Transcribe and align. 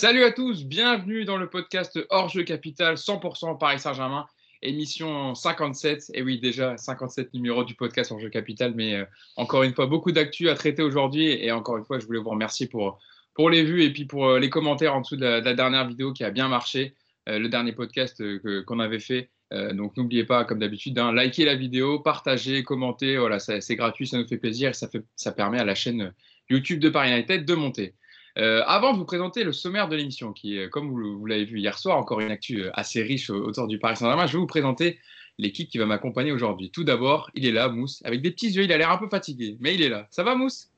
Salut 0.00 0.22
à 0.22 0.30
tous, 0.30 0.64
bienvenue 0.64 1.24
dans 1.24 1.38
le 1.38 1.50
podcast 1.50 1.98
Hors 2.10 2.28
Jeu 2.28 2.44
Capital 2.44 2.94
100% 2.94 3.58
Paris 3.58 3.80
Saint-Germain, 3.80 4.26
émission 4.62 5.34
57. 5.34 6.12
Et 6.14 6.22
oui, 6.22 6.38
déjà 6.38 6.76
57 6.76 7.34
numéros 7.34 7.64
du 7.64 7.74
podcast 7.74 8.12
Hors 8.12 8.20
Jeu 8.20 8.28
Capital, 8.28 8.74
mais 8.76 8.94
euh, 8.94 9.04
encore 9.34 9.64
une 9.64 9.74
fois, 9.74 9.86
beaucoup 9.86 10.12
d'actu 10.12 10.50
à 10.50 10.54
traiter 10.54 10.84
aujourd'hui. 10.84 11.32
Et 11.44 11.50
encore 11.50 11.78
une 11.78 11.84
fois, 11.84 11.98
je 11.98 12.06
voulais 12.06 12.20
vous 12.20 12.30
remercier 12.30 12.68
pour, 12.68 13.00
pour 13.34 13.50
les 13.50 13.64
vues 13.64 13.82
et 13.82 13.92
puis 13.92 14.04
pour 14.04 14.28
euh, 14.28 14.38
les 14.38 14.50
commentaires 14.50 14.94
en 14.94 15.00
dessous 15.00 15.16
de 15.16 15.26
la, 15.26 15.54
dernière 15.54 15.88
vidéo 15.88 16.12
qui 16.12 16.22
a 16.22 16.30
bien 16.30 16.46
marché, 16.46 16.94
euh, 17.28 17.40
le 17.40 17.48
dernier 17.48 17.72
podcast 17.72 18.22
qu'on 18.66 18.78
avait 18.78 19.00
fait. 19.00 19.30
donc 19.50 19.96
n'oubliez 19.96 20.22
pas, 20.22 20.44
comme 20.44 20.60
d'habitude, 20.60 20.96
hein, 21.00 21.10
liker 21.10 21.44
la 21.44 21.56
vidéo, 21.56 21.98
partager, 21.98 22.62
commenter. 22.62 23.16
Voilà, 23.16 23.40
c'est 23.40 23.74
gratuit, 23.74 24.06
ça 24.06 24.16
nous 24.16 24.28
fait 24.28 24.38
plaisir 24.38 24.70
et 24.70 24.74
ça, 24.74 24.86
fait, 24.86 25.02
ça 25.16 25.32
permet 25.32 25.58
à 25.58 25.64
la 25.64 25.74
chaîne 25.74 26.12
YouTube 26.48 26.78
de 26.78 26.88
Paris 26.88 27.10
United 27.10 27.44
de 27.44 27.54
monter. 27.56 27.94
Euh, 28.38 28.62
avant 28.66 28.92
de 28.92 28.98
vous 28.98 29.04
présenter 29.04 29.42
le 29.42 29.52
sommaire 29.52 29.88
de 29.88 29.96
l'émission, 29.96 30.32
qui 30.32 30.58
est, 30.58 30.70
comme 30.70 30.90
vous, 30.90 31.26
l'avez 31.26 31.44
vu 31.44 31.58
hier 31.58 31.76
soir, 31.76 31.98
encore 31.98 32.20
une 32.20 32.30
actu 32.30 32.62
euh, 32.62 32.70
assez 32.74 33.02
riche 33.02 33.30
autour 33.30 33.66
du 33.66 33.80
Paris 33.80 33.96
Saint-Germain, 33.96 34.26
je 34.26 34.34
vais 34.34 34.38
vous 34.38 34.46
présenter 34.46 35.00
l'équipe 35.38 35.68
qui 35.68 35.78
va 35.78 35.86
m'accompagner 35.86 36.30
aujourd'hui. 36.30 36.70
Tout 36.70 36.84
d'abord, 36.84 37.30
il 37.34 37.46
est 37.46 37.52
là, 37.52 37.68
Mousse, 37.68 38.00
avec 38.04 38.22
des 38.22 38.30
petits 38.30 38.50
yeux, 38.50 38.62
il 38.62 38.72
a 38.72 38.78
l'air 38.78 38.90
un 38.90 38.98
peu 38.98 39.08
fatigué, 39.08 39.56
mais 39.58 39.74
il 39.74 39.82
est 39.82 39.88
là. 39.88 40.06
Ça 40.10 40.22
va, 40.22 40.36
Mousse? 40.36 40.70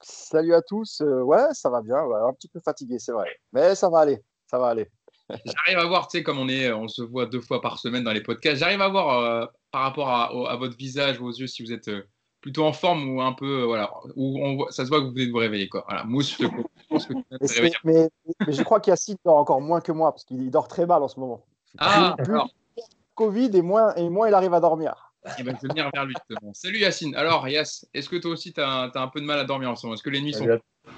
Salut 0.00 0.54
à 0.54 0.62
tous. 0.62 1.00
Euh, 1.00 1.22
ouais, 1.22 1.52
ça 1.52 1.68
va 1.68 1.82
bien. 1.82 1.96
un 1.96 2.32
petit 2.32 2.48
peu 2.48 2.60
fatigué, 2.60 2.98
c'est 3.00 3.12
vrai. 3.12 3.40
Mais 3.52 3.74
ça 3.74 3.88
va 3.88 4.00
aller. 4.00 4.20
Ça 4.46 4.58
va 4.58 4.68
aller. 4.68 4.88
j'arrive 5.44 5.78
à 5.78 5.86
voir, 5.86 6.06
tu 6.06 6.18
sais, 6.18 6.22
comme 6.22 6.38
on 6.38 6.48
est, 6.48 6.70
on 6.72 6.86
se 6.86 7.02
voit 7.02 7.26
deux 7.26 7.40
fois 7.40 7.60
par 7.60 7.78
semaine 7.78 8.04
dans 8.04 8.12
les 8.12 8.22
podcasts, 8.22 8.60
j'arrive 8.60 8.82
à 8.82 8.88
voir 8.88 9.50
par 9.72 9.82
rapport 9.82 10.10
à, 10.10 10.56
votre 10.56 10.76
visage, 10.76 11.18
vos 11.18 11.30
yeux, 11.30 11.46
si 11.46 11.64
vous 11.64 11.72
êtes 11.72 11.90
plutôt 12.42 12.66
en 12.66 12.72
forme 12.72 13.08
ou 13.08 13.22
un 13.22 13.32
peu, 13.32 13.62
euh, 13.62 13.64
voilà, 13.64 13.90
où 14.16 14.44
on 14.44 14.70
ça 14.70 14.84
se 14.84 14.90
voit 14.90 15.00
que 15.00 15.06
vous 15.06 15.12
venez 15.12 15.26
de 15.26 15.30
vous 15.30 15.38
réveiller, 15.38 15.68
quoi. 15.68 15.84
Voilà, 15.88 16.04
Mousse, 16.04 16.36
je, 16.40 16.46
pense 16.90 17.06
que 17.06 17.14
mais, 17.84 18.10
mais, 18.46 18.52
je 18.52 18.62
crois 18.62 18.80
qu'Yacine 18.80 19.16
dort 19.24 19.36
encore 19.36 19.60
moins 19.60 19.80
que 19.80 19.92
moi, 19.92 20.12
parce 20.12 20.24
qu'il 20.24 20.50
dort 20.50 20.68
très 20.68 20.84
mal 20.84 21.02
en 21.02 21.08
ce 21.08 21.18
moment. 21.18 21.46
Ah, 21.78 22.14
Covid 23.14 23.50
et 23.54 23.62
moins, 23.62 23.94
et 23.94 24.10
moins 24.10 24.28
il 24.28 24.34
arrive 24.34 24.52
à 24.52 24.60
dormir. 24.60 25.12
Il 25.38 25.44
va 25.44 25.52
venir 25.52 25.88
vers 25.94 26.04
lui, 26.04 26.14
Salut 26.52 26.78
Yacine. 26.78 27.14
Alors, 27.14 27.48
Yass, 27.48 27.86
est-ce 27.94 28.08
que 28.08 28.16
toi 28.16 28.32
aussi, 28.32 28.52
tu 28.52 28.60
as, 28.60 28.90
as, 28.92 29.00
un 29.00 29.08
peu 29.08 29.20
de 29.20 29.26
mal 29.26 29.38
à 29.38 29.44
dormir 29.44 29.70
en 29.70 29.76
ce 29.76 29.86
moment? 29.86 29.94
Est-ce 29.94 30.02
que 30.02 30.10
les 30.10 30.20
nuits 30.20 30.34
sont. 30.34 30.46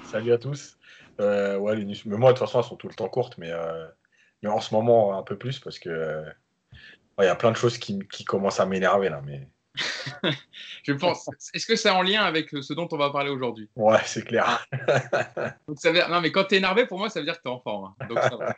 Salut 0.04 0.32
à 0.32 0.38
tous. 0.38 0.78
Euh, 1.20 1.58
ouais, 1.58 1.76
les 1.76 1.84
nuits... 1.84 2.02
Mais 2.06 2.16
moi, 2.16 2.32
de 2.32 2.38
toute 2.38 2.46
façon, 2.46 2.60
elles 2.60 2.64
sont 2.64 2.76
tout 2.76 2.88
le 2.88 2.94
temps 2.94 3.08
courtes, 3.08 3.36
mais, 3.36 3.50
euh, 3.50 3.86
mais 4.42 4.48
en 4.48 4.60
ce 4.60 4.74
moment, 4.74 5.18
un 5.18 5.22
peu 5.22 5.36
plus, 5.36 5.58
parce 5.58 5.78
que 5.78 6.24
il 7.20 7.24
y 7.24 7.28
a 7.28 7.36
plein 7.36 7.52
de 7.52 7.56
choses 7.56 7.78
qui, 7.78 8.00
qui 8.08 8.24
commencent 8.24 8.60
à 8.60 8.66
m'énerver 8.66 9.10
là. 9.10 9.20
Mais 9.24 9.46
je 10.84 10.92
pense. 10.92 11.28
Est-ce 11.52 11.66
que 11.66 11.76
c'est 11.76 11.90
en 11.90 12.02
lien 12.02 12.22
avec 12.22 12.50
ce 12.50 12.72
dont 12.72 12.88
on 12.92 12.96
va 12.96 13.10
parler 13.10 13.30
aujourd'hui? 13.30 13.68
Ouais, 13.76 13.98
c'est 14.06 14.24
clair. 14.24 14.66
Donc, 15.68 15.78
ça 15.78 15.92
Non, 16.08 16.20
mais 16.20 16.30
quand 16.30 16.44
tu 16.44 16.54
es 16.54 16.58
énervé, 16.58 16.86
pour 16.86 16.98
moi, 16.98 17.08
ça 17.08 17.20
veut 17.20 17.26
dire 17.26 17.36
que 17.36 17.42
tu 17.42 17.48
es 17.48 17.52
en 17.52 17.60
forme. 17.60 17.94
Hein. 18.00 18.54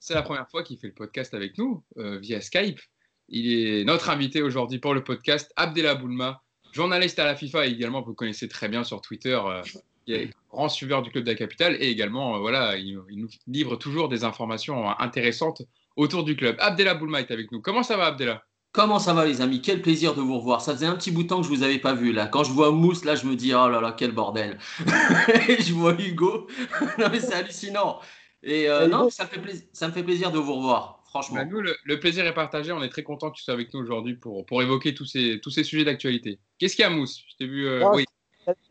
c'est 0.00 0.14
la 0.14 0.22
première 0.22 0.48
fois 0.48 0.62
qu'il 0.62 0.78
fait 0.78 0.88
le 0.88 0.94
podcast 0.94 1.34
avec 1.34 1.58
nous 1.58 1.82
euh, 1.98 2.18
via 2.18 2.40
Skype. 2.40 2.80
Il 3.28 3.52
est 3.52 3.84
notre 3.84 4.10
invité 4.10 4.42
aujourd'hui 4.42 4.78
pour 4.78 4.94
le 4.94 5.02
podcast, 5.02 5.52
Abdella 5.56 5.94
Boulma, 5.94 6.42
journaliste 6.72 7.18
à 7.18 7.24
la 7.24 7.36
FIFA 7.36 7.66
et 7.66 7.70
également, 7.70 8.02
vous 8.02 8.10
le 8.10 8.14
connaissez 8.14 8.48
très 8.48 8.68
bien 8.68 8.84
sur 8.84 9.00
Twitter. 9.00 9.38
Euh, 9.44 9.62
il 10.06 10.14
est 10.14 10.30
grand 10.50 10.68
suiveur 10.68 11.02
du 11.02 11.10
club 11.10 11.24
de 11.24 11.30
la 11.30 11.36
capitale 11.36 11.76
et 11.80 11.88
également, 11.88 12.36
euh, 12.36 12.38
voilà, 12.38 12.76
il, 12.76 12.98
il, 13.10 13.18
nous 13.18 13.28
livre 13.48 13.76
toujours 13.76 14.08
des 14.08 14.22
informations 14.24 14.88
intéressantes 15.00 15.62
autour 15.96 16.22
du 16.22 16.36
club. 16.36 16.56
Abdella 16.60 16.94
Boulma 16.94 17.20
est 17.20 17.30
avec 17.30 17.50
nous. 17.50 17.60
Comment 17.60 17.82
ça 17.82 17.96
va, 17.96 18.06
Abdella? 18.06 18.44
Comment 18.76 18.98
ça 18.98 19.14
va 19.14 19.24
les 19.24 19.40
amis? 19.40 19.62
Quel 19.62 19.80
plaisir 19.80 20.14
de 20.14 20.20
vous 20.20 20.36
revoir. 20.36 20.60
Ça 20.60 20.74
faisait 20.74 20.84
un 20.84 20.96
petit 20.96 21.10
bout 21.10 21.22
de 21.22 21.28
temps 21.28 21.40
que 21.40 21.44
je 21.44 21.48
vous 21.48 21.62
avais 21.62 21.78
pas 21.78 21.94
vu 21.94 22.12
là. 22.12 22.26
Quand 22.26 22.44
je 22.44 22.52
vois 22.52 22.72
Mousse 22.72 23.06
là, 23.06 23.14
je 23.14 23.24
me 23.24 23.34
dis 23.34 23.54
oh 23.54 23.70
là 23.70 23.80
là 23.80 23.94
quel 23.96 24.12
bordel. 24.12 24.58
je 24.80 25.72
vois 25.72 25.94
Hugo. 25.94 26.46
non 26.98 27.06
mais 27.10 27.18
c'est 27.18 27.32
hallucinant. 27.32 28.00
Et 28.42 28.68
euh, 28.68 28.86
non, 28.86 29.08
ça, 29.08 29.24
fait 29.24 29.40
ça 29.72 29.88
me 29.88 29.94
fait 29.94 30.02
plaisir 30.02 30.30
de 30.30 30.38
vous 30.38 30.56
revoir. 30.56 31.02
Franchement. 31.06 31.36
Bah, 31.36 31.46
nous, 31.46 31.62
le, 31.62 32.00
plaisir 32.00 32.26
est 32.26 32.34
partagé. 32.34 32.70
On 32.70 32.82
est 32.82 32.90
très 32.90 33.02
content 33.02 33.30
que 33.30 33.38
tu 33.38 33.44
sois 33.44 33.54
avec 33.54 33.72
nous 33.72 33.80
aujourd'hui 33.80 34.14
pour, 34.14 34.44
pour 34.44 34.60
évoquer 34.60 34.94
tous 34.94 35.06
ces, 35.06 35.40
tous 35.42 35.50
ces 35.50 35.64
sujets 35.64 35.84
d'actualité. 35.84 36.38
Qu'est-ce 36.58 36.76
qu'il 36.76 36.82
y 36.82 36.86
a, 36.86 36.90
Mousse? 36.90 37.22
Je 37.30 37.36
t'ai 37.36 37.46
vu. 37.46 37.66
Euh, 37.66 37.88
oui. 37.94 38.04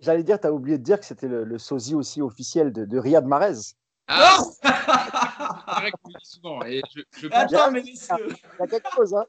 J'allais 0.01 0.23
dire, 0.23 0.39
tu 0.39 0.45
as 0.45 0.53
oublié 0.53 0.77
de 0.77 0.83
dire 0.83 0.99
que 0.99 1.05
c'était 1.05 1.27
le, 1.27 1.57
sosie 1.57 1.95
aussi 1.95 2.21
officiel 2.21 2.71
de, 2.71 2.85
de 2.85 2.99
Riyad 2.99 3.25
Mahrez. 3.25 3.73
Ah 4.07 4.37
C'est 4.61 4.69
vrai 4.69 5.91
que 5.91 5.97
tu 6.05 6.13
le 6.13 6.19
dis 6.19 6.29
souvent. 6.29 6.63
Et 6.63 6.83
je, 6.95 7.01
je 7.19 7.27
Attends, 7.31 7.71
mais 7.71 7.81
il 7.81 7.95
y 7.95 8.63
a 8.63 8.67
quelque 8.67 8.89
chose, 8.95 9.15
hein 9.15 9.25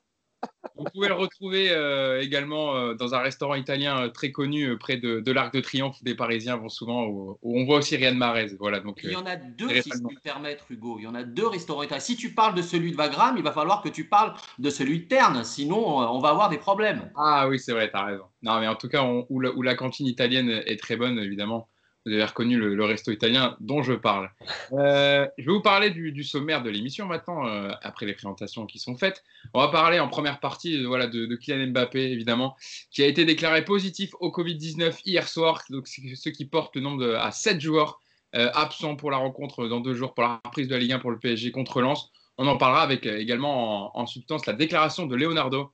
vous 0.76 0.84
pouvez 0.92 1.08
le 1.08 1.14
retrouver 1.14 1.70
euh, 1.70 2.20
également 2.20 2.76
euh, 2.76 2.94
dans 2.94 3.14
un 3.14 3.20
restaurant 3.20 3.54
italien 3.54 4.02
euh, 4.02 4.08
très 4.08 4.30
connu 4.30 4.76
près 4.78 4.96
de, 4.96 5.32
l'Arc 5.32 5.54
de 5.54 5.60
Triomphe. 5.60 6.02
Des 6.02 6.14
Parisiens 6.14 6.56
vont 6.56 6.68
souvent. 6.68 7.06
Où, 7.06 7.38
on 7.42 7.64
voit 7.64 7.78
aussi 7.78 7.96
Riyad 7.96 8.16
Mahrez. 8.16 8.54
Voilà, 8.58 8.80
donc, 8.80 9.00
il 9.02 9.12
y 9.12 9.16
en 9.16 9.26
a 9.26 9.36
deux, 9.36 9.68
si 9.80 9.90
je 9.90 10.20
permettre, 10.22 10.64
Hugo. 10.70 10.96
Il 10.98 11.04
y 11.04 11.06
en 11.06 11.14
a 11.14 11.22
deux 11.22 11.46
restaurants 11.46 11.82
italiens. 11.82 12.00
Si 12.00 12.16
tu 12.16 12.34
parles 12.34 12.54
de 12.54 12.62
celui 12.62 12.92
de 12.92 12.96
Wagram, 12.96 13.34
il 13.36 13.42
va 13.42 13.52
falloir 13.52 13.82
que 13.82 13.88
tu 13.88 14.08
parles 14.08 14.34
de 14.58 14.70
celui 14.70 15.00
de 15.00 15.04
Terne. 15.04 15.44
Sinon, 15.44 15.98
on 15.98 16.18
va 16.18 16.30
avoir 16.30 16.48
des 16.48 16.58
problèmes. 16.58 17.10
Ah 17.16 17.48
oui, 17.48 17.58
c'est 17.58 17.72
vrai, 17.72 17.90
tu 17.90 17.96
as 17.96 18.04
raison. 18.04 18.24
Non, 18.42 18.60
mais 18.60 18.68
en 18.68 18.76
tout 18.76 18.88
cas, 18.88 19.04
où, 19.04 19.62
la, 19.62 19.74
cantine 19.74 20.06
italienne 20.06 20.48
est 20.48 20.80
très 20.80 20.96
bonne, 20.96 21.18
évidemment 21.18 21.68
vous 22.06 22.12
avez 22.12 22.24
reconnu 22.24 22.56
le, 22.56 22.84
resto 22.84 23.10
italien 23.10 23.56
dont 23.58 23.82
je 23.82 23.92
parle. 23.92 24.30
Euh, 24.72 25.26
je 25.38 25.44
vais 25.44 25.52
vous 25.52 25.60
parler 25.60 25.90
du, 25.90 26.22
sommaire 26.22 26.62
de 26.62 26.70
l'émission 26.70 27.04
maintenant, 27.04 27.46
euh, 27.48 27.72
après 27.82 28.06
les 28.06 28.14
présentations 28.14 28.64
qui 28.64 28.78
sont 28.78 28.96
faites. 28.96 29.24
On 29.54 29.60
va 29.60 29.68
parler 29.68 29.98
en 29.98 30.06
première 30.06 30.38
partie 30.38 30.76
euh, 30.76 30.86
voilà, 30.86 31.08
de, 31.08 31.34
Kylian 31.34 31.72
Mbappé, 31.72 32.12
évidemment, 32.12 32.56
qui 32.92 33.02
a 33.02 33.06
été 33.06 33.24
déclaré 33.24 33.64
positif 33.64 34.10
au 34.20 34.30
Covid-19 34.30 35.00
hier 35.04 35.26
soir, 35.26 35.62
donc 35.68 35.88
ce 35.88 36.28
qui 36.28 36.44
porte 36.44 36.76
le 36.76 36.82
nombre 36.82 37.16
à 37.16 37.32
7 37.32 37.60
joueurs 37.60 38.00
absents 38.32 38.96
pour 38.96 39.10
la 39.10 39.16
rencontre 39.16 39.66
dans 39.66 39.80
deux 39.80 39.94
jours, 39.94 40.12
pour 40.12 40.22
la 40.22 40.40
reprise 40.44 40.68
de 40.68 40.74
la 40.74 40.80
Ligue 40.80 40.92
1 40.92 40.98
pour 40.98 41.10
le 41.10 41.18
PSG 41.18 41.50
contre 41.52 41.80
Lens. 41.80 42.12
On 42.36 42.46
en 42.46 42.58
parlera 42.58 42.82
avec 42.82 43.06
également 43.06 43.98
en, 43.98 44.06
substance 44.06 44.44
la 44.44 44.52
déclaration 44.52 45.06
de 45.06 45.16
Leonardo 45.16 45.72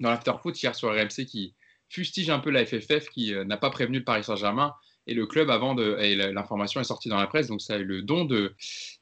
dans 0.00 0.08
l'afterfoot 0.08 0.60
hier 0.62 0.74
sur 0.74 0.88
RMC 0.88 1.26
qui 1.26 1.54
fustige 1.90 2.30
un 2.30 2.38
peu 2.38 2.50
la 2.50 2.64
FFF 2.64 3.10
qui 3.10 3.34
n'a 3.44 3.58
pas 3.58 3.68
prévenu 3.68 3.98
le 3.98 4.04
Paris 4.04 4.24
Saint-Germain 4.24 4.74
et 5.10 5.14
le 5.14 5.26
club, 5.26 5.50
avant 5.50 5.74
de. 5.74 5.96
l'information 6.32 6.80
est 6.80 6.84
sortie 6.84 7.08
dans 7.08 7.16
la 7.16 7.26
presse, 7.26 7.48
donc 7.48 7.60
ça 7.60 7.74
a 7.74 7.78
eu 7.78 7.84
le 7.84 8.00
don 8.00 8.24
de, 8.24 8.54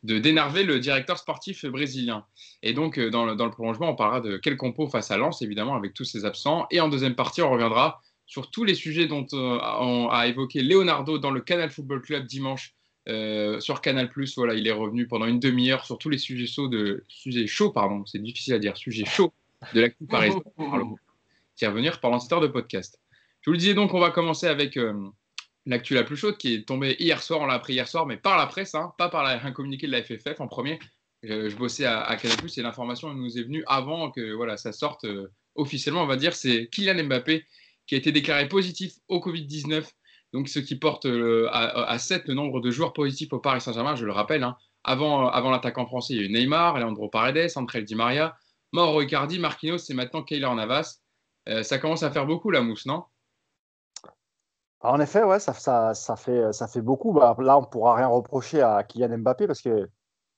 d'énerver 0.02 0.64
le 0.64 0.80
directeur 0.80 1.18
sportif 1.18 1.66
brésilien. 1.66 2.24
Et 2.62 2.72
donc, 2.72 2.98
euh, 2.98 3.10
dans 3.10 3.26
le, 3.26 3.36
dans 3.36 3.44
le, 3.44 3.50
prolongement, 3.50 3.90
on 3.90 3.94
parlera 3.94 4.22
de 4.22 4.38
quel 4.38 4.56
compo 4.56 4.88
face 4.88 5.10
à 5.10 5.18
Lens, 5.18 5.42
évidemment, 5.42 5.76
avec 5.76 5.92
tous 5.92 6.04
ces 6.04 6.24
absents. 6.24 6.66
Et 6.70 6.80
en 6.80 6.88
deuxième 6.88 7.14
partie, 7.14 7.42
on 7.42 7.50
reviendra 7.50 8.00
sur 8.26 8.50
tous 8.50 8.64
les 8.64 8.74
sujets 8.74 9.06
dont 9.06 9.26
euh, 9.34 9.58
on 9.80 10.08
a 10.08 10.26
évoqué 10.28 10.62
Leonardo 10.62 11.18
dans 11.18 11.30
le 11.30 11.42
Canal 11.42 11.70
Football 11.70 12.00
Club 12.00 12.26
dimanche 12.26 12.74
euh, 13.10 13.60
sur 13.60 13.82
Canal+. 13.82 14.10
Voilà, 14.38 14.54
il 14.54 14.66
est 14.66 14.72
revenu 14.72 15.06
pendant 15.06 15.26
une 15.26 15.40
demi-heure 15.40 15.84
sur 15.84 15.98
tous 15.98 16.08
les 16.08 16.18
sujets 16.18 16.46
chauds 16.46 16.68
de 16.68 17.04
sujets 17.08 17.46
chauds, 17.46 17.70
pardon, 17.70 18.06
c'est 18.06 18.22
difficile 18.22 18.54
à 18.54 18.58
dire, 18.58 18.78
sujets 18.78 19.04
chauds 19.04 19.34
de 19.74 19.82
l'actu 19.82 20.06
parisienne, 20.06 20.40
qui 21.56 21.66
va 21.66 21.70
revenir 21.70 22.00
pendant 22.00 22.18
cette 22.18 22.32
heure 22.32 22.40
de 22.40 22.46
podcast. 22.46 22.98
Je 23.42 23.50
vous 23.50 23.52
le 23.52 23.58
disais 23.58 23.74
donc, 23.74 23.92
on 23.92 24.00
va 24.00 24.10
commencer 24.10 24.46
avec 24.46 24.78
l'actu 25.68 25.94
la 25.94 26.02
plus 26.02 26.16
chaude 26.16 26.36
qui 26.38 26.54
est 26.54 26.66
tombée 26.66 26.96
hier 26.98 27.22
soir, 27.22 27.40
on 27.40 27.46
l'a 27.46 27.54
appris 27.54 27.74
hier 27.74 27.86
soir, 27.86 28.06
mais 28.06 28.16
par 28.16 28.38
la 28.38 28.46
presse, 28.46 28.74
hein, 28.74 28.92
pas 28.98 29.08
par 29.08 29.26
un 29.26 29.52
communiqué 29.52 29.86
de 29.86 29.92
la 29.92 30.02
FFF 30.02 30.40
en 30.40 30.48
premier. 30.48 30.78
je 31.22 31.54
bossais 31.56 31.84
à, 31.84 32.00
à 32.00 32.16
Canal+, 32.16 32.38
et 32.56 32.62
l'information 32.62 33.12
nous 33.12 33.38
est 33.38 33.42
venue 33.42 33.62
avant 33.66 34.10
que 34.10 34.32
voilà, 34.32 34.56
ça 34.56 34.72
sorte 34.72 35.04
euh, 35.04 35.30
officiellement, 35.54 36.02
on 36.02 36.06
va 36.06 36.16
dire, 36.16 36.34
c'est 36.34 36.68
Kylian 36.72 37.04
Mbappé 37.04 37.44
qui 37.86 37.94
a 37.94 37.98
été 37.98 38.12
déclaré 38.12 38.48
positif 38.48 38.94
au 39.08 39.18
Covid-19, 39.18 39.86
donc 40.32 40.48
ce 40.48 40.58
qui 40.58 40.76
porte 40.76 41.06
euh, 41.06 41.48
à, 41.52 41.98
7 41.98 42.28
le 42.28 42.34
nombre 42.34 42.60
de 42.60 42.70
joueurs 42.70 42.92
positifs 42.92 43.32
au 43.32 43.38
Paris 43.38 43.60
Saint-Germain, 43.60 43.94
je 43.94 44.04
le 44.04 44.12
rappelle. 44.12 44.44
Hein. 44.44 44.56
Avant, 44.84 45.28
avant 45.28 45.50
l'attaquant 45.50 45.86
français, 45.86 46.14
il 46.14 46.20
y 46.20 46.22
a 46.22 46.26
eu 46.26 46.30
Neymar, 46.30 46.78
Leandro 46.78 47.08
Paredes, 47.08 47.50
André 47.56 47.82
Di 47.82 47.94
Maria, 47.94 48.36
Mauro 48.72 49.00
Icardi, 49.02 49.38
Marquinhos 49.38 49.78
et 49.88 49.94
maintenant 49.94 50.22
Keylor 50.22 50.54
Navas. 50.54 51.00
Euh, 51.48 51.62
ça 51.62 51.78
commence 51.78 52.02
à 52.02 52.10
faire 52.10 52.26
beaucoup 52.26 52.50
la 52.50 52.60
mousse, 52.60 52.86
non? 52.86 53.04
En 54.80 55.00
effet, 55.00 55.24
ouais, 55.24 55.40
ça, 55.40 55.52
ça, 55.94 56.16
fait, 56.16 56.80
beaucoup. 56.80 57.12
Bah, 57.12 57.36
là, 57.38 57.58
on 57.58 57.62
ne 57.62 57.66
pourra 57.66 57.94
rien 57.94 58.06
reprocher 58.06 58.62
à 58.62 58.82
Kylian 58.84 59.18
Mbappé 59.18 59.46
parce 59.46 59.60
qu'il 59.60 59.88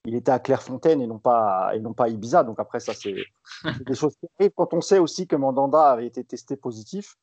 était 0.05 0.32
à 0.32 0.38
Clairefontaine 0.38 1.03
et 1.03 1.06
non 1.06 1.19
pas, 1.19 1.73
pas 1.97 2.05
à 2.05 2.09
Ibiza. 2.09 2.43
Donc 2.44 2.59
après, 2.59 2.81
ça, 2.81 2.94
c'est 2.94 3.14
des 3.87 3.94
choses 3.94 4.17
qui 4.17 4.26
arrivent. 4.38 4.53
Quand 4.56 4.73
on 4.73 4.81
sait 4.81 4.99
aussi 4.99 5.26
que 5.26 5.37
Mandanda 5.37 5.91
avait 5.91 6.06
été 6.06 6.25
testé 6.25 6.56
positif, 6.56 7.17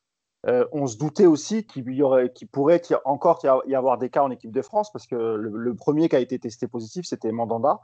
euh, 0.46 0.66
on 0.72 0.86
se 0.86 0.98
doutait 0.98 1.26
aussi 1.26 1.66
qu'il 1.66 1.92
y 1.92 2.04
aurait, 2.04 2.32
pourrait 2.52 2.82
encore 3.06 3.42
y 3.66 3.76
avoir 3.76 3.98
des 3.98 4.10
cas 4.10 4.24
en 4.24 4.32
équipe 4.32 4.52
de 4.52 4.62
France 4.62 4.92
parce 4.92 5.08
que 5.08 5.16
le, 5.16 5.76
premier 5.76 6.10
qui 6.10 6.16
a 6.16 6.20
été 6.20 6.38
testé 6.38 6.68
positif, 6.68 7.06
c'était 7.06 7.32
Mandanda. 7.32 7.80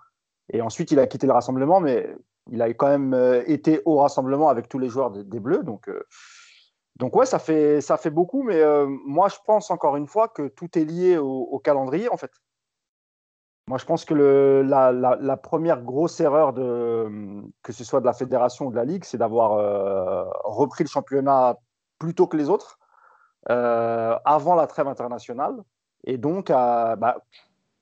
Et 0.51 0.61
ensuite, 0.61 0.91
il 0.91 0.99
a 0.99 1.07
quitté 1.07 1.25
le 1.25 1.33
rassemblement, 1.33 1.79
mais 1.79 2.15
il 2.51 2.61
a 2.61 2.71
quand 2.73 2.87
même 2.87 3.13
euh, 3.13 3.43
été 3.47 3.81
au 3.85 3.97
rassemblement 3.97 4.49
avec 4.49 4.67
tous 4.69 4.77
les 4.77 4.89
joueurs 4.89 5.11
des, 5.11 5.39
Bleus. 5.39 5.63
Donc, 5.63 5.87
euh, 5.89 6.03
donc 6.97 7.15
ouais, 7.15 7.25
ça 7.25 7.39
fait, 7.39 8.09
beaucoup, 8.11 8.43
mais 8.43 8.61
euh, 8.61 8.85
moi 9.05 9.27
je 9.27 9.37
pense 9.45 9.71
encore 9.71 9.95
une 9.95 10.07
fois 10.07 10.27
que 10.27 10.47
tout 10.47 10.77
est 10.77 10.85
lié 10.85 11.17
au, 11.17 11.59
calendrier 11.59 12.09
en 12.09 12.17
fait. 12.17 12.31
Moi 13.67 13.77
je 13.77 13.85
pense 13.85 14.05
que 14.05 14.13
la, 14.13 15.37
première 15.37 15.81
grosse 15.81 16.19
erreur 16.19 16.53
de 16.53 17.41
que 17.63 17.71
ce 17.71 17.83
soit 17.83 17.99
de 17.99 18.05
la 18.05 18.13
fédération 18.13 18.67
ou 18.67 18.71
de 18.71 18.75
la 18.75 18.85
ligue, 18.85 19.05
c'est 19.05 19.17
d'avoir 19.17 19.53
euh, 19.53 20.25
repris 20.43 20.83
le 20.83 20.89
championnat 20.89 21.57
plus 21.97 22.13
tôt 22.13 22.27
que 22.27 22.37
les 22.37 22.49
autres 22.49 22.77
euh, 23.49 24.15
avant 24.23 24.55
la 24.55 24.67
trêve 24.67 24.87
internationale, 24.87 25.55
et 26.05 26.17
donc 26.17 26.49
bah, 26.49 27.17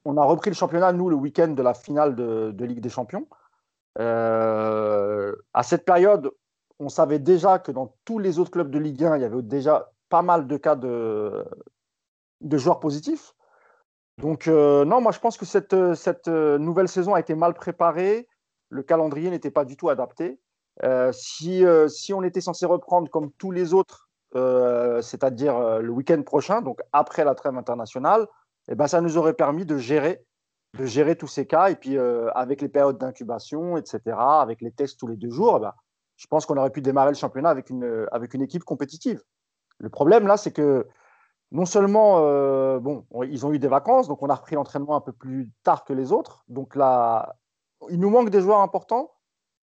on 0.05 0.15
a 0.17 0.23
repris 0.23 0.49
le 0.51 0.55
championnat, 0.55 0.93
nous, 0.93 1.09
le 1.09 1.15
week-end 1.15 1.49
de 1.49 1.61
la 1.61 1.73
finale 1.73 2.15
de, 2.15 2.63
Ligue 2.65 2.79
des 2.79 2.89
Champions. 2.89 3.27
À 3.97 5.63
cette 5.63 5.83
période, 5.83 6.31
on 6.81 6.89
savait 6.89 7.19
déjà 7.19 7.59
que 7.59 7.71
dans 7.71 7.95
tous 8.05 8.19
les 8.19 8.39
autres 8.39 8.51
clubs 8.51 8.69
de 8.69 8.79
Ligue 8.79 9.03
1, 9.03 9.17
il 9.17 9.21
y 9.21 9.25
avait 9.25 9.41
déjà 9.41 9.91
pas 10.09 10.21
mal 10.21 10.47
de 10.47 10.57
cas 10.57 10.75
de, 10.75 11.45
de 12.41 12.57
joueurs 12.57 12.79
positifs. 12.79 13.33
Donc, 14.17 14.47
euh, 14.47 14.83
non, 14.83 14.99
moi, 15.01 15.11
je 15.11 15.19
pense 15.19 15.37
que 15.37 15.45
cette, 15.45 15.75
cette, 15.95 16.27
nouvelle 16.27 16.87
saison 16.87 17.13
a 17.13 17.19
été 17.19 17.33
mal 17.35 17.53
préparée. 17.53 18.27
Le 18.69 18.83
calendrier 18.83 19.29
n'était 19.29 19.51
pas 19.51 19.65
du 19.65 19.77
tout 19.77 19.89
adapté. 19.89 20.39
Euh, 20.83 21.11
si, 21.11 21.63
si 21.87 22.13
on 22.13 22.23
était 22.23 22.41
censé 22.41 22.65
reprendre 22.65 23.09
comme 23.09 23.31
tous 23.33 23.51
les 23.51 23.73
autres, 23.73 24.09
c'est-à-dire 24.33 25.79
le 25.79 25.91
week-end 25.91 26.21
prochain, 26.23 26.61
donc 26.61 26.81
après 26.93 27.23
la 27.23 27.35
trêve 27.35 27.57
internationale, 27.57 28.27
eh 28.67 28.75
ben, 28.75 28.87
ça 28.87 29.01
nous 29.01 29.17
aurait 29.17 29.33
permis 29.33 29.65
de 29.65 29.77
gérer, 29.77 30.23
de 30.77 30.85
gérer 30.85 31.15
tous 31.15 31.27
ces 31.27 31.45
cas. 31.45 31.69
Et 31.69 31.75
puis, 31.75 31.97
euh, 31.97 32.29
avec 32.31 32.61
les 32.61 32.69
périodes 32.69 32.97
d'incubation, 32.97 33.77
etc., 33.77 33.99
avec 34.17 34.61
les 34.61 34.71
tests 34.71 34.99
tous 34.99 35.07
les 35.07 35.17
deux 35.17 35.29
jours, 35.29 35.57
eh 35.57 35.61
ben, 35.61 35.73
je 36.21 36.27
pense 36.27 36.45
qu'on 36.45 36.57
aurait 36.57 36.69
pu 36.69 36.81
démarrer 36.81 37.09
le 37.09 37.15
championnat 37.15 37.49
avec 37.49 37.71
une, 37.71 38.07
avec 38.11 38.35
une 38.35 38.43
équipe 38.43 38.63
compétitive. 38.63 39.23
Le 39.79 39.89
problème, 39.89 40.27
là, 40.27 40.37
c'est 40.37 40.51
que 40.51 40.87
non 41.51 41.65
seulement, 41.65 42.19
euh, 42.19 42.79
bon, 42.79 43.05
ils 43.23 43.45
ont 43.45 43.51
eu 43.51 43.59
des 43.59 43.67
vacances, 43.67 44.07
donc 44.07 44.21
on 44.21 44.29
a 44.29 44.35
repris 44.35 44.55
l'entraînement 44.55 44.95
un 44.95 45.01
peu 45.01 45.11
plus 45.11 45.49
tard 45.63 45.83
que 45.83 45.93
les 45.93 46.11
autres. 46.11 46.43
Donc 46.47 46.75
là, 46.75 47.35
il 47.89 47.99
nous 47.99 48.09
manque 48.09 48.29
des 48.29 48.41
joueurs 48.41 48.61
importants. 48.61 49.11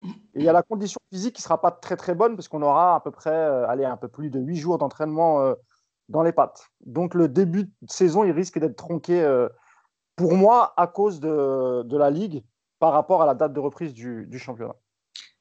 Et 0.03 0.39
il 0.39 0.43
y 0.43 0.49
a 0.49 0.53
la 0.53 0.63
condition 0.63 0.99
physique 1.11 1.35
qui 1.35 1.41
ne 1.41 1.43
sera 1.43 1.59
pas 1.59 1.71
très 1.71 1.95
très 1.95 2.13
bonne 2.13 2.35
parce 2.35 2.47
qu'on 2.47 2.61
aura 2.61 2.95
à 2.95 2.99
peu 2.99 3.09
près 3.09 3.31
euh, 3.31 3.67
allez, 3.67 3.85
un 3.85 3.97
peu 3.97 4.07
plus 4.07 4.29
de 4.29 4.39
huit 4.39 4.57
jours 4.57 4.77
d'entraînement 4.77 5.55
dans 6.09 6.23
les 6.23 6.31
pattes. 6.31 6.69
Donc 6.85 7.13
le 7.13 7.27
début 7.27 7.65
de 7.65 7.91
saison, 7.91 8.23
il 8.23 8.31
risque 8.31 8.59
d'être 8.59 8.75
tronqué 8.75 9.21
euh, 9.21 9.49
pour 10.15 10.35
moi 10.35 10.73
à 10.77 10.87
cause 10.87 11.19
de, 11.19 11.97
la 11.97 12.09
Ligue 12.09 12.43
par 12.79 12.93
rapport 12.93 13.21
à 13.21 13.25
la 13.25 13.33
date 13.33 13.53
de 13.53 13.59
reprise 13.59 13.93
du, 13.93 14.39
championnat. 14.39 14.75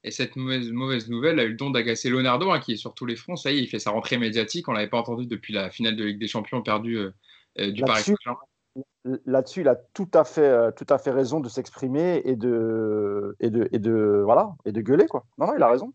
Et 0.03 0.11
cette 0.11 0.35
mauvaise, 0.35 0.71
mauvaise, 0.71 1.09
nouvelle 1.09 1.39
a 1.39 1.43
eu 1.43 1.49
le 1.49 1.55
don 1.55 1.69
d'agacer 1.69 2.09
Leonardo, 2.09 2.51
hein, 2.51 2.59
qui 2.59 2.73
est 2.73 2.77
sur 2.77 2.93
tous 2.93 3.05
les 3.05 3.15
fronts. 3.15 3.35
Ça 3.35 3.51
y 3.51 3.57
est, 3.57 3.61
il 3.61 3.67
fait 3.67 3.79
sa 3.79 3.91
rentrée 3.91 4.17
médiatique. 4.17 4.67
On 4.67 4.71
ne 4.71 4.77
l'avait 4.77 4.89
pas 4.89 4.99
entendu 4.99 5.25
depuis 5.25 5.53
la 5.53 5.69
finale 5.69 5.95
de 5.95 6.03
Ligue 6.03 6.19
des 6.19 6.27
Champions 6.27 6.61
perdue 6.61 6.97
euh, 6.97 7.11
euh, 7.59 7.71
du 7.71 7.83
Paris 7.83 8.03
Saint-Germain. 8.03 8.39
Là-dessus, 9.25 9.61
il 9.61 9.67
a 9.67 9.75
tout 9.75 10.09
à 10.13 10.23
fait, 10.23 10.71
tout 10.75 10.85
à 10.89 10.97
fait 10.97 11.11
raison 11.11 11.39
de 11.39 11.49
s'exprimer 11.49 12.21
et 12.25 12.35
de, 12.35 13.35
et, 13.39 13.49
de, 13.49 13.67
et, 13.71 13.79
de, 13.79 14.21
voilà, 14.23 14.55
et 14.65 14.71
de 14.71 14.81
gueuler. 14.81 15.07
Quoi. 15.07 15.25
Non, 15.37 15.47
non, 15.47 15.53
il 15.55 15.63
a 15.63 15.69
raison. 15.69 15.93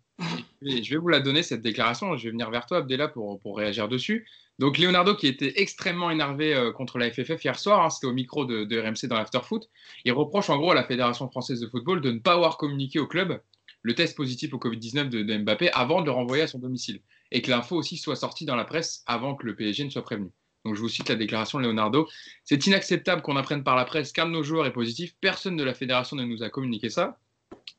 Je 0.62 0.90
vais 0.90 0.96
vous 0.96 1.08
la 1.08 1.20
donner, 1.20 1.42
cette 1.42 1.60
déclaration. 1.60 2.16
Je 2.16 2.24
vais 2.24 2.30
venir 2.30 2.50
vers 2.50 2.66
toi, 2.66 2.78
Abdella, 2.78 3.08
pour, 3.08 3.38
pour 3.38 3.58
réagir 3.58 3.88
dessus. 3.88 4.26
Donc 4.58 4.78
Leonardo 4.78 5.14
qui 5.16 5.26
était 5.26 5.60
extrêmement 5.60 6.10
énervé 6.10 6.54
euh, 6.54 6.72
contre 6.72 6.98
la 6.98 7.10
FFF 7.10 7.42
hier 7.44 7.58
soir, 7.58 7.84
hein, 7.84 7.90
c'était 7.90 8.06
au 8.06 8.12
micro 8.12 8.44
de, 8.44 8.80
RMC 8.80 9.08
dans 9.08 9.16
l'afterfoot, 9.16 9.68
il 10.04 10.12
reproche 10.12 10.50
en 10.50 10.58
gros 10.58 10.70
à 10.70 10.74
la 10.74 10.84
Fédération 10.84 11.28
française 11.28 11.60
de 11.60 11.66
football 11.66 12.00
de 12.00 12.12
ne 12.12 12.18
pas 12.18 12.34
avoir 12.34 12.58
communiqué 12.58 12.98
au 12.98 13.06
club 13.06 13.40
le 13.82 13.94
test 13.94 14.16
positif 14.16 14.54
au 14.54 14.58
Covid-19 14.58 15.08
de, 15.08 15.38
Mbappé 15.38 15.70
avant 15.72 16.00
de 16.00 16.06
le 16.06 16.12
renvoyer 16.12 16.44
à 16.44 16.46
son 16.46 16.58
domicile. 16.58 17.00
Et 17.30 17.42
que 17.42 17.50
l'info 17.50 17.76
aussi 17.76 17.96
soit 17.96 18.16
sortie 18.16 18.44
dans 18.44 18.56
la 18.56 18.64
presse 18.64 19.02
avant 19.06 19.34
que 19.34 19.46
le 19.46 19.56
PSG 19.56 19.84
ne 19.84 19.90
soit 19.90 20.02
prévenu. 20.02 20.30
Donc 20.64 20.76
je 20.76 20.80
vous 20.80 20.88
cite 20.88 21.08
la 21.08 21.16
déclaration 21.16 21.58
de 21.58 21.64
Leonardo. 21.64 22.08
C'est 22.44 22.66
inacceptable 22.66 23.22
qu'on 23.22 23.36
apprenne 23.36 23.64
par 23.64 23.74
la 23.74 23.84
presse 23.84 24.12
qu'un 24.12 24.26
de 24.26 24.30
nos 24.30 24.42
joueurs 24.42 24.66
est 24.66 24.72
positif. 24.72 25.14
Personne 25.20 25.56
de 25.56 25.64
la 25.64 25.74
fédération 25.74 26.16
ne 26.16 26.24
nous 26.24 26.42
a 26.42 26.50
communiqué 26.50 26.88
ça. 26.88 27.18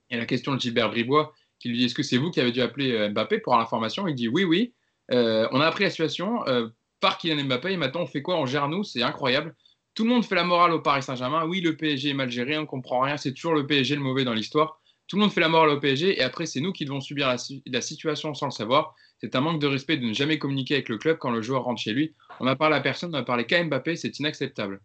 Et 0.09 0.17
la 0.17 0.25
question 0.25 0.53
de 0.53 0.59
Gilbert 0.59 0.89
Bribois 0.89 1.33
qui 1.63 1.69
lui 1.69 1.77
dit 1.77 1.85
est-ce 1.85 1.95
que 1.95 2.03
c'est 2.03 2.17
vous 2.17 2.29
qui 2.29 2.41
avez 2.41 2.51
dû 2.51 2.61
appeler 2.61 2.91
euh, 2.91 3.09
Mbappé 3.09 3.39
pour 3.39 3.56
l'information? 3.56 4.06
Il 4.07 4.15
dit 4.15 4.27
oui, 4.27 4.44
oui. 4.44 4.73
Euh, 5.11 5.47
on 5.51 5.61
a 5.61 5.65
appris 5.65 5.85
la 5.85 5.89
situation 5.89 6.45
euh, 6.47 6.67
par 6.99 7.17
Kylian 7.17 7.45
Mbappé 7.45 7.71
et 7.71 7.77
maintenant 7.77 8.01
on 8.01 8.06
fait 8.06 8.21
quoi? 8.21 8.38
On 8.38 8.45
gère 8.45 8.67
nous, 8.67 8.83
c'est 8.83 9.01
incroyable. 9.01 9.56
Tout 9.95 10.03
le 10.03 10.09
monde 10.09 10.25
fait 10.25 10.35
la 10.35 10.44
morale 10.44 10.73
au 10.73 10.81
Paris 10.81 11.03
Saint-Germain. 11.03 11.45
Oui, 11.45 11.61
le 11.61 11.77
PSG 11.77 12.09
est 12.09 12.13
mal 12.13 12.29
géré, 12.29 12.57
on 12.57 12.65
comprend 12.65 12.99
rien, 12.99 13.15
c'est 13.15 13.33
toujours 13.33 13.53
le 13.53 13.65
PSG 13.65 13.95
le 13.95 14.01
mauvais 14.01 14.25
dans 14.25 14.33
l'histoire. 14.33 14.81
Tout 15.07 15.17
le 15.17 15.21
monde 15.21 15.31
fait 15.31 15.41
la 15.41 15.50
morale 15.50 15.69
au 15.69 15.79
PSG 15.79 16.17
et 16.17 16.23
après 16.23 16.45
c'est 16.45 16.61
nous 16.61 16.71
qui 16.71 16.85
devons 16.85 17.01
subir 17.01 17.27
la, 17.27 17.81
situation 17.81 18.33
sans 18.33 18.45
le 18.45 18.51
savoir. 18.51 18.95
C'est 19.19 19.35
un 19.35 19.41
manque 19.41 19.61
de 19.61 19.67
respect 19.67 19.97
de 19.97 20.05
ne 20.05 20.13
jamais 20.13 20.39
communiquer 20.39 20.75
avec 20.75 20.89
le 20.89 20.97
club 20.97 21.17
quand 21.17 21.31
le 21.31 21.41
joueur 21.41 21.63
rentre 21.63 21.81
chez 21.81 21.94
lui. 21.94 22.13
On 22.39 22.45
n'a 22.45 22.55
parlé 22.55 22.75
à 22.75 22.81
personne, 22.81 23.11
on 23.13 23.17
a 23.17 23.23
parlé 23.23 23.45
qu'à 23.45 23.63
Mbappé, 23.63 23.95
c'est 23.95 24.19
inacceptable. 24.19 24.81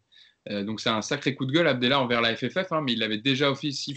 Euh, 0.50 0.64
donc 0.64 0.80
c'est 0.80 0.90
un 0.90 1.02
sacré 1.02 1.34
coup 1.34 1.46
de 1.46 1.52
gueule 1.52 1.66
Abdella 1.66 2.00
envers 2.00 2.20
la 2.20 2.36
FFF, 2.36 2.72
hein, 2.72 2.82
mais 2.82 2.92
il 2.92 2.98
l'avait 2.98 3.18
déjà 3.18 3.50
officié 3.50 3.94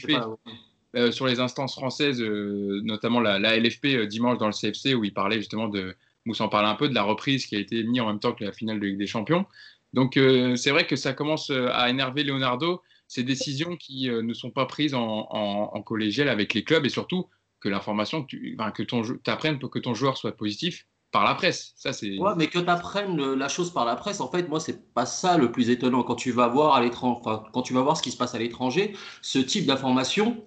sur 1.11 1.25
les 1.25 1.39
instances 1.39 1.73
françaises, 1.73 2.21
notamment 2.21 3.21
la, 3.21 3.39
la 3.39 3.57
LFP 3.57 4.07
dimanche 4.07 4.37
dans 4.37 4.47
le 4.47 4.53
CFC 4.53 4.93
où 4.93 5.05
il 5.05 5.13
parlait 5.13 5.37
justement 5.37 5.69
de, 5.69 5.95
Mousse 6.25 6.41
en 6.41 6.49
parle 6.49 6.67
un 6.67 6.75
peu 6.75 6.87
de 6.87 6.93
la 6.93 7.03
reprise 7.03 7.45
qui 7.45 7.55
a 7.55 7.59
été 7.59 7.83
mise 7.83 8.01
en 8.01 8.07
même 8.07 8.19
temps 8.19 8.33
que 8.33 8.43
la 8.43 8.51
finale 8.51 8.79
de 8.79 8.85
Ligue 8.85 8.97
des 8.97 9.07
Champions. 9.07 9.45
Donc 9.93 10.17
euh, 10.17 10.55
c'est 10.55 10.71
vrai 10.71 10.85
que 10.85 10.95
ça 10.95 11.13
commence 11.13 11.49
euh, 11.49 11.67
à 11.73 11.89
énerver 11.89 12.23
Leonardo, 12.23 12.81
ces 13.11 13.23
décisions 13.23 13.75
qui 13.75 14.09
euh, 14.09 14.21
ne 14.21 14.33
sont 14.33 14.51
pas 14.51 14.65
prises 14.65 14.93
en, 14.93 15.27
en, 15.29 15.81
collégial 15.81 16.29
avec 16.29 16.53
les 16.53 16.63
clubs 16.63 16.85
et 16.85 16.89
surtout 16.89 17.27
que 17.59 17.67
l'information, 17.67 18.23
que 18.23 18.83
tu 18.83 19.19
apprennes 19.25 19.59
pour 19.59 19.69
que 19.69 19.79
ton 19.79 19.93
joueur 19.93 20.15
soit 20.15 20.31
positif 20.31 20.87
par 21.11 21.25
la 21.25 21.35
presse. 21.35 21.73
Ça, 21.75 21.91
c'est... 21.91 22.17
Ouais, 22.17 22.31
mais 22.37 22.47
que 22.47 22.57
tu 22.57 22.69
apprennes 22.69 23.33
la 23.33 23.49
chose 23.49 23.73
par 23.73 23.83
la 23.83 23.97
presse, 23.97 24.21
en 24.21 24.31
fait, 24.31 24.47
moi, 24.47 24.61
c'est 24.61 24.93
pas 24.93 25.05
ça 25.05 25.35
le 25.35 25.51
plus 25.51 25.69
étonnant. 25.69 26.03
Quand 26.03 26.15
tu 26.15 26.31
vas 26.31 26.47
voir 26.47 26.73
à 26.73 26.89
quand 26.89 27.61
tu 27.63 27.73
vas 27.73 27.81
voir 27.81 27.97
ce 27.97 28.01
qui 28.01 28.11
se 28.11 28.17
passe 28.17 28.33
à 28.33 28.39
l'étranger, 28.39 28.95
ce 29.21 29.39
type 29.39 29.65
d'information, 29.65 30.45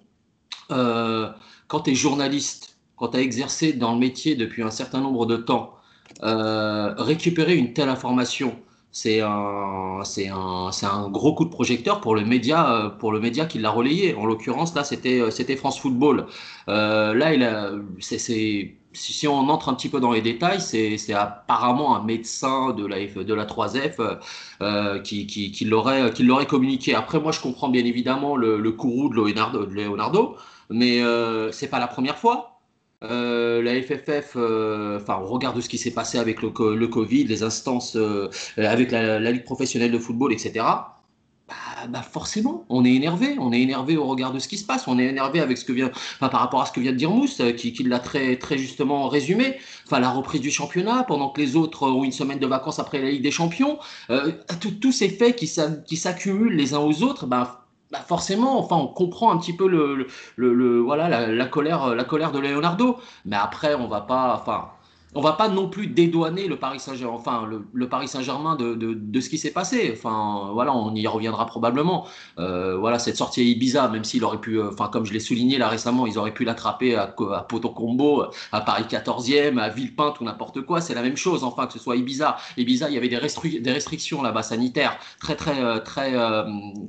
quand 0.69 1.79
tu 1.83 1.91
es 1.91 1.95
journaliste, 1.95 2.79
quand 2.95 3.09
tu 3.09 3.17
as 3.17 3.21
exercé 3.21 3.73
dans 3.73 3.93
le 3.93 3.99
métier 3.99 4.33
depuis 4.33 4.63
un 4.63 4.71
certain 4.71 5.01
nombre 5.01 5.27
de 5.27 5.37
temps, 5.37 5.75
euh, 6.23 6.95
récupérer 6.97 7.55
une 7.55 7.73
telle 7.73 7.89
information, 7.89 8.59
c'est 8.95 9.19
un, 9.21 10.01
c'est 10.05 10.29
un, 10.29 10.69
un 10.83 11.09
gros 11.09 11.35
coup 11.35 11.43
de 11.43 11.49
projecteur 11.49 11.99
pour 11.99 12.15
le 12.15 12.23
média, 12.23 12.71
euh, 12.71 12.89
pour 12.89 13.11
le 13.11 13.19
média 13.19 13.45
qui 13.45 13.59
l'a 13.59 13.69
relayé. 13.69 14.15
En 14.15 14.25
l'occurrence, 14.25 14.73
là, 14.73 14.85
c'était, 14.85 15.19
euh, 15.19 15.31
c'était 15.31 15.57
France 15.57 15.77
Football. 15.79 16.27
là, 16.67 17.33
il 17.33 17.43
a, 17.43 17.71
c'est, 17.99 18.17
si 18.93 19.27
on 19.27 19.49
entre 19.49 19.67
un 19.69 19.73
petit 19.73 19.89
peu 19.89 19.99
dans 19.99 20.13
les 20.13 20.21
détails, 20.21 20.61
c'est, 20.61 21.13
apparemment 21.13 21.97
un 21.97 22.03
médecin 22.03 22.71
de 22.71 22.85
la, 22.85 23.05
de 23.05 23.33
la 23.33 23.45
3F 23.45 24.19
euh, 24.61 24.99
qui, 24.99 25.27
qui, 25.27 25.51
qui, 25.51 25.65
l'aurait, 25.65 26.13
communiqué. 26.47 26.95
Après, 26.95 27.19
moi, 27.19 27.33
je 27.33 27.41
comprends 27.41 27.67
bien 27.69 27.83
évidemment 27.83 28.37
le, 28.37 28.71
courroux 28.71 29.09
de 29.09 29.15
Leonardo, 29.15 29.65
de 29.65 29.73
Leonardo 29.73 30.37
mais 30.69 31.01
euh, 31.03 31.51
c'est 31.51 31.67
pas 31.67 31.79
la 31.79 31.87
première 31.87 32.17
fois. 32.17 32.54
Euh, 33.03 33.61
la 33.61 33.81
FFF, 33.81 34.33
euh, 34.35 34.99
enfin, 34.99 35.19
on 35.21 35.27
regarde 35.27 35.59
ce 35.61 35.69
qui 35.69 35.77
s'est 35.77 35.91
passé 35.91 36.17
avec 36.17 36.41
le, 36.41 36.49
Covid, 36.49 37.25
les 37.25 37.43
instances 37.43 37.95
euh, 37.95 38.29
avec 38.57 38.91
la, 38.91 39.19
Ligue 39.31 39.43
professionnelle 39.43 39.91
de 39.91 39.99
football, 39.99 40.33
etc. 40.33 40.65
Bah, 41.47 41.53
bah, 41.89 42.01
forcément, 42.01 42.65
on 42.69 42.85
est 42.85 42.93
énervé. 42.93 43.35
On 43.39 43.51
est 43.53 43.61
énervé 43.61 43.97
au 43.97 44.05
regard 44.05 44.33
de 44.33 44.39
ce 44.39 44.47
qui 44.47 44.57
se 44.57 44.65
passe. 44.65 44.87
On 44.87 44.97
est 44.97 45.05
énervé 45.05 45.39
avec 45.39 45.57
ce 45.57 45.65
que 45.65 45.73
vient, 45.73 45.91
enfin, 46.15 46.29
par 46.29 46.39
rapport 46.39 46.61
à 46.61 46.65
ce 46.65 46.71
que 46.71 46.79
vient 46.79 46.91
de 46.91 46.97
dire 46.97 47.11
Mousse, 47.11 47.41
qui, 47.57 47.73
qui 47.73 47.83
l'a 47.83 47.99
très, 47.99 48.37
très 48.37 48.57
justement 48.57 49.07
résumé. 49.09 49.57
Enfin, 49.85 49.99
la 49.99 50.09
reprise 50.09 50.41
du 50.41 50.49
championnat, 50.49 51.03
pendant 51.03 51.29
que 51.29 51.41
les 51.41 51.55
autres 51.55 51.87
ont 51.87 52.03
une 52.03 52.11
semaine 52.11 52.39
de 52.39 52.47
vacances 52.47 52.79
après 52.79 52.99
la 53.01 53.11
Ligue 53.11 53.23
des 53.23 53.31
Champions. 53.31 53.77
Tous 54.81 54.91
ces 54.91 55.09
faits 55.09 55.35
qui 55.35 55.97
s'accumulent 55.97 56.55
les 56.55 56.73
uns 56.73 56.79
aux 56.79 57.03
autres, 57.03 57.27
bah, 57.27 57.64
bah, 57.91 57.99
forcément, 57.99 58.59
enfin, 58.59 58.77
on 58.77 58.87
comprend 58.87 59.31
un 59.31 59.37
petit 59.37 59.55
peu 59.55 59.67
le, 59.67 60.07
le, 60.37 60.79
voilà, 60.79 61.27
la, 61.27 61.45
colère, 61.45 61.95
la 61.95 62.03
colère 62.03 62.31
de 62.31 62.39
Leonardo. 62.39 62.97
Mais 63.25 63.35
après, 63.35 63.75
on 63.75 63.87
va 63.87 64.01
pas, 64.01 64.35
enfin, 64.41 64.71
on 65.15 65.21
va 65.21 65.33
pas 65.33 65.47
non 65.47 65.69
plus 65.69 65.87
dédouaner 65.87 66.47
le 66.47 66.59
Paris 66.59 66.79
Saint-Germain, 66.79 68.55
de, 68.57 69.21
ce 69.21 69.29
qui 69.29 69.37
s'est 69.37 69.51
passé. 69.51 69.93
Enfin 69.95 70.49
voilà, 70.53 70.75
on 70.75 70.93
y 70.93 71.07
reviendra 71.07 71.45
probablement. 71.45 72.05
Euh, 72.37 72.77
voilà 72.77 72.99
cette 72.99 73.15
sortie 73.15 73.39
à 73.39 73.43
Ibiza, 73.43 73.87
même 73.87 74.03
s'il 74.03 74.25
aurait 74.25 74.41
pu, 74.41 74.59
euh, 74.59 74.69
enfin 74.71 74.89
comme 74.89 75.05
je 75.05 75.13
l'ai 75.13 75.21
souligné 75.21 75.57
là 75.57 75.69
récemment, 75.69 76.05
ils 76.05 76.17
auraient 76.17 76.33
pu 76.33 76.43
l'attraper 76.43 76.95
à, 76.95 77.03
à 77.03 77.47
Combo, 77.73 78.25
à 78.51 78.61
Paris 78.61 78.83
14e, 78.89 79.57
à 79.57 79.69
Villepinte 79.69 80.19
ou 80.19 80.25
n'importe 80.25 80.61
quoi. 80.61 80.81
C'est 80.81 80.93
la 80.93 81.01
même 81.01 81.17
chose. 81.17 81.45
Enfin 81.45 81.65
que 81.65 81.73
ce 81.73 81.79
soit 81.79 81.95
Ibiza, 81.95 82.35
Ibiza, 82.57 82.89
il 82.89 82.95
y 82.95 82.97
avait 82.97 83.07
des, 83.07 83.17
restrictions 83.17 84.21
là-bas 84.21 84.43
sanitaires 84.43 84.97
très 85.19 85.35
très 85.35 85.63
euh, 85.63 85.79
très, 85.79 86.13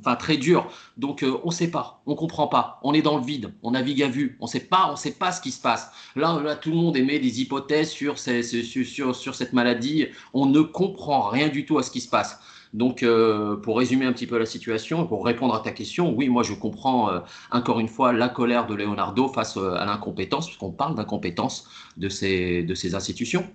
enfin 0.00 0.16
très 0.16 0.37
dures. 0.37 0.68
Donc 0.97 1.25
on 1.45 1.50
sait 1.52 1.71
pas, 1.71 2.02
on 2.06 2.16
comprend 2.16 2.49
pas, 2.49 2.80
on 2.83 2.92
est 2.92 3.02
dans 3.02 3.18
le 3.18 3.25
vide, 3.25 3.52
on 3.62 3.71
navigue 3.73 4.02
à 4.02 4.09
vue, 4.09 4.37
on 4.40 4.49
sait 4.49 4.61
pas, 4.61 4.88
on 4.90 4.97
sait 4.97 5.12
pas 5.12 5.30
ce 5.30 5.40
qui 5.40 5.52
se 5.52 5.61
passe. 5.61 5.90
Là 6.16 6.56
tout 6.61 6.71
le 6.71 6.76
monde 6.76 6.97
émet 6.97 7.21
des 7.21 7.40
hypothèses 7.40 7.90
sur 7.90 8.15
sur, 8.18 9.35
cette 9.35 9.52
maladie. 9.52 10.06
On 10.35 10.46
ne 10.46 10.61
comprend 10.61 11.28
rien 11.28 11.49
du 11.49 11.64
tout 11.64 11.78
à 11.78 11.82
ce 11.82 11.90
qui 11.90 12.00
se 12.00 12.08
passe. 12.08 12.38
Donc, 12.73 13.02
euh, 13.02 13.56
pour 13.56 13.78
résumer 13.78 14.04
un 14.04 14.12
petit 14.12 14.26
peu 14.26 14.38
la 14.38 14.46
situation, 14.46 15.06
pour 15.06 15.25
répondre 15.25 15.54
à 15.54 15.61
ta 15.61 15.70
question, 15.70 16.12
oui, 16.14 16.28
moi 16.28 16.42
je 16.42 16.52
comprends 16.52 17.11
euh, 17.11 17.20
encore 17.50 17.80
une 17.80 17.88
fois 17.88 18.12
la 18.12 18.28
colère 18.28 18.66
de 18.66 18.75
Leonardo 18.75 19.28
face 19.28 19.56
euh, 19.56 19.75
à 19.76 19.87
l'incompétence, 19.87 20.46
puisqu'on 20.46 20.73
parle 20.73 20.94
d'incompétence 20.94 21.68
de 21.96 22.08
ces, 22.08 22.62
de 22.62 22.75
ces 22.75 22.94
institutions. 22.94 23.46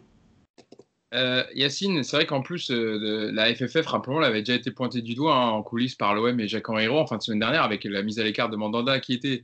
Yacine, 1.53 2.03
c'est 2.03 2.15
vrai 2.15 2.25
qu'en 2.25 2.41
plus, 2.41 2.71
la 2.71 3.53
FFF, 3.53 3.85
rappelons, 3.85 4.21
avait 4.21 4.43
déjà 4.43 4.55
été 4.55 4.71
pointée 4.71 5.01
du 5.01 5.13
doigt 5.13 5.35
hein, 5.35 5.49
en 5.49 5.61
coulisses 5.61 5.95
par 5.95 6.15
l'OM 6.15 6.39
et 6.39 6.47
Jacques 6.47 6.69
Henriot 6.69 6.97
en 6.97 7.05
fin 7.05 7.17
de 7.17 7.21
semaine 7.21 7.39
dernière 7.39 7.63
avec 7.63 7.83
la 7.83 8.01
mise 8.01 8.17
à 8.17 8.23
l'écart 8.23 8.49
de 8.49 8.55
Mandanda 8.55 8.97
qui 9.01 9.13
était 9.13 9.43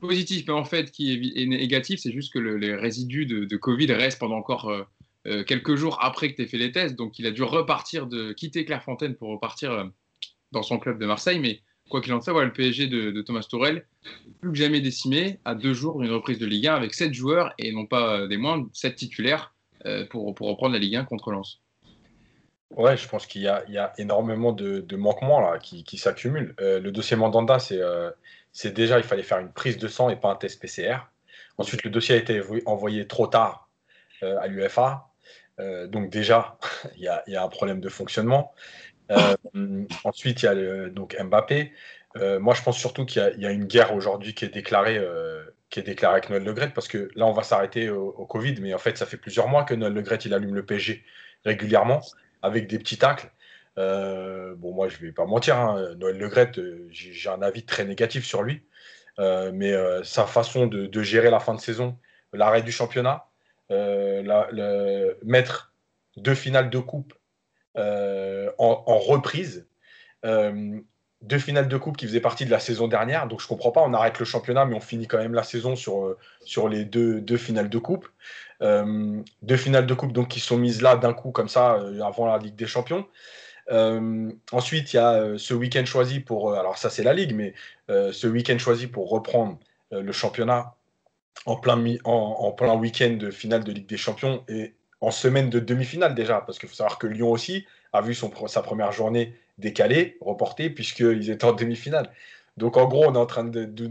positif, 0.00 0.44
mais 0.46 0.54
en 0.54 0.64
fait 0.64 0.90
qui 0.90 1.12
est, 1.12 1.46
négatif, 1.46 2.00
c'est 2.00 2.12
juste 2.12 2.32
que 2.32 2.38
les 2.38 2.74
résidus 2.74 3.26
de, 3.26 3.56
Covid 3.56 3.92
restent 3.92 4.18
pendant 4.18 4.36
encore 4.36 4.68
euh, 4.68 4.82
euh, 5.26 5.44
quelques 5.44 5.76
jours 5.76 5.98
après 6.02 6.30
que 6.30 6.36
tu 6.36 6.42
aies 6.42 6.46
fait 6.46 6.58
les 6.58 6.72
tests. 6.72 6.96
Donc 6.96 7.18
il 7.18 7.26
a 7.26 7.30
dû 7.30 7.42
repartir, 7.42 8.06
de 8.06 8.32
quitter 8.32 8.64
Clairefontaine 8.64 9.14
pour 9.14 9.28
repartir 9.30 9.90
dans 10.52 10.62
son 10.62 10.78
club 10.78 10.98
de 10.98 11.06
Marseille. 11.06 11.38
Mais 11.38 11.60
quoi 11.88 12.00
qu'il 12.00 12.12
en 12.12 12.20
soit, 12.20 12.44
le 12.44 12.52
PSG 12.52 12.88
de, 12.88 13.22
Thomas 13.22 13.46
Tourel, 13.48 13.86
plus 14.40 14.50
que 14.50 14.56
jamais 14.56 14.80
décimé, 14.80 15.38
à 15.44 15.54
deux 15.54 15.74
jours 15.74 16.00
d'une 16.00 16.10
reprise 16.10 16.38
de 16.38 16.46
Ligue 16.46 16.66
1 16.66 16.74
avec 16.74 16.94
sept 16.94 17.12
joueurs 17.12 17.52
et 17.58 17.72
non 17.72 17.86
pas 17.86 18.26
des 18.26 18.36
moindres, 18.36 18.68
sept 18.72 18.96
titulaires 18.96 19.54
pour, 20.10 20.34
pour 20.34 20.48
reprendre 20.48 20.72
la 20.72 20.78
Ligue 20.78 20.96
1 20.96 21.04
contre 21.04 21.30
Lens. 21.30 21.60
Ouais, 22.76 22.96
je 22.96 23.08
pense 23.08 23.26
qu'il 23.26 23.42
y, 23.42 23.48
a 23.48 23.92
énormément 23.98 24.52
de, 24.52 24.96
manquements 24.96 25.40
là, 25.40 25.58
qui, 25.58 25.98
s'accumulent. 25.98 26.54
le 26.58 26.90
dossier 26.90 27.16
Mandanda, 27.16 27.58
c'est 27.58 27.80
déjà, 28.64 28.98
il 28.98 29.04
fallait 29.04 29.22
faire 29.22 29.38
une 29.38 29.52
prise 29.52 29.78
de 29.78 29.88
sang 29.88 30.10
et 30.10 30.16
pas 30.16 30.30
un 30.30 30.36
test 30.36 30.60
PCR. 30.60 30.98
Ensuite, 31.58 31.84
le 31.84 31.90
dossier 31.90 32.14
a 32.14 32.18
été 32.18 32.42
envoyé 32.66 33.06
trop 33.06 33.26
tard 33.26 33.68
à 34.22 34.46
l'UFA. 34.46 35.10
Euh, 35.60 35.86
donc 35.86 36.10
déjà, 36.10 36.58
il 36.96 37.02
y, 37.02 37.36
a 37.36 37.42
un 37.42 37.48
problème 37.48 37.80
de 37.80 37.88
fonctionnement. 37.88 38.52
Euh, 39.10 39.34
ensuite, 40.04 40.42
il 40.42 40.46
y 40.46 40.48
a 40.48 40.88
donc 40.88 41.16
Mbappé. 41.20 41.72
Euh, 42.16 42.40
moi, 42.40 42.54
je 42.54 42.62
pense 42.62 42.78
surtout 42.78 43.04
qu'il 43.04 43.34
y, 43.38 43.46
a 43.46 43.50
une 43.50 43.66
guerre 43.66 43.94
aujourd'hui 43.94 44.34
qui 44.34 44.44
est 44.44 44.48
déclarée, 44.48 45.00
qui 45.68 45.80
est 45.80 46.04
avec 46.04 46.30
Noël 46.30 46.42
Legret, 46.42 46.72
parce 46.74 46.88
que 46.88 47.10
là, 47.14 47.26
on 47.26 47.32
va 47.32 47.42
s'arrêter 47.42 47.88
au, 47.90 48.26
Covid, 48.26 48.56
mais 48.60 48.74
en 48.74 48.78
fait, 48.78 48.98
ça 48.98 49.06
fait 49.06 49.16
plusieurs 49.16 49.48
mois 49.48 49.64
que 49.64 49.74
Noël 49.74 49.92
Legret 49.92 50.16
il 50.16 50.34
allume 50.34 50.54
le 50.54 50.64
PSG 50.64 51.04
régulièrement 51.44 52.00
avec 52.42 52.66
des 52.66 52.78
petits 52.78 52.98
tacles. 52.98 53.30
Bon, 53.76 54.72
moi, 54.74 54.88
je 54.88 54.98
vais 54.98 55.12
pas 55.12 55.26
mentir, 55.26 55.56
hein, 55.56 55.94
Noël 55.98 56.18
Legret, 56.18 56.52
j'ai 56.90 57.28
un 57.28 57.42
avis 57.42 57.64
très 57.64 57.84
négatif 57.84 58.24
sur 58.24 58.42
lui, 58.42 58.62
mais 59.18 59.74
sa 60.04 60.26
façon 60.26 60.66
de, 60.66 61.02
gérer 61.02 61.30
la 61.30 61.40
fin 61.40 61.54
de 61.54 61.60
saison, 61.60 61.96
l'arrêt 62.32 62.62
du 62.62 62.72
championnat, 62.72 63.26
euh, 63.70 65.14
mettre 65.22 65.72
deux 66.16 66.34
finales 66.34 66.70
de 66.70 66.78
coupe 66.78 67.14
euh, 67.76 68.50
en, 68.58 68.98
reprise. 68.98 69.68
Euh, 70.24 70.80
deux 71.22 71.38
finales 71.38 71.68
de 71.68 71.76
coupe 71.76 71.96
qui 71.96 72.06
faisaient 72.06 72.20
partie 72.20 72.46
de 72.46 72.50
la 72.50 72.58
saison 72.58 72.88
dernière. 72.88 73.28
Donc 73.28 73.40
je 73.40 73.46
comprends 73.46 73.70
pas, 73.70 73.82
on 73.82 73.94
arrête 73.94 74.18
le 74.18 74.24
championnat, 74.24 74.64
mais 74.64 74.74
on 74.74 74.80
finit 74.80 75.06
quand 75.06 75.18
même 75.18 75.34
la 75.34 75.42
saison 75.42 75.76
sur, 75.76 76.16
sur 76.44 76.68
les 76.68 76.84
deux, 76.84 77.20
deux 77.20 77.36
finales 77.36 77.68
de 77.68 77.78
coupe. 77.78 78.08
deux 78.60 79.56
finales 79.56 79.86
de 79.86 79.94
coupe 79.94 80.12
donc, 80.12 80.28
qui 80.28 80.40
sont 80.40 80.56
mises 80.56 80.82
là 80.82 80.96
d'un 80.96 81.12
coup 81.12 81.30
comme 81.30 81.48
ça 81.48 81.80
avant 82.02 82.26
la 82.26 82.38
Ligue 82.38 82.56
des 82.56 82.66
Champions. 82.66 83.06
Ensuite, 83.68 84.92
il 84.92 84.96
y 84.96 84.98
a 84.98 85.38
ce 85.38 85.54
week-end 85.54 85.84
choisi 85.84 86.20
pour, 86.20 86.54
alors 86.54 86.78
ça 86.78 86.90
c'est 86.90 87.02
la 87.02 87.14
Ligue, 87.14 87.34
mais 87.34 87.54
ce 87.88 88.26
week-end 88.26 88.58
choisi 88.58 88.86
pour 88.86 89.10
reprendre 89.10 89.58
le 89.90 90.12
championnat 90.12 90.74
en 91.46 91.56
plein, 91.56 91.82
en, 92.04 92.52
plein 92.52 92.74
week-end 92.74 93.16
de 93.18 93.30
finale 93.30 93.64
de 93.64 93.72
Ligue 93.72 93.88
des 93.88 93.96
Champions 93.96 94.44
et 94.48 94.74
en 95.00 95.10
semaine 95.10 95.48
de 95.48 95.58
demi-finale 95.58 96.14
déjà, 96.14 96.40
parce 96.40 96.58
qu'il 96.58 96.68
faut 96.68 96.74
savoir 96.74 96.98
que 96.98 97.06
Lyon 97.06 97.30
aussi 97.30 97.66
a 97.92 98.02
vu 98.02 98.14
son, 98.14 98.30
sa 98.46 98.62
première 98.62 98.92
journée 98.92 99.34
décalée, 99.58 100.18
reportée, 100.20 100.70
puisqu'ils 100.70 101.30
étaient 101.30 101.44
en 101.44 101.52
demi-finale. 101.52 102.10
Donc 102.56 102.76
en 102.76 102.86
gros, 102.86 103.06
on 103.06 103.14
est 103.14 103.18
en 103.18 103.26
train 103.26 103.44
de... 103.44 103.90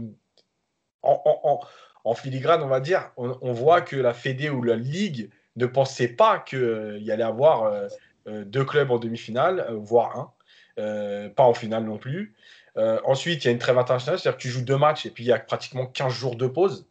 en, 1.02 2.14
filigrane, 2.14 2.62
on 2.62 2.68
va 2.68 2.80
dire, 2.80 3.10
on, 3.16 3.52
voit 3.52 3.80
que 3.80 3.96
la 3.96 4.14
Fédé 4.14 4.50
ou 4.50 4.62
la 4.62 4.76
Ligue 4.76 5.30
ne 5.56 5.66
pensait 5.66 6.08
pas 6.08 6.38
qu'il 6.38 6.98
y 7.00 7.10
allait 7.10 7.24
avoir 7.24 7.64
euh, 7.64 7.88
euh, 7.88 7.88
deux 8.26 8.64
clubs 8.64 8.90
en 8.90 8.98
demi-finale, 8.98 9.66
euh, 9.68 9.76
voire 9.76 10.32
un, 10.76 11.28
pas 11.30 11.44
en 11.44 11.54
finale 11.54 11.84
non 11.84 11.98
plus. 11.98 12.34
ensuite, 12.76 13.44
il 13.44 13.46
y 13.46 13.48
a 13.48 13.52
une 13.52 13.58
trêve 13.58 13.78
internationale, 13.78 14.18
c'est-à-dire 14.18 14.38
que 14.38 14.42
tu 14.42 14.48
joues 14.48 14.64
deux 14.64 14.78
matchs 14.78 15.06
et 15.06 15.10
puis 15.10 15.24
il 15.24 15.26
y 15.26 15.32
a 15.32 15.38
pratiquement 15.38 15.86
15 15.86 16.12
jours 16.12 16.36
de 16.36 16.46
pause. 16.46 16.86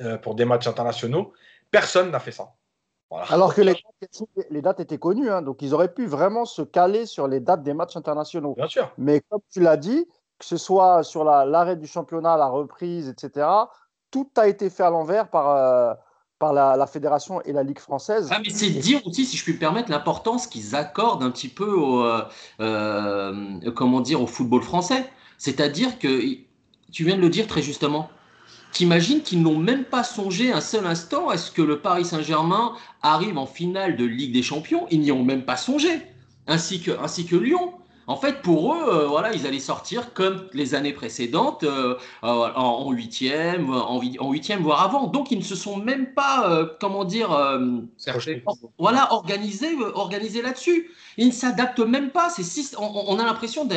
Euh, 0.00 0.16
pour 0.16 0.34
des 0.34 0.44
matchs 0.44 0.66
internationaux. 0.66 1.32
Personne 1.70 2.10
n'a 2.10 2.18
fait 2.18 2.32
ça. 2.32 2.54
Alors 3.28 3.54
que 3.54 3.60
les, 3.60 4.62
dates 4.62 4.80
étaient 4.80 4.98
connues, 4.98 5.30
hein, 5.30 5.42
donc 5.42 5.60
ils 5.60 5.74
auraient 5.74 5.92
pu 5.92 6.06
vraiment 6.06 6.46
se 6.46 6.62
caler 6.62 7.04
sur 7.04 7.28
les 7.28 7.40
dates 7.40 7.62
des 7.62 7.74
matchs 7.74 7.94
internationaux. 7.94 8.54
Bien 8.54 8.68
sûr. 8.68 8.90
Mais 8.96 9.20
comme 9.28 9.42
tu 9.52 9.60
l'as 9.60 9.76
dit, 9.76 10.08
que 10.38 10.46
ce 10.46 10.56
soit 10.56 11.02
sur 11.02 11.24
l'arrêt 11.24 11.76
du 11.76 11.86
championnat, 11.86 12.38
la 12.38 12.46
reprise, 12.46 13.10
etc., 13.10 13.46
tout 14.10 14.30
a 14.36 14.48
été 14.48 14.70
fait 14.70 14.82
à 14.82 14.90
l'envers 14.90 15.28
par, 15.28 15.50
euh, 15.50 15.94
par 16.42 16.52
la, 16.52 16.86
fédération 16.88 17.40
et 17.42 17.52
la 17.52 17.62
Ligue 17.62 17.78
française. 17.78 18.28
Ah, 18.32 18.40
mais 18.44 18.50
c'est 18.50 18.70
dire 18.70 19.00
aussi, 19.06 19.26
si 19.26 19.36
je 19.36 19.44
puis 19.44 19.52
me 19.52 19.60
permettre, 19.60 19.92
l'importance 19.92 20.48
qu'ils 20.48 20.74
accordent 20.74 21.22
un 21.22 21.30
petit 21.30 21.46
peu 21.46 21.72
au, 21.72 22.04
euh, 22.58 23.70
comment 23.76 24.00
dire, 24.00 24.20
au 24.20 24.26
football 24.26 24.60
français. 24.60 25.08
C'est-à-dire 25.38 26.00
que, 26.00 26.20
tu 26.90 27.04
viens 27.04 27.14
de 27.14 27.20
le 27.20 27.30
dire 27.30 27.46
très 27.46 27.62
justement, 27.62 28.08
T'imagines 28.72 29.20
qu'ils 29.20 29.42
n'ont 29.42 29.58
même 29.58 29.84
pas 29.84 30.02
songé 30.02 30.50
un 30.50 30.62
seul 30.62 30.86
instant 30.86 31.28
à 31.28 31.36
ce 31.36 31.50
que 31.52 31.62
le 31.62 31.80
Paris 31.80 32.06
Saint-Germain 32.06 32.72
arrive 33.02 33.36
en 33.36 33.46
finale 33.46 33.96
de 33.96 34.04
Ligue 34.06 34.32
des 34.32 34.42
Champions 34.42 34.86
Ils 34.90 35.00
n'y 35.00 35.12
ont 35.12 35.22
même 35.22 35.44
pas 35.44 35.58
songé, 35.58 35.90
ainsi 36.48 36.80
que 36.80 37.36
Lyon. 37.36 37.74
En 38.06 38.16
fait, 38.16 38.42
pour 38.42 38.74
eux, 38.74 38.88
euh, 38.88 39.06
voilà, 39.06 39.32
ils 39.32 39.46
allaient 39.46 39.60
sortir 39.60 40.12
comme 40.12 40.48
les 40.52 40.74
années 40.74 40.92
précédentes, 40.92 41.62
euh, 41.62 41.94
euh, 42.24 42.52
en 42.54 42.90
huitième, 42.90 43.70
en, 43.70 44.00
huitième, 44.00 44.60
voire 44.62 44.82
avant. 44.82 45.06
Donc, 45.06 45.30
ils 45.30 45.38
ne 45.38 45.44
se 45.44 45.54
sont 45.54 45.76
même 45.76 46.12
pas, 46.12 46.68
comment 46.80 47.04
dire, 47.04 47.30
voilà, 48.78 49.12
organisés, 49.12 49.76
organisés 49.94 50.42
là-dessus. 50.42 50.90
Ils 51.16 51.28
ne 51.28 51.32
s'adaptent 51.32 51.78
même 51.80 52.10
pas. 52.10 52.28
C'est 52.30 52.76
on, 52.76 53.10
on, 53.10 53.18
a 53.18 53.24
l'impression 53.24 53.68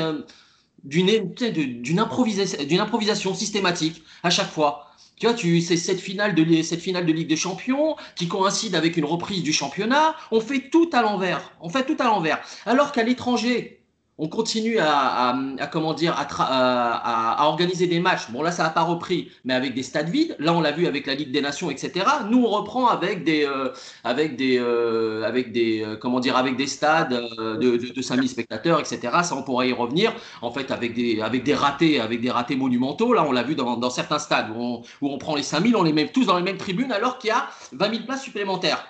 d'une 0.83 1.99
improvisation 1.99 3.33
systématique 3.33 4.03
à 4.23 4.29
chaque 4.29 4.49
fois. 4.49 4.87
Tu 5.17 5.27
vois, 5.27 5.35
tu, 5.35 5.61
c'est 5.61 5.77
cette 5.77 6.01
finale, 6.01 6.35
de, 6.35 6.61
cette 6.61 6.81
finale 6.81 7.05
de 7.05 7.13
Ligue 7.13 7.29
des 7.29 7.37
Champions 7.37 7.95
qui 8.15 8.27
coïncide 8.27 8.75
avec 8.75 8.97
une 8.97 9.05
reprise 9.05 9.43
du 9.43 9.53
championnat. 9.53 10.15
On 10.31 10.41
fait 10.41 10.69
tout 10.69 10.89
à 10.91 11.01
l'envers. 11.01 11.53
On 11.61 11.69
fait 11.69 11.85
tout 11.85 11.95
à 11.99 12.05
l'envers. 12.05 12.41
Alors 12.65 12.91
qu'à 12.91 13.03
l'étranger, 13.03 13.84
on 14.17 14.29
continue 14.29 14.77
à, 14.79 15.35
comment 15.71 15.93
dire 15.93 16.15
à, 16.17 17.45
organiser 17.47 17.87
des 17.87 17.99
matchs. 17.99 18.31
Bon 18.31 18.41
là 18.41 18.51
ça 18.51 18.63
n'a 18.63 18.69
pas 18.69 18.83
repris, 18.83 19.29
mais 19.43 19.53
avec 19.53 19.73
des 19.73 19.83
stades 19.83 20.09
vides. 20.09 20.35
Là 20.39 20.53
on 20.53 20.61
l'a 20.61 20.71
vu 20.71 20.87
avec 20.87 21.05
la 21.05 21.15
Ligue 21.15 21.31
des 21.31 21.41
Nations, 21.41 21.69
etc. 21.69 22.05
Nous 22.29 22.43
on 22.43 22.49
reprend 22.49 22.87
avec 22.87 23.23
des 23.23 23.45
euh, 23.45 23.73
avec 24.03 24.37
des 24.37 24.57
euh, 24.59 25.23
avec 25.25 25.51
des 25.51 25.83
euh, 25.83 25.97
comment 25.97 26.19
dire 26.19 26.37
avec 26.37 26.55
des 26.55 26.67
stades 26.67 27.09
de, 27.09 27.77
de, 27.77 28.01
5000 28.01 28.29
spectateurs, 28.29 28.79
etc. 28.79 28.99
Ça 29.23 29.35
on 29.35 29.43
pourrait 29.43 29.69
y 29.69 29.73
revenir. 29.73 30.13
En 30.41 30.51
fait 30.51 30.71
avec 30.71 30.93
des 30.93 31.21
avec 31.21 31.43
des 31.43 31.55
ratés 31.55 31.99
avec 31.99 32.21
des 32.21 32.31
ratés 32.31 32.55
monumentaux. 32.55 33.13
Là 33.13 33.25
on 33.27 33.31
l'a 33.31 33.43
vu 33.43 33.55
dans, 33.55 33.89
certains 33.89 34.19
stades 34.19 34.49
où 34.55 34.61
on, 34.61 34.81
où 35.01 35.09
on 35.09 35.17
prend 35.17 35.35
les 35.35 35.43
5000, 35.43 35.75
on 35.75 35.83
les 35.83 35.93
met 35.93 36.07
tous 36.07 36.25
dans 36.25 36.37
les 36.37 36.43
mêmes 36.43 36.57
tribunes 36.57 36.91
alors 36.91 37.17
qu'il 37.17 37.29
y 37.29 37.31
a 37.31 37.47
20 37.73 37.89
000 37.89 38.03
places 38.05 38.23
supplémentaires 38.23 38.85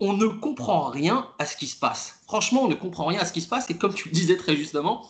on 0.00 0.12
ne 0.14 0.26
comprend 0.26 0.90
rien 0.90 1.28
à 1.38 1.46
ce 1.46 1.56
qui 1.56 1.66
se 1.66 1.78
passe. 1.78 2.13
Franchement, 2.26 2.62
on 2.62 2.68
ne 2.68 2.74
comprend 2.74 3.06
rien 3.06 3.20
à 3.20 3.24
ce 3.24 3.32
qui 3.32 3.40
se 3.40 3.48
passe. 3.48 3.68
Et 3.70 3.76
comme 3.76 3.94
tu 3.94 4.08
le 4.08 4.14
disais 4.14 4.36
très 4.36 4.56
justement, 4.56 5.08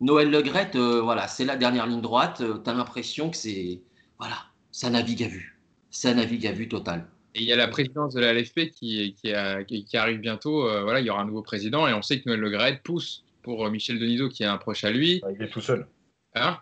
Noël 0.00 0.30
Legret, 0.30 0.72
euh, 0.74 1.00
voilà, 1.00 1.28
c'est 1.28 1.44
la 1.44 1.56
dernière 1.56 1.86
ligne 1.86 2.00
droite. 2.00 2.40
Euh, 2.40 2.58
tu 2.62 2.68
as 2.68 2.74
l'impression 2.74 3.30
que 3.30 3.36
c'est. 3.36 3.80
Voilà, 4.18 4.36
ça 4.72 4.90
navigue 4.90 5.22
à 5.22 5.28
vue. 5.28 5.58
Ça 5.90 6.12
navigue 6.12 6.46
à 6.46 6.52
vue 6.52 6.68
total. 6.68 7.06
Et 7.34 7.40
il 7.40 7.46
y 7.46 7.52
a 7.52 7.56
la 7.56 7.68
présidence 7.68 8.14
de 8.14 8.20
la 8.20 8.32
LFP 8.32 8.70
qui, 8.70 9.14
qui, 9.14 9.96
arrive 9.96 10.20
bientôt. 10.20 10.68
Euh, 10.68 10.82
voilà, 10.82 11.00
il 11.00 11.06
y 11.06 11.10
aura 11.10 11.20
un 11.20 11.26
nouveau 11.26 11.42
président 11.42 11.86
et 11.86 11.92
on 11.92 12.02
sait 12.02 12.20
que 12.20 12.28
Noël 12.28 12.40
Legret 12.40 12.80
pousse 12.82 13.24
pour 13.42 13.68
Michel 13.70 13.98
Denisot 13.98 14.30
qui 14.30 14.42
est 14.42 14.46
un 14.46 14.56
proche 14.56 14.84
à 14.84 14.90
lui. 14.90 15.20
Ah, 15.22 15.28
il 15.38 15.42
est 15.42 15.50
tout 15.50 15.60
seul. 15.60 15.86
Hein? 16.34 16.58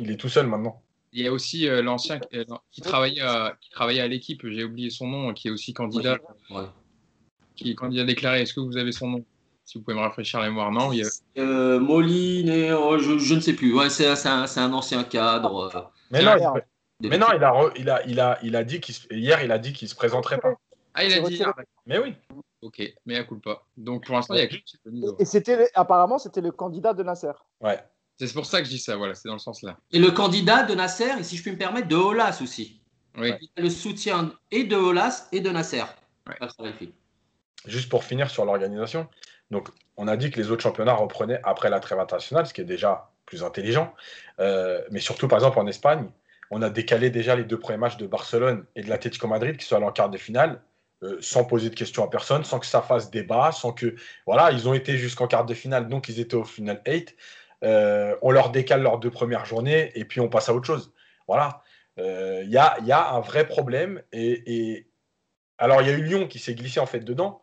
Il 0.00 0.10
est 0.10 0.16
tout 0.16 0.28
seul 0.28 0.48
maintenant. 0.48 0.82
Il 1.12 1.22
y 1.22 1.28
a 1.28 1.32
aussi 1.32 1.66
l'ancien 1.66 2.18
qui, 2.72 2.80
travaillait 2.82 3.22
à, 3.22 3.56
qui 3.60 3.70
travaillait 3.70 4.02
à 4.02 4.08
l'équipe, 4.08 4.46
j'ai 4.46 4.64
oublié 4.64 4.90
son 4.90 5.06
nom, 5.06 5.32
qui 5.32 5.48
est 5.48 5.50
aussi 5.50 5.72
candidat 5.72 6.18
qui 7.54 7.70
est 7.70 7.74
candidat 7.74 8.04
déclaré. 8.04 8.42
Est-ce 8.42 8.54
que 8.54 8.60
vous 8.60 8.76
avez 8.76 8.92
son 8.92 9.08
nom? 9.08 9.24
Si 9.66 9.78
vous 9.78 9.84
pouvez 9.84 9.96
me 9.96 10.00
rafraîchir 10.00 10.38
la 10.40 10.46
mémoire, 10.46 10.70
non 10.70 10.92
euh, 11.38 11.80
Moline, 11.80 12.72
oh, 12.72 12.98
je, 12.98 13.34
ne 13.34 13.40
sais 13.40 13.52
plus. 13.52 13.74
Ouais, 13.74 13.90
c'est 13.90 14.06
un, 14.06 14.72
ancien 14.72 15.02
cadre. 15.02 15.90
Mais 16.12 16.22
non, 16.22 16.36
il, 17.00 17.08
mais 17.08 17.18
non, 17.18 17.26
il 17.34 17.42
a, 17.42 17.70
il 17.76 17.90
a, 17.90 18.06
il 18.06 18.20
a, 18.20 18.38
il 18.44 18.54
a 18.54 18.62
dit 18.62 18.80
qu'il 18.80 18.94
hier, 19.10 19.42
il 19.42 19.50
a 19.50 19.58
dit 19.58 19.72
qu'il 19.72 19.88
se 19.88 19.96
présenterait 19.96 20.38
pas. 20.38 20.54
Ah, 20.94 21.04
il 21.04 21.12
a 21.12 21.20
dit 21.20 21.34
hier. 21.34 21.52
Mais 21.84 21.98
oui. 21.98 22.14
Ok, 22.62 22.80
mais 23.06 23.16
à 23.16 23.24
coup 23.24 23.38
pas. 23.40 23.66
Donc 23.76 24.06
pour 24.06 24.14
l'instant, 24.14 24.34
il 24.34 24.40
y 24.40 24.42
a 24.42 24.46
que 24.46 24.56
Et 25.20 25.24
c'était 25.24 25.68
apparemment, 25.74 26.18
c'était 26.18 26.40
le 26.40 26.52
candidat 26.52 26.94
de 26.94 27.02
Nasser. 27.02 27.32
Ouais. 27.60 27.78
C'est 28.18 28.32
pour 28.32 28.46
ça 28.46 28.60
que 28.60 28.64
je 28.64 28.70
dis 28.70 28.78
ça, 28.78 28.96
voilà, 28.96 29.14
c'est 29.14 29.28
dans 29.28 29.34
le 29.34 29.40
sens 29.40 29.62
là. 29.62 29.76
Et 29.90 29.98
le 29.98 30.10
candidat 30.10 30.62
de 30.62 30.74
Nasser, 30.74 31.10
et 31.18 31.22
si 31.22 31.36
je 31.36 31.42
puis 31.42 31.50
me 31.50 31.58
permettre, 31.58 31.88
de 31.88 31.96
Olas 31.96 32.38
aussi. 32.40 32.80
Oui. 33.18 33.32
Il 33.40 33.50
a 33.56 33.62
le 33.62 33.70
soutien 33.70 34.32
et 34.50 34.64
de 34.64 34.76
Olas 34.76 35.28
et 35.32 35.40
de 35.40 35.50
Nasser. 35.50 35.84
Ouais. 36.26 36.88
Juste 37.66 37.88
pour 37.90 38.04
finir 38.04 38.30
sur 38.30 38.44
l'organisation, 38.44 39.08
donc 39.50 39.68
on 39.96 40.08
a 40.08 40.16
dit 40.16 40.30
que 40.30 40.40
les 40.40 40.50
autres 40.50 40.62
championnats 40.62 40.94
reprenaient 40.94 41.40
après 41.44 41.70
la 41.70 41.80
trêve 41.80 41.98
internationale, 42.00 42.46
ce 42.46 42.54
qui 42.54 42.60
est 42.60 42.64
déjà 42.64 43.10
plus 43.24 43.42
intelligent. 43.42 43.92
Euh, 44.40 44.82
mais 44.90 45.00
surtout, 45.00 45.28
par 45.28 45.38
exemple, 45.38 45.58
en 45.58 45.66
Espagne, 45.66 46.08
on 46.50 46.62
a 46.62 46.70
décalé 46.70 47.10
déjà 47.10 47.34
les 47.34 47.44
deux 47.44 47.58
premiers 47.58 47.78
matchs 47.78 47.96
de 47.96 48.06
Barcelone 48.06 48.64
et 48.76 48.82
de 48.82 48.88
l'Atlético 48.88 49.26
Madrid 49.26 49.56
qui 49.56 49.66
sont 49.66 49.76
allés 49.76 49.86
en 49.86 49.92
quart 49.92 50.10
de 50.10 50.18
finale. 50.18 50.62
Euh, 51.02 51.18
sans 51.20 51.44
poser 51.44 51.68
de 51.68 51.74
questions 51.74 52.02
à 52.02 52.08
personne, 52.08 52.42
sans 52.42 52.58
que 52.58 52.64
ça 52.64 52.80
fasse 52.80 53.10
débat, 53.10 53.52
sans 53.52 53.70
que 53.70 53.96
voilà, 54.24 54.50
ils 54.50 54.66
ont 54.66 54.72
été 54.72 54.96
jusqu'en 54.96 55.26
quart 55.26 55.44
de 55.44 55.52
finale, 55.52 55.88
donc 55.88 56.08
ils 56.08 56.20
étaient 56.20 56.36
au 56.36 56.44
final 56.44 56.80
8. 56.86 57.14
Euh, 57.64 58.16
on 58.22 58.30
leur 58.30 58.48
décale 58.48 58.80
leurs 58.80 58.98
deux 58.98 59.10
premières 59.10 59.44
journées 59.44 59.92
et 59.94 60.06
puis 60.06 60.20
on 60.20 60.30
passe 60.30 60.48
à 60.48 60.54
autre 60.54 60.64
chose. 60.64 60.94
Voilà, 61.28 61.62
il 61.98 62.48
y 62.48 62.56
a, 62.56 63.10
un 63.12 63.20
vrai 63.20 63.46
problème 63.46 64.02
et, 64.10 64.42
et, 64.46 64.88
alors 65.58 65.82
il 65.82 65.88
y 65.88 65.90
a 65.90 65.92
eu 65.92 66.02
Lyon 66.02 66.28
qui 66.28 66.38
s'est 66.38 66.54
glissé 66.54 66.80
en 66.80 66.86
fait 66.86 67.00
dedans, 67.00 67.42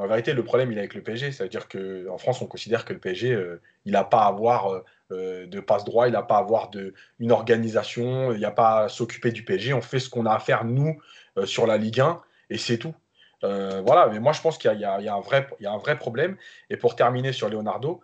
En 0.00 0.06
vérité, 0.06 0.32
le 0.32 0.44
problème, 0.44 0.72
il 0.72 0.78
est 0.78 0.80
avec 0.80 0.94
le 0.94 1.02
PSG. 1.02 1.32
Ça 1.32 1.44
veut 1.44 1.50
dire 1.50 1.68
qu'en 1.68 2.18
France, 2.18 2.40
on 2.40 2.46
considère 2.46 2.84
que 2.84 2.92
le 2.92 2.98
PSG, 2.98 3.32
euh, 3.32 3.60
il 3.84 3.92
n'a 3.92 4.04
pas 4.04 4.22
à 4.22 4.28
avoir 4.28 4.82
euh, 5.12 5.46
de 5.46 5.60
passe 5.60 5.84
droit, 5.84 6.08
il 6.08 6.12
n'a 6.12 6.22
pas 6.22 6.36
à 6.36 6.40
avoir 6.40 6.70
de, 6.70 6.94
une 7.18 7.32
organisation, 7.32 8.32
il 8.32 8.38
n'y 8.38 8.44
a 8.44 8.50
pas 8.50 8.84
à 8.84 8.88
s'occuper 8.88 9.32
du 9.32 9.44
PSG. 9.44 9.74
On 9.74 9.82
fait 9.82 9.98
ce 9.98 10.08
qu'on 10.08 10.26
a 10.26 10.34
à 10.34 10.38
faire, 10.38 10.64
nous, 10.64 11.00
sur 11.44 11.66
la 11.66 11.76
Ligue 11.76 12.00
1, 12.00 12.20
et 12.50 12.58
c'est 12.58 12.78
tout. 12.78 12.94
voilà, 13.42 14.08
mais 14.10 14.18
moi, 14.20 14.32
je 14.32 14.40
pense 14.40 14.58
qu'il 14.58 14.70
y, 14.72 14.84
a 14.84 15.14
un 15.14 15.20
vrai, 15.20 15.98
problème. 15.98 16.36
Et 16.70 16.76
pour 16.76 16.96
terminer 16.96 17.32
sur 17.32 17.48
Leonardo, 17.48 18.00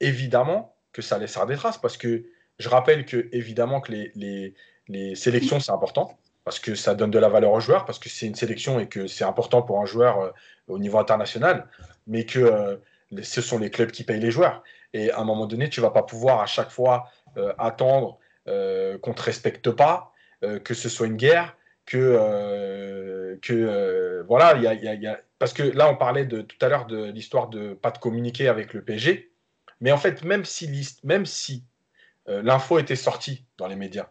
évidemment 0.00 0.74
que 0.92 1.02
ça 1.02 1.18
laissera 1.18 1.46
des 1.46 1.56
traces, 1.56 1.78
parce 1.78 1.96
que 1.96 2.24
je 2.58 2.68
rappelle 2.68 3.04
que, 3.04 3.28
évidemment, 3.32 3.80
que 3.80 3.92
les 3.92 5.14
sélections, 5.14 5.60
c'est 5.60 5.72
important 5.72 6.18
parce 6.44 6.58
que 6.58 6.74
ça 6.74 6.94
donne 6.94 7.10
de 7.10 7.18
la 7.18 7.28
valeur 7.28 7.52
aux 7.52 7.60
joueurs, 7.60 7.84
parce 7.84 7.98
que 7.98 8.08
c'est 8.08 8.26
une 8.26 8.34
sélection 8.34 8.80
et 8.80 8.88
que 8.88 9.06
c'est 9.06 9.24
important 9.24 9.62
pour 9.62 9.80
un 9.80 9.86
joueur 9.86 10.20
euh, 10.20 10.30
au 10.68 10.78
niveau 10.78 10.98
international, 10.98 11.68
mais 12.06 12.24
que 12.24 12.38
euh, 12.38 12.76
ce 13.22 13.40
sont 13.40 13.58
les 13.58 13.70
clubs 13.70 13.90
qui 13.90 14.04
payent 14.04 14.20
les 14.20 14.30
joueurs. 14.30 14.62
Et 14.92 15.10
à 15.10 15.20
un 15.20 15.24
moment 15.24 15.46
donné, 15.46 15.68
tu 15.68 15.80
vas 15.80 15.90
pas 15.90 16.02
pouvoir 16.02 16.40
à 16.40 16.46
chaque 16.46 16.70
fois 16.70 17.10
euh, 17.36 17.52
attendre 17.58 18.18
qu'on 18.44 18.50
ne 19.10 19.14
te 19.14 19.22
respecte 19.22 19.70
pas, 19.70 20.12
que 20.64 20.74
ce 20.74 20.88
soit 20.88 21.06
une 21.06 21.16
guerre, 21.16 21.56
que, 21.86 23.38
que 23.40 24.24
voilà, 24.26 24.48
a, 24.48 24.74
y 24.74 25.06
a, 25.06 25.20
parce 25.38 25.52
que 25.52 25.62
là, 25.62 25.88
on 25.88 25.94
parlait 25.94 26.24
de, 26.24 26.40
tout 26.40 26.56
à 26.60 26.68
l'heure 26.68 26.86
de 26.86 27.04
l'histoire 27.12 27.46
de 27.50 27.74
pas 27.74 27.92
de 27.92 27.98
communiquer 27.98 28.48
avec 28.48 28.74
le 28.74 28.82
PSG, 28.82 29.30
mais 29.80 29.92
en 29.92 29.96
fait, 29.96 30.24
même 30.24 30.44
si, 30.44 30.68
même 31.04 31.24
si 31.24 31.62
l'info 32.26 32.80
était 32.80 32.96
sortie 32.96 33.46
dans 33.58 33.68
les 33.68 33.76
médias, 33.76 34.08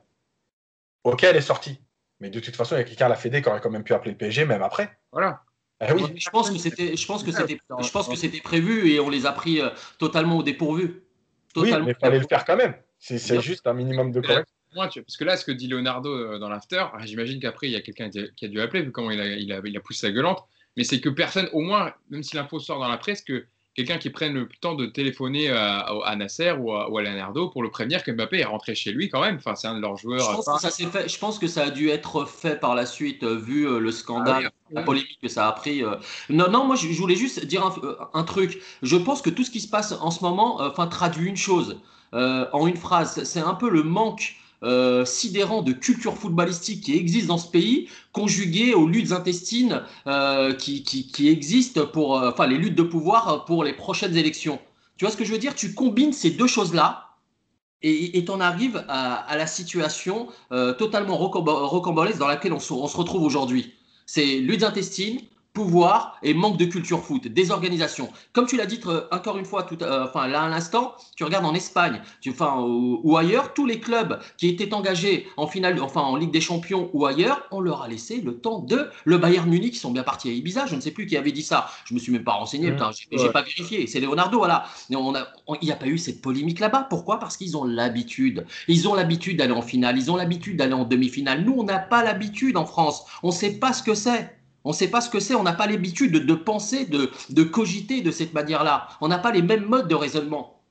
ok, 1.04 1.26
elle 1.26 1.36
est 1.36 1.42
sortie, 1.42 1.82
mais 2.22 2.30
de 2.30 2.40
toute 2.40 2.56
façon, 2.56 2.76
il 2.76 2.78
y 2.78 2.82
a 2.82 2.84
quelqu'un 2.86 3.08
à 3.08 3.10
la 3.10 3.16
Fédé 3.16 3.42
qui 3.42 3.50
aurait 3.50 3.60
quand 3.60 3.72
même 3.72 3.84
pu 3.84 3.94
appeler 3.94 4.12
le 4.12 4.18
PSG, 4.18 4.46
même 4.46 4.62
après. 4.62 4.98
Voilà. 5.12 5.42
Oui. 5.96 6.04
Je 6.16 6.30
pense 6.30 6.52
que 6.52 6.60
c'était, 6.60 6.96
je 6.96 7.08
pense 7.08 7.24
que 7.24 7.32
c'était, 7.32 7.58
je 7.82 7.92
pense 7.92 8.08
que 8.08 8.16
c'était 8.16 8.40
prévu 8.40 8.92
et 8.92 9.00
on 9.00 9.10
les 9.10 9.26
a 9.26 9.32
pris 9.32 9.60
euh, 9.60 9.70
totalement 9.98 10.38
au 10.38 10.44
dépourvu. 10.44 11.02
Totalement. 11.52 11.80
Oui, 11.80 11.86
mais 11.88 11.92
il 11.98 12.00
fallait 12.00 12.20
le 12.20 12.28
faire 12.28 12.46
quand 12.46 12.56
même. 12.56 12.76
C'est 13.00 13.42
juste 13.42 13.66
un 13.66 13.74
minimum 13.74 14.12
de 14.12 14.22
correct. 14.22 14.48
parce 14.76 15.18
que 15.18 15.24
là, 15.24 15.36
ce 15.36 15.44
que 15.44 15.52
dit 15.52 15.68
Leonardo 15.68 16.12
euh, 16.12 16.38
dans 16.38 16.50
l'after, 16.50 16.86
ah, 16.94 17.04
j'imagine 17.04 17.40
qu'après, 17.40 17.68
il 17.68 17.74
y 17.74 17.76
a 17.76 17.82
quelqu'un 17.82 18.12
qui 18.12 18.46
a 18.46 18.48
dû 18.48 18.62
appeler, 18.62 18.84
vu 18.84 18.92
comment 18.92 19.10
il 19.10 19.20
a, 19.20 19.26
il 19.26 19.52
a, 19.52 19.60
il 19.66 19.76
a 19.76 19.80
poussé 19.80 20.02
sa 20.02 20.12
gueulante. 20.12 20.46
Mais 20.78 20.84
c'est 20.84 21.02
que 21.02 21.10
personne, 21.10 21.50
au 21.52 21.62
moins, 21.62 21.96
même 22.12 22.22
si 22.22 22.36
l'info 22.36 22.60
sort 22.60 22.80
dans 22.80 22.88
la 22.88 22.98
presse, 22.98 23.24
que 23.24 23.48
quelqu'un 23.76 23.98
qui 23.98 24.10
prenne 24.10 24.34
le 24.34 24.50
temps 24.60 24.76
de 24.76 24.86
téléphoner 24.86 25.50
à, 25.50 26.16
Nasser 26.16 26.52
ou 26.52 26.74
à, 26.74 26.90
ou 26.90 26.98
à, 26.98 27.02
Leonardo 27.02 27.50
pour 27.50 27.64
le 27.64 27.70
prévenir 27.70 28.04
que 28.04 28.12
Mbappé 28.12 28.40
est 28.40 28.46
rentré 28.46 28.76
chez 28.76 28.92
lui 28.92 29.10
quand 29.10 29.22
même. 29.22 29.36
Enfin, 29.38 29.56
c'est 29.56 29.68
un 29.68 29.76
de 29.76 29.82
leurs 29.82 29.98
joueurs. 29.98 30.20
Je 30.20 30.36
pense, 30.36 30.62
que 30.62 30.70
ça 30.70 30.90
fait, 30.90 31.10
je 31.10 31.20
pense, 31.20 31.40
que 31.40 31.48
ça, 31.48 31.64
a 31.64 31.70
dû 31.70 31.90
être 31.90 32.26
fait 32.26 32.60
par 32.60 32.76
la 32.76 32.86
suite, 32.86 33.24
euh, 33.24 33.38
vu 33.38 33.68
euh, 33.68 33.80
le 33.80 33.92
scandale, 33.92 34.48
ah 34.48 34.70
la 34.72 34.84
polémique 34.84 35.20
que 35.22 35.30
ça 35.30 35.48
a 35.48 35.52
pris. 35.52 35.84
Euh. 35.84 35.96
Non, 36.30 36.50
non, 36.50 36.66
moi 36.66 36.76
je, 36.76 36.88
voulais 36.88 37.16
juste 37.16 37.46
dire 37.46 37.64
un, 38.14 38.24
truc. 38.24 38.62
Je 38.82 38.98
pense 38.98 39.22
que 39.22 39.30
tout 39.30 39.44
ce 39.44 39.52
qui 39.52 39.62
se 39.62 39.70
passe 39.70 39.94
en 39.94 40.12
ce 40.12 40.24
moment 40.24 40.62
enfin, 40.62 40.88
traduit 40.88 41.30
une 41.30 41.38
chose 41.38 41.80
en 42.14 42.68
une 42.68 42.78
phrase. 42.78 43.24
C'est 43.24 43.40
un 43.40 43.54
peu 43.54 43.70
le 43.70 43.84
manque 43.84 44.36
euh, 44.64 45.06
sidérant 45.06 45.64
de 45.64 45.72
culture 45.74 46.16
footballistique 46.16 46.84
qui 46.84 46.96
existe 46.96 47.26
dans 47.26 47.40
ce 47.40 47.50
pays, 47.50 47.90
conjugué 48.12 48.76
aux 48.76 48.88
luttes 48.88 49.12
intestines 49.12 49.82
euh, 50.06 50.54
qui, 50.54 50.84
qui, 50.84 51.30
existent 51.30 51.88
pour, 51.88 52.20
euh, 52.20 52.30
enfin, 52.30 52.46
les 52.46 52.58
luttes 52.58 52.76
de 52.76 52.84
pouvoir 52.84 53.46
pour 53.46 53.64
les 53.64 53.74
prochaines 53.74 54.16
élections. 54.16 54.60
Tu 54.98 55.06
vois 55.06 55.12
ce 55.12 55.18
que 55.18 55.26
je 55.26 55.32
veux 55.32 55.40
dire? 55.40 55.56
Tu 55.56 55.74
combines 55.74 56.14
ces 56.14 56.30
deux 56.30 56.46
choses-là 56.46 57.08
et 57.82 58.24
tu 58.24 58.30
en 58.30 58.40
arrives 58.40 58.86
à, 58.88 59.36
la 59.36 59.48
situation 59.48 60.28
totalement 60.52 61.18
rocambolesque 61.18 62.20
dans 62.20 62.28
laquelle 62.28 62.54
on 62.54 62.60
se, 62.60 62.72
on 62.74 62.88
se 62.88 62.96
retrouve 62.96 63.24
aujourd'hui. 63.24 63.74
C'est 64.06 64.38
luttes 64.38 64.62
intestines, 64.62 65.20
pouvoir 65.54 66.18
et 66.24 66.34
manque 66.34 66.58
de 66.58 66.66
culture 66.66 67.04
foot, 67.04 67.28
désorganisation. 67.28 68.10
Comme 68.34 68.46
tu 68.46 68.56
l'as 68.58 68.66
dit 68.66 68.80
euh, 68.86 69.08
encore 69.12 69.38
une 69.38 69.46
fois, 69.46 69.64
tout, 69.64 69.78
euh, 69.82 70.06
enfin 70.06 70.28
là 70.28 70.44
à 70.44 70.50
l'instant, 70.50 70.96
tu 71.16 71.24
regardes 71.24 71.46
en 71.46 71.54
Espagne, 71.54 72.02
tu, 72.22 72.30
enfin 72.30 72.62
ou, 72.62 73.18
ailleurs, 73.18 73.54
tous 73.54 73.66
les 73.66 73.80
clubs 73.80 74.20
qui 74.38 74.48
étaient 74.48 74.74
engagés 74.74 75.28
en 75.38 75.48
finale, 75.48 75.82
enfin 75.82 76.02
en 76.02 76.16
Ligue 76.16 76.32
des 76.32 76.42
Champions 76.42 76.90
ou 76.94 77.06
ailleurs, 77.06 77.44
on 77.52 77.60
leur 77.60 77.82
a 77.82 77.88
laissé 77.88 78.22
le 78.22 78.38
temps 78.38 78.60
de 78.60 78.90
le 79.04 79.18
Bayern 79.18 79.50
Munich, 79.50 79.74
qui 79.74 79.80
sont 79.80 79.92
bien 79.92 80.04
partis 80.04 80.30
à 80.30 80.32
Ibiza. 80.32 80.66
Je 80.68 80.76
ne 80.76 80.82
sais 80.82 80.92
plus 80.92 81.06
qui 81.06 81.18
avait 81.18 81.32
dit 81.32 81.44
ça. 81.44 81.70
Je 81.86 81.94
me 81.94 82.00
suis 82.00 82.12
même 82.12 82.24
pas 82.24 82.34
renseigné, 82.34 82.72
mmh, 82.72 82.78
j'ai 83.12 83.30
pas 83.30 83.42
vérifié. 83.42 83.88
C'est 83.88 84.00
Leonardo, 84.00 84.38
voilà. 84.38 84.66
il 84.90 84.96
n'y 85.62 85.72
a 85.72 85.76
pas 85.76 85.88
eu 85.88 85.98
cette 85.98 86.22
polémique 86.22 86.60
là-bas. 86.60 86.88
Pourquoi? 86.90 87.20
Parce 87.20 87.36
qu'ils 87.36 87.58
ont 87.58 87.66
l'habitude. 87.66 88.46
Ils 88.68 88.88
ont 88.88 88.94
l'habitude 88.94 89.38
d'aller 89.38 89.54
en 89.54 89.62
finale. 89.62 89.98
Ils 89.98 90.10
ont 90.12 90.16
l'habitude 90.16 90.58
d'aller 90.58 90.74
en 90.74 90.86
demi-finale. 90.86 91.44
Nous, 91.44 91.56
on 91.58 91.64
n'a 91.64 91.80
pas 91.80 92.04
l'habitude 92.04 92.56
en 92.58 92.66
France. 92.66 93.06
On 93.24 93.28
ne 93.28 93.34
sait 93.34 93.60
pas 93.60 93.74
ce 93.74 93.84
que 93.84 93.96
c'est. 93.96 94.41
On 94.64 94.70
ne 94.70 94.76
sait 94.76 94.90
pas 94.90 95.02
ce 95.02 95.10
que 95.10 95.20
c'est, 95.20 95.34
on 95.36 95.44
n'a 95.44 95.54
pas 95.54 95.68
l'habitude 95.68 96.14
de, 96.14 96.34
penser, 96.34 96.86
de, 96.86 97.44
cogiter 97.44 98.02
de 98.02 98.12
cette 98.12 98.34
manière-là. 98.34 98.88
On 99.02 99.08
n'a 99.08 99.18
pas 99.18 99.32
les 99.32 99.42
mêmes 99.42 99.66
modes 99.66 99.88
de 99.88 99.96
raisonnement. 99.96 100.62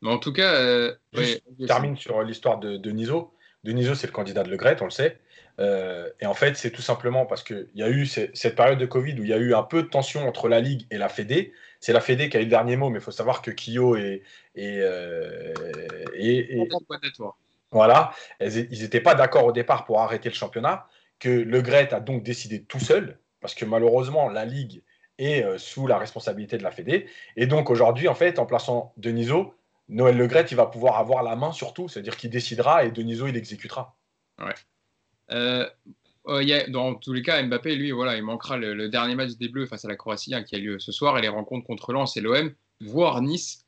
Mais 0.00 0.10
en 0.10 0.18
tout 0.18 0.32
cas, 0.32 0.54
euh, 0.54 0.94
je 1.12 1.66
termine 1.66 1.96
sur 1.96 2.22
l'histoire 2.22 2.58
de 2.58 2.76
Deniso. 2.76 3.32
Deniso, 3.64 3.94
c'est 3.94 4.06
le 4.06 4.12
candidat 4.12 4.42
de 4.42 4.50
Le 4.50 4.56
Gret, 4.56 4.76
on 4.80 4.84
le 4.84 4.90
sait. 4.90 5.18
Euh, 5.60 6.10
et 6.20 6.26
en 6.26 6.34
fait, 6.34 6.56
c'est 6.56 6.70
tout 6.70 6.82
simplement 6.82 7.26
parce 7.26 7.42
qu'il 7.42 7.68
y 7.74 7.82
a 7.82 7.88
eu 7.88 8.06
cette 8.06 8.56
période 8.56 8.78
de 8.78 8.86
Covid 8.86 9.18
où 9.20 9.24
il 9.24 9.30
y 9.30 9.32
a 9.32 9.38
eu 9.38 9.54
un 9.54 9.62
peu 9.62 9.82
de 9.82 9.88
tension 9.88 10.26
entre 10.26 10.48
la 10.48 10.60
Ligue 10.60 10.86
et 10.90 10.98
la 10.98 11.08
Fédé. 11.08 11.52
C'est 11.80 11.92
la 11.92 12.00
Fédé 12.00 12.28
qui 12.28 12.36
a 12.36 12.40
eu 12.40 12.44
le 12.44 12.50
dernier 12.50 12.76
mot, 12.76 12.90
mais 12.90 12.98
il 12.98 13.02
faut 13.02 13.10
savoir 13.10 13.40
que 13.40 13.50
Kyo 13.50 13.96
et. 13.96 14.22
et, 14.54 14.78
euh, 14.80 15.52
voilà, 17.70 18.12
ils 18.40 18.80
n'étaient 18.82 19.00
pas 19.00 19.14
d'accord 19.14 19.46
au 19.46 19.52
départ 19.52 19.84
pour 19.84 20.00
arrêter 20.00 20.28
le 20.28 20.34
championnat, 20.34 20.86
que 21.18 21.28
Le 21.28 21.60
Gret 21.60 21.92
a 21.92 22.00
donc 22.00 22.22
décidé 22.22 22.62
tout 22.62 22.78
seul, 22.78 23.18
parce 23.44 23.54
que 23.54 23.66
malheureusement, 23.66 24.30
la 24.30 24.46
Ligue 24.46 24.82
est 25.18 25.44
euh, 25.44 25.58
sous 25.58 25.86
la 25.86 25.98
responsabilité 25.98 26.56
de 26.56 26.62
la 26.62 26.70
Fédé. 26.70 27.06
Et 27.36 27.46
donc 27.46 27.68
aujourd'hui, 27.68 28.08
en 28.08 28.14
fait, 28.14 28.38
en 28.38 28.46
plaçant 28.46 28.94
Deniso, 28.96 29.52
Noël 29.90 30.16
Legret, 30.16 30.46
il 30.50 30.56
va 30.56 30.64
pouvoir 30.64 30.96
avoir 30.96 31.22
la 31.22 31.36
main 31.36 31.52
sur 31.52 31.74
tout, 31.74 31.86
c'est-à-dire 31.86 32.16
qu'il 32.16 32.30
décidera 32.30 32.86
et 32.86 32.90
Deniso, 32.90 33.26
il 33.26 33.36
exécutera. 33.36 33.98
Ouais. 34.38 34.54
Euh, 35.32 35.68
euh, 36.28 36.62
dans 36.68 36.94
tous 36.94 37.12
les 37.12 37.20
cas, 37.20 37.42
Mbappé, 37.42 37.76
lui, 37.76 37.90
voilà, 37.90 38.16
il 38.16 38.22
manquera 38.22 38.56
le, 38.56 38.88
dernier 38.88 39.14
match 39.14 39.32
des 39.32 39.50
Bleus 39.50 39.66
face 39.66 39.84
à 39.84 39.88
la 39.88 39.96
Croatie 39.96 40.34
hein, 40.34 40.42
qui 40.42 40.56
a 40.56 40.58
lieu 40.58 40.78
ce 40.78 40.90
soir 40.90 41.18
et 41.18 41.20
les 41.20 41.28
rencontres 41.28 41.66
contre 41.66 41.92
Lens 41.92 42.16
et 42.16 42.22
l'OM, 42.22 42.50
voire 42.80 43.20
Nice 43.20 43.66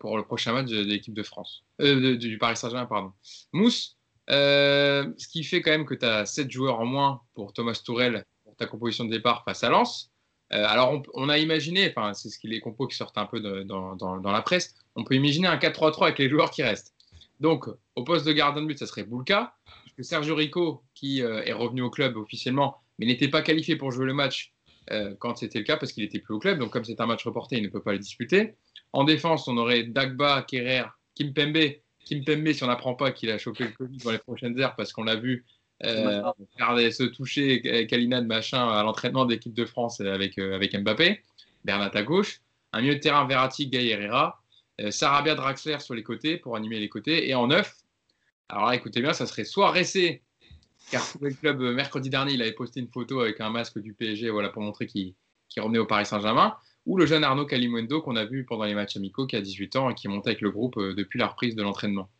pour 0.00 0.18
le 0.18 0.22
prochain 0.22 0.52
match 0.52 0.66
de, 0.66 0.82
l'équipe 0.82 1.14
de 1.14 1.22
France, 1.22 1.64
du 1.80 2.36
Paris 2.38 2.58
Saint-Germain, 2.58 2.84
pardon. 2.84 3.12
Mousse, 3.54 3.96
ce 4.28 5.28
qui 5.28 5.44
fait 5.44 5.62
quand 5.62 5.70
même 5.70 5.86
que 5.86 5.94
tu 5.94 6.04
as 6.04 6.26
7 6.26 6.50
joueurs 6.50 6.78
en 6.78 6.84
moins 6.84 7.22
pour 7.32 7.54
Thomas 7.54 7.80
Tourel 7.82 8.26
ta 8.56 8.66
composition 8.66 9.04
de 9.04 9.10
départ 9.10 9.44
face 9.44 9.64
à 9.64 9.70
Lens. 9.70 10.10
Euh, 10.52 10.64
alors, 10.66 11.02
on, 11.14 11.28
a 11.28 11.38
imaginé, 11.38 11.88
enfin, 11.90 12.14
c'est 12.14 12.28
ce 12.28 12.38
qui 12.38 12.48
les 12.48 12.60
compos 12.60 12.86
qui 12.86 12.96
sortent 12.96 13.18
un 13.18 13.26
peu 13.26 13.40
dans, 13.40 14.22
la 14.24 14.42
presse, 14.42 14.74
on 14.94 15.04
peut 15.04 15.14
imaginer 15.14 15.48
un 15.48 15.56
4-3-3 15.56 16.04
avec 16.04 16.18
les 16.18 16.28
joueurs 16.28 16.50
qui 16.50 16.62
restent. 16.62 16.94
Donc, 17.40 17.66
au 17.96 18.04
poste 18.04 18.26
de 18.26 18.32
gardien 18.32 18.62
de 18.62 18.66
but, 18.66 18.78
ça 18.78 18.86
serait 18.86 19.04
Boulka. 19.04 19.54
Sergio 20.00 20.34
Rico, 20.34 20.82
qui 20.94 21.22
euh, 21.22 21.42
est 21.44 21.52
revenu 21.52 21.82
au 21.82 21.90
club 21.90 22.16
officiellement, 22.16 22.78
mais 22.98 23.06
n'était 23.06 23.28
pas 23.28 23.42
qualifié 23.42 23.76
pour 23.76 23.90
jouer 23.90 24.06
le 24.06 24.14
match 24.14 24.52
euh, 24.90 25.14
quand 25.18 25.36
c'était 25.36 25.58
le 25.58 25.64
cas, 25.64 25.76
parce 25.76 25.92
qu'il 25.92 26.02
n'était 26.02 26.18
plus 26.18 26.34
au 26.34 26.38
club. 26.38 26.58
Donc, 26.58 26.70
comme 26.70 26.84
c'est 26.84 27.00
un 27.00 27.06
match 27.06 27.24
reporté, 27.24 27.56
il 27.56 27.62
ne 27.62 27.68
peut 27.68 27.82
pas 27.82 27.92
le 27.92 27.98
disputer. 27.98 28.56
En 28.92 29.04
défense, 29.04 29.48
on 29.48 29.56
aurait 29.56 29.84
Dagba, 29.84 30.42
Kerrer, 30.42 30.84
Kimpembe. 31.14 31.76
Kimpembe, 32.04 32.52
si 32.52 32.62
on 32.62 32.66
n'apprend 32.66 32.94
pas 32.94 33.12
qu'il 33.12 33.30
a 33.30 33.38
chopé 33.38 33.64
le 33.64 33.70
Covid 33.70 33.98
dans 33.98 34.10
les 34.10 34.18
prochaines 34.18 34.60
heures, 34.60 34.76
parce 34.76 34.92
qu'on 34.92 35.04
l'a 35.04 35.16
vu 35.16 35.46
euh, 35.84 36.90
se 36.90 37.04
toucher 37.04 37.86
Kalina 37.88 38.20
de 38.20 38.26
machin 38.26 38.68
à 38.68 38.82
l'entraînement 38.82 39.24
d'équipe 39.24 39.54
de 39.54 39.64
France 39.64 40.00
avec, 40.00 40.38
euh, 40.38 40.54
avec 40.54 40.76
Mbappé, 40.76 41.22
Bernat 41.64 41.90
à 41.94 42.02
gauche, 42.02 42.40
un 42.72 42.80
milieu 42.80 42.94
de 42.94 43.00
terrain 43.00 43.26
Verratti, 43.26 43.66
Gay 43.66 43.88
Herrera, 43.88 44.42
euh, 44.80 44.90
Sarabia 44.90 45.34
Draxler 45.34 45.78
sur 45.80 45.94
les 45.94 46.02
côtés 46.02 46.36
pour 46.36 46.56
animer 46.56 46.80
les 46.80 46.88
côtés, 46.88 47.28
et 47.28 47.34
en 47.34 47.46
neuf, 47.46 47.76
alors 48.48 48.66
là, 48.66 48.74
écoutez 48.74 49.00
bien, 49.00 49.12
ça 49.12 49.26
serait 49.26 49.44
soit 49.44 49.70
Ressé, 49.70 50.22
car 50.90 51.02
le 51.20 51.30
club 51.30 51.62
euh, 51.62 51.72
mercredi 51.72 52.10
dernier, 52.10 52.34
il 52.34 52.42
avait 52.42 52.52
posté 52.52 52.80
une 52.80 52.88
photo 52.88 53.20
avec 53.20 53.40
un 53.40 53.50
masque 53.50 53.78
du 53.78 53.94
PSG 53.94 54.30
voilà, 54.30 54.48
pour 54.48 54.62
montrer 54.62 54.86
qu'il 54.86 55.14
revenait 55.56 55.78
au 55.78 55.86
Paris 55.86 56.06
Saint-Germain, 56.06 56.56
ou 56.86 56.98
le 56.98 57.06
jeune 57.06 57.24
Arnaud 57.24 57.46
Calimundo 57.46 58.02
qu'on 58.02 58.16
a 58.16 58.24
vu 58.24 58.44
pendant 58.44 58.64
les 58.64 58.74
matchs 58.74 58.96
amicaux, 58.96 59.26
qui 59.26 59.36
a 59.36 59.40
18 59.40 59.76
ans 59.76 59.90
et 59.90 59.94
qui 59.94 60.08
monte 60.08 60.26
avec 60.26 60.42
le 60.42 60.50
groupe 60.50 60.78
depuis 60.78 61.18
la 61.18 61.28
reprise 61.28 61.54
de 61.54 61.62
l'entraînement. 61.62 62.10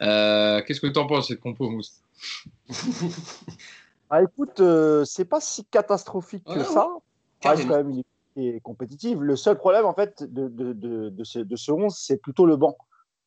Qu'est-ce 0.00 0.80
que 0.80 0.86
tu 0.86 0.98
en 0.98 1.06
penses, 1.06 1.28
cette 1.28 1.40
compo, 1.40 1.68
Mousse? 1.68 2.03
ah, 4.10 4.22
écoute, 4.22 4.60
euh, 4.60 5.04
c'est 5.04 5.24
pas 5.24 5.40
si 5.40 5.64
catastrophique 5.64 6.44
que 6.44 6.62
ça. 6.62 6.88
quand 7.42 7.56
même 7.56 7.90
une 7.90 7.98
équipe 8.38 8.62
compétitive. 8.62 9.22
Le 9.22 9.36
seul 9.36 9.56
problème, 9.56 9.84
en 9.84 9.94
fait, 9.94 10.22
de, 10.22 10.48
de, 10.48 10.72
de, 10.72 11.08
de 11.10 11.24
ce, 11.24 11.38
de 11.38 11.56
ce 11.56 11.72
11, 11.72 11.94
c'est 11.96 12.16
plutôt 12.16 12.46
le 12.46 12.56
banc. 12.56 12.76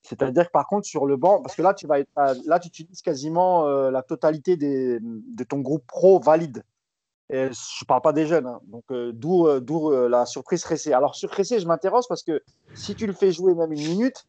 C'est-à-dire 0.02 0.48
que 0.48 0.52
par 0.52 0.68
contre, 0.68 0.88
sur 0.88 1.06
le 1.06 1.18
banc, 1.18 1.42
parce 1.42 1.56
que 1.56 1.62
là, 1.62 1.74
tu, 1.74 1.88
vas 1.88 2.00
être, 2.00 2.10
là, 2.46 2.60
tu 2.60 2.70
utilises 2.70 3.02
quasiment 3.02 3.68
euh, 3.68 3.92
la 3.92 4.04
totalité 4.04 4.56
des, 4.56 5.00
de 5.02 5.44
ton 5.44 5.60
groupe 5.60 5.86
pro 5.86 6.20
valide. 6.20 6.64
Et 7.30 7.48
je 7.52 7.84
ne 7.84 7.86
parle 7.86 8.02
pas 8.02 8.14
des 8.14 8.26
jeunes, 8.26 8.48
hein. 8.48 8.62
donc 8.68 8.86
euh, 8.92 9.12
d'où, 9.14 9.60
d'où 9.60 9.92
la 9.92 10.26
surprise 10.26 10.64
Ressé. 10.64 10.94
Alors 10.94 11.14
sur 11.14 11.30
Ressé, 11.30 11.60
je 11.60 11.68
m'interroge 11.68 12.06
parce 12.08 12.24
que 12.24 12.42
si 12.74 12.96
tu 12.96 13.06
le 13.06 13.12
fais 13.12 13.34
jouer 13.34 13.54
même 13.54 13.74
une 13.74 13.86
minute, 13.86 14.26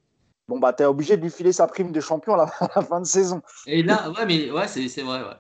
bon, 0.49 0.59
bah, 0.59 0.73
tu 0.73 0.83
es 0.83 0.87
obligé 0.87 1.17
de 1.17 1.23
lui 1.23 1.31
filer 1.31 1.53
sa 1.53 1.67
prime 1.67 1.93
de 1.93 2.01
champion 2.01 2.35
à 2.35 2.51
la, 2.75 2.83
fin 2.83 3.01
de 3.01 3.07
saison. 3.07 3.43
Et 3.67 3.83
là, 3.83 4.11
ouais, 4.11 4.27
mais 4.27 4.51
ouais, 4.51 4.67
c'est, 4.67 4.89
c'est 4.89 5.03
vrai. 5.03 5.21
Ouais. 5.21 5.37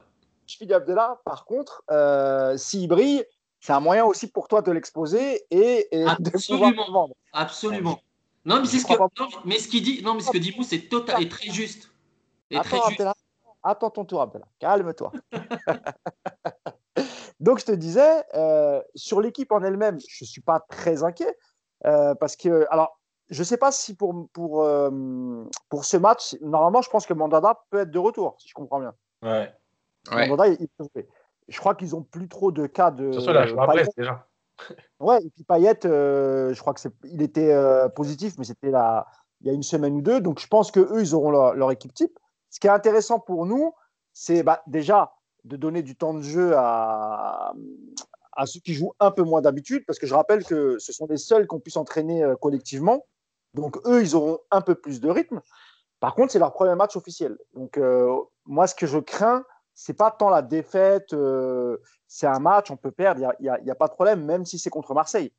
Je 0.46 0.54
suis 0.54 0.66
là. 0.66 1.20
Par 1.24 1.44
contre, 1.44 1.82
euh, 1.90 2.56
s'il 2.56 2.88
brille, 2.88 3.24
c'est 3.60 3.72
un 3.72 3.80
moyen 3.80 4.04
aussi 4.04 4.28
pour 4.28 4.48
toi 4.48 4.62
de 4.62 4.70
l'exposer 4.70 5.44
et, 5.50 5.88
de 5.92 6.46
pouvoir 6.46 6.72
vendre. 6.90 7.14
Absolument. 7.32 8.00
Non, 8.44 8.60
mais 8.60 8.66
c'est 8.66 8.78
ce 8.78 8.86
que, 8.86 8.98
non, 8.98 9.28
mais 9.44 9.58
ce 9.58 9.68
qu'il 9.68 9.82
dit, 9.82 10.00
non, 10.02 10.14
mais 10.14 10.22
ce 10.22 10.30
que 10.30 10.38
dit 10.38 10.52
vous, 10.52 10.62
c'est 10.62 10.88
total 10.88 11.22
et 11.22 11.28
très 11.28 11.50
juste. 11.50 11.90
Et 12.50 12.56
attends, 12.56 12.78
très 12.78 12.90
juste. 12.90 13.04
attends 13.62 13.90
ton 13.90 14.04
tour, 14.06 14.22
Abdella. 14.22 14.46
Calme-toi. 14.58 15.12
Donc, 17.40 17.60
je 17.60 17.66
te 17.66 17.72
disais, 17.72 18.24
euh, 18.34 18.80
sur 18.94 19.20
l'équipe 19.20 19.52
en 19.52 19.62
elle-même, 19.62 19.98
je 20.00 20.24
ne 20.24 20.26
suis 20.26 20.40
pas 20.40 20.60
très 20.60 21.02
inquiet. 21.02 21.36
Euh, 21.84 22.14
parce 22.14 22.36
que, 22.36 22.66
alors, 22.70 22.97
je 23.30 23.40
ne 23.40 23.44
sais 23.44 23.56
pas 23.56 23.72
si 23.72 23.94
pour, 23.94 24.28
pour, 24.32 24.62
euh, 24.62 25.44
pour 25.68 25.84
ce 25.84 25.96
match, 25.96 26.36
normalement, 26.40 26.82
je 26.82 26.90
pense 26.90 27.06
que 27.06 27.14
Mandanda 27.14 27.60
peut 27.70 27.80
être 27.80 27.90
de 27.90 27.98
retour, 27.98 28.36
si 28.38 28.48
je 28.48 28.54
comprends 28.54 28.80
bien. 28.80 28.94
Ouais. 29.22 29.52
Mandanda, 30.10 30.48
il, 30.48 30.68
peut 30.68 30.84
jouer. 30.94 31.08
Je 31.48 31.58
crois 31.58 31.74
qu'ils 31.74 31.90
n'ont 31.90 32.02
plus 32.02 32.28
trop 32.28 32.52
de 32.52 32.66
cas 32.66 32.90
de. 32.90 33.12
Sur 33.12 33.32
là, 33.32 33.46
je 33.46 33.54
déjà. 33.96 34.26
Ouais, 34.98 35.22
et 35.22 35.30
puis 35.30 35.44
Payet, 35.44 35.78
je 35.84 36.58
crois 36.58 36.74
que 36.74 36.80
c'est, 36.80 36.92
il 37.04 37.22
était 37.22 37.54
positif, 37.94 38.34
mais 38.38 38.44
c'était 38.44 38.72
là, 38.72 39.06
il 39.40 39.46
y 39.46 39.50
a 39.50 39.52
une 39.52 39.62
semaine 39.62 39.94
ou 39.94 40.02
deux. 40.02 40.20
Donc, 40.20 40.40
je 40.40 40.48
pense 40.48 40.72
qu'eux, 40.72 41.00
ils 41.00 41.14
auront 41.14 41.30
leur, 41.30 41.54
leur, 41.54 41.70
équipe 41.70 41.94
type. 41.94 42.18
Ce 42.50 42.58
qui 42.58 42.66
est 42.66 42.70
intéressant 42.70 43.20
pour 43.20 43.46
nous, 43.46 43.72
c'est 44.12 44.42
bah, 44.42 44.62
déjà 44.66 45.12
de 45.44 45.56
donner 45.56 45.82
du 45.82 45.94
temps 45.94 46.12
de 46.12 46.22
jeu 46.22 46.54
à, 46.56 47.52
à 48.32 48.46
ceux 48.46 48.60
qui 48.60 48.74
jouent 48.74 48.94
un 49.00 49.10
peu 49.10 49.22
moins 49.22 49.40
d'habitude, 49.40 49.84
parce 49.86 49.98
que 49.98 50.06
je 50.06 50.14
rappelle 50.14 50.44
que 50.44 50.78
ce 50.78 50.92
sont 50.92 51.06
les 51.08 51.16
seuls 51.16 51.46
qu'on 51.46 51.60
puisse 51.60 51.76
entraîner 51.76 52.22
euh, 52.22 52.36
collectivement. 52.36 53.04
Donc 53.54 53.78
eux, 53.86 54.02
ils 54.02 54.14
auront 54.14 54.38
un 54.50 54.60
peu 54.60 54.74
plus 54.74 55.00
de 55.00 55.08
rythme. 55.08 55.40
Par 56.00 56.14
contre, 56.14 56.32
c'est 56.32 56.38
leur 56.38 56.52
premier 56.52 56.74
match 56.74 56.96
officiel. 56.96 57.36
Donc 57.54 57.78
euh, 57.78 58.14
moi, 58.46 58.66
ce 58.66 58.74
que 58.74 58.86
je 58.86 58.98
crains, 58.98 59.44
c'est 59.74 59.94
pas 59.94 60.10
tant 60.10 60.30
la 60.30 60.42
défaite. 60.42 61.12
Euh, 61.12 61.78
c'est 62.06 62.26
un 62.26 62.38
match, 62.38 62.70
on 62.70 62.76
peut 62.76 62.90
perdre, 62.90 63.32
il 63.40 63.58
n'y 63.62 63.70
a, 63.70 63.74
pas 63.74 63.88
de 63.88 63.92
problème, 63.92 64.24
même 64.24 64.44
si 64.44 64.58
c'est 64.58 64.70
contre 64.70 64.94
Marseille. 64.94 65.32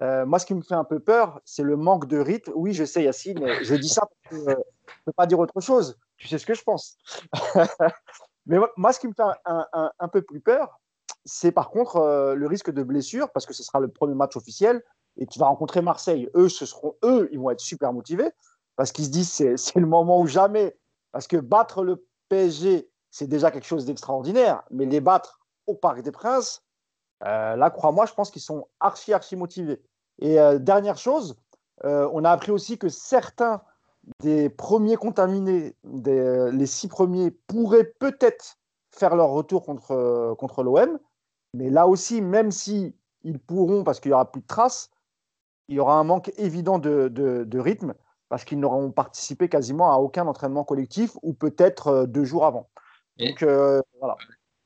moi, 0.00 0.38
ce 0.38 0.46
qui 0.46 0.54
me 0.54 0.62
fait 0.62 0.74
un 0.74 0.84
peu 0.84 1.00
peur, 1.00 1.40
c'est 1.44 1.62
le 1.62 1.76
manque 1.76 2.06
de 2.06 2.18
rythme. 2.18 2.52
Oui, 2.54 2.72
je 2.72 2.84
sais, 2.84 3.02
Yacine, 3.02 3.46
je 3.62 3.74
dis 3.74 3.88
ça 3.88 4.02
parce 4.06 4.44
que 4.44 4.50
je 4.50 4.50
ne 4.50 5.04
peux 5.06 5.12
pas 5.12 5.26
dire 5.26 5.38
autre 5.38 5.60
chose. 5.60 5.98
Tu 6.16 6.28
sais 6.28 6.38
ce 6.38 6.46
que 6.46 6.54
je 6.54 6.62
pense. 6.62 6.96
Mais 8.46 8.58
moi, 8.76 8.92
ce 8.92 9.00
qui 9.00 9.08
me 9.08 9.14
fait 9.14 9.22
un, 9.44 10.08
peu 10.08 10.22
plus 10.22 10.40
peur, 10.40 10.80
c'est 11.24 11.52
par 11.52 11.70
contre 11.70 11.96
euh, 11.96 12.34
le 12.34 12.46
risque 12.46 12.70
de 12.70 12.82
blessure, 12.82 13.30
parce 13.32 13.46
que 13.46 13.54
ce 13.54 13.62
sera 13.62 13.80
le 13.80 13.88
premier 13.88 14.14
match 14.14 14.36
officiel 14.36 14.82
et 15.16 15.26
tu 15.26 15.38
vas 15.38 15.46
rencontrer 15.46 15.82
Marseille. 15.82 16.28
Eux, 16.34 16.48
ce 16.48 16.66
seront 16.66 16.94
eux, 17.04 17.28
ils 17.32 17.38
vont 17.38 17.50
être 17.50 17.60
super 17.60 17.92
motivés 17.92 18.30
parce 18.76 18.92
qu'ils 18.92 19.04
se 19.04 19.10
disent 19.10 19.30
c'est, 19.30 19.76
le 19.76 19.86
moment 19.86 20.20
ou 20.20 20.26
jamais. 20.26 20.76
Parce 21.12 21.26
que 21.26 21.36
battre 21.36 21.84
le 21.84 22.04
PSG, 22.28 22.90
c'est 23.10 23.28
déjà 23.28 23.50
quelque 23.50 23.66
chose 23.66 23.84
d'extraordinaire, 23.84 24.64
mais 24.70 24.86
les 24.86 25.00
battre 25.00 25.40
au 25.66 25.74
Parc 25.74 26.02
des 26.02 26.10
Princes, 26.10 26.62
euh, 27.24 27.54
là, 27.56 27.70
crois-moi, 27.70 28.06
je 28.06 28.14
pense 28.14 28.30
qu'ils 28.30 28.42
sont 28.42 28.66
archi, 28.80 29.12
archi 29.12 29.36
motivés. 29.36 29.80
Et 30.18 30.40
euh, 30.40 30.58
dernière 30.58 30.98
chose, 30.98 31.36
on 31.82 32.24
a 32.24 32.30
appris 32.30 32.50
aussi 32.50 32.78
que 32.78 32.88
certains 32.88 33.60
des 34.20 34.48
premiers 34.48 34.96
contaminés, 34.96 35.76
les 35.84 36.66
six 36.66 36.88
premiers, 36.88 37.30
pourraient 37.30 37.92
peut-être 37.98 38.56
faire 38.90 39.16
leur 39.16 39.30
retour 39.30 39.64
contre, 39.64 40.34
contre 40.38 40.62
l'OM. 40.62 40.98
Mais 41.54 41.70
là 41.70 41.86
aussi, 41.86 42.20
même 42.20 42.50
si 42.50 42.94
ils 43.22 43.38
pourront, 43.38 43.84
parce 43.84 44.00
qu'il 44.00 44.10
n'y 44.10 44.14
aura 44.14 44.30
plus 44.30 44.42
de 44.42 44.46
traces, 44.46 44.90
il 45.68 45.76
y 45.76 45.80
aura 45.80 45.94
un 45.94 46.04
manque 46.04 46.32
évident 46.36 46.78
de, 46.78 47.08
de, 47.08 47.58
rythme, 47.58 47.94
parce 48.28 48.44
qu'ils 48.44 48.58
n'auront 48.60 48.90
participé 48.90 49.48
quasiment 49.48 49.92
à 49.92 49.96
aucun 49.96 50.26
entraînement 50.26 50.64
collectif, 50.64 51.12
ou 51.22 51.34
peut-être 51.34 51.86
euh, 51.88 52.06
deux 52.06 52.24
jours 52.24 52.46
avant. 52.46 52.68
Donc, 53.18 53.42
euh, 53.42 53.80
voilà. 53.98 54.16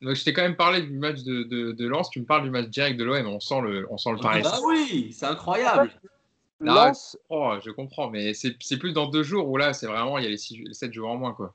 Donc, 0.00 0.14
je 0.14 0.24
t'ai 0.24 0.32
quand 0.32 0.42
même 0.42 0.56
parlé 0.56 0.82
du 0.82 0.96
match 0.96 1.22
de, 1.22 1.42
de, 1.42 1.72
de 1.72 1.88
Lens, 1.88 2.10
tu 2.10 2.20
me 2.20 2.24
parles 2.24 2.44
du 2.44 2.50
match 2.50 2.68
direct 2.68 2.98
de 2.98 3.04
l'OM, 3.04 3.26
on 3.26 3.40
sent 3.40 3.60
le, 3.60 3.86
on 3.90 3.98
sent 3.98 4.10
le 4.12 4.18
ah 4.22 4.40
bah 4.42 4.58
oui, 4.64 5.12
c'est 5.12 5.26
incroyable. 5.26 5.90
Là, 6.60 6.92
je 6.92 7.70
comprends, 7.70 8.10
mais 8.10 8.34
c'est 8.34 8.78
plus 8.78 8.92
dans 8.92 9.06
deux 9.06 9.22
jours 9.22 9.48
où 9.48 9.56
là, 9.56 9.72
c'est 9.72 9.86
vraiment, 9.86 10.18
il 10.18 10.24
y 10.24 10.26
a 10.26 10.30
les, 10.30 10.36
six, 10.36 10.56
les 10.56 10.74
sept 10.74 10.92
jours 10.92 11.10
en 11.10 11.16
moins. 11.16 11.32
quoi. 11.32 11.54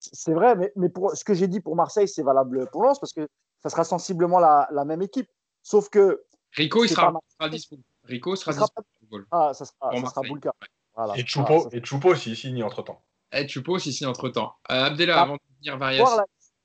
C'est 0.00 0.32
vrai, 0.32 0.54
mais, 0.54 0.72
mais, 0.76 0.88
pour 0.88 1.16
ce 1.16 1.24
que 1.24 1.34
j'ai 1.34 1.48
dit 1.48 1.60
pour 1.60 1.76
Marseille, 1.76 2.08
c'est 2.08 2.22
valable 2.22 2.68
pour 2.70 2.82
Lens 2.82 3.00
parce 3.00 3.12
que 3.12 3.28
ça 3.62 3.68
sera 3.68 3.84
sensiblement 3.84 4.38
la, 4.38 4.68
la 4.70 4.84
même 4.84 5.02
équipe. 5.02 5.28
Sauf 5.62 5.88
que. 5.90 6.22
Rico, 6.52 6.84
il 6.84 6.88
sera, 6.88 7.12
sera 7.38 7.48
disponible. 7.48 7.87
Rico 8.08 8.36
sera 8.36 8.52
disponible. 8.52 9.26
Ah, 9.30 9.52
ça 9.54 9.64
sera, 9.64 9.92
ça 9.92 10.06
sera 10.06 10.22
Boulka. 10.22 10.52
Voilà. 10.94 11.16
Et 11.16 11.24
Choupo, 11.24 11.66
ah, 11.66 11.76
et 11.76 11.84
Choupo 11.84 12.14
s'il 12.14 12.36
signe 12.36 12.62
entre 12.64 12.82
temps. 12.82 13.02
Et 13.32 13.46
Choupo 13.46 13.78
s'il 13.78 13.92
signe 13.92 14.08
entre 14.08 14.28
temps. 14.28 14.54
Euh, 14.70 14.84
Abdella, 14.86 15.18
ah, 15.18 15.22
avant 15.22 15.34
de 15.34 15.40
venir 15.60 15.78
variation. 15.78 16.16
La, 16.16 16.24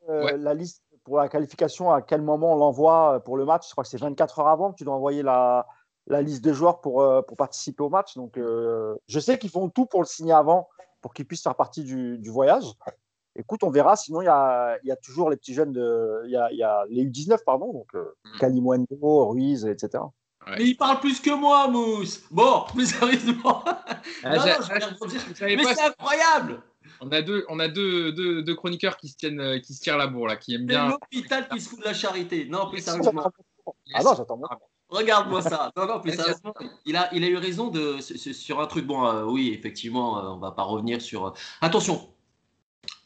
euh, 0.10 0.38
la 0.38 0.54
liste 0.54 0.82
pour 1.04 1.18
la 1.18 1.28
qualification, 1.28 1.92
à 1.92 2.02
quel 2.02 2.22
moment 2.22 2.54
on 2.54 2.58
l'envoie 2.58 3.22
pour 3.26 3.38
le 3.38 3.46
match 3.46 3.68
Je 3.68 3.72
crois 3.74 3.84
que 3.84 3.90
c'est 3.90 3.98
24 3.98 4.40
heures 4.40 4.48
avant 4.48 4.72
que 4.72 4.78
tu 4.78 4.86
dois 4.86 4.96
envoyer 4.96 5.22
la, 5.22 5.68
la 6.08 6.22
liste 6.22 6.44
de 6.44 6.54
joueurs 6.54 6.82
pour, 6.82 7.02
euh, 7.02 7.22
pour 7.22 7.38
participer 7.38 7.84
au 7.84 7.90
match. 7.90 8.16
Donc, 8.16 8.38
euh, 8.38 8.96
je 9.08 9.20
sais 9.20 9.38
qu'ils 9.38 9.50
font 9.50 9.70
tout 9.70 9.86
pour 9.86 10.02
le 10.02 10.06
signer 10.06 10.34
avant, 10.34 10.68
pour 11.02 11.14
qu'ils 11.14 11.26
puissent 11.26 11.44
faire 11.44 11.56
partie 11.56 11.84
du, 11.84 12.18
du, 12.18 12.30
voyage. 12.30 12.66
Écoute, 13.36 13.64
on 13.64 13.70
verra. 13.70 13.96
Sinon, 13.96 14.22
il 14.22 14.26
y 14.26 14.30
a, 14.30 14.78
y 14.84 14.92
a, 14.92 14.96
toujours 14.96 15.30
les 15.30 15.38
petits 15.38 15.54
jeunes 15.54 15.72
de. 15.72 16.24
Il 16.26 16.32
y 16.32 16.38
a, 16.38 16.52
y 16.52 16.64
a, 16.64 16.86
les 16.90 17.06
U19, 17.06 17.40
pardon, 17.46 17.74
donc 17.74 17.96
euh, 17.96 18.16
mm. 18.42 18.86
Ruiz, 18.92 19.66
etc. 19.66 20.04
Mais 20.48 20.66
il 20.66 20.76
parle 20.76 21.00
plus 21.00 21.20
que 21.20 21.32
moi, 21.32 21.68
Mousse. 21.68 22.22
Bon, 22.32 22.66
plus 22.74 22.88
sérieusement. 22.88 23.64
Ah, 24.24 24.30
mais 25.42 25.64
c'est 25.64 25.82
incroyable. 25.82 26.62
On 27.00 27.12
a 27.12 27.22
deux, 27.22 27.46
on 27.50 27.60
a 27.60 27.68
deux, 27.68 28.12
deux, 28.14 28.44
deux, 28.44 28.56
chroniqueurs 28.56 28.98
qui 28.98 29.10
se 29.10 29.18
tiennent, 29.18 29.60
qui 29.62 29.74
se 29.74 29.82
tirent 29.82 29.98
la 29.98 30.08
bourre 30.08 30.28
là, 30.28 30.36
qui 30.38 30.56
aiment 30.56 30.66
bien. 30.66 30.90
l'hôpital 30.90 31.48
qui 31.50 31.60
se 31.60 31.70
fout 31.70 31.80
de 31.80 31.86
la 31.86 31.94
charité. 31.94 32.46
Non, 32.46 32.70
plus 32.70 32.82
sérieusement. 32.82 33.30
Ah 33.94 34.04
non, 34.04 34.14
j'attends. 34.16 34.40
Regarde-moi 34.94 35.42
ça. 35.42 35.72
Non, 35.76 35.88
non, 35.88 36.00
plus 36.00 36.14
sérieusement, 36.14 36.54
il 36.86 36.96
a, 36.96 37.14
il 37.14 37.24
a 37.24 37.28
eu 37.28 37.38
raison 37.38 37.70
de, 37.70 38.00
sur 38.00 38.62
un 38.62 38.68
truc. 38.68 38.86
Bon, 38.86 39.06
euh, 39.06 39.24
oui, 39.24 39.52
effectivement, 39.58 40.20
euh, 40.20 40.30
on 40.30 40.38
va 40.38 40.52
pas 40.52 40.64
revenir 40.64 41.02
sur. 41.02 41.28
Euh, 41.28 41.32
attention, 41.62 42.10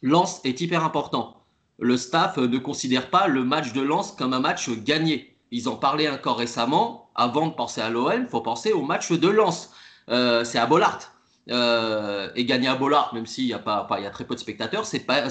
Lens 0.02 0.42
est 0.44 0.60
hyper 0.60 0.84
important. 0.84 1.46
Le 1.80 1.96
staff 1.96 2.38
ne 2.38 2.58
considère 2.58 3.10
pas 3.10 3.28
le 3.28 3.44
match 3.44 3.72
de 3.72 3.82
Lens 3.82 4.12
comme 4.12 4.34
un 4.34 4.40
match 4.40 4.70
gagné. 4.70 5.38
Ils 5.52 5.70
en 5.70 5.78
parlaient 5.78 6.10
encore 6.10 6.38
récemment. 6.38 7.07
Avant 7.18 7.48
de 7.48 7.54
penser 7.54 7.82
à 7.82 7.90
l'OM, 7.90 8.14
il 8.14 8.28
faut 8.28 8.42
penser 8.42 8.72
au 8.72 8.84
match 8.84 9.12
de 9.12 9.28
Lens. 9.28 9.74
c'est 10.08 10.58
à 10.58 10.66
Bollard. 10.66 11.18
Euh, 11.50 12.30
et 12.36 12.44
gagner 12.46 12.68
à 12.68 12.76
Bollard, 12.76 13.14
même 13.14 13.26
s'il 13.26 13.46
y 13.46 13.54
a 13.54 13.60
pas, 13.60 13.88
il 13.98 14.04
y 14.04 14.06
a 14.06 14.10
très 14.10 14.26
peu 14.26 14.36
de 14.36 14.40
spectateurs, 14.40 14.86
c'est 14.86 15.00
pas, 15.00 15.28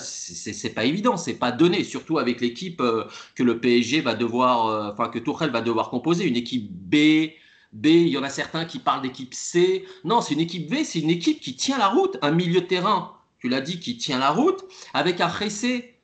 pas 0.75 0.85
évident, 0.85 1.17
c'est 1.17 1.35
pas 1.35 1.53
donné, 1.53 1.85
surtout 1.85 2.19
avec 2.19 2.41
l'équipe 2.41 2.81
euh, 2.81 3.05
que 3.35 3.43
le 3.43 3.61
PSG 3.61 4.01
va 4.01 4.15
devoir, 4.15 4.67
euh, 4.67 4.93
enfin 4.93 5.09
que 5.11 5.19
va 5.47 5.61
devoir 5.61 5.91
composer, 5.91 6.25
une 6.25 6.37
équipe 6.37 6.71
B. 6.71 7.33
B, 7.73 7.87
il 7.87 8.09
y 8.09 8.17
en 8.17 8.23
a 8.23 8.31
certains 8.31 8.65
qui 8.65 8.79
parlent 8.79 9.03
d'équipe 9.03 9.35
C. 9.35 9.85
Non, 10.05 10.23
c'est 10.23 10.33
une 10.33 10.41
équipe 10.41 10.71
B, 10.71 10.77
c'est 10.85 11.01
une 11.01 11.11
équipe 11.11 11.41
qui 11.41 11.55
tient 11.55 11.77
la 11.77 11.89
route, 11.89 12.17
un 12.23 12.31
milieu 12.31 12.63
de 12.63 12.67
terrain, 12.67 13.13
tu 13.39 13.49
l'as 13.49 13.61
dit, 13.61 13.79
qui 13.79 13.99
tient 13.99 14.19
la 14.19 14.31
route, 14.31 14.65
avec 14.95 15.21
un 15.21 15.29
Ressé 15.29 15.96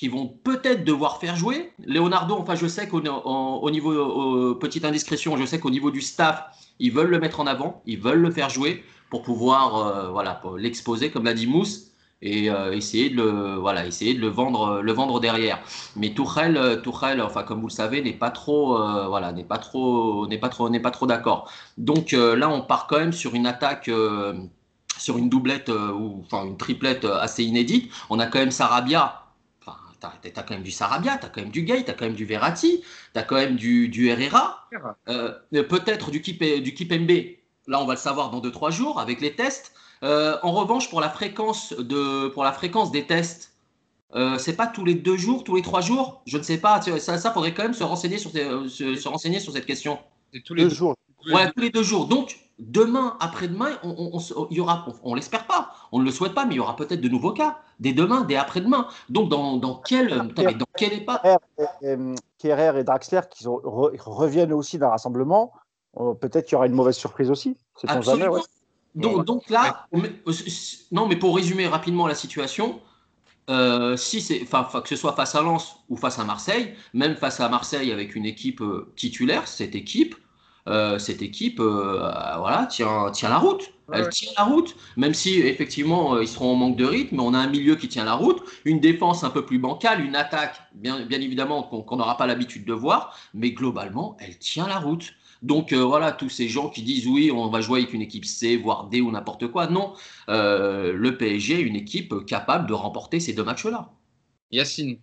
qui 0.00 0.08
vont 0.08 0.28
peut-être 0.28 0.82
devoir 0.82 1.18
faire 1.18 1.36
jouer. 1.36 1.72
Leonardo, 1.84 2.34
enfin, 2.38 2.54
je 2.54 2.66
sais 2.66 2.88
qu'au 2.88 3.02
au 3.02 3.70
niveau, 3.70 4.54
petite 4.54 4.86
indiscrétion, 4.86 5.36
je 5.36 5.44
sais 5.44 5.60
qu'au 5.60 5.68
niveau 5.68 5.90
du 5.90 6.00
staff, 6.00 6.42
ils 6.78 6.90
veulent 6.90 7.10
le 7.10 7.18
mettre 7.20 7.38
en 7.38 7.46
avant, 7.46 7.82
ils 7.84 8.00
veulent 8.00 8.22
le 8.22 8.30
faire 8.30 8.48
jouer 8.48 8.82
pour 9.10 9.20
pouvoir 9.20 9.76
euh, 9.76 10.10
voilà, 10.10 10.40
l'exposer, 10.56 11.10
comme 11.10 11.24
l'a 11.24 11.34
dit 11.34 11.46
Mousse, 11.46 11.90
et 12.22 12.50
euh, 12.50 12.72
essayer 12.72 13.10
de 13.10 13.16
le 13.16 13.56
voilà 13.56 13.86
essayer 13.86 14.14
de 14.14 14.20
le 14.20 14.28
vendre 14.28 14.80
le 14.80 14.92
vendre 14.92 15.20
derrière. 15.20 15.58
Mais 15.96 16.14
Tourelle 16.14 16.80
Tourelle 16.82 17.20
enfin 17.20 17.42
comme 17.42 17.60
vous 17.60 17.68
le 17.68 17.72
savez 17.72 18.02
n'est 18.02 18.12
pas 18.12 18.30
trop 18.30 18.76
euh, 18.76 19.06
voilà 19.08 19.32
n'est 19.32 19.44
pas 19.44 19.56
trop 19.56 20.26
n'est 20.26 20.36
pas 20.36 20.50
trop 20.50 20.68
n'est 20.68 20.80
pas 20.80 20.90
trop 20.90 21.06
d'accord. 21.06 21.50
Donc 21.78 22.12
là 22.12 22.48
on 22.50 22.60
part 22.62 22.86
quand 22.88 22.98
même 22.98 23.14
sur 23.14 23.34
une 23.34 23.46
attaque 23.46 23.90
sur 24.98 25.16
une 25.16 25.30
doublette 25.30 25.70
ou 25.70 26.22
enfin 26.24 26.44
une 26.44 26.58
triplette 26.58 27.06
assez 27.06 27.42
inédite. 27.42 27.90
On 28.10 28.18
a 28.18 28.26
quand 28.26 28.38
même 28.38 28.50
Sarabia 28.50 29.19
t'as 30.00 30.12
as 30.24 30.42
quand 30.42 30.54
même 30.54 30.62
du 30.62 30.70
Sarabia 30.70 31.16
t'as 31.18 31.28
quand 31.28 31.42
même 31.42 31.50
du 31.50 31.62
Gay 31.62 31.84
t'as 31.84 31.92
quand 31.92 32.06
même 32.06 32.14
du 32.14 32.24
Verratti 32.24 32.82
t'as 33.12 33.22
quand 33.22 33.36
même 33.36 33.56
du, 33.56 33.88
du 33.88 34.08
Herrera 34.08 34.68
peut-être 35.50 36.10
du 36.10 36.20
du 36.20 36.74
Kipembe 36.74 37.40
Là, 37.70 37.80
on 37.80 37.86
va 37.86 37.94
le 37.94 38.00
savoir 38.00 38.30
dans 38.30 38.40
2-3 38.40 38.72
jours 38.72 38.98
avec 38.98 39.20
les 39.20 39.34
tests. 39.34 39.72
Euh, 40.02 40.36
en 40.42 40.52
revanche, 40.52 40.90
pour 40.90 41.00
la 41.00 41.08
fréquence, 41.08 41.72
de, 41.72 42.28
pour 42.28 42.42
la 42.42 42.52
fréquence 42.52 42.90
des 42.90 43.06
tests, 43.06 43.54
euh, 44.14 44.38
c'est 44.38 44.56
pas 44.56 44.66
tous 44.66 44.84
les 44.84 44.94
deux 44.94 45.16
jours, 45.16 45.44
tous 45.44 45.54
les 45.54 45.62
trois 45.62 45.80
jours? 45.80 46.22
Je 46.26 46.36
ne 46.36 46.42
sais 46.42 46.58
pas. 46.58 46.80
Ça, 46.82 47.18
ça 47.18 47.30
faudrait 47.30 47.54
quand 47.54 47.62
même 47.62 47.74
se 47.74 47.84
renseigner 47.84 48.18
sur, 48.18 48.32
euh, 48.34 48.68
se, 48.68 49.08
renseigner 49.08 49.38
sur 49.38 49.52
cette 49.52 49.66
question. 49.66 50.00
tous 50.44 50.54
les 50.54 50.64
deux 50.64 50.70
jours. 50.70 50.96
Ouais, 51.32 51.48
tous 51.52 51.60
les 51.60 51.70
deux 51.70 51.84
jours. 51.84 52.06
Donc, 52.06 52.40
demain, 52.58 53.16
après-demain, 53.20 53.78
on, 53.84 54.10
on, 54.14 54.48
y 54.50 54.58
aura, 54.58 54.86
on, 55.04 55.14
l'espère 55.14 55.46
pas, 55.46 55.72
on 55.92 56.00
ne 56.00 56.04
le 56.04 56.10
souhaite 56.10 56.34
pas, 56.34 56.46
mais 56.46 56.54
il 56.54 56.56
y 56.56 56.60
aura 56.60 56.74
peut-être 56.74 57.00
de 57.00 57.08
nouveaux 57.08 57.32
cas, 57.32 57.60
dès 57.80 57.92
demain, 57.92 58.22
dès 58.22 58.36
après-demain. 58.36 58.86
Donc, 59.08 59.28
dans, 59.28 59.56
dans 59.56 59.74
quel, 59.74 60.08
dans 60.34 60.66
quel 60.76 60.92
état 60.92 61.22
Kerrer 62.38 62.78
et 62.78 62.84
Draxler 62.84 63.20
qui 63.30 63.44
reviennent 63.46 64.52
aussi 64.52 64.78
d'un 64.78 64.88
rassemblement, 64.88 65.52
Oh, 65.94 66.14
peut-être 66.14 66.46
qu'il 66.46 66.52
y 66.52 66.56
aura 66.56 66.66
une 66.66 66.74
mauvaise 66.74 66.96
surprise 66.96 67.30
aussi. 67.30 67.56
donc, 68.94 69.24
donc, 69.24 69.48
là, 69.48 69.86
euh, 69.94 70.32
non, 70.92 71.06
mais 71.06 71.16
pour 71.16 71.34
résumer 71.34 71.66
rapidement 71.66 72.06
la 72.06 72.14
situation, 72.14 72.80
euh, 73.48 73.96
si 73.96 74.20
c'est, 74.20 74.40
que 74.40 74.88
ce 74.88 74.96
soit 74.96 75.14
face 75.14 75.34
à 75.34 75.42
Lens 75.42 75.76
ou 75.88 75.96
face 75.96 76.18
à 76.18 76.24
Marseille, 76.24 76.74
même 76.94 77.16
face 77.16 77.40
à 77.40 77.48
Marseille 77.48 77.90
avec 77.90 78.14
une 78.14 78.24
équipe 78.24 78.60
euh, 78.60 78.92
titulaire, 78.96 79.48
cette 79.48 79.74
équipe, 79.74 80.14
euh, 80.68 80.98
cette 80.98 81.22
équipe, 81.22 81.60
voilà, 81.60 82.66
tient, 82.70 83.10
tient 83.10 83.28
la 83.28 83.38
route. 83.38 83.72
Elle 83.92 84.08
tient 84.08 84.30
la 84.38 84.44
route, 84.44 84.76
même 84.96 85.14
si 85.14 85.40
effectivement 85.40 86.20
ils 86.20 86.28
seront 86.28 86.52
en 86.52 86.54
manque 86.54 86.76
de 86.76 86.84
rythme, 86.84 87.16
mais 87.16 87.22
on 87.22 87.34
a 87.34 87.38
un 87.38 87.48
milieu 87.48 87.74
qui 87.74 87.88
tient 87.88 88.04
la 88.04 88.14
route, 88.14 88.40
une 88.64 88.78
défense 88.78 89.24
un 89.24 89.30
peu 89.30 89.44
plus 89.44 89.58
bancale, 89.58 90.04
une 90.04 90.14
attaque, 90.14 90.60
bien, 90.74 91.04
bien 91.04 91.20
évidemment 91.20 91.64
qu'on 91.64 91.96
n'aura 91.96 92.16
pas 92.16 92.28
l'habitude 92.28 92.64
de 92.64 92.72
voir, 92.72 93.18
mais 93.34 93.50
globalement, 93.50 94.16
elle 94.20 94.38
tient 94.38 94.68
la 94.68 94.78
route. 94.78 95.12
Donc 95.42 95.72
euh, 95.72 95.82
voilà, 95.82 96.12
tous 96.12 96.28
ces 96.28 96.48
gens 96.48 96.68
qui 96.68 96.82
disent 96.82 97.06
oui, 97.06 97.30
on 97.32 97.48
va 97.48 97.60
jouer 97.60 97.80
avec 97.80 97.94
une 97.94 98.02
équipe 98.02 98.24
C, 98.24 98.56
voire 98.56 98.88
D 98.88 99.00
ou 99.00 99.10
n'importe 99.10 99.48
quoi. 99.48 99.66
Non, 99.66 99.94
euh, 100.28 100.92
le 100.92 101.16
PSG 101.16 101.60
est 101.60 101.62
une 101.62 101.76
équipe 101.76 102.26
capable 102.26 102.68
de 102.68 102.74
remporter 102.74 103.20
ces 103.20 103.32
deux 103.32 103.44
matchs-là. 103.44 103.90
Yacine. 104.50 104.98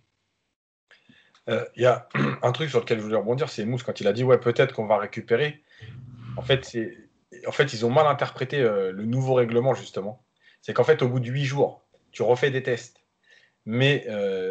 Euh, 1.48 1.64
il 1.76 1.82
y 1.82 1.86
a 1.86 2.08
un 2.42 2.52
truc 2.52 2.70
sur 2.70 2.80
lequel 2.80 2.98
je 2.98 3.04
voulais 3.04 3.16
rebondir, 3.16 3.48
c'est 3.48 3.64
Mousse 3.64 3.82
quand 3.82 4.00
il 4.00 4.08
a 4.08 4.12
dit 4.12 4.24
ouais 4.24 4.38
peut-être 4.38 4.74
qu'on 4.74 4.86
va 4.86 4.98
récupérer. 4.98 5.62
En 6.36 6.42
fait, 6.42 6.64
c'est 6.64 6.96
en 7.46 7.52
fait 7.52 7.72
ils 7.72 7.84
ont 7.84 7.90
mal 7.90 8.06
interprété 8.06 8.60
le 8.60 9.04
nouveau 9.04 9.34
règlement 9.34 9.74
justement. 9.74 10.22
C'est 10.62 10.72
qu'en 10.72 10.84
fait 10.84 11.02
au 11.02 11.08
bout 11.08 11.20
de 11.20 11.26
huit 11.26 11.44
jours, 11.44 11.82
tu 12.12 12.22
refais 12.22 12.50
des 12.50 12.62
tests, 12.62 13.02
mais 13.66 14.06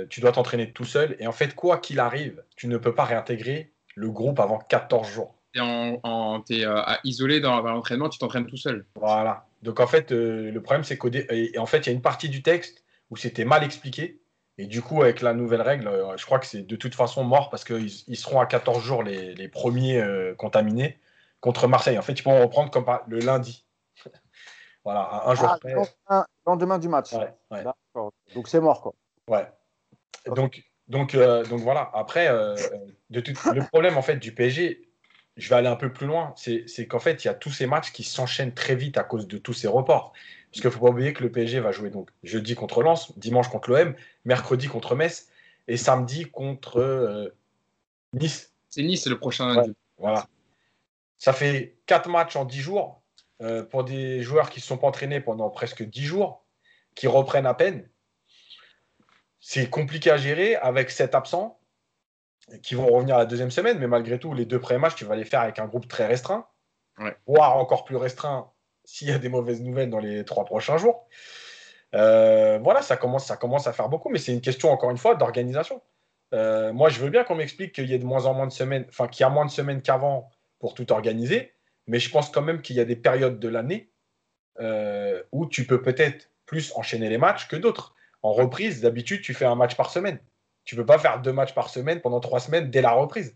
tu 0.10 0.22
dois 0.22 0.32
t'entraîner 0.32 0.72
tout 0.72 0.86
seul 0.86 1.16
et 1.20 1.28
en 1.28 1.32
fait 1.32 1.56
quoi 1.56 1.78
qu'il 1.78 2.00
arrive, 2.00 2.44
tu 2.56 2.68
ne 2.68 2.78
peux 2.78 2.94
pas 2.94 3.06
réintégrer 3.06 3.72
le 3.96 4.10
groupe 4.10 4.40
avant 4.40 4.60
14 4.60 5.10
jours 5.10 5.38
en, 5.60 6.44
es, 6.50 6.66
euh, 6.66 6.82
isolé 7.04 7.40
dans, 7.40 7.62
l'entraînement, 7.62 8.10
tu 8.10 8.20
t'entraînes 8.20 8.48
tout 8.48 8.58
seul. 8.58 8.86
Voilà. 8.96 9.46
Donc 9.64 9.80
en 9.80 9.88
fait, 9.88 10.12
euh, 10.12 10.52
le 10.52 10.62
problème 10.62 10.84
c'est 10.84 10.98
qu'en 10.98 11.08
en 11.08 11.66
fait, 11.66 11.78
il 11.80 11.86
y 11.88 11.90
a 11.90 11.92
une 11.92 12.02
partie 12.02 12.30
du 12.30 12.42
texte 12.44 12.84
où 13.10 13.18
c'était 13.18 13.46
mal 13.46 13.64
expliqué. 13.64 14.20
Et 14.58 14.66
du 14.66 14.82
coup, 14.82 15.04
avec 15.04 15.22
la 15.22 15.34
nouvelle 15.34 15.62
règle, 15.62 15.88
euh, 15.88 16.18
je 16.18 16.26
crois 16.26 16.40
que 16.40 16.46
c'est 16.46 16.64
de 16.64 16.76
toute 16.76 16.96
façon 16.96 17.24
mort 17.24 17.50
parce 17.50 17.64
qu'ils 17.64 17.92
ils 18.08 18.18
seront 18.18 18.40
à 18.40 18.46
14 18.46 18.84
jours 18.84 19.04
les, 19.04 19.48
premiers 19.48 20.04
contaminés 20.38 21.00
contre 21.40 21.68
Marseille. 21.68 21.98
En 21.98 22.02
fait, 22.02 22.14
ils 22.14 22.24
pourront 22.24 22.42
reprendre 22.42 22.72
comme 22.72 22.86
le 23.08 23.20
lundi. 23.20 23.66
voilà, 24.84 25.24
un 25.26 25.36
jour 25.36 25.56
ah, 26.08 26.26
Lendemain, 26.46 26.80
du 26.80 26.90
match. 26.90 27.12
Donc 28.34 28.48
c'est 28.48 28.60
mort, 28.60 28.82
quoi. 28.82 28.94
Ouais. 29.28 29.48
Donc, 30.26 30.64
donc, 30.88 31.16
donc 31.16 31.60
voilà. 31.60 31.92
Après, 31.94 32.28
de 32.28 33.24
le 33.54 33.68
problème 33.68 33.98
en 33.98 34.02
fait 34.02 34.18
du 34.18 34.34
PSG, 34.34 34.88
je 35.38 35.50
vais 35.50 35.56
aller 35.56 35.68
un 35.68 35.76
peu 35.76 35.92
plus 35.94 36.08
loin. 36.08 36.34
C'est 36.36 36.88
qu'en 36.88 37.00
fait, 37.00 37.24
il 37.24 37.28
y 37.28 37.30
a 37.30 37.34
tous 37.34 37.52
ces 37.52 37.68
matchs 37.68 37.92
qui 37.92 38.04
s'enchaînent 38.04 38.54
très 38.54 38.76
vite 38.76 38.98
à 38.98 39.04
cause 39.04 39.28
de 39.28 39.38
tous 39.38 39.54
ces 39.54 39.68
reports. 39.68 40.14
Parce 40.52 40.62
qu'il 40.62 40.70
ne 40.70 40.74
faut 40.74 40.86
pas 40.86 40.92
oublier 40.92 41.14
que 41.14 41.24
le 41.24 41.32
PSG 41.32 41.60
va 41.60 41.72
jouer 41.72 41.90
donc 41.90 42.10
jeudi 42.24 42.56
contre 42.56 42.82
Lens, 42.82 43.18
dimanche 43.18 43.50
contre 43.50 43.70
l'OM, 43.70 43.94
mercredi 44.28 44.68
contre 44.68 44.94
Metz 44.94 45.30
et 45.68 45.78
samedi 45.78 46.26
contre 46.26 46.80
euh, 46.80 47.34
Nice. 48.14 48.54
C'est 48.70 48.84
Nice, 48.84 49.04
c'est 49.04 49.10
le 49.10 49.18
prochain. 49.18 49.64
voilà. 49.98 50.28
Ça 51.18 51.34
fait 51.34 51.78
quatre 51.88 52.10
matchs 52.10 52.36
en 52.36 52.46
dix 52.46 52.60
jours 52.60 53.02
euh, 53.42 53.64
pour 53.64 53.84
des 53.84 54.22
joueurs 54.22 54.50
qui 54.50 54.60
ne 54.60 54.62
se 54.62 54.68
sont 54.68 54.78
pas 54.78 54.88
entraînés 54.88 55.22
pendant 55.22 55.50
presque 55.50 55.82
dix 55.84 56.04
jours, 56.04 56.46
qui 56.94 57.08
reprennent 57.08 57.48
à 57.48 57.54
peine. 57.54 57.90
C'est 59.40 59.70
compliqué 59.70 60.12
à 60.12 60.18
gérer 60.18 60.56
avec 60.56 60.92
cet 60.92 61.16
absent 61.16 61.60
qui 62.62 62.76
vont 62.76 62.88
revenir 62.88 63.18
la 63.18 63.26
deuxième 63.26 63.52
semaine, 63.52 63.80
mais 63.80 63.88
malgré 63.88 64.20
tout, 64.20 64.34
les 64.34 64.46
deux 64.46 64.60
premiers 64.60 64.80
matchs, 64.80 64.96
tu 64.96 65.06
vas 65.06 65.16
les 65.16 65.26
faire 65.26 65.42
avec 65.42 65.60
un 65.60 65.66
groupe 65.66 65.88
très 65.88 66.06
restreint, 66.06 66.48
voire 67.26 67.58
encore 67.58 67.84
plus 67.84 67.96
restreint 67.98 68.52
s'il 68.86 69.10
y 69.10 69.12
a 69.12 69.20
des 69.20 69.30
mauvaises 69.30 69.62
nouvelles 69.62 69.90
dans 69.90 70.00
les 70.00 70.24
trois 70.24 70.46
prochains 70.46 70.78
jours. 70.78 71.08
Euh, 71.96 72.60
voilà, 72.62 72.82
ça 72.82 72.98
commence, 72.98 73.26
ça 73.26 73.38
commence 73.38 73.68
à 73.68 73.74
faire 73.74 73.90
beaucoup, 73.90 74.10
mais 74.10 74.20
c'est 74.20 74.34
une 74.34 74.42
question, 74.42 74.72
encore 74.72 74.92
une 74.92 74.98
fois, 74.98 75.16
d'organisation. 75.16 75.82
Euh, 76.34 76.74
moi, 76.74 76.90
je 76.90 77.00
veux 77.00 77.10
bien 77.10 77.24
qu'on 77.24 77.36
m'explique 77.36 77.74
qu'il 77.74 77.90
y 77.90 77.94
ait 77.94 78.00
de 78.00 78.06
moins 78.06 78.26
en 78.26 78.34
moins 78.34 78.48
de 78.48 78.52
semaines, 78.52 78.86
enfin, 78.90 79.08
qu'il 79.08 79.24
y 79.24 79.26
a 79.26 79.30
moins 79.30 79.46
de 79.46 79.52
semaines 79.52 79.82
qu'avant 79.82 80.30
pour 80.60 80.74
tout 80.74 80.92
organiser, 80.92 81.54
mais 81.88 82.00
je 82.00 82.10
pense 82.10 82.30
quand 82.30 82.42
même 82.42 82.62
qu'il 82.62 82.76
y 82.76 82.80
a 82.80 82.86
des 82.86 82.96
périodes 82.96 83.40
de 83.40 83.48
l'année 83.48 83.90
euh, 84.60 85.22
où 85.32 85.46
tu 85.46 85.66
peux 85.66 85.82
peut-être 85.82 86.30
plus 86.46 86.74
enchaîner 86.76 87.10
les 87.10 87.18
matchs 87.18 87.48
que 87.48 87.56
d'autres. 87.56 87.96
En 88.24 88.34
reprise, 88.34 88.82
d'habitude, 88.82 89.22
tu 89.22 89.34
fais 89.34 89.46
un 89.46 89.56
match 89.56 89.76
par 89.76 89.90
semaine. 89.90 90.20
Tu 90.66 90.76
ne 90.76 90.82
peux 90.82 90.86
pas 90.86 91.00
faire 91.00 91.22
deux 91.22 91.32
matchs 91.32 91.54
par 91.54 91.70
semaine 91.70 92.02
pendant 92.02 92.20
trois 92.20 92.40
semaines 92.40 92.70
dès 92.70 92.82
la 92.82 92.92
reprise. 92.92 93.36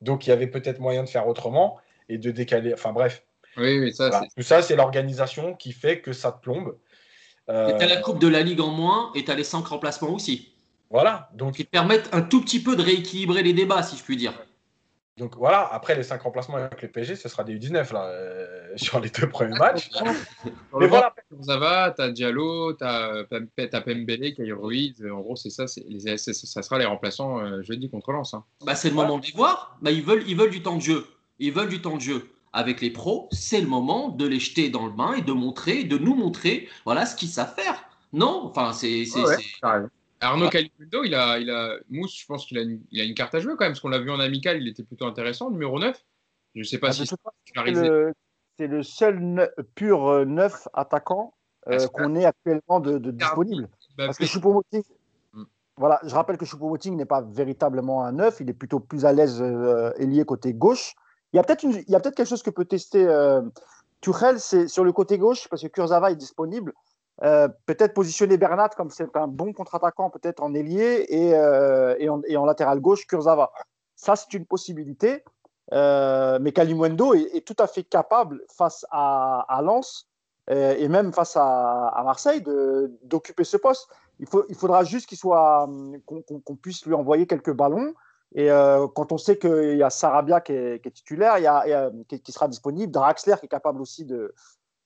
Donc, 0.00 0.26
il 0.26 0.30
y 0.30 0.32
avait 0.32 0.48
peut-être 0.48 0.80
moyen 0.80 1.04
de 1.04 1.08
faire 1.08 1.28
autrement 1.28 1.78
et 2.08 2.18
de 2.18 2.30
décaler. 2.32 2.72
Enfin, 2.74 2.92
bref. 2.92 3.22
Oui, 3.56 3.78
oui, 3.78 3.94
ça, 3.94 4.22
Tout 4.34 4.42
ça, 4.42 4.62
c'est 4.62 4.74
l'organisation 4.74 5.54
qui 5.54 5.72
fait 5.72 6.00
que 6.00 6.12
ça 6.12 6.32
te 6.32 6.40
plombe. 6.40 6.76
Euh... 7.48 7.76
Tu 7.76 7.84
as 7.84 7.88
la 7.88 7.96
Coupe 7.96 8.18
de 8.18 8.28
la 8.28 8.42
Ligue 8.42 8.60
en 8.60 8.70
moins 8.70 9.10
et 9.14 9.24
tu 9.24 9.30
as 9.30 9.34
les 9.34 9.44
cinq 9.44 9.66
remplacements 9.66 10.10
aussi. 10.10 10.52
Voilà. 10.90 11.30
Donc... 11.34 11.54
Qui 11.54 11.64
permettent 11.64 12.10
un 12.12 12.22
tout 12.22 12.40
petit 12.40 12.62
peu 12.62 12.76
de 12.76 12.82
rééquilibrer 12.82 13.42
les 13.42 13.52
débats, 13.52 13.82
si 13.82 13.96
je 13.96 14.02
puis 14.02 14.16
dire. 14.16 14.34
Donc 15.18 15.36
voilà, 15.36 15.68
après 15.70 15.94
les 15.94 16.02
5 16.02 16.22
remplacements 16.22 16.56
avec 16.56 16.80
le 16.80 16.88
PSG, 16.88 17.16
ce 17.16 17.28
sera 17.28 17.44
des 17.44 17.58
U19 17.58 17.92
là, 17.92 18.06
euh, 18.06 18.72
sur 18.76 18.98
les 18.98 19.10
deux 19.10 19.28
premiers 19.28 19.58
matchs. 19.58 19.90
Mais 20.78 20.86
voilà. 20.86 21.14
Ça 21.42 21.58
va, 21.58 21.90
tu 21.90 22.02
as 22.02 22.10
Diallo, 22.10 22.72
tu 22.72 22.84
as, 22.84 23.24
Pembele, 23.28 24.34
Caio 24.34 24.60
Ruiz. 24.60 25.04
En 25.04 25.20
gros, 25.20 25.36
c'est 25.36 25.50
ça, 25.50 25.66
les, 25.86 26.16
ça 26.16 26.62
sera 26.62 26.78
les 26.78 26.86
remplaçants 26.86 27.40
euh, 27.40 27.62
jeudi 27.62 27.90
contre 27.90 28.12
Lens. 28.12 28.32
Hein. 28.32 28.44
Bah, 28.64 28.74
c'est 28.74 28.88
le 28.88 28.94
moment 28.94 29.18
de 29.18 29.26
les 29.26 29.32
voir. 29.32 29.76
Bah, 29.82 29.90
ils, 29.90 30.02
veulent, 30.02 30.24
ils 30.26 30.36
veulent 30.36 30.50
du 30.50 30.62
temps 30.62 30.76
de 30.76 30.82
jeu. 30.82 31.06
Ils 31.38 31.52
veulent 31.52 31.68
du 31.68 31.82
temps 31.82 31.96
de 31.96 32.00
jeu. 32.00 32.31
Avec 32.52 32.80
les 32.80 32.90
pros, 32.90 33.28
c'est 33.32 33.60
le 33.60 33.66
moment 33.66 34.10
de 34.10 34.26
les 34.26 34.38
jeter 34.38 34.68
dans 34.68 34.86
le 34.86 34.92
bain 34.92 35.14
et 35.14 35.22
de 35.22 35.32
montrer, 35.32 35.84
de 35.84 35.96
nous 35.96 36.14
montrer 36.14 36.68
voilà, 36.84 37.06
ce 37.06 37.16
qu'ils 37.16 37.28
savent 37.28 37.54
faire. 37.54 37.84
Non? 38.12 38.42
Enfin, 38.44 38.72
c'est. 38.72 39.04
Arnaud 40.20 40.50
Calimundo, 40.50 41.02
il 41.04 41.14
a, 41.14 41.38
il 41.38 41.50
a, 41.50 41.76
Mousse, 41.90 42.20
je 42.20 42.26
pense 42.26 42.46
qu'il 42.46 42.56
a, 42.56 42.62
une, 42.62 42.80
il 42.92 43.00
a 43.00 43.04
une 43.04 43.14
carte 43.14 43.34
à 43.34 43.40
jouer 43.40 43.54
quand 43.58 43.64
même, 43.64 43.72
parce 43.72 43.80
qu'on 43.80 43.88
l'a 43.88 43.98
vu 43.98 44.10
en 44.10 44.20
amical, 44.20 44.62
il 44.62 44.68
était 44.68 44.84
plutôt 44.84 45.06
intéressant, 45.06 45.50
numéro 45.50 45.80
9. 45.80 46.00
Je 46.54 46.60
ne 46.60 46.64
sais 46.64 46.78
pas 46.78 46.88
ah, 46.88 46.92
si 46.92 47.06
c'est 48.58 48.66
le, 48.66 48.82
seul 48.82 49.50
pur 49.74 50.06
euh, 50.06 50.24
neuf 50.24 50.68
attaquant 50.74 51.34
euh, 51.68 51.86
qu'on 51.88 52.14
ait 52.14 52.26
actuellement 52.26 52.80
de, 52.80 52.98
disponible. 53.10 53.68
parce 53.96 54.18
que 54.18 54.26
Choupo-Moting, 54.26 54.84
mm. 55.32 55.42
voilà, 55.76 55.98
je 56.04 56.14
rappelle 56.14 56.36
que 56.36 56.44
Choupo-Moting 56.44 56.94
n'est 56.94 57.06
pas 57.06 57.22
véritablement 57.22 58.04
un 58.04 58.12
neuf, 58.12 58.40
il 58.40 58.50
est 58.50 58.54
plutôt 58.54 58.78
plus 58.78 59.04
à 59.04 59.12
l'aise 59.12 59.40
euh, 59.40 59.92
ailier 59.96 60.24
côté 60.24 60.52
gauche. 60.52 60.94
Il 61.32 61.36
y 61.36 61.38
a 61.38 61.42
peut-être 61.42 61.62
peut 61.62 62.10
quelque 62.10 62.24
chose 62.24 62.42
que 62.42 62.50
peut 62.50 62.64
tester 62.64 63.06
euh, 63.06 63.40
Tuchel, 64.02 64.40
c'est 64.40 64.68
sur 64.68 64.84
le 64.84 64.92
côté 64.92 65.16
gauche, 65.16 65.48
parce 65.48 65.62
que 65.62 65.68
Kurzawa 65.68 66.10
est 66.10 66.16
disponible. 66.16 66.74
Euh, 67.22 67.48
peut-être 67.66 67.94
positionner 67.94 68.36
Bernat 68.36 68.70
comme 68.70 68.90
c'est 68.90 69.16
un 69.16 69.28
bon 69.28 69.52
contre-attaquant, 69.52 70.10
peut-être 70.10 70.42
en 70.42 70.54
ailier 70.54 71.06
et, 71.08 71.34
euh, 71.34 71.94
en, 72.10 72.44
latéral 72.44 72.80
gauche, 72.80 73.06
Kurzawa. 73.06 73.52
Ça, 73.94 74.16
c'est 74.16 74.34
une 74.34 74.44
possibilité. 74.44 75.24
Euh, 75.72 76.38
mais 76.40 76.52
Kalimundo 76.52 77.14
est, 77.14 77.46
tout 77.46 77.56
à 77.58 77.66
fait 77.68 77.84
capable 77.84 78.42
face 78.48 78.84
à, 78.90 79.60
Lens 79.62 80.08
et 80.48 80.88
même 80.88 81.12
face 81.12 81.36
à, 81.36 82.02
Marseille 82.04 82.42
d'occuper 83.04 83.44
ce 83.44 83.56
poste. 83.56 83.88
Il 84.18 84.56
faudra 84.56 84.84
juste 84.84 85.08
qu'il 85.08 85.18
soit 85.18 85.68
qu'on 86.06 86.56
puisse 86.56 86.84
lui 86.84 86.94
envoyer 86.94 87.26
quelques 87.26 87.52
ballons. 87.52 87.94
Et 88.34 88.48
quand 88.94 89.12
on 89.12 89.18
sait 89.18 89.36
qu'il 89.36 89.76
y 89.76 89.82
a 89.82 89.90
Sarabia 89.90 90.40
qui 90.40 90.52
est, 90.52 90.90
titulaire, 90.94 91.38
il 91.38 91.42
y 91.42 91.46
a, 91.46 91.90
qui, 92.08 92.20
qui, 92.20 92.32
sera 92.32 92.48
disponible, 92.48 92.90
Draxler 92.90 93.36
qui 93.38 93.46
est 93.46 93.48
capable 93.48 93.82
aussi 93.82 94.06
de, 94.06 94.34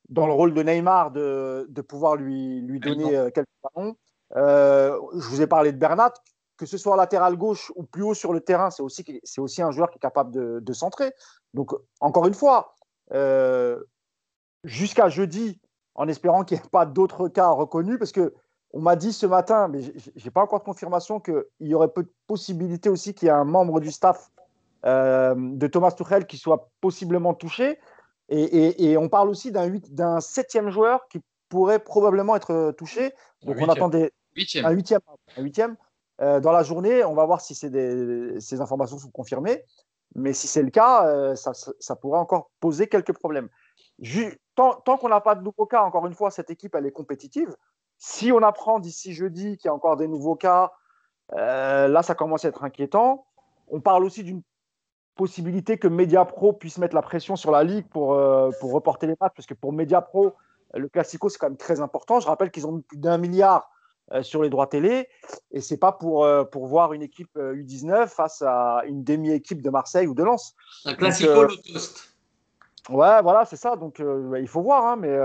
dans 0.08 0.26
le 0.26 0.32
rôle 0.32 0.54
de 0.54 0.62
Neymar 0.62 1.10
de, 1.10 1.66
de 1.68 1.80
pouvoir 1.82 2.16
lui, 2.16 2.60
lui 2.60 2.80
donner 2.80 3.16
euh, 3.16 3.30
quelques 3.30 3.48
ballons. 3.74 3.96
Euh, 4.36 4.98
je 5.14 5.28
vous 5.28 5.42
ai 5.42 5.46
parlé 5.46 5.72
de 5.72 5.78
Bernat, 5.78 6.12
que 6.56 6.66
ce 6.66 6.78
soit 6.78 6.96
latéral 6.96 7.36
gauche 7.36 7.72
ou 7.76 7.84
plus 7.84 8.02
haut 8.02 8.14
sur 8.14 8.32
le 8.32 8.40
terrain, 8.40 8.70
c'est 8.70 8.82
aussi, 8.82 9.04
c'est 9.24 9.40
aussi 9.40 9.62
un 9.62 9.70
joueur 9.70 9.90
qui 9.90 9.98
est 9.98 10.00
capable 10.00 10.32
de, 10.32 10.60
de 10.60 10.72
centrer. 10.72 11.12
Donc, 11.54 11.72
encore 12.00 12.26
une 12.26 12.34
fois, 12.34 12.74
euh, 13.12 13.82
jusqu'à 14.64 15.08
jeudi, 15.08 15.60
en 15.94 16.08
espérant 16.08 16.44
qu'il 16.44 16.58
n'y 16.58 16.64
ait 16.64 16.70
pas 16.70 16.86
d'autres 16.86 17.28
cas 17.28 17.48
reconnus, 17.48 17.98
parce 17.98 18.12
que 18.12 18.34
on 18.76 18.80
m'a 18.80 18.96
dit 18.96 19.12
ce 19.12 19.26
matin, 19.26 19.68
mais 19.68 19.80
je 19.82 20.24
n'ai 20.24 20.30
pas 20.30 20.42
encore 20.42 20.60
de 20.60 20.64
confirmation, 20.64 21.20
qu'il 21.20 21.44
y 21.60 21.74
aurait 21.74 21.88
peu 21.88 22.02
de 22.02 22.12
possibilité 22.26 22.88
aussi 22.88 23.14
qu'il 23.14 23.26
y 23.26 23.28
ait 23.28 23.34
un 23.34 23.44
membre 23.44 23.80
du 23.80 23.90
staff 23.90 24.30
de 24.84 25.66
Thomas 25.66 25.90
Tuchel 25.90 26.26
qui 26.26 26.36
soit 26.36 26.70
possiblement 26.80 27.34
touché. 27.34 27.78
Et, 28.28 28.96
on 28.96 29.08
parle 29.08 29.28
aussi 29.28 29.50
d'un 29.50 30.20
septième 30.20 30.70
joueur 30.70 31.08
qui 31.08 31.20
pourrait 31.48 31.78
probablement 31.78 32.36
être 32.36 32.50
euh, 32.52 32.72
touché. 32.72 33.12
Donc 33.42 33.56
on 33.60 33.68
attendait 33.68 34.12
un 34.62 34.70
huitième, 34.70 35.00
un 35.36 35.42
huitième. 35.42 35.76
Euh, 36.22 36.40
dans 36.40 36.52
la 36.52 36.62
journée. 36.62 37.04
On 37.04 37.14
va 37.14 37.26
voir 37.26 37.42
si 37.42 37.68
des, 37.68 38.40
ces 38.40 38.60
informations 38.62 38.98
sont 38.98 39.10
confirmées. 39.10 39.62
Mais 40.14 40.32
si 40.32 40.46
c'est 40.46 40.62
le 40.62 40.70
cas, 40.70 41.06
euh, 41.06 41.34
ça, 41.34 41.96
pourrait 41.96 42.18
encore 42.18 42.50
poser 42.58 42.86
quelques 42.86 43.12
problèmes. 43.12 43.50
tant, 44.54 44.80
qu'on 44.82 45.08
n'a 45.10 45.20
pas 45.20 45.34
de 45.34 45.42
nouveaux 45.42 45.66
cas, 45.66 45.82
encore 45.82 46.06
une 46.06 46.14
fois, 46.14 46.30
cette 46.30 46.48
équipe, 46.48 46.74
elle 46.74 46.86
est 46.86 46.92
compétitive. 46.92 47.54
Si 47.98 48.32
on 48.32 48.42
apprend 48.42 48.78
d'ici 48.78 49.14
jeudi 49.14 49.56
qu'il 49.56 49.68
y 49.68 49.70
a 49.70 49.74
encore 49.74 49.96
des 49.96 50.08
nouveaux 50.08 50.36
cas, 50.36 50.72
là, 51.32 52.02
ça 52.02 52.14
commence 52.14 52.44
à 52.44 52.48
être 52.48 52.64
inquiétant. 52.64 53.26
On 53.68 53.80
parle 53.80 54.04
aussi 54.04 54.22
d'une 54.22 54.42
possibilité 55.16 55.78
que 55.78 55.88
Mediapro 55.88 56.52
puisse 56.52 56.78
mettre 56.78 56.94
la 56.94 57.02
pression 57.02 57.36
sur 57.36 57.50
la 57.50 57.64
Ligue 57.64 57.88
pour, 57.88 58.12
euh, 58.12 58.50
pour 58.60 58.72
reporter 58.72 59.06
les 59.06 59.16
matchs, 59.20 59.32
parce 59.34 59.46
que 59.46 59.54
pour 59.54 59.72
Mediapro, 59.72 60.34
le 60.74 60.88
Classico, 60.88 61.28
c'est 61.28 61.38
quand 61.38 61.48
même 61.48 61.56
très 61.56 61.80
important. 61.80 62.20
Je 62.20 62.26
rappelle 62.26 62.50
qu'ils 62.50 62.66
ont 62.66 62.80
plus 62.80 62.98
d'un 62.98 63.18
milliard 63.18 63.70
sur 64.22 64.42
les 64.42 64.50
droits 64.50 64.68
télé. 64.68 65.08
Et 65.50 65.60
c'est 65.60 65.78
pas 65.78 65.90
pour, 65.90 66.28
pour 66.52 66.66
voir 66.66 66.92
une 66.92 67.02
équipe 67.02 67.36
U19 67.36 68.06
face 68.06 68.42
à 68.42 68.82
une 68.86 69.02
demi-équipe 69.02 69.62
de 69.62 69.70
Marseille 69.70 70.06
ou 70.06 70.14
de 70.14 70.22
Lens. 70.22 70.54
Un 70.84 70.94
classico 70.94 71.42
low 71.44 71.56
cost. 71.72 72.14
Ouais, 72.88 73.20
voilà, 73.22 73.44
c'est 73.46 73.56
ça. 73.56 73.74
Donc 73.74 74.00
bah, 74.00 74.38
il 74.38 74.46
faut 74.46 74.62
voir, 74.62 74.84
hein, 74.84 74.96
mais 74.96 75.16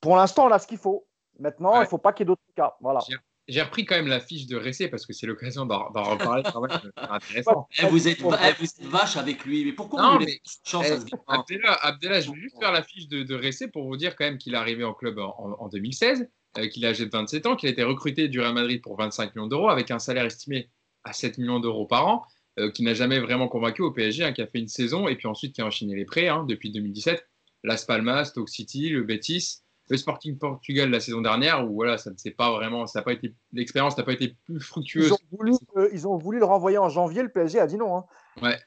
pour 0.00 0.16
l'instant, 0.16 0.46
on 0.46 0.50
a 0.50 0.58
ce 0.58 0.66
qu'il 0.66 0.78
faut. 0.78 1.06
Maintenant, 1.38 1.76
il 1.76 1.80
ne 1.80 1.86
faut 1.86 1.98
pas 1.98 2.12
qu'il 2.12 2.24
y 2.24 2.26
ait 2.26 2.28
d'autres 2.28 2.42
cas. 2.54 2.74
Voilà. 2.80 3.00
J'ai 3.46 3.60
repris 3.60 3.84
quand 3.84 3.96
même 3.96 4.06
la 4.06 4.20
fiche 4.20 4.46
de 4.46 4.56
Ressé 4.56 4.88
parce 4.88 5.04
que 5.04 5.12
c'est 5.12 5.26
l'occasion 5.26 5.66
d'en 5.66 5.88
reparler 5.90 6.42
quand 6.52 6.62
même. 6.62 6.92
intéressant. 6.96 7.68
Eh, 7.78 7.86
vous, 7.86 8.08
êtes, 8.08 8.20
vache 8.20 9.16
avec 9.16 9.44
lui. 9.44 9.64
Mais 9.64 9.72
pourquoi 9.72 10.02
non, 10.02 10.18
mais, 10.18 10.40
chance 10.64 10.86
eh, 10.88 11.60
Abdella, 11.82 12.20
je 12.20 12.30
vais 12.30 12.40
juste 12.40 12.58
faire 12.58 12.72
la 12.72 12.82
fiche 12.82 13.06
de, 13.08 13.22
de 13.22 13.34
Ressé 13.34 13.68
pour 13.68 13.86
vous 13.86 13.96
dire 13.96 14.16
quand 14.16 14.24
même 14.24 14.38
qu'il 14.38 14.54
est 14.54 14.56
arrivé 14.56 14.82
en 14.84 14.94
club 14.94 15.18
en, 15.18 15.68
2016, 15.68 16.26
euh, 16.56 16.68
qu'il 16.68 16.86
a 16.86 16.90
âgé 16.90 17.04
de 17.04 17.10
27 17.10 17.46
ans, 17.46 17.56
qu'il 17.56 17.68
a 17.68 17.72
été 17.72 17.82
recruté 17.82 18.28
du 18.28 18.40
Real 18.40 18.54
Madrid 18.54 18.80
pour 18.80 18.96
25 18.96 19.34
millions 19.34 19.48
d'euros 19.48 19.68
avec 19.68 19.90
un 19.90 19.98
salaire 19.98 20.24
estimé 20.24 20.70
à 21.02 21.12
7 21.12 21.36
millions 21.36 21.60
d'euros 21.60 21.86
par 21.86 22.06
an, 22.06 22.24
euh, 22.58 22.70
qui 22.70 22.82
n'a 22.82 22.94
jamais 22.94 23.20
vraiment 23.20 23.48
convaincu 23.48 23.82
au 23.82 23.90
PSG, 23.90 24.24
hein, 24.24 24.32
qui 24.32 24.40
a 24.40 24.46
fait 24.46 24.58
une 24.58 24.68
saison 24.68 25.06
et 25.06 25.16
puis 25.16 25.28
ensuite 25.28 25.54
qui 25.54 25.60
a 25.60 25.66
enchaîné 25.66 25.94
les 25.94 26.06
prêts 26.06 26.28
hein, 26.28 26.44
depuis 26.48 26.70
2017. 26.72 27.28
Las 27.62 27.84
Palmas, 27.84 28.26
Stoke 28.26 28.48
City, 28.48 28.88
le 28.88 29.02
Betis 29.02 29.63
le 29.88 29.96
Sporting 29.96 30.38
Portugal 30.38 30.90
la 30.90 31.00
saison 31.00 31.20
dernière 31.20 31.64
où 31.64 31.74
voilà 31.74 31.98
ça 31.98 32.10
ne 32.10 32.16
s'est 32.16 32.30
pas 32.30 32.50
vraiment 32.52 32.86
ça 32.86 33.02
pas 33.02 33.12
été 33.12 33.34
l'expérience 33.52 33.96
n'a 33.96 34.04
pas 34.04 34.12
été 34.12 34.36
plus 34.44 34.60
fructueuse. 34.60 35.12
Euh, 35.12 35.88
ils 35.92 36.08
ont, 36.08 36.16
voulu, 36.16 36.38
le 36.38 36.44
renvoyer 36.44 36.78
en 36.78 36.88
janvier, 36.88 37.22
le 37.22 37.28
PSG 37.28 37.58
a 37.58 37.66
dit 37.66 37.76
non. 37.76 37.96
Hein. 37.96 38.04
Ouais. 38.42 38.58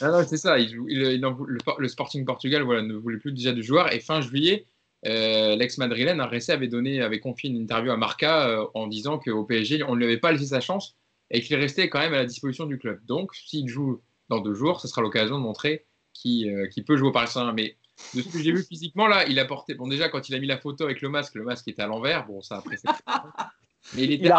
Ah 0.00 0.24
c'est 0.24 0.36
ça. 0.36 0.56
le, 0.58 1.88
Sporting 1.88 2.24
Portugal 2.24 2.62
voilà 2.62 2.82
ne 2.82 2.94
voulait 2.94 3.18
plus 3.18 3.32
déjà 3.32 3.52
de 3.52 3.62
joueurs 3.62 3.92
et 3.92 4.00
fin 4.00 4.20
juillet. 4.20 4.66
Euh, 5.04 5.56
l'ex 5.56 5.78
madrilène 5.78 6.20
Arressé 6.20 6.52
avait 6.52 6.68
donné 6.68 7.02
avait 7.02 7.20
confié 7.20 7.50
une 7.50 7.56
interview 7.56 7.90
à 7.90 7.96
Marca 7.96 8.48
euh, 8.48 8.66
en 8.74 8.86
disant 8.86 9.18
qu'au 9.18 9.44
PSG 9.44 9.82
on 9.82 9.94
ne 9.94 9.98
lui 9.98 10.04
avait 10.04 10.18
pas 10.18 10.30
laissé 10.30 10.46
sa 10.46 10.60
chance 10.60 10.96
et 11.30 11.40
qu'il 11.40 11.56
restait 11.56 11.88
quand 11.88 11.98
même 11.98 12.14
à 12.14 12.18
la 12.18 12.26
disposition 12.26 12.66
du 12.66 12.78
club. 12.78 13.04
Donc 13.06 13.34
s'il 13.34 13.68
joue 13.68 14.00
dans 14.28 14.40
deux 14.40 14.54
jours, 14.54 14.80
ce 14.80 14.88
sera 14.88 15.02
l'occasion 15.02 15.38
de 15.38 15.42
montrer 15.42 15.86
qu'il 16.14 16.84
peut 16.86 16.96
jouer 16.96 17.08
au 17.08 17.12
Paris 17.12 17.28
Saint-Germain. 17.28 17.54
Mais 17.54 17.76
de 18.14 18.22
ce 18.22 18.28
que 18.28 18.42
j'ai 18.42 18.52
vu 18.52 18.62
physiquement, 18.64 19.06
là, 19.06 19.26
il 19.26 19.38
a 19.38 19.44
porté. 19.44 19.74
Bon, 19.74 19.86
déjà, 19.86 20.08
quand 20.08 20.28
il 20.28 20.34
a 20.34 20.38
mis 20.38 20.46
la 20.46 20.58
photo 20.58 20.84
avec 20.84 21.00
le 21.00 21.08
masque, 21.08 21.34
le 21.34 21.44
masque 21.44 21.68
était 21.68 21.82
à 21.82 21.86
l'envers. 21.86 22.26
Bon, 22.26 22.42
ça 22.42 22.56
après. 22.56 22.76
Mais 23.94 24.04
il 24.04 24.12
était. 24.12 24.30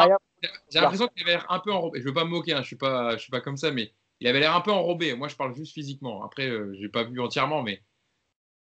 J'ai 0.70 0.80
l'impression 0.80 1.08
qu'il 1.08 1.24
avait 1.24 1.34
l'air 1.34 1.46
un 1.50 1.60
peu 1.60 1.72
enrobé. 1.72 2.00
Je 2.00 2.06
veux 2.06 2.13
pas 2.13 2.26
me 2.26 2.30
moquer, 2.30 2.54
hein, 2.54 2.62
je 2.62 2.68
suis 2.68 2.76
pas, 2.76 3.16
je 3.16 3.22
suis 3.22 3.32
pas 3.32 3.42
comme 3.42 3.58
ça, 3.58 3.72
mais 3.72 3.94
il 4.20 4.28
avait 4.28 4.39
l'air 4.39 4.56
un 4.56 4.62
peu 4.62 4.72
enrobé. 4.72 5.16
Moi, 5.16 5.28
je 5.28 5.36
parle 5.36 5.54
juste 5.54 5.74
physiquement. 5.74 6.24
Après, 6.24 6.48
je 6.48 6.54
euh, 6.54 6.78
j'ai 6.80 6.89
pas 6.89 7.04
vu 7.04 7.20
entièrement, 7.20 7.62
mais 7.62 7.82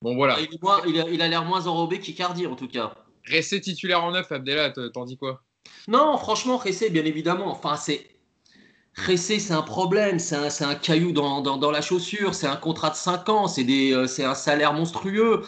bon, 0.02 0.15
voilà. 0.15 0.38
Il, 0.39 1.21
a 1.21 1.28
l'air 1.28 1.45
moins 1.45 1.67
enrobé 1.67 1.99
qu'Icardi, 1.99 2.47
en 2.47 2.56
tout 2.56 2.67
cas. 2.67 2.95
Rester 3.25 3.62
titulaire 3.62 4.04
en 4.04 4.12
neuf, 4.12 4.32
Abdella, 4.32 4.71
t'en 4.71 5.06
dis 5.06 5.17
quoi? 5.17 5.43
Non, 5.88 6.17
franchement, 6.17 6.58
Ressé, 6.58 6.89
bien 6.89 7.06
évidemment. 7.06 7.47
Enfin, 7.52 7.75
c'est 7.75 8.10
Ressé, 9.07 9.39
c'est 9.39 9.53
un 9.53 9.62
problème, 9.62 10.19
c'est 10.19 10.35
un, 10.35 10.69
un, 10.69 10.75
caillou 10.75 11.12
dans, 11.12 11.41
dans, 11.41 11.57
dans, 11.57 11.71
la 11.71 11.81
chaussure, 11.81 12.35
c'est 12.35 12.47
un 12.47 12.55
contrat 12.55 12.89
de 12.89 12.95
5 12.95 13.29
ans, 13.29 13.47
c'est 13.47 13.65
euh, 13.69 14.07
un 14.19 14.35
salaire 14.35 14.73
monstrueux. 14.73 15.43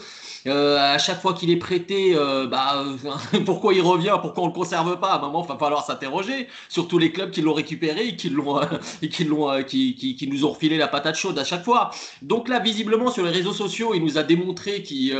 Euh, 0.46 0.76
à 0.78 0.98
chaque 0.98 1.20
fois 1.20 1.34
qu'il 1.34 1.50
est 1.50 1.56
prêté, 1.56 2.14
euh, 2.14 2.46
bah, 2.46 2.84
pourquoi 3.44 3.74
il 3.74 3.80
revient, 3.80 4.16
pourquoi 4.20 4.44
on 4.44 4.46
le 4.48 4.52
conserve 4.52 4.98
pas? 4.98 5.12
À 5.12 5.18
un 5.18 5.20
moment, 5.20 5.44
il 5.44 5.48
va 5.48 5.58
falloir 5.58 5.84
s'interroger. 5.84 6.48
Surtout 6.68 6.98
les 6.98 7.12
clubs 7.12 7.30
qui 7.30 7.42
l'ont 7.42 7.54
récupéré 7.54 8.08
et 8.08 8.16
qui 8.16 8.30
l'ont 8.30 8.60
et 9.02 9.08
qui 9.08 9.24
l'ont 9.24 9.62
qui, 9.64 9.94
qui, 9.94 10.16
qui, 10.16 10.28
nous 10.28 10.44
ont 10.44 10.50
refilé 10.50 10.78
la 10.78 10.88
patate 10.88 11.16
chaude 11.16 11.38
à 11.38 11.44
chaque 11.44 11.64
fois. 11.64 11.90
Donc 12.22 12.48
là, 12.48 12.58
visiblement 12.58 13.10
sur 13.10 13.24
les 13.24 13.30
réseaux 13.30 13.52
sociaux, 13.52 13.94
il 13.94 14.02
nous 14.02 14.18
a 14.18 14.22
démontré 14.22 14.82
qu'il 14.82 15.16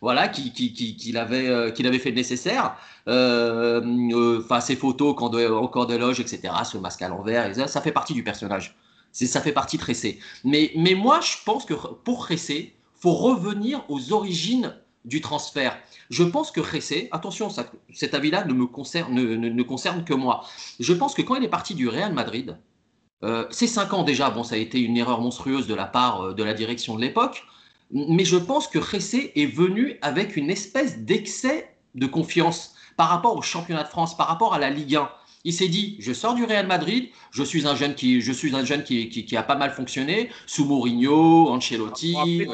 voilà, 0.00 0.28
qu'il 0.28 1.16
avait 1.16 1.72
qu'il 1.72 1.86
avait 1.86 1.98
fait 1.98 2.10
le 2.10 2.16
nécessaire. 2.16 2.76
Euh, 3.08 4.40
enfin, 4.40 4.60
ses 4.60 4.76
photos 4.76 5.14
quand 5.16 5.34
encore 5.34 5.86
des 5.86 5.98
loges, 5.98 6.20
etc. 6.20 6.52
Ce 6.64 6.76
masque 6.76 7.02
à 7.02 7.08
l'envers, 7.08 7.54
ça 7.68 7.80
fait 7.80 7.92
partie 7.92 8.12
du 8.14 8.22
personnage. 8.22 8.76
Ça 9.12 9.40
fait 9.40 9.52
partie 9.52 9.78
de 9.78 9.84
Ressé. 9.84 10.20
Mais, 10.44 10.70
mais 10.76 10.94
moi, 10.94 11.20
je 11.20 11.36
pense 11.44 11.64
que 11.64 11.74
pour 11.74 12.28
Ressé, 12.28 12.74
faut 13.00 13.14
revenir 13.14 13.84
aux 13.88 14.12
origines 14.12 14.74
du 15.04 15.20
transfert. 15.20 15.78
Je 16.10 16.24
pense 16.24 16.50
que 16.50 16.60
Ressé, 16.60 17.08
attention, 17.12 17.48
cet 17.92 18.14
avis-là 18.14 18.44
ne 18.44 18.52
me 18.52 18.66
concerne, 18.66 19.14
ne, 19.14 19.36
ne, 19.36 19.62
concerne 19.62 20.04
que 20.04 20.14
moi. 20.14 20.44
Je 20.80 20.92
pense 20.92 21.14
que 21.14 21.22
quand 21.22 21.36
il 21.36 21.44
est 21.44 21.48
parti 21.48 21.74
du 21.74 21.88
Real 21.88 22.12
Madrid, 22.12 22.58
euh, 23.24 23.46
c'est 23.50 23.66
cinq 23.66 23.92
ans 23.92 24.04
déjà, 24.04 24.30
bon, 24.30 24.44
ça 24.44 24.54
a 24.54 24.58
été 24.58 24.80
une 24.80 24.96
erreur 24.96 25.20
monstrueuse 25.20 25.66
de 25.66 25.74
la 25.74 25.86
part 25.86 26.22
euh, 26.22 26.34
de 26.34 26.42
la 26.44 26.54
direction 26.54 26.94
de 26.94 27.00
l'époque, 27.00 27.44
mais 27.90 28.24
je 28.24 28.36
pense 28.36 28.68
que 28.68 28.78
Ressé 28.78 29.32
est 29.34 29.46
venu 29.46 29.98
avec 30.02 30.36
une 30.36 30.50
espèce 30.50 30.98
d'excès 30.98 31.74
de 31.94 32.06
confiance 32.06 32.74
par 32.96 33.08
rapport 33.08 33.36
au 33.36 33.42
championnat 33.42 33.84
de 33.84 33.88
France, 33.88 34.16
par 34.16 34.28
rapport 34.28 34.54
à 34.54 34.58
la 34.58 34.70
Ligue 34.70 34.96
1. 34.96 35.10
Il 35.48 35.54
s'est 35.54 35.68
dit, 35.68 35.96
je 35.98 36.12
sors 36.12 36.34
du 36.34 36.44
Real 36.44 36.66
Madrid, 36.66 37.08
je 37.30 37.42
suis 37.42 37.66
un 37.66 37.74
jeune 37.74 37.94
qui, 37.94 38.20
je 38.20 38.32
suis 38.32 38.54
un 38.54 38.66
jeune 38.66 38.84
qui, 38.84 39.08
qui, 39.08 39.34
a 39.34 39.42
pas 39.42 39.54
mal 39.54 39.70
fonctionné, 39.70 40.28
sous 40.44 40.66
Mourinho, 40.66 41.48
Ancelotti. 41.48 42.14
il 42.26 42.46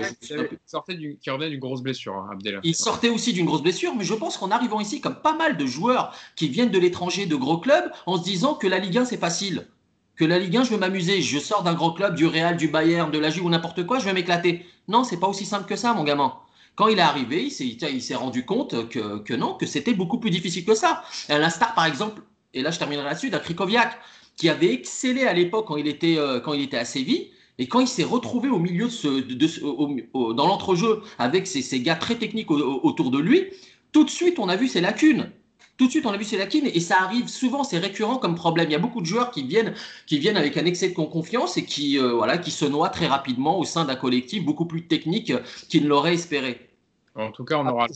sortait 0.65 0.97
qui 1.21 1.29
revenait 1.29 1.51
d'une 1.51 1.59
grosse 1.59 1.83
blessure, 1.83 2.15
hein, 2.15 2.29
Abdel. 2.31 2.61
Il 2.63 2.77
sortait 2.77 3.09
aussi 3.09 3.33
d'une 3.33 3.47
grosse 3.47 3.63
blessure, 3.63 3.97
mais 3.97 4.05
je 4.05 4.15
pense 4.15 4.37
qu'en 4.37 4.53
arrivant 4.53 4.79
ici, 4.79 5.01
comme 5.01 5.17
pas 5.17 5.35
mal 5.37 5.57
de 5.57 5.67
joueurs 5.67 6.15
qui 6.37 6.49
viennent 6.49 6.71
de 6.71 6.79
l'étranger, 6.79 7.27
de 7.27 7.35
gros 7.35 7.59
clubs, 7.59 7.91
en 8.07 8.17
se 8.17 8.23
disant 8.23 8.55
que 8.55 8.69
la 8.69 8.79
Ligue 8.79 8.97
1 8.97 9.07
c'est 9.07 9.17
facile, 9.17 9.67
que 10.15 10.25
la 10.25 10.39
Ligue 10.39 10.57
1 10.57 10.63
je 10.63 10.71
veux 10.71 10.79
m'amuser, 10.79 11.21
je 11.21 11.41
sors 11.41 11.65
d'un 11.65 11.75
gros 11.75 11.91
club, 11.91 12.15
du 12.15 12.27
Real, 12.27 12.57
du 12.57 12.69
Bayern, 12.69 13.11
de 13.11 13.19
la 13.19 13.31
Juve 13.31 13.47
ou 13.47 13.51
n'importe 13.51 13.85
quoi, 13.85 13.99
je 13.99 14.05
vais 14.05 14.13
m'éclater. 14.13 14.65
Non, 14.87 15.03
c'est 15.03 15.19
pas 15.19 15.27
aussi 15.27 15.47
simple 15.47 15.67
que 15.67 15.75
ça, 15.75 15.95
mon 15.95 16.05
gamin. 16.05 16.33
Quand 16.77 16.87
il 16.87 17.01
est 17.01 17.03
arrivé, 17.03 17.49
il 17.49 18.03
s'est 18.03 18.15
rendu 18.15 18.45
compte 18.45 18.89
que, 18.89 19.19
que 19.19 19.35
non, 19.35 19.55
que 19.55 19.67
c'était 19.67 19.95
beaucoup 19.95 20.19
plus 20.21 20.31
difficile 20.31 20.65
que 20.65 20.77
ça. 20.77 21.03
À 21.29 21.41
l'instar, 21.41 21.75
par 21.75 21.87
exemple, 21.87 22.23
et 22.55 22.63
là 22.63 22.71
je 22.71 22.79
terminerai 22.79 23.05
là-dessus, 23.05 23.31
d'un 23.31 23.39
Krikoviak, 23.39 23.99
qui 24.37 24.49
avait 24.49 24.73
excellé 24.73 25.25
à 25.25 25.33
l'époque 25.33 25.67
quand, 25.67 25.77
il 25.77 25.87
était, 25.87 26.17
euh, 26.19 26.41
quand 26.41 26.55
il 26.55 26.63
était 26.63 26.79
à 26.79 26.85
Séville. 26.85 27.31
Et 27.59 27.69
quand 27.69 27.79
il 27.79 27.87
s'est 27.87 28.03
retrouvé 28.03 28.49
au 28.49 28.59
milieu 28.59 28.87
de 28.87 28.91
ce, 28.91 29.07
de, 29.07 30.33
dans 30.33 30.47
l'entrejeu 30.49 31.03
avec 31.19 31.47
ces, 31.47 31.63
ces, 31.63 31.81
gars 31.81 31.95
très 31.95 32.17
techniques 32.17 32.51
autour 32.51 33.13
de 33.13 33.19
lui, 33.19 33.45
tout 33.93 34.03
de 34.03 34.11
suite 34.11 34.41
on 34.41 34.49
a 34.49 34.57
vu 34.57 34.67
ses 34.67 34.81
lacunes 34.81 35.31
tout 35.77 35.87
de 35.87 35.91
suite, 35.91 36.07
on 36.07 36.13
a 36.13 36.17
vu 36.17 36.25
ces 36.25 36.37
lacunes 36.37 36.67
et 36.67 36.81
ça 36.81 37.01
arrive 37.01 37.29
souvent, 37.29 37.65
c'est 37.65 37.79
récurrent 37.79 38.19
comme 38.19 38.37
problème. 38.37 38.69
Il 38.69 38.73
y 38.73 38.77
a 38.77 38.79
beaucoup 38.79 39.01
de 39.01 39.07
joueurs 39.07 39.31
qui 39.31 39.43
viennent, 39.43 39.75
qui 40.07 40.19
viennent 40.19 40.37
avec 40.37 40.57
un 40.57 40.65
excès 40.67 40.89
de 40.89 40.95
confiance 40.95 41.57
et 41.57 41.65
qui, 41.65 41.99
euh, 41.99 42.13
voilà, 42.13 42.39
qui 42.39 42.53
se 42.53 42.65
noient 42.65 42.91
très 42.91 43.07
rapidement 43.07 43.59
au 43.59 43.65
sein 43.65 43.85
d'un 43.85 43.97
collectif 43.97 44.45
beaucoup 44.45 44.67
plus 44.67 44.87
technique 44.87 45.33
qu'ils 45.69 45.83
ne 45.85 45.89
l'auraient 45.89 46.15
espéré. 46.15 46.71
En 47.17 47.33
tout 47.33 47.45
cas, 47.45 47.59
on 47.59 47.67
aura 47.67 47.87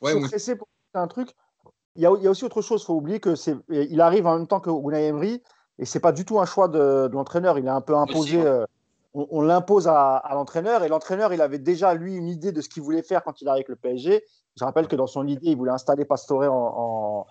ouais, 0.00 0.14
pour 0.56 0.68
un 0.94 1.06
truc. 1.06 1.28
Il 1.96 2.02
y, 2.02 2.06
a, 2.06 2.12
il 2.16 2.22
y, 2.22 2.26
a, 2.26 2.30
aussi 2.30 2.44
autre 2.44 2.62
chose. 2.62 2.82
Il 2.82 2.86
faut 2.86 2.94
oublier 2.94 3.20
que 3.20 3.34
c'est, 3.34 3.56
il 3.68 4.00
arrive 4.00 4.26
en 4.26 4.38
même 4.38 4.46
temps 4.46 4.60
que 4.60 4.70
Unai 4.70 5.06
Emery 5.08 5.42
et 5.78 5.84
c'est 5.84 6.00
pas 6.00 6.12
du 6.12 6.24
tout 6.24 6.40
un 6.40 6.46
choix 6.46 6.68
de, 6.68 7.08
l'entraîneur. 7.12 7.58
Il 7.58 7.66
est 7.66 7.70
un 7.70 7.80
peu 7.80 7.96
imposé. 7.96 8.42
Euh, 8.42 8.64
on, 9.14 9.42
l'impose 9.42 9.88
à, 9.88 10.22
l'entraîneur 10.32 10.84
et 10.84 10.88
l'entraîneur, 10.88 11.34
il 11.34 11.42
avait 11.42 11.58
déjà 11.58 11.92
lui 11.94 12.14
une 12.14 12.28
idée 12.28 12.52
de 12.52 12.60
ce 12.60 12.68
qu'il 12.68 12.82
voulait 12.82 13.02
faire 13.02 13.22
quand 13.22 13.42
il 13.42 13.48
arrive 13.48 13.64
avec 13.66 13.68
le 13.68 13.76
PSG. 13.76 14.24
Je 14.56 14.64
rappelle 14.64 14.88
que 14.88 14.96
dans 14.96 15.06
son 15.06 15.26
idée, 15.26 15.50
il 15.50 15.56
voulait 15.56 15.72
installer 15.72 16.04
Pastore 16.04 16.44
en, 16.50 17.26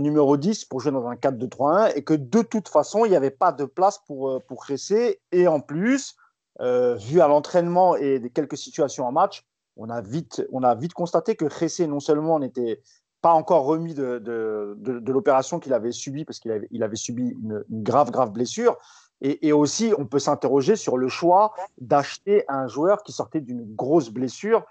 numéro 0.00 0.36
10 0.36 0.64
pour 0.64 0.80
jouer 0.80 0.92
dans 0.92 1.06
un 1.06 1.14
4-2-3-1 1.14 1.92
et 1.96 2.02
que 2.02 2.14
de 2.14 2.42
toute 2.42 2.68
façon, 2.68 3.04
il 3.04 3.10
n'y 3.10 3.16
avait 3.16 3.30
pas 3.30 3.52
de 3.52 3.64
place 3.64 3.98
pour, 4.06 4.30
euh, 4.30 4.38
pour 4.40 4.64
Cressé. 4.64 5.20
Et 5.30 5.46
en 5.46 5.60
plus, 5.60 6.16
euh, 6.60 6.94
vu 6.96 7.20
à 7.20 7.28
l'entraînement 7.28 7.96
et 7.96 8.18
des 8.18 8.30
quelques 8.30 8.56
situations 8.56 9.06
en 9.06 9.12
match, 9.12 9.44
on 9.76 9.88
a 9.88 10.00
vite, 10.00 10.46
on 10.52 10.62
a 10.62 10.74
vite 10.74 10.94
constaté 10.94 11.36
que 11.36 11.44
Cressé, 11.44 11.86
non 11.86 12.00
seulement 12.00 12.38
n'était 12.38 12.80
pas 13.22 13.32
encore 13.32 13.64
remis 13.64 13.94
de, 13.94 14.18
de, 14.18 15.12
l'opération 15.12 15.58
qu'il 15.58 15.72
avait 15.72 15.92
subie, 15.92 16.24
parce 16.24 16.38
qu'il 16.38 16.50
avait, 16.50 16.68
il 16.70 16.82
avait 16.82 16.96
subi 16.96 17.28
une, 17.42 17.64
grave, 17.70 18.10
grave 18.10 18.30
blessure, 18.30 18.76
et, 19.22 19.52
aussi, 19.52 19.92
on 19.98 20.06
peut 20.06 20.18
s'interroger 20.18 20.76
sur 20.76 20.96
le 20.96 21.08
choix 21.08 21.52
d'acheter 21.78 22.44
un 22.48 22.66
joueur 22.68 23.02
qui 23.02 23.12
sortait 23.12 23.42
d'une 23.42 23.74
grosse 23.74 24.08
blessure 24.08 24.64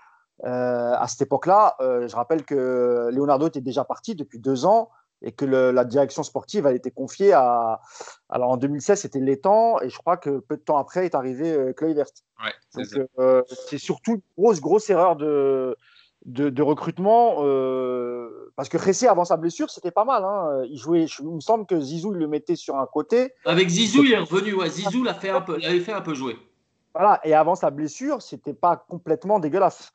euh, 0.45 0.93
à 0.93 1.07
cette 1.07 1.21
époque-là, 1.21 1.75
euh, 1.81 2.07
je 2.07 2.15
rappelle 2.15 2.45
que 2.45 3.09
Leonardo 3.11 3.47
était 3.47 3.61
déjà 3.61 3.83
parti 3.83 4.15
depuis 4.15 4.39
deux 4.39 4.65
ans 4.65 4.89
et 5.21 5.33
que 5.33 5.43
la 5.43 5.83
direction 5.83 6.23
sportive 6.23 6.65
a 6.65 6.71
été 6.71 6.91
confiée 6.91 7.33
à. 7.33 7.81
Alors 8.29 8.51
en 8.51 8.57
2016, 8.57 9.01
c'était 9.01 9.19
Létang 9.19 9.81
et 9.81 9.89
je 9.89 9.97
crois 9.97 10.15
que 10.15 10.39
peu 10.39 10.55
de 10.55 10.61
temps 10.61 10.77
après 10.77 11.05
est 11.05 11.13
arrivé 11.13 11.51
euh, 11.51 11.73
Kluivert. 11.73 12.05
Ouais, 12.41 12.85
c'est 13.67 13.77
surtout 13.77 14.13
une 14.13 14.21
grosse, 14.37 14.61
grosse 14.61 14.89
erreur 14.89 15.17
de, 15.17 15.75
de, 16.25 16.61
recrutement 16.61 17.35
parce 18.55 18.67
que 18.67 18.77
Ressé 18.77 19.07
avant 19.07 19.25
sa 19.25 19.37
blessure, 19.37 19.69
c'était 19.69 19.91
pas 19.91 20.03
mal. 20.03 20.23
Hein. 20.23 20.63
Il 20.69 20.77
jouait, 20.77 21.05
il 21.05 21.29
me 21.29 21.39
semble 21.39 21.65
que 21.65 21.79
Zizou 21.79 22.11
il 22.13 22.19
le 22.19 22.27
mettait 22.27 22.57
sur 22.57 22.75
un 22.75 22.85
côté. 22.85 23.33
Avec 23.45 23.69
Zizou, 23.69 24.03
il 24.03 24.11
est 24.11 24.17
revenu. 24.17 24.53
Ouais. 24.53 24.69
Zizou 24.69 25.03
l'a 25.03 25.13
fait 25.13 25.29
un 25.29 25.41
peu, 25.41 25.57
l'avait 25.57 25.79
fait 25.79 25.93
un 25.93 26.01
peu 26.01 26.13
jouer. 26.13 26.37
Voilà, 26.93 27.21
et 27.23 27.33
avant 27.33 27.55
sa 27.55 27.69
blessure, 27.69 28.21
c'était 28.21 28.53
pas 28.53 28.75
complètement 28.75 29.39
dégueulasse. 29.39 29.91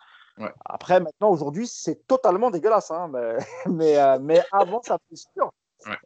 Après, 0.65 1.01
maintenant, 1.01 1.31
aujourd'hui, 1.31 1.67
c'est 1.67 2.07
totalement 2.07 2.51
dégueulasse. 2.51 2.91
Hein, 2.91 3.11
mais, 3.67 3.99
euh, 3.99 4.19
mais, 4.21 4.43
avant 4.53 4.83
sa 4.83 4.99
blessure, 5.09 5.51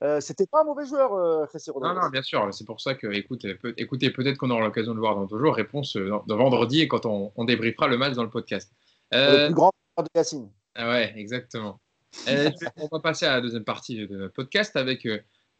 euh, 0.02 0.20
c'était 0.20 0.46
pas 0.46 0.62
un 0.62 0.64
mauvais 0.64 0.86
joueur, 0.86 1.14
euh, 1.14 1.46
Non, 1.80 1.94
non, 1.94 2.08
bien 2.10 2.22
sûr. 2.22 2.46
C'est 2.52 2.66
pour 2.66 2.80
ça 2.80 2.94
que, 2.94 3.06
écoute, 3.12 3.46
écoutez, 3.76 4.10
peut-être 4.10 4.36
qu'on 4.36 4.50
aura 4.50 4.62
l'occasion 4.62 4.92
de 4.92 4.96
le 4.96 5.02
voir 5.02 5.14
dans 5.14 5.26
deux 5.26 5.38
jours. 5.38 5.54
Réponse 5.54 5.96
euh, 5.96 6.10
dans, 6.26 6.36
vendredi 6.36 6.80
et 6.80 6.88
quand 6.88 7.06
on, 7.06 7.32
on, 7.36 7.44
débriefera 7.44 7.88
le 7.88 7.96
match 7.96 8.14
dans 8.14 8.24
le 8.24 8.30
podcast. 8.30 8.72
Le 9.12 9.46
plus 9.46 9.54
grand 9.54 9.72
de 10.02 10.08
Yacine. 10.14 10.50
Ah 10.74 10.90
ouais, 10.90 11.12
exactement. 11.16 11.80
on 12.26 12.88
va 12.90 13.00
passer 13.00 13.26
à 13.26 13.34
la 13.34 13.40
deuxième 13.40 13.64
partie 13.64 14.06
de 14.06 14.16
notre 14.16 14.32
podcast 14.32 14.76
avec 14.76 15.06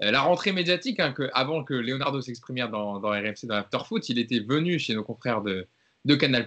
la 0.00 0.20
rentrée 0.20 0.52
médiatique. 0.52 0.98
Hein, 1.00 1.12
que, 1.12 1.28
avant 1.34 1.62
que 1.62 1.74
Leonardo 1.74 2.20
s'exprime 2.20 2.56
dans, 2.70 3.00
dans, 3.00 3.10
RMC 3.10 3.44
dans 3.44 3.56
l'Afterfoot, 3.56 4.08
il 4.08 4.18
était 4.18 4.40
venu 4.40 4.78
chez 4.78 4.94
nos 4.94 5.04
confrères 5.04 5.42
de, 5.42 5.66
de 6.04 6.14
Canal 6.14 6.46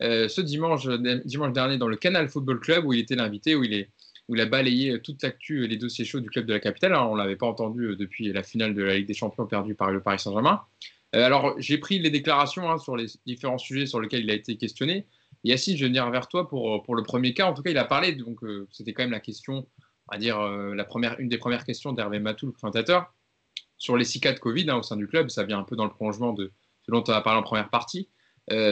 ce 0.00 0.40
dimanche, 0.40 0.86
dimanche 1.24 1.52
dernier 1.52 1.78
dans 1.78 1.88
le 1.88 1.96
Canal 1.96 2.28
Football 2.28 2.60
Club 2.60 2.84
où 2.84 2.92
il 2.92 3.00
était 3.00 3.16
l'invité, 3.16 3.56
où 3.56 3.64
il 3.64 3.72
est 3.72 3.90
où 4.28 4.34
il 4.34 4.40
a 4.40 4.46
balayé 4.46 5.00
toute 5.00 5.22
l'actu, 5.22 5.66
les 5.66 5.76
dossiers 5.76 6.04
chauds 6.04 6.20
du 6.20 6.30
club 6.30 6.46
de 6.46 6.52
la 6.52 6.60
capitale. 6.60 6.94
on 6.94 7.14
ne 7.14 7.18
l'avait 7.18 7.36
pas 7.36 7.46
entendu 7.46 7.88
euh, 7.88 7.96
depuis 7.96 8.32
la 8.32 8.42
finale 8.42 8.74
de 8.74 8.82
la 8.82 8.96
Ligue 8.96 9.06
des 9.06 9.14
Champions 9.14 9.46
perdue 9.46 9.74
par 9.74 9.90
le 9.90 10.00
Paris 10.00 10.18
Saint-Germain. 10.18 10.62
Euh, 11.14 11.24
alors, 11.24 11.54
j'ai 11.58 11.78
pris 11.78 11.98
les 11.98 12.10
déclarations 12.10 12.70
hein, 12.70 12.78
sur 12.78 12.96
les 12.96 13.06
différents 13.26 13.58
sujets 13.58 13.86
sur 13.86 14.00
lesquels 14.00 14.22
il 14.22 14.30
a 14.30 14.34
été 14.34 14.56
questionné. 14.56 15.06
Yacine, 15.44 15.76
je 15.76 15.82
vais 15.82 15.88
venir 15.88 16.08
vers 16.10 16.28
toi 16.28 16.48
pour, 16.48 16.82
pour 16.82 16.94
le 16.94 17.02
premier 17.02 17.34
cas. 17.34 17.46
En 17.46 17.54
tout 17.54 17.62
cas, 17.62 17.70
il 17.70 17.78
a 17.78 17.84
parlé, 17.84 18.12
donc 18.12 18.42
euh, 18.44 18.68
c'était 18.70 18.92
quand 18.92 19.02
même 19.02 19.10
la 19.10 19.20
question, 19.20 19.66
on 20.08 20.12
va 20.12 20.18
dire, 20.18 20.40
la 20.40 20.84
première, 20.84 21.18
une 21.20 21.28
des 21.28 21.38
premières 21.38 21.64
questions 21.64 21.92
d'Hervé 21.92 22.18
Matou, 22.18 22.46
le 22.46 22.52
présentateur, 22.52 23.12
sur 23.78 23.96
les 23.96 24.04
six 24.04 24.20
cas 24.20 24.32
de 24.32 24.38
Covid 24.38 24.70
hein, 24.70 24.76
au 24.76 24.82
sein 24.82 24.96
du 24.96 25.06
club. 25.06 25.30
Ça 25.30 25.44
vient 25.44 25.58
un 25.58 25.64
peu 25.64 25.76
dans 25.76 25.84
le 25.84 25.90
prolongement 25.90 26.32
de 26.32 26.52
ce 26.82 26.90
dont 26.90 27.04
on 27.06 27.12
a 27.12 27.20
parlé 27.20 27.40
en 27.40 27.42
première 27.42 27.70
partie. 27.70 28.08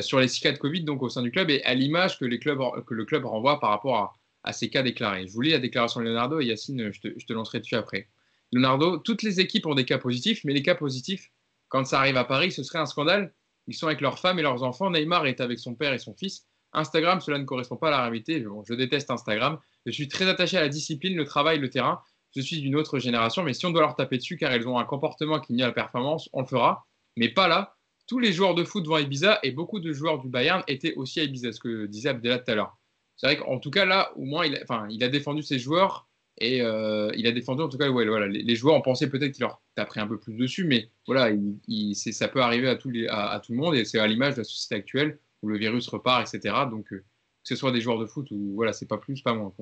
sur 0.00 0.20
les 0.20 0.28
six 0.28 0.40
cas 0.40 0.52
de 0.52 0.58
Covid 0.58 0.82
donc, 0.82 1.02
au 1.02 1.08
sein 1.08 1.22
du 1.22 1.30
club 1.30 1.50
et 1.50 1.62
à 1.64 1.74
l'image 1.74 2.18
que, 2.18 2.24
que 2.24 2.94
le 2.94 3.04
club 3.04 3.24
renvoie 3.24 3.60
par 3.60 3.70
rapport 3.70 3.96
à, 3.96 4.12
à 4.42 4.52
ces 4.52 4.70
cas 4.70 4.82
déclarés. 4.82 5.26
Je 5.26 5.32
vous 5.32 5.42
lis 5.42 5.50
la 5.50 5.58
déclaration 5.58 6.00
de 6.00 6.06
Leonardo 6.06 6.40
et 6.40 6.46
Yacine, 6.46 6.92
je 6.92 7.00
te, 7.00 7.32
lancerai 7.32 7.60
dessus 7.60 7.76
après. 7.76 8.08
Leonardo, 8.52 8.98
toutes 8.98 9.22
les 9.22 9.40
équipes 9.40 9.66
ont 9.66 9.74
des 9.74 9.84
cas 9.84 9.98
positifs, 9.98 10.42
mais 10.44 10.52
les 10.52 10.62
cas 10.62 10.74
positifs, 10.74 11.30
quand 11.68 11.84
ça 11.84 11.98
arrive 12.00 12.16
à 12.16 12.24
Paris, 12.24 12.50
ce 12.50 12.62
serait 12.62 12.78
un 12.78 12.86
scandale. 12.86 13.32
Ils 13.66 13.74
sont 13.74 13.86
avec 13.86 14.00
leurs 14.00 14.18
femmes 14.18 14.38
et 14.38 14.42
leurs 14.42 14.62
enfants. 14.62 14.90
Neymar 14.90 15.26
est 15.26 15.40
avec 15.40 15.58
son 15.58 15.74
père 15.74 15.92
et 15.92 15.98
son 15.98 16.14
fils. 16.14 16.46
Instagram, 16.72 17.20
cela 17.20 17.38
ne 17.38 17.44
correspond 17.44 17.76
pas 17.76 17.88
à 17.88 17.90
la 17.90 18.02
réalité. 18.02 18.44
je 18.68 18.74
déteste 18.74 19.10
Instagram. 19.10 19.58
Je 19.86 19.92
suis 19.92 20.08
très 20.08 20.28
attaché 20.28 20.56
à 20.56 20.60
la 20.60 20.68
discipline, 20.68 21.16
le 21.16 21.24
travail, 21.24 21.58
le 21.58 21.70
terrain. 21.70 22.00
Je 22.34 22.40
suis 22.40 22.60
d'une 22.60 22.76
autre 22.76 22.98
génération, 22.98 23.42
mais 23.42 23.54
si 23.54 23.66
on 23.66 23.70
doit 23.70 23.80
leur 23.80 23.96
taper 23.96 24.18
dessus 24.18 24.36
car 24.36 24.52
elles 24.52 24.68
ont 24.68 24.78
un 24.78 24.84
comportement 24.84 25.40
qui 25.40 25.52
nie 25.52 25.62
la 25.62 25.72
performance, 25.72 26.28
on 26.32 26.42
le 26.42 26.46
fera. 26.46 26.86
Mais 27.16 27.28
pas 27.28 27.48
là. 27.48 27.74
Tous 28.06 28.18
les 28.18 28.32
joueurs 28.32 28.54
de 28.54 28.64
foot 28.64 28.86
vont 28.86 28.96
à 28.96 29.00
Ibiza 29.00 29.38
et 29.42 29.52
beaucoup 29.52 29.80
de 29.80 29.92
joueurs 29.92 30.18
du 30.18 30.28
Bayern 30.28 30.62
étaient 30.68 30.94
aussi 30.94 31.20
à 31.20 31.24
Ibiza, 31.24 31.52
ce 31.52 31.60
que 31.60 31.86
disait 31.86 32.08
Abdella 32.08 32.38
tout 32.38 32.50
à 32.50 32.54
l'heure 32.54 32.76
c'est 33.20 33.26
vrai 33.26 33.36
qu'en 33.36 33.58
tout 33.58 33.70
cas, 33.70 33.84
là, 33.84 34.12
au 34.16 34.24
moins, 34.24 34.46
il 34.46 34.56
a, 34.56 34.60
enfin, 34.62 34.86
il 34.88 35.04
a 35.04 35.08
défendu 35.08 35.42
ses 35.42 35.58
joueurs 35.58 36.08
et 36.38 36.62
euh, 36.62 37.12
il 37.16 37.26
a 37.26 37.32
défendu, 37.32 37.62
en 37.62 37.68
tout 37.68 37.76
cas, 37.76 37.90
voilà, 37.90 38.26
les, 38.26 38.56
joueurs 38.56 38.74
ont 38.74 38.80
pensé 38.80 39.10
peut-être 39.10 39.32
qu'il 39.32 39.42
leur 39.42 39.60
a 39.76 39.84
pris 39.84 40.00
un 40.00 40.06
peu 40.06 40.18
plus 40.18 40.32
dessus, 40.32 40.64
mais 40.64 40.88
voilà, 41.06 41.30
il, 41.68 41.94
ça 41.94 42.28
peut 42.28 42.40
arriver 42.40 42.66
à, 42.68 43.30
à, 43.30 43.40
tout 43.40 43.52
le 43.52 43.58
monde 43.58 43.74
et 43.74 43.84
c'est 43.84 43.98
à 43.98 44.06
l'image 44.06 44.34
de 44.34 44.38
la 44.38 44.44
société 44.44 44.76
actuelle 44.76 45.18
où 45.42 45.48
le 45.48 45.58
virus 45.58 45.88
repart, 45.88 46.22
etc. 46.22 46.54
Donc, 46.70 46.92
euh, 46.92 46.98
que 46.98 47.04
ce 47.48 47.56
soit 47.56 47.72
des 47.72 47.80
joueurs 47.80 47.98
de 47.98 48.06
foot 48.06 48.30
ou 48.30 48.52
voilà, 48.54 48.72
c'est 48.72 48.86
pas 48.86 48.98
plus, 48.98 49.22
pas 49.22 49.34
moins. 49.34 49.52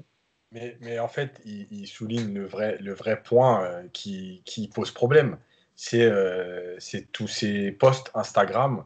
Mais, 0.53 0.99
en 0.99 1.09
fait, 1.09 1.41
il, 1.45 1.87
souligne 1.87 2.33
le 2.33 2.47
vrai, 2.47 2.79
le 2.81 2.95
vrai 2.95 3.23
point 3.23 3.65
euh, 3.65 3.83
qui, 3.93 4.43
qui, 4.45 4.69
pose 4.69 4.91
problème. 4.91 5.39
C'est 5.77 6.11
tous 7.13 7.29
ces 7.29 7.71
posts 7.71 8.11
Instagram, 8.15 8.85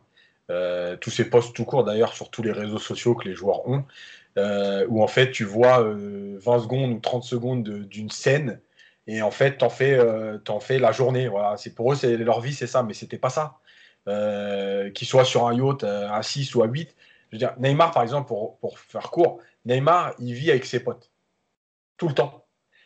tous 1.01 1.11
ces 1.11 1.31
posts 1.31 1.55
tout 1.55 1.65
court 1.65 1.85
d'ailleurs 1.85 2.13
sur 2.13 2.31
tous 2.31 2.43
les 2.43 2.53
réseaux 2.53 2.79
sociaux 2.79 3.15
que 3.15 3.27
les 3.27 3.35
joueurs 3.35 3.67
ont, 3.67 3.87
euh, 4.39 4.87
où 4.89 5.03
en 5.03 5.09
fait 5.09 5.31
tu 5.31 5.45
vois 5.45 5.83
20 5.83 5.89
euh, 5.89 6.39
secondes 6.41 6.93
ou 6.93 6.99
30 7.01 7.23
secondes 7.23 7.63
d'une 7.63 8.09
scène 8.09 8.61
et 9.07 9.21
en 9.21 9.31
fait 9.31 9.59
t'en 9.59 9.69
fais, 9.69 9.93
euh, 9.93 10.39
en 10.49 10.59
fais 10.59 10.79
la 10.79 10.91
journée. 10.93 11.29
Voilà. 11.29 11.57
Pour 11.77 11.93
eux, 11.93 11.97
leur 12.17 12.41
vie, 12.41 12.55
c'est 12.55 12.67
ça, 12.67 12.83
mais 12.83 12.95
c'était 12.95 13.19
pas 13.19 13.29
ça. 13.29 13.59
Qu'ils 14.07 15.07
soient 15.07 15.25
sur 15.25 15.47
un 15.47 15.55
yacht 15.55 15.85
à 15.85 16.23
6 16.23 16.55
ou 16.55 16.63
à 16.63 16.67
8. 16.67 16.95
Je 17.31 17.37
veux 17.37 17.39
dire, 17.39 17.55
Neymar, 17.59 17.93
par 17.93 18.03
exemple, 18.03 18.29
pour, 18.29 18.59
pour 18.59 18.79
faire 18.79 19.11
court, 19.11 19.39
Neymar, 19.65 20.15
il 20.19 20.35
vit 20.35 20.51
avec 20.51 20.67
ses 20.67 20.81
potes 20.81 21.11
tout 21.97 22.09
le 22.09 22.15
temps. 22.15 22.45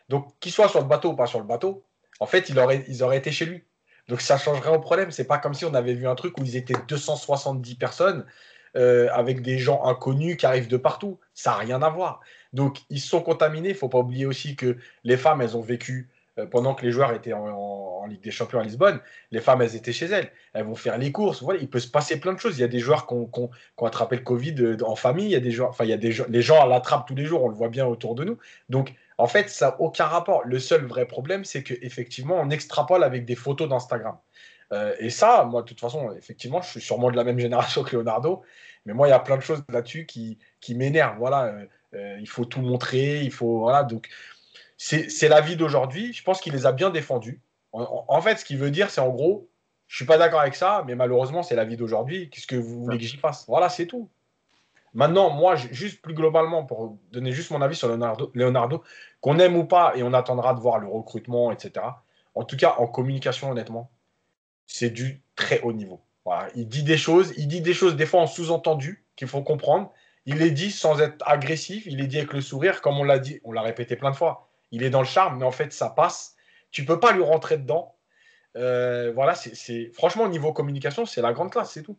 Donc, 0.09 0.39
qu'il 0.41 0.53
soit 0.53 0.69
sur 0.69 0.81
le 0.81 0.87
bateau 0.87 1.13
ou 1.13 1.17
pas 1.17 1.27
sur 1.27 1.39
le 1.39 1.47
bateau, 1.47 1.83
en 2.21 2.27
fait, 2.27 2.49
il 2.49 2.59
aurait, 2.59 2.85
ils 2.89 3.03
auraient 3.03 3.17
été 3.17 3.33
chez 3.33 3.47
lui. 3.47 3.65
Donc, 4.09 4.21
ça 4.21 4.39
changerait 4.39 4.71
au 4.71 4.79
problème. 4.79 5.11
C'est 5.11 5.27
pas 5.27 5.39
comme 5.39 5.55
si 5.55 5.65
on 5.65 5.75
avait 5.75 5.95
vu 5.95 6.07
un 6.07 6.15
truc 6.15 6.39
où 6.39 6.45
ils 6.45 6.57
étaient 6.57 6.77
270 6.87 7.75
personnes 7.77 8.25
euh, 8.77 9.09
avec 9.13 9.43
des 9.43 9.59
gens 9.59 9.83
inconnus 9.85 10.37
qui 10.37 10.47
arrivent 10.47 10.69
de 10.69 10.77
partout. 10.77 11.19
Ça 11.35 11.51
n'a 11.53 11.57
rien 11.57 11.83
à 11.83 11.89
voir. 11.89 12.21
Donc, 12.53 12.83
ils 12.91 13.01
sont 13.01 13.23
contaminés. 13.23 13.71
Il 13.71 13.75
faut 13.75 13.89
pas 13.89 13.99
oublier 13.99 14.27
aussi 14.27 14.55
que 14.55 14.77
les 15.03 15.17
femmes, 15.17 15.41
elles 15.41 15.57
ont 15.57 15.63
vécu 15.63 16.09
euh, 16.09 16.16
pendant 16.51 16.75
que 16.75 16.85
les 16.85 16.93
joueurs 16.93 17.13
étaient 17.13 17.33
en, 17.33 18.05
Ligue 18.07 18.23
des 18.23 18.31
Champions 18.31 18.61
à 18.61 18.63
Lisbonne. 18.63 19.01
Les 19.33 19.41
femmes, 19.41 19.63
elles 19.63 19.75
étaient 19.75 19.93
chez 19.93 20.07
elles. 20.07 20.31
Elles 20.53 20.65
vont 20.65 20.77
faire 20.77 20.97
les 20.97 21.11
courses. 21.11 21.43
Voilà, 21.43 21.61
il 21.61 21.69
peut 21.69 21.81
se 21.81 21.89
passer 21.89 22.21
plein 22.21 22.33
de 22.35 22.39
choses. 22.39 22.57
Il 22.57 22.61
y 22.61 22.65
a 22.65 22.69
des 22.69 22.79
joueurs 22.79 23.09
qui 23.09 23.15
ont, 23.15 23.51
attrapé 23.85 24.15
le 24.15 24.23
Covid 24.23 24.55
euh, 24.61 24.77
en 24.85 24.95
famille. 24.95 25.27
Il 25.27 25.33
y 25.33 25.37
a 25.37 25.41
des 25.41 25.51
joueurs, 25.51 25.71
enfin, 25.71 25.85
il 25.85 25.91
y 25.91 25.93
a 25.93 25.97
des 25.97 26.15
les 26.29 26.43
gens 26.43 26.65
l'attrapent 26.67 27.09
tous 27.09 27.17
les 27.17 27.25
jours. 27.25 27.43
On 27.43 27.49
le 27.49 27.57
voit 27.57 27.69
bien 27.69 27.85
autour 27.85 28.15
de 28.15 28.25
nous. 28.25 28.39
Donc, 28.69 28.95
en 29.19 29.27
fait, 29.27 29.49
ça 29.49 29.71
n'a 29.71 29.81
aucun 29.81 30.05
rapport. 30.05 30.45
Le 30.45 30.59
seul 30.61 30.85
vrai 30.85 31.07
problème, 31.07 31.45
c'est 31.45 31.65
qu'effectivement, 31.65 32.37
on 32.41 32.51
extrapole 32.51 33.03
avec 33.03 33.25
des 33.25 33.35
photos 33.35 33.69
d'Instagram. 33.69 34.17
et 35.01 35.11
ça, 35.11 35.45
moi, 35.45 35.63
de 35.63 35.67
toute 35.67 35.81
façon, 35.81 36.13
effectivement, 36.17 36.61
je 36.63 36.69
suis 36.71 36.81
sûrement 36.81 37.11
de 37.11 37.17
la 37.17 37.25
même 37.25 37.39
génération 37.47 37.83
que 37.83 37.97
Leonardo. 37.97 38.45
Mais 38.87 38.95
moi, 38.95 39.09
il 39.09 39.11
y 39.11 39.15
a 39.15 39.19
plein 39.19 39.37
de 39.37 39.43
choses 39.43 39.63
là-dessus 39.69 40.07
qui, 40.07 40.39
qui 40.61 40.75
m'énervent. 40.75 41.19
Voilà, 41.19 41.47
euh, 41.47 41.67
euh, 41.95 42.17
il 42.21 42.29
faut 42.29 42.45
tout 42.45 42.61
montrer, 42.61 43.23
il 43.23 43.33
faut. 43.33 43.59
Voilà, 43.59 43.83
donc, 43.83 44.09
c'est 44.77 45.29
la 45.29 45.41
vie 45.41 45.57
d'aujourd'hui. 45.57 46.13
Je 46.13 46.23
pense 46.23 46.41
qu'il 46.41 46.53
les 46.53 46.67
a 46.67 46.73
bien 46.73 46.91
défendus. 46.91 47.41
En, 47.73 48.21
fait, 48.23 48.37
ce 48.39 48.45
qu'il 48.45 48.59
veut 48.59 48.71
dire, 48.71 48.91
c'est 48.91 49.01
en 49.01 49.11
gros, 49.11 49.49
je 49.87 49.97
suis 49.97 50.07
pas 50.07 50.19
d'accord 50.19 50.41
avec 50.41 50.55
ça, 50.55 50.85
mais 50.87 50.95
malheureusement, 50.95 51.43
c'est 51.43 51.57
la 51.57 51.65
vie 51.65 51.77
d'aujourd'hui. 51.77 52.31
Qu'est-ce 52.31 52.47
que 52.47 52.57
vous 52.57 52.83
voulez 52.83 52.99
que 52.99 53.05
j'y 53.05 53.19
fasse? 53.19 53.45
Voilà, 53.47 53.69
c'est 53.69 53.87
tout. 53.87 54.09
Maintenant, 54.95 55.29
moi, 55.31 55.57
juste 55.57 56.01
plus 56.01 56.15
globalement, 56.15 56.65
pour 56.65 56.97
donner 57.13 57.33
juste 57.33 57.51
mon 57.51 57.61
avis 57.61 57.77
sur 57.77 57.89
Leonardo, 57.89 58.31
Leonardo 58.35 58.83
qu'on 59.21 59.39
aime 59.39 59.57
ou 59.57 59.65
pas, 59.65 59.93
et 59.95 60.03
on 60.03 60.15
attendra 60.15 60.55
de 60.55 60.61
voir 60.61 60.79
le 60.79 60.87
recrutement, 60.87 61.53
etc. 61.53 61.85
En 62.35 62.45
tout 62.45 62.57
cas, 62.57 62.77
en 62.79 62.87
communication, 62.87 63.51
honnêtement, 63.51 63.91
c'est 64.67 64.91
du 64.91 65.21
très 65.35 65.61
haut 65.61 65.73
niveau 65.73 66.01
il 66.55 66.69
dit 66.69 66.83
des 66.83 66.97
choses, 66.97 67.33
il 67.37 67.49
dit 67.49 67.61
des 67.61 67.75
choses 67.75 67.97
des 67.97 68.07
fois 68.07 68.21
en 68.21 68.27
sous-entendu 68.27 69.05
qu'il 69.17 69.29
faut 69.29 69.43
comprendre. 69.43 69.93
Il 70.27 70.39
les 70.39 70.51
dit 70.51 70.73
sans 70.73 71.01
être 71.01 71.23
agressif, 71.27 71.87
il 71.87 71.99
les 71.99 72.07
dit 72.07 72.19
avec 72.19 72.33
le 72.33 72.41
sourire, 72.41 72.81
comme 72.83 72.99
on 72.99 73.05
l'a 73.05 73.19
dit, 73.19 73.41
on 73.45 73.53
l'a 73.53 73.63
répété 73.63 73.95
plein 73.97 74.11
de 74.11 74.17
fois. 74.17 74.49
Il 74.71 74.83
est 74.83 74.91
dans 74.91 75.01
le 75.01 75.07
charme, 75.07 75.39
mais 75.39 75.45
en 75.45 75.53
fait, 75.53 75.73
ça 75.73 75.91
passe. 75.91 76.37
Tu 76.71 76.85
peux 76.85 77.01
pas 77.01 77.13
lui 77.13 77.23
rentrer 77.23 77.59
dedans. 77.59 77.97
Euh, 78.57 79.13
voilà, 79.13 79.35
c'est 79.35 79.91
franchement 79.93 80.25
au 80.25 80.29
niveau 80.29 80.53
communication, 80.53 81.05
c'est 81.05 81.21
la 81.21 81.33
grande 81.33 81.51
classe, 81.51 81.73
c'est 81.73 81.83
tout. 81.83 81.99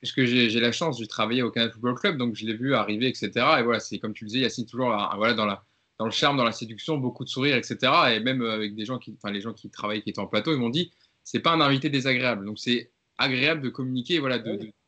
Parce 0.00 0.12
que 0.12 0.24
j'ai 0.24 0.60
la 0.60 0.72
chance 0.72 0.98
de 0.98 1.04
travailler 1.04 1.42
au 1.42 1.50
Canada 1.50 1.72
Football 1.72 1.94
Club, 1.96 2.16
donc 2.16 2.34
je 2.34 2.46
l'ai 2.46 2.54
vu 2.54 2.74
arriver, 2.74 3.08
etc. 3.08 3.30
Et 3.58 3.62
voilà, 3.62 3.80
c'est 3.80 3.98
comme 3.98 4.14
tu 4.14 4.24
le 4.24 4.28
disais, 4.28 4.40
Yacine 4.40 4.64
toujours 4.64 4.94
voilà, 5.16 5.34
dans, 5.34 5.44
la, 5.44 5.64
dans 5.98 6.06
le 6.06 6.10
charme, 6.10 6.36
dans 6.36 6.44
la 6.44 6.52
séduction, 6.52 6.96
beaucoup 6.96 7.24
de 7.24 7.28
sourires, 7.28 7.56
etc. 7.56 7.92
Et 8.12 8.20
même 8.20 8.42
avec 8.42 8.74
des 8.74 8.84
gens 8.84 8.98
qui, 8.98 9.14
enfin 9.16 9.32
les 9.32 9.40
gens 9.40 9.52
qui 9.52 9.68
travaillent, 9.70 10.02
qui 10.02 10.10
étaient 10.10 10.20
en 10.20 10.26
plateau, 10.26 10.52
ils 10.52 10.58
m'ont 10.58 10.70
dit, 10.70 10.92
c'est 11.24 11.40
pas 11.40 11.50
un 11.50 11.60
invité 11.60 11.90
désagréable. 11.90 12.46
Donc 12.46 12.58
c'est 12.58 12.92
agréable 13.18 13.60
de 13.60 13.68
communiquer, 13.68 14.20
voilà, 14.20 14.38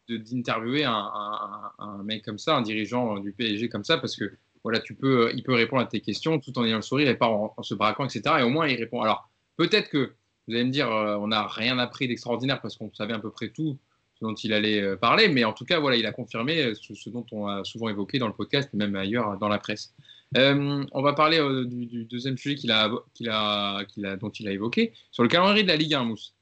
d'interviewer 0.09 0.85
un, 0.85 2.03
mec 2.05 2.25
comme 2.25 2.39
ça, 2.39 2.57
un 2.57 2.63
dirigeant 2.63 3.19
du 3.19 3.33
PSG 3.33 3.69
comme 3.69 3.85
ça, 3.85 3.99
parce 3.99 4.17
que 4.17 4.33
voilà, 4.63 4.81
tu 4.81 4.95
peux, 4.95 5.31
il 5.35 5.43
peut 5.43 5.55
répondre 5.55 5.83
à 5.83 5.87
tes 5.87 6.01
questions 6.01 6.39
tout 6.39 6.57
en 6.59 6.65
ayant 6.65 6.77
le 6.77 6.83
sourire 6.83 7.09
et 7.09 7.17
pas 7.17 7.29
en, 7.29 7.63
se 7.63 7.75
braquant, 7.75 8.05
etc. 8.05 8.23
Et 8.41 8.43
au 8.43 8.51
moins, 8.51 8.69
il 8.69 8.77
répond. 8.77 9.01
Alors, 9.01 9.31
peut-être 9.57 9.89
que 9.89 10.15
vous 10.47 10.55
allez 10.55 10.65
me 10.65 10.71
dire, 10.71 10.91
euh, 10.91 11.17
on 11.17 11.29
n'a 11.29 11.47
rien 11.47 11.79
appris 11.79 12.09
d'extraordinaire 12.09 12.61
parce 12.61 12.77
qu'on 12.77 12.93
savait 12.93 13.15
à 13.15 13.19
peu 13.19 13.31
près 13.31 13.49
tout 13.49 13.79
ce 14.15 14.25
dont 14.25 14.35
il 14.35 14.53
allait 14.53 14.83
euh, 14.83 14.97
parler, 14.97 15.29
mais 15.29 15.45
en 15.45 15.53
tout 15.53 15.65
cas, 15.65 15.79
voilà, 15.79 15.97
il 15.97 16.05
a 16.07 16.13
confirmé 16.13 16.61
euh, 16.61 16.75
ce, 16.75 17.09
dont 17.09 17.25
on 17.33 17.47
a 17.47 17.65
souvent 17.65 17.89
évoqué 17.89 18.19
dans 18.19 18.27
le 18.27 18.35
podcast, 18.35 18.69
et 18.75 18.77
même 18.77 18.95
ailleurs 18.97 19.39
dans 19.39 19.49
la 19.49 19.59
presse. 19.59 19.95
on 20.35 21.03
va 21.03 21.13
parler 21.15 21.39
du, 21.67 22.05
deuxième 22.05 22.37
sujet 22.37 22.55
qu'il 22.55 22.71
a, 22.71 22.89
dont 22.89 24.31
il 24.31 24.49
a 24.49 24.53
évoqué, 24.53 24.93
sur 25.11 25.23
le 25.23 25.29
calendrier 25.29 25.63
de 25.63 25.69
la 25.69 25.77
Ligue 25.77 25.95
1, 25.95 26.05
Mousse 26.05 26.35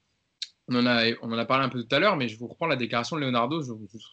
on 0.69 0.75
en, 0.75 1.37
a, 1.37 1.45
parlé 1.45 1.65
un 1.65 1.69
peu 1.69 1.83
tout 1.83 1.95
à 1.95 1.99
l'heure, 1.99 2.15
mais 2.15 2.27
je 2.27 2.37
vous 2.37 2.47
reprends 2.47 2.67
la 2.67 2.75
déclaration 2.75 3.15
de 3.15 3.21
Leonardo 3.21 3.61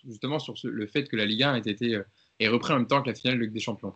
justement 0.07 0.39
sur 0.39 0.55
le 0.65 0.87
fait 0.87 1.05
que 1.09 1.17
la 1.17 1.27
Ligue 1.27 1.43
1 1.43 1.57
ait 1.57 1.71
été 1.71 1.95
euh, 1.95 2.03
est 2.41 2.49
repris 2.49 2.73
en 2.73 2.79
même 2.79 2.87
temps 2.87 3.03
que 3.03 3.09
la 3.09 3.15
finale 3.15 3.39
de 3.39 3.45
Ligue 3.45 3.53
des 3.53 3.61
Champions. 3.61 3.93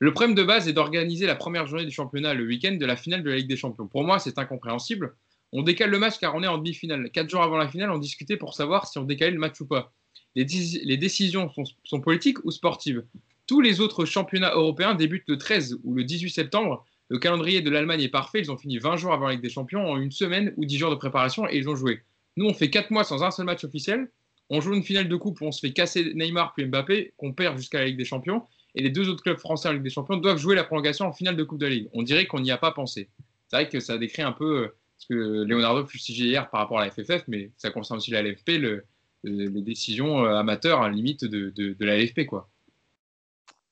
Le 0.00 0.12
problème 0.12 0.34
de 0.34 0.42
base 0.42 0.68
est 0.68 0.72
d'organiser 0.72 1.26
la 1.26 1.36
première 1.36 1.66
journée 1.66 1.84
du 1.84 1.92
championnat 1.92 2.34
le 2.34 2.44
week-end 2.44 2.72
de 2.72 2.86
la 2.86 2.96
finale 2.96 3.22
de 3.22 3.30
la 3.30 3.36
Ligue 3.36 3.48
des 3.48 3.56
Champions. 3.56 3.86
Pour 3.86 4.04
moi, 4.04 4.18
c'est 4.18 4.38
incompréhensible. 4.38 5.14
On 5.52 5.62
décale 5.62 5.90
le 5.90 5.98
match 5.98 6.18
car 6.18 6.34
on 6.34 6.42
est 6.42 6.48
en 6.48 6.58
demi-finale. 6.58 7.10
Quatre 7.10 7.30
jours 7.30 7.42
avant 7.42 7.56
la 7.56 7.68
finale, 7.68 7.90
on 7.90 7.98
discutait 7.98 8.36
pour 8.36 8.54
savoir 8.54 8.88
si 8.88 8.98
on 8.98 9.04
décalait 9.04 9.30
le 9.30 9.38
match 9.38 9.60
ou 9.60 9.66
pas. 9.66 9.92
Les, 10.34 10.46
les 10.82 10.96
décisions 10.96 11.48
sont, 11.50 11.62
sont, 11.84 12.00
politiques 12.00 12.44
ou 12.44 12.50
sportives? 12.50 13.04
Tous 13.46 13.60
les 13.60 13.80
autres 13.80 14.04
championnats 14.04 14.52
européens 14.52 14.94
débutent 14.94 15.28
le 15.28 15.38
13 15.38 15.78
ou 15.84 15.94
le 15.94 16.02
18 16.02 16.30
septembre. 16.30 16.84
Le 17.08 17.18
calendrier 17.18 17.60
de 17.60 17.70
l'Allemagne 17.70 18.00
est 18.00 18.08
parfait. 18.08 18.40
Ils 18.40 18.50
ont 18.50 18.56
fini 18.56 18.78
20 18.78 18.96
jours 18.96 19.12
avant 19.12 19.26
la 19.26 19.34
Ligue 19.34 19.42
des 19.42 19.50
Champions 19.50 19.88
en 19.88 20.00
une 20.00 20.10
semaine 20.10 20.52
ou 20.56 20.64
10 20.64 20.76
jours 20.76 20.90
de 20.90 20.96
préparation 20.96 21.48
et 21.48 21.56
ils 21.56 21.68
ont 21.68 21.76
joué. 21.76 22.02
Nous, 22.36 22.46
on 22.46 22.54
fait 22.54 22.70
4 22.70 22.90
mois 22.90 23.04
sans 23.04 23.22
un 23.22 23.30
seul 23.30 23.46
match 23.46 23.62
officiel. 23.62 24.10
On 24.50 24.60
joue 24.60 24.74
une 24.74 24.82
finale 24.82 25.08
de 25.08 25.16
coupe 25.16 25.40
où 25.40 25.44
on 25.44 25.52
se 25.52 25.60
fait 25.60 25.72
casser 25.72 26.12
Neymar 26.14 26.52
puis 26.54 26.66
Mbappé, 26.66 27.14
qu'on 27.16 27.32
perd 27.32 27.56
jusqu'à 27.56 27.78
la 27.78 27.86
Ligue 27.86 27.96
des 27.96 28.04
Champions. 28.04 28.42
Et 28.74 28.82
les 28.82 28.90
deux 28.90 29.08
autres 29.08 29.22
clubs 29.22 29.38
français 29.38 29.68
en 29.68 29.72
Ligue 29.72 29.82
des 29.82 29.90
Champions 29.90 30.16
doivent 30.16 30.38
jouer 30.38 30.54
la 30.54 30.64
prolongation 30.64 31.06
en 31.06 31.12
finale 31.12 31.36
de 31.36 31.44
Coupe 31.44 31.58
de 31.58 31.66
la 31.66 31.72
Ligue. 31.72 31.88
On 31.92 32.02
dirait 32.02 32.26
qu'on 32.26 32.40
n'y 32.40 32.50
a 32.50 32.58
pas 32.58 32.72
pensé. 32.72 33.08
C'est 33.48 33.56
vrai 33.56 33.68
que 33.68 33.80
ça 33.80 33.98
décrit 33.98 34.22
un 34.22 34.32
peu 34.32 34.64
euh, 34.64 34.76
ce 34.98 35.06
que 35.06 35.14
Leonardo 35.14 35.86
fustigé 35.86 36.24
hier 36.24 36.50
par 36.50 36.60
rapport 36.60 36.80
à 36.80 36.84
la 36.84 36.90
FFF, 36.90 37.24
mais 37.28 37.50
ça 37.56 37.70
concerne 37.70 37.98
aussi 37.98 38.10
la 38.10 38.22
LFP, 38.22 38.58
le, 38.58 38.84
les 39.24 39.62
décisions 39.62 40.24
euh, 40.24 40.36
amateurs 40.36 40.82
à 40.82 40.88
la 40.88 40.94
limite 40.94 41.24
de, 41.24 41.76
la 41.80 41.98
LFP. 41.98 42.26
Quoi. 42.26 42.48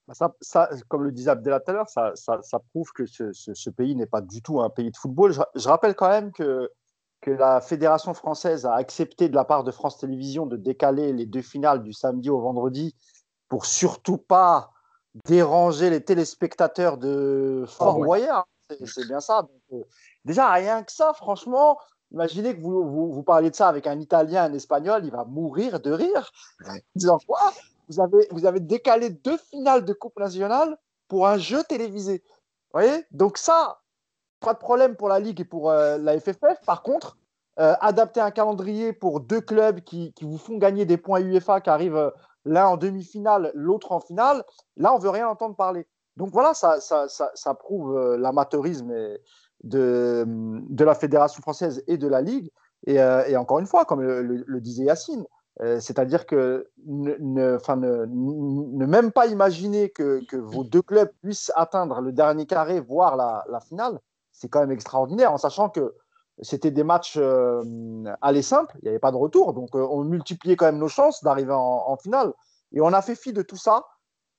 Bah, 0.07 0.13
ça, 0.41 0.69
comme 0.87 1.03
le 1.03 1.11
disait 1.11 1.31
Abdella 1.31 1.59
tout 1.59 1.71
à 1.71 1.73
l'heure, 1.73 1.89
ça, 1.89 2.13
prouve 2.71 2.91
que 2.93 3.05
ce, 3.05 3.69
pays 3.69 3.95
n'est 3.95 4.05
pas 4.05 4.21
du 4.21 4.41
tout 4.41 4.61
un 4.61 4.69
pays 4.69 4.91
de 4.91 4.97
football. 4.97 5.33
Je, 5.33 5.67
rappelle 5.67 5.95
quand 5.95 6.09
même 6.09 6.31
que, 6.31 6.69
que 7.23 7.31
la 7.31 7.61
Fédération 7.61 8.13
française 8.13 8.65
a 8.65 8.73
accepté 8.73 9.29
de 9.29 9.35
la 9.35 9.45
part 9.45 9.63
de 9.63 9.71
France 9.71 9.97
Télévisions 9.97 10.45
de 10.45 10.57
décaler 10.57 11.13
les 11.13 11.25
deux 11.25 11.41
finales 11.41 11.81
du 11.81 11.93
samedi 11.93 12.29
au 12.29 12.41
vendredi 12.41 12.95
pour 13.47 13.65
surtout 13.65 14.17
pas 14.17 14.71
déranger 15.25 15.89
les 15.89 16.03
téléspectateurs 16.03 16.97
de 16.97 17.63
Fort 17.67 17.99
oh, 17.99 18.05
ouais. 18.05 18.27
C'est 18.85 19.07
bien 19.07 19.21
ça. 19.21 19.43
Donc, 19.43 19.61
euh, 19.71 19.83
déjà, 20.25 20.51
rien 20.51 20.83
que 20.83 20.91
ça, 20.91 21.13
franchement, 21.13 21.77
imaginez 22.11 22.55
que 22.57 22.61
vous, 22.61 22.83
vous, 22.83 23.13
vous, 23.13 23.23
parliez 23.23 23.51
de 23.51 23.55
ça 23.55 23.69
avec 23.69 23.87
un 23.87 23.99
Italien, 23.99 24.43
un 24.43 24.53
Espagnol, 24.53 25.05
il 25.05 25.11
va 25.11 25.23
mourir 25.23 25.79
de 25.79 25.91
rire, 25.91 26.31
ouais. 26.67 26.83
disant 26.95 27.19
quoi? 27.25 27.53
Vous 27.87 28.01
avez, 28.01 28.27
vous 28.31 28.45
avez 28.45 28.59
décalé 28.59 29.11
deux 29.11 29.37
finales 29.37 29.85
de 29.85 29.93
Coupe 29.93 30.19
nationale 30.19 30.77
pour 31.07 31.27
un 31.27 31.37
jeu 31.37 31.63
télévisé. 31.63 32.23
Vous 32.73 32.79
voyez? 32.79 33.05
Donc 33.11 33.37
ça, 33.37 33.79
pas 34.43 34.53
de 34.53 34.59
problème 34.59 34.95
pour 34.95 35.07
la 35.07 35.19
Ligue 35.19 35.41
et 35.41 35.45
pour 35.45 35.71
euh, 35.71 35.97
la 35.97 36.19
FFF. 36.19 36.63
Par 36.65 36.83
contre, 36.83 37.17
euh, 37.59 37.73
adapter 37.79 38.19
un 38.19 38.31
calendrier 38.31 38.93
pour 38.93 39.19
deux 39.19 39.41
clubs 39.41 39.79
qui, 39.81 40.13
qui, 40.13 40.25
vous 40.25 40.37
font 40.37 40.57
gagner 40.57 40.85
des 40.85 40.97
points 40.97 41.21
UEFA 41.21 41.61
qui 41.61 41.69
arrivent 41.69 41.95
euh, 41.95 42.09
l'un 42.45 42.67
en 42.67 42.77
demi-finale, 42.77 43.51
l'autre 43.55 43.91
en 43.91 43.99
finale, 43.99 44.43
là, 44.75 44.93
on 44.93 44.99
veut 44.99 45.09
rien 45.09 45.27
entendre 45.27 45.55
parler. 45.55 45.87
Donc 46.17 46.29
voilà, 46.31 46.53
ça, 46.53 46.79
ça, 46.79 47.07
ça, 47.07 47.53
prouve 47.55 48.17
l'amateurisme 48.17 48.93
de, 49.63 50.25
de 50.27 50.83
la 50.83 50.93
Fédération 50.93 51.41
française 51.41 51.83
et 51.87 51.97
de 51.97 52.07
la 52.07 52.21
Ligue. 52.21 52.51
Et, 52.85 53.01
encore 53.35 53.59
une 53.59 53.65
fois, 53.65 53.85
comme 53.85 54.01
le, 54.01 54.61
disait 54.61 54.83
Yacine, 54.83 55.25
c'est-à-dire 55.59 56.27
que 56.27 56.69
ne, 56.85 57.15
ne, 57.19 57.57
ne, 58.05 58.85
même 58.85 59.11
pas 59.11 59.25
imaginer 59.25 59.89
que, 59.89 60.23
que, 60.27 60.37
vos 60.37 60.63
deux 60.63 60.83
clubs 60.83 61.09
puissent 61.23 61.51
atteindre 61.55 61.99
le 62.01 62.11
dernier 62.11 62.45
carré, 62.45 62.79
voire 62.79 63.15
la 63.15 63.59
finale, 63.61 63.99
c'est 64.43 64.49
quand 64.49 64.59
même 64.59 64.71
extraordinaire, 64.71 65.31
en 65.31 65.37
sachant 65.37 65.69
que 65.69 65.95
c'était 66.41 66.69
des 66.71 66.83
matchs 66.83 67.15
euh, 67.15 67.63
aller 68.21 68.41
simples, 68.41 68.75
il 68.81 68.83
n'y 68.83 68.89
avait 68.89 68.99
pas 68.99 69.13
de 69.13 69.15
retour, 69.15 69.53
donc 69.53 69.73
euh, 69.73 69.87
on 69.89 70.03
multipliait 70.03 70.57
quand 70.57 70.65
même 70.65 70.79
nos 70.79 70.89
chances 70.89 71.23
d'arriver 71.23 71.53
en, 71.53 71.95
finale. 71.95 72.33
Et 72.73 72.81
on 72.81 72.87
a 72.87 73.01
fait 73.01 73.15
fi 73.15 73.31
de 73.31 73.41
tout 73.41 73.55
ça 73.55 73.85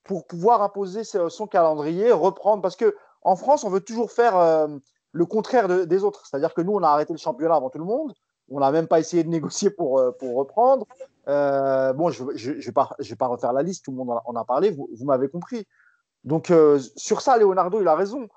pour 0.03 0.27
pouvoir 0.27 0.61
imposer 0.61 1.03
son 1.03 1.47
calendrier, 1.47 2.11
reprendre, 2.11 2.61
parce 2.61 2.75
que 2.75 2.95
en 3.23 3.35
France, 3.35 3.63
on 3.63 3.71
veut 3.71 3.79
toujours 3.79 4.11
faire 4.11 4.37
euh, 4.37 4.67
le 5.11 5.25
contraire 5.25 5.67
de, 5.67 5.85
des 5.85 6.03
autres, 6.03 6.27
c'est-à-dire 6.27 6.53
que 6.53 6.61
nous, 6.61 6.73
on 6.73 6.83
a 6.83 6.89
arrêté 6.89 7.11
le 7.13 7.17
championnat 7.17 7.55
avant 7.55 7.71
tout 7.71 7.79
le 7.79 7.85
monde, 7.85 8.13
on 8.51 8.59
n'a 8.59 8.71
même 8.71 8.87
pas 8.87 8.99
essayé 8.99 9.23
de 9.23 9.29
négocier 9.29 9.71
pour, 9.71 9.97
euh, 9.97 10.11
pour 10.11 10.35
reprendre. 10.35 10.85
Bon, 11.25 12.11
je 12.11 12.23
ne 12.23 12.61
vais, 12.61 12.71
pas, 12.71 13.27
refaire 13.27 13.53
la 13.53 13.63
liste, 13.63 13.85
tout 13.85 13.91
le 13.91 13.97
monde 13.97 14.19
en 14.23 14.35
a 14.35 14.45
parlé, 14.45 14.69
vous, 14.69 14.87
m'avez 15.05 15.29
compris. 15.29 15.65
Donc, 16.23 16.53
sur 16.95 17.21
ça, 17.21 17.37
Leonardo, 17.37 17.81
il 17.81 17.87
a 17.87 17.95
raison. 17.95 18.27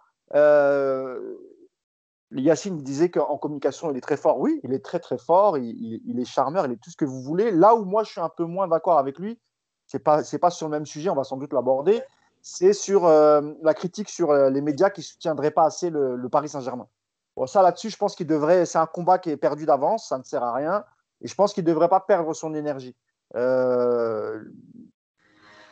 Yacine 2.33 2.79
disait 2.83 3.11
qu'en 3.11 3.39
communication, 3.39 3.91
il 3.91 3.97
est 3.97 4.03
très 4.03 4.17
fort. 4.17 4.39
Oui, 4.39 4.61
il 4.63 4.73
est 4.73 4.85
très, 4.85 4.99
très 4.99 5.19
fort. 5.19 5.57
Il, 5.57 6.21
est 6.21 6.25
charmeur, 6.25 6.67
il 6.67 6.73
est 6.73 6.77
tout 6.77 6.91
ce 6.91 6.97
que 6.97 7.05
vous 7.05 7.23
voulez. 7.23 7.51
Là 7.51 7.75
où 7.75 7.85
moi, 7.85 8.05
je 8.05 8.11
suis 8.11 8.21
un 8.21 8.29
peu 8.29 8.45
moins 8.45 8.69
d'accord 8.69 8.99
avec 8.99 9.19
lui, 9.19 9.41
ce 9.87 9.97
n'est 9.97 10.03
pas, 10.03 10.23
pas 10.41 10.51
sur 10.51 10.67
le 10.67 10.73
même 10.73 10.87
sujet, 10.87 11.09
on 11.09 11.15
va 11.15 11.25
sans 11.25 11.39
doute 11.39 11.53
l'aborder. 11.53 12.03
C'est 12.43 12.75
sur 12.75 13.07
euh, 13.07 13.41
la 13.63 13.75
critique 13.75 14.11
sur 14.11 14.33
les 14.33 14.61
médias 14.61 14.91
qui 14.91 15.01
ne 15.01 15.05
soutiendraient 15.05 15.51
pas 15.51 15.65
assez 15.65 15.91
le, 15.91 16.29
Paris 16.29 16.51
Saint-Germain. 16.51 16.87
Bon, 17.37 17.47
ça 17.47 17.63
là-dessus, 17.63 17.91
je 17.91 17.97
pense 17.97 18.15
qu'il 18.15 18.27
devrait. 18.27 18.67
C'est 18.67 18.79
un 18.79 18.87
combat 18.87 19.19
qui 19.19 19.31
est 19.31 19.37
perdu 19.37 19.65
d'avance, 19.65 20.09
ça 20.09 20.19
ne 20.19 20.25
sert 20.25 20.43
à 20.43 20.53
rien. 20.53 20.85
Et 21.21 21.29
je 21.29 21.35
pense 21.35 21.53
qu'il 21.53 21.65
ne 21.65 21.69
devrait 21.69 21.89
pas 21.89 22.01
perdre 22.01 22.33
son 22.35 22.55
énergie. 22.55 22.95
Euh... 23.37 24.43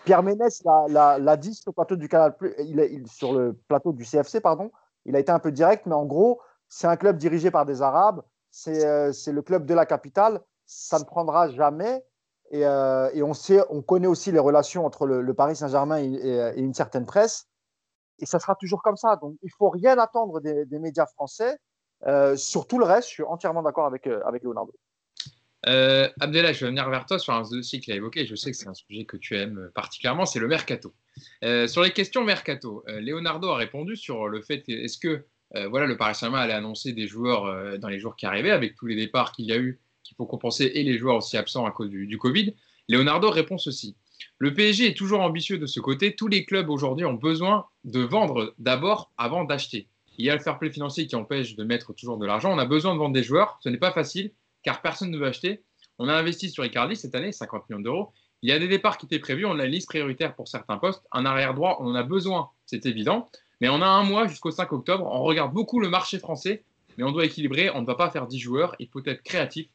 Pierre 0.04 0.22
Ménès 0.22 0.62
l'a 0.88 1.36
dit 1.36 1.54
sur 1.54 1.70
le 1.70 1.74
plateau 1.74 1.96
du 1.96 2.08
Canal, 2.08 2.34
il, 2.60 3.06
sur 3.08 3.32
le 3.32 3.54
plateau 3.68 3.92
du 3.92 4.04
CFC, 4.04 4.40
pardon. 4.40 4.70
Il 5.06 5.16
a 5.16 5.20
été 5.20 5.32
un 5.32 5.38
peu 5.38 5.52
direct, 5.52 5.86
mais 5.86 5.94
en 5.94 6.04
gros, 6.04 6.40
c'est 6.68 6.86
un 6.86 6.96
club 6.96 7.16
dirigé 7.16 7.50
par 7.50 7.64
des 7.64 7.80
Arabes. 7.80 8.22
C'est 8.50 8.84
euh, 8.84 9.12
le 9.26 9.42
club 9.42 9.64
de 9.66 9.74
la 9.74 9.86
capitale. 9.86 10.40
Ça 10.66 10.98
ne 10.98 11.04
prendra 11.04 11.48
jamais. 11.50 12.04
Et, 12.50 12.66
euh, 12.66 13.10
et 13.12 13.22
on, 13.22 13.34
sait, 13.34 13.60
on 13.70 13.82
connaît 13.82 14.06
aussi 14.06 14.30
les 14.32 14.38
relations 14.38 14.84
entre 14.84 15.06
le, 15.06 15.34
Paris 15.34 15.56
Saint-Germain 15.56 15.98
et, 15.98 16.52
une 16.56 16.74
certaine 16.74 17.06
presse 17.06 17.48
et 18.18 18.26
ça 18.26 18.38
sera 18.38 18.54
toujours 18.54 18.82
comme 18.82 18.96
ça. 18.96 19.16
Donc, 19.16 19.36
il 19.42 19.50
faut 19.50 19.68
rien 19.68 19.98
attendre 19.98 20.40
des, 20.40 20.78
médias 20.78 21.06
français. 21.06 21.58
Euh, 22.06 22.36
sur 22.36 22.66
tout 22.66 22.78
le 22.78 22.84
reste, 22.84 23.08
je 23.08 23.14
suis 23.14 23.22
entièrement 23.24 23.62
d'accord 23.62 23.86
avec, 23.86 24.06
avec 24.06 24.42
Leonardo. 24.42 24.72
Abdellah, 25.64 26.52
je 26.52 26.64
vais 26.64 26.70
venir 26.70 26.88
vers 26.88 27.04
toi 27.04 27.18
sur 27.18 27.34
un 27.34 27.42
dossier 27.42 27.80
qu'il 27.80 27.92
a 27.92 27.96
évoqué. 27.96 28.26
Je 28.26 28.36
sais 28.36 28.52
que 28.52 28.56
c'est 28.56 28.68
un 28.68 28.74
sujet 28.74 29.04
que 29.04 29.16
tu 29.16 29.36
aimes 29.36 29.70
particulièrement, 29.74 30.24
c'est 30.24 30.38
le 30.38 30.48
mercato. 30.48 30.94
Euh, 31.44 31.66
sur 31.66 31.82
les 31.82 31.90
questions 31.90 32.24
mercato, 32.24 32.84
euh, 32.88 33.00
Leonardo 33.00 33.48
a 33.48 33.56
répondu 33.56 33.96
sur 33.96 34.28
le 34.28 34.42
fait 34.42 34.64
est-ce 34.68 34.98
que 34.98 35.24
euh, 35.54 35.68
voilà, 35.68 35.86
le 35.86 35.96
Paris 35.96 36.14
Saint-Germain 36.14 36.40
allait 36.40 36.52
annoncer 36.52 36.92
des 36.92 37.06
joueurs 37.06 37.78
dans 37.78 37.88
les 37.88 38.00
jours 38.00 38.16
qui 38.16 38.26
arrivaient, 38.26 38.50
avec 38.50 38.74
tous 38.74 38.86
les 38.86 38.96
départs 38.96 39.32
qu'il 39.32 39.46
y 39.46 39.52
a 39.52 39.56
eu, 39.56 39.80
qu'il 40.02 40.16
faut 40.16 40.26
compenser, 40.26 40.72
et 40.74 40.82
les 40.82 40.98
joueurs 40.98 41.16
aussi 41.16 41.36
absents 41.36 41.66
à 41.66 41.70
cause 41.70 41.88
du, 41.88 42.06
du 42.06 42.18
Covid. 42.18 42.54
Leonardo 42.88 43.30
répond 43.30 43.56
ceci 43.58 43.96
le 44.38 44.52
PSG 44.52 44.88
est 44.88 44.96
toujours 44.96 45.20
ambitieux 45.20 45.58
de 45.58 45.66
ce 45.66 45.80
côté. 45.80 46.14
Tous 46.14 46.28
les 46.28 46.44
clubs 46.44 46.68
aujourd'hui 46.68 47.04
ont 47.04 47.14
besoin 47.14 47.66
de 47.84 48.00
vendre 48.00 48.54
d'abord 48.58 49.12
avant 49.16 49.44
d'acheter. 49.44 49.88
Il 50.18 50.24
y 50.24 50.30
a 50.30 50.34
le 50.34 50.40
fair 50.40 50.58
play 50.58 50.70
financier 50.70 51.06
qui 51.06 51.16
empêche 51.16 51.56
de 51.56 51.64
mettre 51.64 51.92
toujours 51.94 52.18
de 52.18 52.26
l'argent. 52.26 52.52
On 52.52 52.58
a 52.58 52.64
besoin 52.64 52.94
de 52.94 52.98
vendre 52.98 53.14
des 53.14 53.22
joueurs. 53.22 53.58
Ce 53.62 53.68
n'est 53.68 53.78
pas 53.78 53.92
facile 53.92 54.32
car 54.62 54.82
personne 54.82 55.10
ne 55.10 55.18
veut 55.18 55.26
acheter. 55.26 55.62
On 55.98 56.08
a 56.08 56.14
investi 56.14 56.50
sur 56.50 56.64
Icardi 56.64 56.96
cette 56.96 57.14
année, 57.14 57.32
50 57.32 57.68
millions 57.70 57.80
d'euros. 57.80 58.12
Il 58.42 58.50
y 58.50 58.52
a 58.52 58.58
des 58.58 58.68
départs 58.68 58.98
qui 58.98 59.06
étaient 59.06 59.18
prévus. 59.18 59.46
On 59.46 59.58
a 59.58 59.64
une 59.64 59.72
liste 59.72 59.88
prioritaire 59.88 60.34
pour 60.34 60.48
certains 60.48 60.78
postes. 60.78 61.04
Un 61.12 61.24
arrière 61.24 61.54
droit, 61.54 61.78
on 61.80 61.86
en 61.88 61.94
a 61.94 62.02
besoin, 62.02 62.50
c'est 62.66 62.86
évident. 62.86 63.30
Mais 63.60 63.68
on 63.68 63.80
a 63.80 63.86
un 63.86 64.02
mois 64.02 64.26
jusqu'au 64.26 64.50
5 64.50 64.72
octobre. 64.72 65.06
On 65.06 65.22
regarde 65.22 65.52
beaucoup 65.52 65.80
le 65.80 65.88
marché 65.88 66.18
français, 66.18 66.64
mais 66.96 67.04
on 67.04 67.12
doit 67.12 67.24
équilibrer. 67.24 67.70
On 67.70 67.80
ne 67.80 67.86
va 67.86 67.94
pas 67.94 68.10
faire 68.10 68.26
10 68.26 68.38
joueurs. 68.38 68.76
Il 68.78 68.88
faut 68.88 69.02
être 69.04 69.22
créatif. 69.22 69.68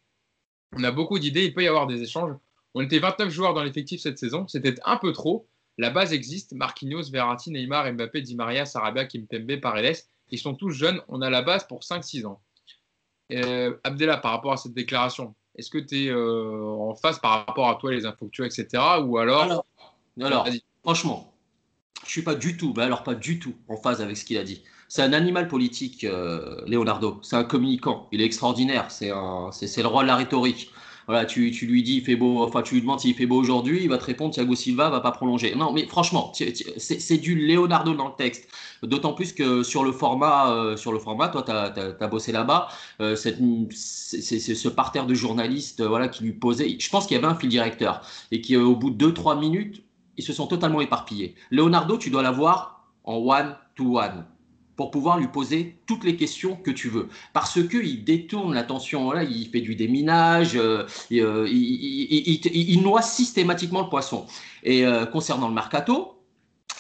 On 0.78 0.84
a 0.84 0.92
beaucoup 0.92 1.20
d'idées. 1.20 1.46
Il 1.46 1.54
peut 1.54 1.64
y 1.64 1.68
avoir 1.68 1.88
des 1.88 2.02
échanges. 2.02 2.34
On 2.74 2.82
était 2.82 3.00
29 3.00 3.30
joueurs 3.30 3.54
dans 3.54 3.64
l'effectif 3.64 4.02
cette 4.02 4.18
saison. 4.18 4.48
C'était 4.48 4.76
un 4.86 4.98
peu 4.98 5.12
trop. 5.12 5.48
La 5.78 5.90
base 5.90 6.14
existe. 6.14 6.54
Marquinhos, 6.54 7.10
Verratti, 7.12 7.52
Neymar, 7.52 7.92
Mbappé, 7.92 8.22
Di 8.22 8.36
Maria, 8.36 8.66
Sarabia, 8.66 9.06
Kimpembe, 9.06 9.60
Paredes. 9.60 9.98
Ils 10.30 10.40
sont 10.40 10.54
tous 10.54 10.70
jeunes. 10.70 11.02
On 11.08 11.22
a 11.22 11.30
la 11.30 11.42
base 11.42 11.68
pour 11.68 11.82
5-6 11.82 12.26
ans. 12.26 12.42
Euh, 13.34 13.78
Abdella, 13.84 14.18
par 14.18 14.32
rapport 14.32 14.54
à 14.54 14.58
cette 14.58 14.74
déclaration, 14.74 15.36
est-ce 15.56 15.70
que 15.70 15.78
tu 15.78 16.06
es 16.06 16.10
euh, 16.10 16.64
en 16.64 16.96
face 16.96 17.20
par 17.20 17.46
rapport 17.46 17.70
à 17.70 17.76
toi, 17.76 17.92
les 17.92 18.06
infos 18.06 18.26
que 18.26 18.32
tu 18.32 18.44
as, 18.44 18.48
etc. 18.48 18.68
Ou 19.04 19.18
alors. 19.18 19.44
Alors, 19.44 19.66
alors 20.20 20.48
franchement, 20.84 21.34
je 22.06 22.12
suis 22.12 22.22
pas 22.24 22.36
du 22.36 22.58
tout, 22.58 22.74
mais 22.76 22.84
alors 22.84 23.04
pas 23.04 23.16
du 23.16 23.40
tout 23.40 23.56
en 23.68 23.78
phase 23.78 24.02
avec 24.02 24.18
ce 24.18 24.26
qu'il 24.26 24.38
a 24.38 24.44
dit. 24.44 24.64
C'est 24.88 25.02
un 25.02 25.14
animal 25.14 25.48
politique, 25.48 26.04
euh, 26.04 26.62
Leonardo. 26.68 27.20
C'est 27.22 27.38
un 27.38 27.44
communicant. 27.44 28.10
Il 28.12 28.22
est 28.22 28.26
extraordinaire. 28.26 28.92
C'est 28.92 29.08
le 29.08 29.88
roi 29.88 30.04
de 30.04 30.08
la 30.08 30.18
rhétorique. 30.18 30.72
Voilà, 31.08 31.26
tu, 31.26 31.52
tu, 31.52 31.66
lui 31.66 31.84
dis 31.84 31.98
il 31.98 32.04
fait 32.04 32.16
beau, 32.16 32.44
enfin 32.44 32.62
tu 32.62 32.76
lui 32.76 32.82
demandes 32.82 33.00
s'il 33.00 33.16
fait 33.16 33.26
beau 33.26 33.38
aujourd'hui, 33.38 33.80
il 33.84 33.90
va 33.90 33.98
te 33.98 34.06
répondre 34.06 34.34
Thiago 34.34 34.56
Silva 34.56 34.90
va 34.90 35.00
pas 35.00 35.12
prolonger. 35.12 35.56
Non, 35.56 35.72
mais 35.72 35.86
franchement, 35.88 36.32
c'est 36.34 37.18
du 37.18 37.36
Leonardo 37.36 37.94
dans 37.94 38.08
le 38.08 38.16
texte. 38.16 38.48
D'autant 38.84 39.14
plus 39.14 39.34
que 39.34 39.64
sur 39.64 39.84
le 39.84 39.92
format, 39.92 40.52
euh, 40.52 40.76
sur 40.76 40.92
le 40.92 41.00
format, 41.00 41.30
toi 41.30 41.44
tu 41.44 41.52
as, 41.52 42.08
bossé 42.08 42.32
là-bas, 42.32 42.68
euh, 43.00 43.16
c'est 43.16 43.36
ce 43.36 44.68
parterre 44.70 45.06
de 45.06 45.14
journalistes, 45.14 45.82
euh, 45.82 45.88
voilà, 45.88 46.08
qui 46.08 46.24
lui 46.24 46.34
posait. 46.34 46.78
Je 46.80 46.90
pense 46.90 47.06
qu'il 47.06 47.16
y 47.16 47.20
avait 47.20 47.28
un 47.28 47.36
fil 47.36 47.50
directeur 47.50 48.02
et 48.32 48.42
qui 48.42 48.58
au 48.58 48.76
bout 48.76 48.90
de 48.90 49.12
2-3 49.12 49.40
minutes, 49.40 49.84
ils 50.18 50.24
se 50.24 50.34
sont 50.34 50.48
totalement 50.48 50.82
éparpillés. 50.82 51.36
Leonardo, 51.52 51.98
tu 51.98 52.10
dois 52.10 52.24
l'avoir 52.24 52.88
en 53.04 53.18
one 53.18 53.56
to 53.76 54.00
one 54.00 54.26
pour 54.76 54.92
pouvoir 54.92 55.20
lui 55.20 55.28
poser 55.28 55.78
toutes 55.86 56.04
les 56.04 56.16
questions 56.16 56.56
que 56.56 56.72
tu 56.72 56.90
veux. 56.90 57.10
Parce 57.34 57.60
qu'il 57.68 58.04
détourne 58.04 58.54
l'attention, 58.54 59.12
là, 59.12 59.24
il 59.24 59.48
fait 59.50 59.62
du 59.62 59.76
déminage, 59.76 60.56
euh, 60.56 60.86
euh, 61.12 61.48
il, 61.50 62.82
noie 62.82 63.02
systématiquement 63.02 63.82
le 63.82 63.90
poisson. 63.90 64.26
Et 64.64 64.86
euh, 64.86 65.06
concernant 65.06 65.48
le 65.48 65.54
mercato, 65.54 66.21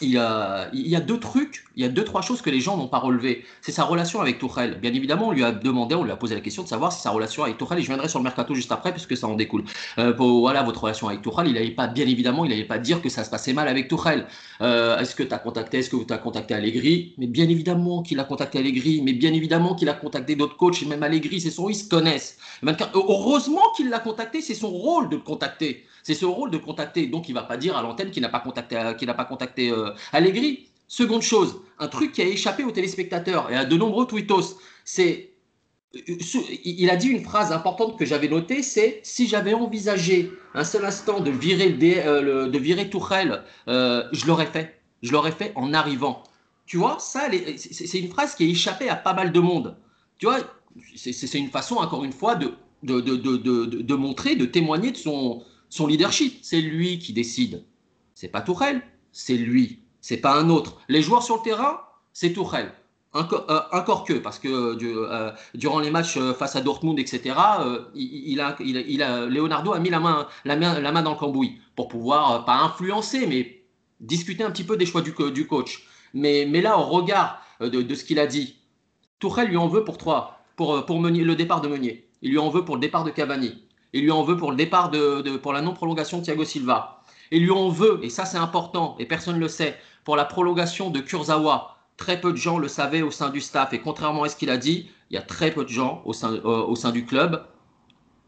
il 0.01 0.09
y, 0.09 0.17
a, 0.17 0.99
deux 0.99 1.19
trucs, 1.19 1.65
il 1.75 1.83
y 1.83 1.85
a 1.85 1.89
deux, 1.89 2.03
trois 2.03 2.21
choses 2.21 2.41
que 2.41 2.49
les 2.49 2.59
gens 2.59 2.77
n'ont 2.77 2.87
pas 2.87 2.99
relevées. 2.99 3.45
C'est 3.61 3.71
sa 3.71 3.83
relation 3.83 4.19
avec 4.21 4.39
Tourelle. 4.39 4.79
Bien 4.81 4.93
évidemment, 4.93 5.27
on 5.27 5.31
lui 5.31 5.43
a 5.43 5.51
demandé, 5.51 5.95
on 5.95 6.03
lui 6.03 6.11
a 6.11 6.15
posé 6.15 6.35
la 6.35 6.41
question 6.41 6.63
de 6.63 6.67
savoir 6.67 6.91
si 6.91 7.01
sa 7.01 7.11
relation 7.11 7.43
avec 7.43 7.57
Tourelle, 7.57 7.79
et 7.79 7.81
je 7.81 7.87
viendrai 7.87 8.07
sur 8.07 8.19
le 8.19 8.23
mercato 8.23 8.53
juste 8.53 8.71
après, 8.71 8.91
puisque 8.91 9.15
ça 9.15 9.27
en 9.27 9.35
découle. 9.35 9.63
Euh, 9.99 10.13
voilà, 10.17 10.63
votre 10.63 10.81
relation 10.81 11.07
avec 11.07 11.21
Tourelle, 11.21 11.47
il 11.47 11.53
n'allait 11.53 11.71
pas, 11.71 11.87
bien 11.87 12.07
évidemment, 12.07 12.45
il 12.45 12.49
n'allait 12.49 12.65
pas 12.65 12.79
dire 12.79 13.01
que 13.01 13.09
ça 13.09 13.23
se 13.23 13.29
passait 13.29 13.53
mal 13.53 13.67
avec 13.67 13.87
Tourelle. 13.87 14.25
Euh, 14.61 14.97
est-ce 14.99 15.15
que 15.15 15.23
tu 15.23 15.33
as 15.33 15.39
contacté, 15.39 15.79
est-ce 15.79 15.89
que 15.89 15.97
tu 15.97 16.13
as 16.13 16.17
contacté 16.17 16.53
Allegri? 16.53 17.13
Mais 17.17 17.27
bien 17.27 17.47
évidemment 17.47 18.01
qu'il 18.01 18.19
a 18.19 18.23
contacté 18.23 18.59
Allegri, 18.59 19.01
mais 19.03 19.13
bien 19.13 19.33
évidemment 19.33 19.75
qu'il 19.75 19.89
a 19.89 19.93
contacté 19.93 20.35
d'autres 20.35 20.57
coachs, 20.57 20.81
et 20.81 20.85
même 20.85 21.03
Allegri, 21.03 21.41
c'est 21.41 21.51
son, 21.51 21.69
ils 21.69 21.75
se 21.75 21.87
connaissent. 21.87 22.37
Heureusement 22.93 23.61
qu'il 23.75 23.89
l'a 23.89 23.99
contacté, 23.99 24.41
c'est 24.41 24.55
son 24.55 24.69
rôle 24.69 25.09
de 25.09 25.15
le 25.15 25.21
contacter. 25.21 25.85
C'est 26.03 26.15
ce 26.15 26.25
rôle 26.25 26.49
de 26.49 26.57
contacter. 26.57 27.07
Donc, 27.07 27.29
il 27.29 27.35
ne 27.35 27.39
va 27.39 27.45
pas 27.45 27.57
dire 27.57 27.77
à 27.77 27.81
l'antenne 27.81 28.11
qu'il 28.11 28.23
n'a 28.23 28.29
pas 28.29 28.39
contacté, 28.39 28.79
qu'il 28.97 29.07
n'a 29.07 29.13
pas 29.13 29.25
contacté 29.25 29.71
euh, 29.71 29.90
Allegri. 30.11 30.67
Seconde 30.87 31.21
chose, 31.21 31.61
un 31.79 31.87
truc 31.87 32.11
qui 32.11 32.21
a 32.21 32.25
échappé 32.25 32.65
aux 32.65 32.71
téléspectateurs 32.71 33.49
et 33.49 33.55
à 33.55 33.63
de 33.63 33.77
nombreux 33.77 34.05
tweetos, 34.05 34.57
c'est 34.83 35.31
il 35.93 36.89
a 36.89 36.95
dit 36.95 37.07
une 37.09 37.23
phrase 37.23 37.51
importante 37.51 37.97
que 37.99 38.05
j'avais 38.05 38.29
notée, 38.29 38.63
c'est 38.63 39.01
si 39.03 39.27
j'avais 39.27 39.53
envisagé 39.53 40.31
un 40.53 40.63
seul 40.63 40.85
instant 40.85 41.19
de 41.19 41.31
virer, 41.31 41.77
euh, 42.05 42.47
de 42.47 42.57
virer 42.57 42.89
Tourelle, 42.89 43.43
euh, 43.67 44.03
je 44.11 44.25
l'aurais 44.25 44.45
fait. 44.45 44.79
je 45.01 45.11
l'aurais 45.11 45.31
fait 45.31 45.51
en 45.55 45.73
arrivant. 45.73 46.23
Tu 46.65 46.77
vois, 46.77 46.97
ça, 46.99 47.23
c'est 47.57 47.99
une 47.99 48.09
phrase 48.09 48.35
qui 48.35 48.45
est 48.45 48.49
échappée 48.49 48.87
à 48.87 48.95
pas 48.95 49.13
mal 49.13 49.31
de 49.31 49.39
monde. 49.39 49.75
Tu 50.17 50.25
vois, 50.25 50.39
c'est 50.95 51.33
une 51.33 51.49
façon, 51.49 51.75
encore 51.75 52.05
une 52.05 52.13
fois, 52.13 52.35
de, 52.35 52.53
de, 52.83 53.01
de, 53.01 53.65
de 53.65 53.95
montrer, 53.95 54.35
de 54.35 54.45
témoigner 54.45 54.91
de 54.91 54.97
son, 54.97 55.43
son 55.69 55.87
leadership. 55.87 56.39
C'est 56.41 56.61
lui 56.61 56.99
qui 56.99 57.11
décide. 57.11 57.65
C'est 58.15 58.29
pas 58.29 58.41
Tourelle, 58.41 58.81
c'est 59.11 59.35
lui. 59.35 59.80
C'est 60.01 60.17
pas 60.17 60.35
un 60.39 60.49
autre. 60.49 60.77
Les 60.89 61.01
joueurs 61.01 61.23
sur 61.23 61.37
le 61.37 61.41
terrain, 61.41 61.81
c'est 62.13 62.33
Tourelle. 62.33 62.73
Encore, 63.13 63.45
euh, 63.49 64.05
que, 64.07 64.13
parce 64.13 64.39
que 64.39 64.47
euh, 64.47 65.31
durant 65.53 65.79
les 65.79 65.91
matchs 65.91 66.15
euh, 66.15 66.33
face 66.33 66.55
à 66.55 66.61
Dortmund, 66.61 66.97
etc., 66.97 67.35
il, 67.93 68.39
a, 68.39 68.55
il, 68.61 68.99
Leonardo 69.29 69.73
a 69.73 69.79
mis 69.79 69.89
la 69.89 69.99
main, 69.99 70.27
la, 70.45 70.55
main, 70.55 70.79
la 70.79 70.91
main 70.93 71.01
dans 71.01 71.11
le 71.11 71.17
cambouis 71.17 71.59
pour 71.75 71.89
pouvoir, 71.89 72.45
pas 72.45 72.55
influencer, 72.55 73.27
mais 73.27 73.63
discuter 73.99 74.43
un 74.43 74.51
petit 74.51 74.63
peu 74.63 74.77
des 74.77 74.85
choix 74.85 75.01
du, 75.01 75.13
du 75.33 75.45
coach. 75.45 75.85
Mais, 76.13 76.47
mais 76.49 76.61
là, 76.61 76.77
au 76.77 76.83
regard 76.83 77.41
de, 77.59 77.95
ce 77.95 78.05
qu'il 78.05 78.17
a 78.17 78.27
dit, 78.27 78.55
Tourelle 79.19 79.49
lui 79.49 79.57
en 79.57 79.67
veut 79.67 79.83
pour 79.83 79.97
trois, 79.97 80.39
pour, 80.55 80.85
pour 80.85 81.01
le 81.01 81.35
départ 81.35 81.59
de 81.59 81.67
Meunier. 81.67 82.09
Il 82.21 82.31
lui 82.31 82.39
en 82.39 82.49
veut 82.49 82.63
pour 82.63 82.75
le 82.75 82.81
départ 82.81 83.03
de 83.03 83.11
Cavani. 83.11 83.65
Il 83.93 84.03
lui 84.03 84.11
en 84.11 84.23
veut 84.23 84.37
pour 84.37 84.51
le 84.51 84.57
départ 84.57 84.89
de, 84.89 85.35
pour 85.35 85.51
la 85.51 85.61
non-prolongation 85.61 86.19
de 86.19 86.23
Thiago 86.23 86.45
Silva. 86.45 87.03
Il 87.31 87.43
lui 87.43 87.51
en 87.51 87.69
veut, 87.69 87.99
et 88.03 88.09
ça 88.09 88.25
c'est 88.25 88.37
important, 88.37 88.95
et 88.99 89.05
personne 89.05 89.35
ne 89.35 89.39
le 89.41 89.47
sait, 89.47 89.77
pour 90.03 90.15
la 90.15 90.25
prolongation 90.25 90.89
de 90.89 90.99
Kurzawa. 90.99 91.77
Très 91.97 92.19
peu 92.19 92.31
de 92.31 92.37
gens 92.37 92.57
le 92.57 92.67
savaient 92.67 93.01
au 93.01 93.11
sein 93.11 93.29
du 93.29 93.41
staff, 93.41 93.73
et 93.73 93.79
contrairement 93.79 94.23
à 94.23 94.29
ce 94.29 94.35
qu'il 94.35 94.49
a 94.49 94.57
dit, 94.57 94.89
il 95.09 95.15
y 95.15 95.17
a 95.17 95.21
très 95.21 95.51
peu 95.51 95.63
de 95.63 95.69
gens 95.69 96.01
au 96.05 96.13
sein, 96.13 96.33
euh, 96.33 96.91
du 96.91 97.05
club 97.05 97.45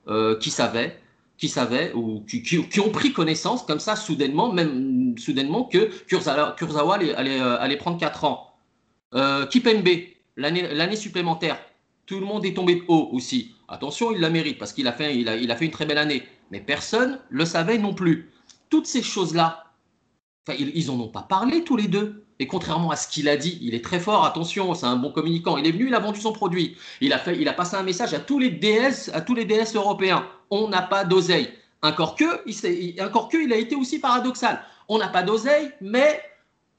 euh, 0.08 0.38
qui 0.38 0.52
savaient, 0.52 1.00
qui 1.38 1.50
savaient 1.50 1.92
ou 1.94 2.24
qui, 2.28 2.80
ont 2.80 2.90
pris 2.90 3.14
connaissance 3.14 3.64
comme 3.64 3.80
ça 3.80 3.96
soudainement, 3.96 4.52
même 4.52 5.18
soudainement 5.18 5.64
que 5.64 5.90
Kurzawa, 6.08 6.96
allait, 6.96 7.42
euh, 7.42 7.58
allait, 7.60 7.78
prendre 7.78 7.98
4 7.98 8.26
ans. 8.26 8.54
Kipembe, 9.50 9.88
l'année 10.38 10.96
supplémentaire, 10.96 11.58
tout 12.06 12.20
le 12.20 12.26
monde 12.26 12.46
est 12.46 12.54
tombé 12.54 12.84
haut 12.88 13.10
aussi. 13.12 13.56
Attention, 13.68 14.12
il 14.12 14.20
la 14.20 14.30
mérite 14.30 14.58
parce 14.58 14.74
qu'il 14.74 14.88
a, 14.88 14.92
a 14.92 15.56
fait 15.56 15.66
une 15.66 15.72
très 15.72 15.86
belle 15.86 15.98
année. 15.98 16.24
Mais 16.52 16.60
personne 16.60 17.20
ne 17.32 17.38
le 17.38 17.46
savait 17.46 17.78
non 17.78 17.94
plus. 17.94 18.30
Toutes 18.70 18.86
ces 18.86 19.02
choses-là, 19.02 19.64
ils 20.50 20.88
n'en 20.88 21.00
ont 21.00 21.10
pas 21.10 21.22
parlé 21.22 21.64
tous 21.64 21.78
les 21.78 21.88
deux. 21.88 22.26
Et 22.40 22.48
contrairement 22.48 22.92
à 22.92 22.96
ce 22.96 23.08
qu'il 23.08 23.30
a 23.30 23.38
dit, 23.38 23.60
il 23.62 23.76
est 23.76 23.84
très 23.84 24.00
fort, 24.00 24.26
attention, 24.26 24.74
c'est 24.74 24.86
un 24.86 24.96
bon 24.96 25.12
communicant. 25.12 25.58
Il 25.58 25.68
est 25.68 25.72
venu, 25.72 25.88
il 25.88 25.96
a 25.96 26.00
vendu 26.00 26.20
son 26.20 26.34
produit. 26.34 26.76
Il 27.00 27.14
a, 27.14 27.20
fait, 27.20 27.38
il 27.40 27.48
a 27.48 27.54
passé 27.54 27.76
un 27.76 27.84
message 27.84 28.14
à 28.14 28.20
tous 28.20 28.40
les 28.40 28.50
DS, 28.50 29.12
à 29.14 29.22
tous 29.22 29.36
les 29.36 29.46
DS 29.46 29.76
européens. 29.76 30.26
On 30.50 30.68
n'a 30.68 30.82
pas 30.82 31.06
d'oseille. 31.06 31.50
Encore 31.82 32.16
que, 32.16 32.42
il, 32.46 33.02
encore 33.02 33.30
que, 33.30 33.38
il 33.38 33.54
a 33.54 33.58
été 33.58 33.76
aussi 33.76 34.00
paradoxal. 34.00 34.62
On 34.90 34.98
n'a 34.98 35.08
pas 35.10 35.24
d'oseille, 35.24 35.72
mais 35.80 36.20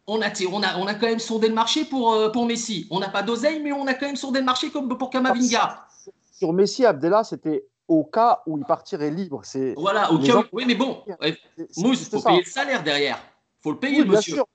on 0.06 0.20
a, 0.20 0.26
on, 0.50 0.62
a, 0.62 0.76
on 0.78 0.86
a 0.86 0.94
quand 0.94 1.06
même 1.06 1.18
sondé 1.18 1.48
le 1.48 1.54
marché 1.54 1.84
pour, 1.84 2.12
euh, 2.12 2.30
pour 2.30 2.46
Messi. 2.46 2.86
On 2.90 3.00
n'a 3.00 3.08
pas 3.08 3.22
d'oseille, 3.22 3.60
mais 3.62 3.72
on 3.72 3.86
a 3.86 3.94
quand 3.94 4.06
même 4.06 4.16
sondé 4.16 4.40
le 4.40 4.44
marché 4.44 4.70
comme 4.70 4.88
pour 4.98 5.10
Kamavinga. 5.10 5.86
Sur 6.32 6.52
Messi, 6.52 6.84
Abdella, 6.84 7.24
c'était 7.24 7.64
au 7.88 8.04
cas 8.04 8.42
où 8.46 8.58
il 8.58 8.64
partirait 8.64 9.10
libre. 9.10 9.42
Voilà, 9.76 10.12
au 10.12 10.18
cas 10.18 10.38
où. 10.38 10.44
Oui, 10.52 10.64
mais 10.66 10.74
bon, 10.74 11.02
Mousse, 11.76 12.02
il 12.02 12.06
faut 12.06 12.22
payer 12.22 12.40
le 12.44 12.50
salaire 12.50 12.82
derrière. 12.82 13.18
Faut 13.64 13.72
le 13.72 13.78
payer, 13.78 14.02
oui, 14.02 14.08
monsieur. 14.08 14.34
Sûr. 14.34 14.46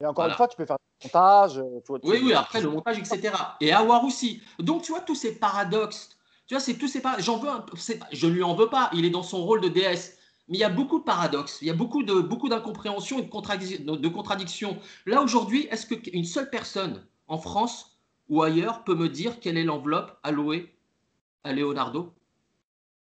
Et 0.00 0.06
encore 0.06 0.26
une 0.26 0.34
fois, 0.34 0.46
tu 0.46 0.58
peux 0.58 0.66
faire 0.66 0.76
du 1.00 1.06
montage. 1.06 1.58
Euh, 1.58 1.80
oui, 2.04 2.20
oui, 2.22 2.34
après 2.34 2.60
le 2.60 2.68
montage, 2.68 2.98
etc. 2.98 3.32
Et 3.62 3.72
avoir 3.72 4.04
aussi. 4.04 4.42
Donc, 4.58 4.82
tu 4.82 4.92
vois, 4.92 5.00
tous 5.00 5.14
ces 5.14 5.38
paradoxes. 5.38 6.18
Tu 6.46 6.52
vois, 6.54 6.60
c'est 6.60 6.74
tous 6.74 6.86
ces 6.86 7.00
paradoxes. 7.00 7.24
J'en 7.24 7.38
veux 7.38 7.48
un... 7.48 7.64
Je 8.12 8.26
lui 8.26 8.42
en 8.42 8.54
veux 8.54 8.68
pas. 8.68 8.90
Il 8.92 9.06
est 9.06 9.10
dans 9.10 9.22
son 9.22 9.42
rôle 9.42 9.62
de 9.62 9.68
DS. 9.68 10.18
Mais 10.48 10.58
il 10.58 10.60
y 10.60 10.64
a 10.64 10.68
beaucoup 10.68 10.98
de 10.98 11.04
paradoxes, 11.04 11.58
il 11.62 11.68
y 11.68 11.70
a 11.70 11.74
beaucoup 11.74 12.02
de 12.02 12.14
beaucoup 12.14 12.48
d'incompréhension 12.48 13.20
et 13.20 13.22
de, 13.22 13.96
de 13.96 14.08
contradictions. 14.08 14.76
Là 15.06 15.22
aujourd'hui, 15.22 15.68
est-ce 15.70 15.86
qu'une 15.86 16.24
seule 16.24 16.50
personne 16.50 17.06
en 17.28 17.38
France 17.38 17.96
ou 18.28 18.42
ailleurs 18.42 18.82
peut 18.82 18.96
me 18.96 19.08
dire 19.08 19.38
quelle 19.38 19.56
est 19.56 19.62
l'enveloppe 19.62 20.18
allouée 20.24 20.74
à 21.44 21.52
Leonardo? 21.52 22.12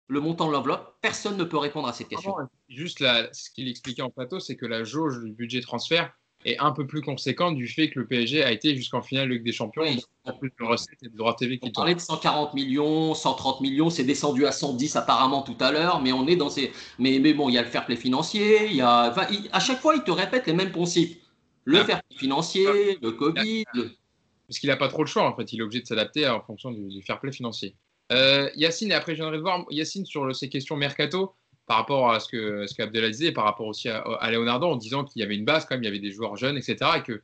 Le 0.08 0.20
montant 0.20 0.46
de 0.46 0.52
l'enveloppe 0.52 0.96
Personne 1.00 1.36
ne 1.36 1.44
peut 1.44 1.58
répondre 1.58 1.88
à 1.88 1.92
cette 1.92 2.08
question. 2.08 2.34
juste 2.68 2.98
ce 3.32 3.50
qu'il 3.50 3.68
expliquait 3.68 4.02
en 4.02 4.10
plateau, 4.10 4.40
c'est 4.40 4.56
que 4.56 4.66
la 4.66 4.84
jauge 4.84 5.20
du 5.20 5.32
budget 5.32 5.60
transfert 5.60 6.12
est 6.44 6.58
un 6.58 6.70
peu 6.70 6.86
plus 6.86 7.02
conséquente 7.02 7.56
du 7.56 7.66
fait 7.66 7.90
que 7.90 7.98
le 7.98 8.06
PSG 8.06 8.44
a 8.44 8.52
été 8.52 8.76
jusqu'en 8.76 9.02
finale 9.02 9.30
Ligue 9.30 9.42
des 9.42 9.52
Champions. 9.52 9.82
Oui. 9.82 10.02
En 10.24 10.32
plus 10.32 10.52
de 10.58 10.64
recettes 10.64 11.02
et 11.02 11.08
de 11.08 11.16
droits 11.16 11.34
TV 11.34 11.58
qui 11.58 11.68
On 11.68 11.72
parlait 11.72 11.94
de 11.94 12.00
140 12.00 12.54
millions, 12.54 13.14
130 13.14 13.60
millions, 13.60 13.90
c'est 13.90 14.04
descendu 14.04 14.46
à 14.46 14.52
110 14.52 14.96
apparemment 14.96 15.42
tout 15.42 15.56
à 15.60 15.72
l'heure, 15.72 16.00
mais 16.00 16.12
on 16.12 16.26
est 16.26 16.36
dans 16.36 16.50
ces. 16.50 16.72
Mais, 16.98 17.18
mais 17.18 17.34
bon, 17.34 17.48
il 17.48 17.54
y 17.54 17.58
a 17.58 17.62
le 17.62 17.68
fair 17.68 17.84
play 17.84 17.96
financier, 17.96 18.66
il 18.66 18.76
y 18.76 18.80
a. 18.80 19.10
Enfin, 19.10 19.26
à 19.52 19.60
chaque 19.60 19.80
fois, 19.80 19.94
il 19.96 20.02
te 20.02 20.10
répète 20.10 20.46
les 20.46 20.52
mêmes 20.52 20.72
principes. 20.72 21.20
Le 21.64 21.80
ah. 21.80 21.84
fair 21.84 22.02
play 22.02 22.18
financier, 22.18 22.98
le 23.02 23.12
Covid. 23.12 23.64
Parce 24.46 24.60
qu'il 24.60 24.68
n'a 24.68 24.76
pas 24.76 24.88
trop 24.88 25.02
le 25.02 25.08
choix, 25.08 25.28
en 25.28 25.34
fait. 25.34 25.52
Il 25.52 25.60
est 25.60 25.62
obligé 25.62 25.82
de 25.82 25.86
s'adapter 25.86 26.28
en 26.28 26.40
fonction 26.40 26.70
du, 26.70 27.02
fair 27.02 27.18
play 27.18 27.32
financier. 27.32 27.74
Euh, 28.12 28.50
Yacine, 28.54 28.92
et 28.92 28.94
après, 28.94 29.14
j'aimerais 29.14 29.38
voir 29.38 29.64
Yacine 29.70 30.06
sur 30.06 30.34
ces 30.34 30.48
questions 30.48 30.76
mercato 30.76 31.34
par 31.66 31.78
rapport 31.78 32.12
à 32.12 32.20
ce 32.20 32.28
que 32.28 32.66
ce 32.66 32.74
qu'Abdel 32.74 33.10
disait, 33.10 33.32
par 33.32 33.44
rapport 33.44 33.66
aussi 33.66 33.88
à, 33.88 34.30
Leonardo, 34.30 34.68
en 34.68 34.76
disant 34.76 35.04
qu'il 35.04 35.20
y 35.20 35.24
avait 35.24 35.34
une 35.34 35.44
base 35.44 35.64
quand 35.64 35.74
même, 35.74 35.82
il 35.82 35.86
y 35.86 35.88
avait 35.88 35.98
des 35.98 36.12
joueurs 36.12 36.36
jeunes, 36.36 36.56
etc. 36.56 36.76
Et 36.98 37.02
qu'il 37.02 37.14
euh, 37.14 37.20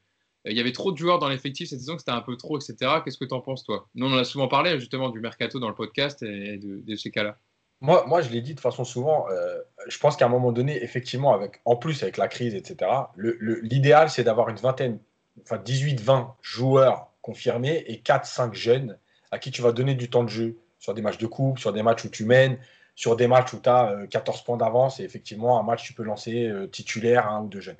il 0.47 0.57
y 0.57 0.61
avait 0.61 0.72
trop 0.72 0.91
de 0.91 0.99
joueurs 0.99 1.20
dans 1.20 1.28
l'effectif 1.28 1.68
cette 1.68 1.78
saison, 1.78 1.95
que 1.95 2.01
c'était 2.01 2.11
un 2.11 2.20
peu 2.20 2.37
trop, 2.37 2.59
etc. 2.59 2.74
Qu'est-ce 3.05 3.18
que 3.18 3.24
tu 3.24 3.35
en 3.35 3.41
penses, 3.41 3.62
toi? 3.62 3.89
Nous, 3.95 4.07
on 4.07 4.12
en 4.12 4.18
a 4.18 4.24
souvent 4.24 4.49
parlé 4.49 4.78
justement 4.80 5.11
du 5.11 5.20
mercato 5.20 5.61
dans 5.61 5.68
le 5.68 5.74
podcast 5.74 6.22
et 6.24 6.59
de, 6.59 6.97
ces 6.97 7.12
cas-là. 7.12 7.39
Moi, 7.80 8.05
moi, 8.07 8.20
je 8.20 8.30
l'ai 8.30 8.41
dit 8.41 8.55
de 8.55 8.61
façon 8.61 8.85
souvent, 8.85 9.26
euh, 9.30 9.59
je 9.89 9.99
pense 9.99 10.16
qu'à 10.16 10.26
un 10.26 10.28
moment 10.28 10.53
donné, 10.53 10.83
effectivement, 10.83 11.35
avec, 11.35 11.61
en 11.64 11.76
plus 11.76 12.03
avec 12.03 12.16
la 12.16 12.28
crise, 12.28 12.55
etc., 12.55 12.91
l'idéal, 13.16 14.11
c'est 14.11 14.24
d'avoir 14.24 14.49
une 14.49 14.57
vingtaine, 14.57 14.99
enfin 15.43 15.57
18-20 15.57 16.35
joueurs 16.43 17.09
confirmés 17.22 17.85
et 17.87 17.97
4-5 17.97 18.55
jeunes 18.55 18.99
à 19.33 19.39
qui 19.39 19.51
tu 19.51 19.62
vas 19.62 19.72
donner 19.72 19.95
du 19.95 20.11
temps 20.11 20.24
de 20.24 20.28
jeu 20.28 20.62
sur 20.83 20.95
des 20.95 21.01
matchs 21.01 21.18
de 21.18 21.28
coupe, 21.28 21.61
sur 21.61 21.72
des 21.72 21.83
matchs 21.83 22.05
où 22.05 22.09
tu 22.09 22.24
mènes, 22.24 22.59
sur 22.97 23.14
des 23.14 23.28
matchs 23.28 23.53
où 23.53 23.61
tu 23.61 23.68
as 23.68 23.97
14 24.11 24.43
points 24.43 24.57
d'avance 24.57 24.99
et 24.99 25.05
effectivement, 25.05 25.59
un 25.59 25.62
match, 25.62 25.85
tu 25.85 25.93
peux 25.93 26.03
lancer 26.03 26.49
euh, 26.49 26.66
titulaire 26.66 27.28
un 27.28 27.43
ou 27.43 27.49
deux 27.49 27.61
jeunes. 27.61 27.76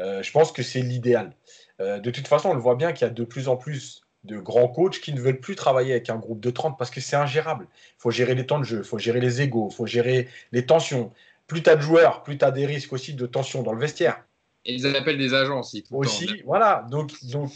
Euh, 0.00 0.22
je 0.22 0.30
pense 0.30 0.52
que 0.52 0.62
c'est 0.62 0.82
l'idéal. 0.82 1.32
Euh, 1.80 1.98
de 1.98 2.10
toute 2.10 2.28
façon, 2.28 2.50
on 2.50 2.54
le 2.54 2.60
voit 2.60 2.74
bien 2.74 2.92
qu'il 2.92 3.06
y 3.06 3.10
a 3.10 3.12
de 3.12 3.24
plus 3.24 3.48
en 3.48 3.56
plus 3.56 4.02
de 4.24 4.38
grands 4.38 4.68
coachs 4.68 5.00
qui 5.00 5.14
ne 5.14 5.20
veulent 5.20 5.40
plus 5.40 5.56
travailler 5.56 5.92
avec 5.92 6.10
un 6.10 6.16
groupe 6.16 6.40
de 6.40 6.50
30 6.50 6.76
parce 6.76 6.90
que 6.90 7.00
c'est 7.00 7.16
ingérable. 7.16 7.66
Il 7.72 8.00
faut 8.00 8.10
gérer 8.10 8.34
les 8.34 8.44
temps 8.44 8.58
de 8.58 8.64
jeu, 8.64 8.78
il 8.78 8.84
faut 8.84 8.98
gérer 8.98 9.20
les 9.20 9.40
égaux, 9.40 9.68
il 9.70 9.74
faut 9.74 9.86
gérer 9.86 10.28
les 10.52 10.66
tensions. 10.66 11.12
Plus 11.46 11.62
tu 11.62 11.70
as 11.70 11.76
de 11.76 11.80
joueurs, 11.80 12.22
plus 12.22 12.36
tu 12.36 12.44
as 12.44 12.50
des 12.50 12.66
risques 12.66 12.92
aussi 12.92 13.14
de 13.14 13.24
tension 13.24 13.62
dans 13.62 13.72
le 13.72 13.80
vestiaire. 13.80 14.22
Et 14.66 14.74
ils 14.74 14.86
appellent 14.94 15.16
des 15.16 15.32
agents 15.32 15.60
aussi. 15.60 15.84
aussi, 15.90 16.42
voilà. 16.44 16.84
Donc, 16.90 17.12
donc 17.24 17.50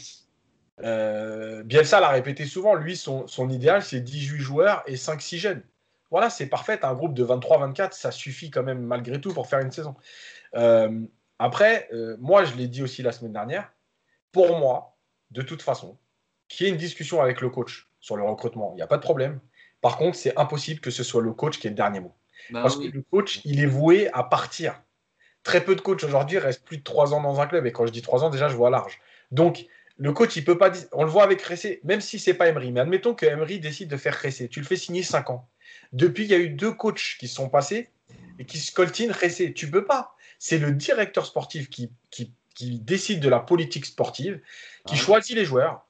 Bielsa 1.63 1.99
l'a 1.99 2.09
répété 2.09 2.45
souvent, 2.45 2.75
lui, 2.75 2.95
son, 2.95 3.27
son 3.27 3.49
idéal, 3.49 3.83
c'est 3.83 4.01
18 4.01 4.39
joueurs 4.39 4.83
et 4.87 4.95
5-6 4.95 5.37
jeunes. 5.37 5.63
Voilà, 6.11 6.29
c'est 6.29 6.47
parfait. 6.47 6.77
Un 6.83 6.93
groupe 6.93 7.13
de 7.13 7.23
23-24, 7.23 7.93
ça 7.93 8.11
suffit 8.11 8.51
quand 8.51 8.63
même 8.63 8.81
malgré 8.81 9.19
tout 9.19 9.33
pour 9.33 9.47
faire 9.47 9.59
une 9.59 9.71
saison. 9.71 9.95
Euh, 10.55 11.01
après, 11.39 11.87
euh, 11.93 12.17
moi, 12.19 12.43
je 12.43 12.53
l'ai 12.55 12.67
dit 12.67 12.83
aussi 12.83 13.01
la 13.01 13.13
semaine 13.13 13.31
dernière, 13.31 13.71
pour 14.31 14.59
moi, 14.59 14.97
de 15.31 15.41
toute 15.41 15.61
façon, 15.61 15.97
qu'il 16.49 16.67
y 16.67 16.69
ait 16.69 16.73
une 16.73 16.77
discussion 16.77 17.21
avec 17.21 17.39
le 17.39 17.49
coach 17.49 17.89
sur 18.01 18.17
le 18.17 18.23
recrutement, 18.23 18.71
il 18.73 18.75
n'y 18.75 18.81
a 18.81 18.87
pas 18.87 18.97
de 18.97 19.01
problème. 19.01 19.39
Par 19.79 19.97
contre, 19.97 20.17
c'est 20.17 20.37
impossible 20.37 20.81
que 20.81 20.91
ce 20.91 21.03
soit 21.03 21.21
le 21.21 21.33
coach 21.33 21.59
qui 21.59 21.67
ait 21.67 21.71
le 21.71 21.75
dernier 21.75 22.01
mot. 22.01 22.13
Bah 22.51 22.61
Parce 22.61 22.75
que 22.75 22.87
le 22.87 23.01
coach, 23.01 23.41
il 23.45 23.61
est 23.61 23.67
voué 23.67 24.09
à 24.11 24.23
partir. 24.23 24.81
Très 25.43 25.63
peu 25.63 25.75
de 25.75 25.81
coachs 25.81 26.03
aujourd'hui 26.03 26.37
restent 26.37 26.65
plus 26.65 26.77
de 26.77 26.83
trois 26.83 27.13
ans 27.13 27.21
dans 27.21 27.39
un 27.39 27.47
club. 27.47 27.65
Et 27.65 27.71
quand 27.71 27.85
je 27.85 27.91
dis 27.91 28.01
trois 28.01 28.23
ans, 28.23 28.29
déjà, 28.29 28.49
je 28.49 28.55
vois 28.55 28.69
large. 28.69 28.99
Donc, 29.31 29.65
le 30.01 30.13
coach, 30.13 30.35
il 30.35 30.43
peut 30.43 30.57
pas. 30.57 30.71
On 30.93 31.03
le 31.03 31.11
voit 31.11 31.23
avec 31.23 31.43
Ressé, 31.43 31.79
même 31.83 32.01
si 32.01 32.17
c'est 32.17 32.33
pas 32.33 32.47
Emery. 32.47 32.71
Mais 32.71 32.79
admettons 32.79 33.13
que 33.13 33.27
Emery 33.27 33.59
décide 33.59 33.87
de 33.87 33.97
faire 33.97 34.19
Ressé. 34.19 34.49
Tu 34.49 34.59
le 34.59 34.65
fais 34.65 34.75
signer 34.75 35.03
cinq 35.03 35.29
ans. 35.29 35.47
Depuis, 35.93 36.23
il 36.23 36.31
y 36.31 36.33
a 36.33 36.39
eu 36.39 36.49
deux 36.49 36.71
coachs 36.71 37.17
qui 37.19 37.27
sont 37.27 37.49
passés 37.49 37.91
et 38.39 38.45
qui 38.45 38.57
scoltinent 38.57 39.13
Ressé. 39.13 39.53
Tu 39.53 39.69
peux 39.69 39.85
pas. 39.85 40.15
C'est 40.39 40.57
le 40.57 40.71
directeur 40.71 41.27
sportif 41.27 41.69
qui, 41.69 41.91
qui, 42.09 42.33
décide 42.79 43.19
de 43.19 43.29
la 43.29 43.39
politique 43.39 43.85
sportive, 43.85 44.41
qui 44.87 44.95
choisit 44.95 45.35
les 45.35 45.45
joueurs 45.45 45.87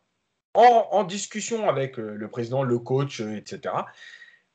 en, 0.53 1.05
discussion 1.05 1.69
avec 1.69 1.95
le 1.95 2.27
président, 2.29 2.63
le 2.63 2.79
coach, 2.79 3.21
etc. 3.21 3.73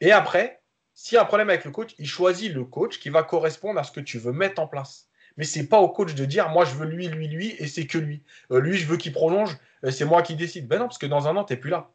Et 0.03 0.13
après, 0.13 0.61
s'il 0.93 1.17
y 1.17 1.19
a 1.19 1.23
un 1.23 1.27
problème 1.27 1.49
avec 1.49 1.65
le 1.65 1.71
coach, 1.71 1.95
il 1.99 2.07
choisit 2.07 2.53
le 2.53 2.65
coach 2.65 2.99
qui 2.99 3.09
va 3.09 3.23
correspondre 3.23 3.81
à 3.81 3.85
ce 3.85 3.93
que 3.93 4.01
tu 4.01 4.19
veux 4.19 4.33
mettre 4.33 4.61
en 4.61 4.67
place. 4.67 5.06
Mais 5.37 5.45
c'est 5.45 5.67
pas 5.67 5.81
au 5.81 5.89
coach 5.89 6.15
de 6.15 6.25
dire 6.25 6.49
moi 6.49 6.65
je 6.65 6.75
veux 6.75 6.87
lui, 6.87 7.09
lui, 7.09 7.29
lui 7.29 7.55
et 7.59 7.67
c'est 7.67 7.87
que 7.87 7.99
lui. 7.99 8.23
Euh, 8.51 8.61
lui, 8.61 8.77
je 8.77 8.87
veux 8.87 8.97
qu'il 8.97 9.13
prolonge, 9.13 9.57
c'est 9.91 10.05
moi 10.05 10.23
qui 10.23 10.35
décide. 10.35 10.67
Ben 10.67 10.79
non, 10.79 10.87
parce 10.87 10.99
que 10.99 11.07
dans 11.07 11.29
un 11.29 11.37
an, 11.37 11.45
tu 11.45 11.53
n'es 11.53 11.59
plus 11.59 11.71
là. 11.71 11.91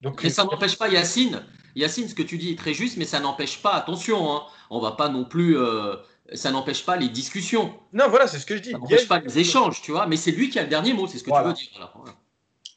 Donc, 0.00 0.22
mais 0.22 0.30
ça 0.30 0.44
n'empêche 0.44 0.76
pas 0.78 0.88
Yacine. 0.88 1.42
Yacine, 1.74 2.08
ce 2.08 2.14
que 2.14 2.22
tu 2.22 2.38
dis 2.38 2.52
est 2.52 2.58
très 2.58 2.74
juste, 2.74 2.96
mais 2.96 3.04
ça 3.04 3.20
n'empêche 3.20 3.62
pas, 3.62 3.74
attention, 3.74 4.32
hein, 4.32 4.42
on 4.70 4.80
va 4.80 4.92
pas 4.92 5.08
non 5.08 5.24
plus. 5.24 5.58
Euh, 5.58 5.96
ça 6.34 6.50
n'empêche 6.50 6.84
pas 6.84 6.96
les 6.96 7.08
discussions. 7.08 7.78
Non, 7.92 8.08
voilà, 8.08 8.26
c'est 8.26 8.38
ce 8.38 8.46
que 8.46 8.56
je 8.56 8.62
dis. 8.62 8.72
Ça 8.72 8.78
n'empêche 8.78 9.08
pas 9.08 9.20
les 9.20 9.38
échanges, 9.38 9.80
tu 9.82 9.92
vois, 9.92 10.06
mais 10.06 10.16
c'est 10.16 10.32
lui 10.32 10.50
qui 10.50 10.58
a 10.58 10.62
le 10.62 10.68
dernier 10.68 10.92
mot, 10.92 11.06
c'est 11.06 11.18
ce 11.18 11.24
que 11.24 11.30
tu 11.30 11.46
veux 11.46 11.52
dire. 11.52 11.92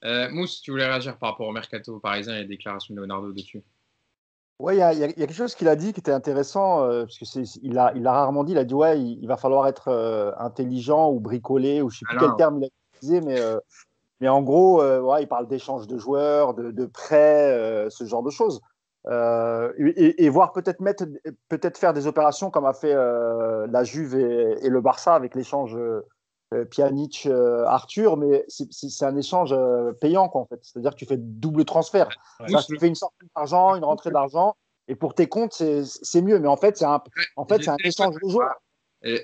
Euh, 0.06 0.30
Mousse, 0.30 0.62
tu 0.62 0.72
voulais 0.72 0.86
réagir 0.86 1.18
par 1.18 1.32
rapport 1.32 1.48
au 1.48 1.52
mercato 1.52 2.00
parisien 2.00 2.36
et 2.36 2.42
les 2.42 2.46
déclarations 2.46 2.94
de 2.94 3.02
Leonardo 3.02 3.34
dessus 3.34 3.62
Oui, 4.60 4.74
il 4.74 4.80
y, 4.80 4.84
a 4.84 5.08
quelque 5.14 5.34
chose 5.34 5.56
qu'il 5.56 5.70
a 5.70 5.78
dit 5.78 5.94
qui 5.94 6.02
était 6.02 6.12
intéressant, 6.12 6.84
euh, 6.84 7.06
parce 7.06 7.18
que 7.18 7.58
il 7.64 7.80
a, 7.80 7.94
il 7.96 8.06
a 8.06 8.12
rarement 8.12 8.44
dit, 8.44 8.52
il 8.52 8.58
a 8.58 8.66
dit 8.66 8.74
ouais, 8.74 9.00
il, 9.00 9.26
va 9.26 9.38
falloir 9.38 9.68
être 9.68 9.88
euh, 9.88 10.34
intelligent 10.38 11.10
ou 11.10 11.22
bricolé, 11.22 11.82
ou 11.82 11.90
je 11.90 11.96
ne 11.96 12.00
sais 12.00 12.06
plus 12.10 12.18
quel 12.18 12.36
terme 12.36 12.58
il 12.58 12.66
a 12.66 12.68
utilisé, 12.94 13.22
mais, 13.22 13.40
euh, 13.40 13.58
mais 14.20 14.28
en 14.28 14.42
gros, 14.42 14.84
ouais, 14.84 15.24
il 15.24 15.28
parle 15.28 15.48
d'échange 15.48 15.88
de 15.88 15.98
joueurs, 15.98 16.54
de, 16.56 16.72
de 16.72 16.86
prêts, 16.86 17.88
ce 17.90 18.04
genre 18.04 18.22
de 18.22 18.30
choses. 18.32 18.60
Et, 19.08 20.26
et, 20.26 20.30
voir 20.30 20.52
peut-être 20.52 20.82
mettre, 20.82 21.06
peut-être 21.48 21.78
faire 21.78 21.94
des 21.94 22.06
opérations 22.06 22.52
comme 22.52 22.66
a 22.66 22.74
fait 22.74 22.94
la 22.94 23.84
Juve 23.86 24.16
et, 24.18 24.66
et, 24.66 24.70
le 24.70 24.82
Barça 24.82 25.16
avec 25.16 25.36
l'échange 25.36 25.78
Pjanic, 26.72 27.28
euh, 27.28 27.64
Arthur, 27.66 28.18
mais 28.18 28.46
c'est 28.48 29.06
un 29.06 29.16
échange 29.16 29.54
euh, 29.54 29.94
payant, 29.94 30.30
quoi, 30.30 30.42
en 30.42 30.46
fait. 30.46 30.60
C'est-à-dire 30.64 30.92
que 30.92 30.98
tu 30.98 31.06
fais 31.06 31.18
double 31.18 31.66
transfert. 31.66 32.10
tu 32.48 32.80
fais 32.80 32.88
une 32.88 32.96
sortie 32.96 33.26
d'argent, 33.36 33.76
une 33.76 33.84
rentrée 33.84 34.12
d'argent, 34.12 34.56
et 34.88 34.96
pour 34.96 35.14
tes 35.14 35.28
comptes, 35.28 35.54
c'est 35.54 36.22
mieux. 36.22 36.40
Mais 36.40 36.48
en 36.48 36.58
fait, 36.58 36.78
c'est 36.78 36.86
un, 36.86 37.02
en 37.36 37.46
fait, 37.46 37.68
un 37.68 37.78
échange 37.84 38.16
de 38.16 38.30
joueurs. 38.30 38.56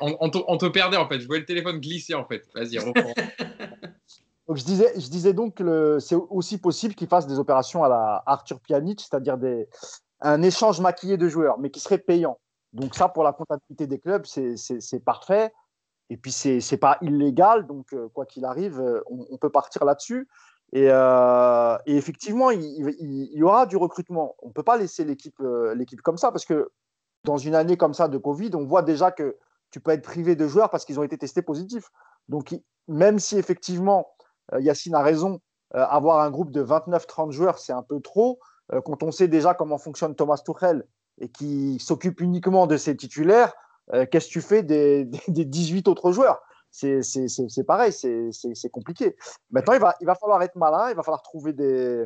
on, 0.02 0.30
te, 0.30 0.68
perdait, 0.68 0.98
en 0.98 1.08
fait. 1.08 1.20
Je 1.20 1.28
voyais 1.28 1.42
le 1.42 1.46
téléphone 1.46 1.80
glisser, 1.80 2.14
en 2.14 2.26
fait. 2.26 2.44
Vas-y, 2.54 2.78
reprends. 2.78 3.14
donc, 4.48 4.58
je 4.58 4.64
disais, 4.64 4.94
je 4.96 5.10
disais 5.10 5.34
donc 5.34 5.56
que 5.56 5.98
c'est 6.00 6.16
aussi 6.16 6.60
possible 6.60 6.94
qu'il 6.94 7.08
fasse 7.08 7.26
des 7.26 7.40
opérations 7.40 7.84
à 7.84 7.90
la 7.90 8.24
Arthur 8.28 8.60
Pjanic, 8.60 9.02
c'est-à-dire 9.02 9.38
un 10.22 10.42
échange 10.44 10.80
maquillé 10.80 11.18
de 11.18 11.28
joueurs, 11.28 11.58
mais 11.58 11.72
qui 11.72 11.80
serait 11.80 11.98
payant. 11.98 12.40
Donc 12.74 12.94
ça, 12.94 13.08
pour 13.08 13.24
la 13.24 13.32
comptabilité 13.32 13.88
des 13.88 14.00
clubs, 14.00 14.26
c'est 14.26 15.04
parfait. 15.04 15.52
Et 16.10 16.18
puis, 16.18 16.32
ce 16.32 16.49
n'est 16.49 16.78
pas 16.78 16.97
illégal, 17.01 17.66
donc 17.66 17.93
euh, 17.93 18.10
quoi 18.10 18.26
qu'il 18.26 18.45
arrive, 18.45 18.80
euh, 18.80 19.01
on, 19.08 19.38
peut 19.38 19.49
partir 19.49 19.86
là-dessus. 19.86 20.28
Et, 20.72 20.88
euh, 20.89 21.78
effectivement, 21.88 22.51
il, 22.51 23.30
y 23.34 23.43
aura 23.43 23.66
du 23.66 23.78
recrutement. 23.78 24.36
On 24.43 24.49
ne 24.49 24.53
peut 24.53 24.64
pas 24.64 24.78
laisser 24.78 25.03
l'équipe 25.03 25.36
comme 26.03 26.18
ça, 26.18 26.32
parce 26.32 26.45
que 26.45 26.70
dans 27.24 27.38
une 27.38 27.56
année 27.56 27.76
comme 27.76 27.93
ça 27.93 28.08
de 28.08 28.18
Covid, 28.18 28.51
on 28.53 28.66
voit 28.66 28.84
déjà 28.84 29.12
que 29.12 29.38
tu 29.72 29.80
peux 29.80 29.91
être 29.91 30.03
privé 30.03 30.36
de 30.36 30.47
joueurs 30.47 30.70
parce 30.70 30.86
qu'ils 30.86 30.99
ont 30.99 31.03
été 31.03 31.18
testés 31.18 31.41
positifs. 31.41 31.89
Donc, 32.30 32.56
même 32.88 33.18
si 33.18 33.38
effectivement, 33.38 34.16
Yacine 34.60 34.93
a 34.93 35.01
raison, 35.01 35.39
avoir 35.72 36.20
un 36.20 36.30
groupe 36.30 36.51
de 36.51 36.64
29-30 36.64 37.32
joueurs, 37.32 37.58
c'est 37.58 37.74
un 37.74 37.82
peu 37.82 37.99
trop. 37.99 38.39
quand 38.86 39.01
on 39.01 39.12
sait 39.12 39.28
déjà 39.28 39.56
comment 39.56 39.80
fonctionne 39.80 40.16
Thomas 40.16 40.38
Tuchel 40.45 40.86
et 41.20 41.30
qui 41.30 41.80
s'occupe 41.80 42.22
uniquement 42.22 42.68
de 42.68 42.78
ses 42.78 42.95
titulaires, 42.95 43.53
euh, 43.94 44.06
qu'est-ce 44.10 44.28
que 44.28 44.34
tu 44.34 44.42
fais 44.42 44.64
des, 44.64 45.06
des, 45.28 45.46
18 45.46 45.88
autres 45.88 46.12
joueurs? 46.12 46.42
C'est 46.72 47.64
pareil, 47.66 47.94
c'est 47.94 48.70
compliqué. 48.70 49.16
Maintenant, 49.52 49.74
il 49.74 49.80
va, 49.80 49.96
il 50.02 50.08
va 50.08 50.16
falloir 50.16 50.42
être 50.44 50.56
malin, 50.56 50.90
il 50.90 50.96
va 50.96 51.04
falloir 51.04 51.22
trouver 51.22 51.54
des, 51.54 52.06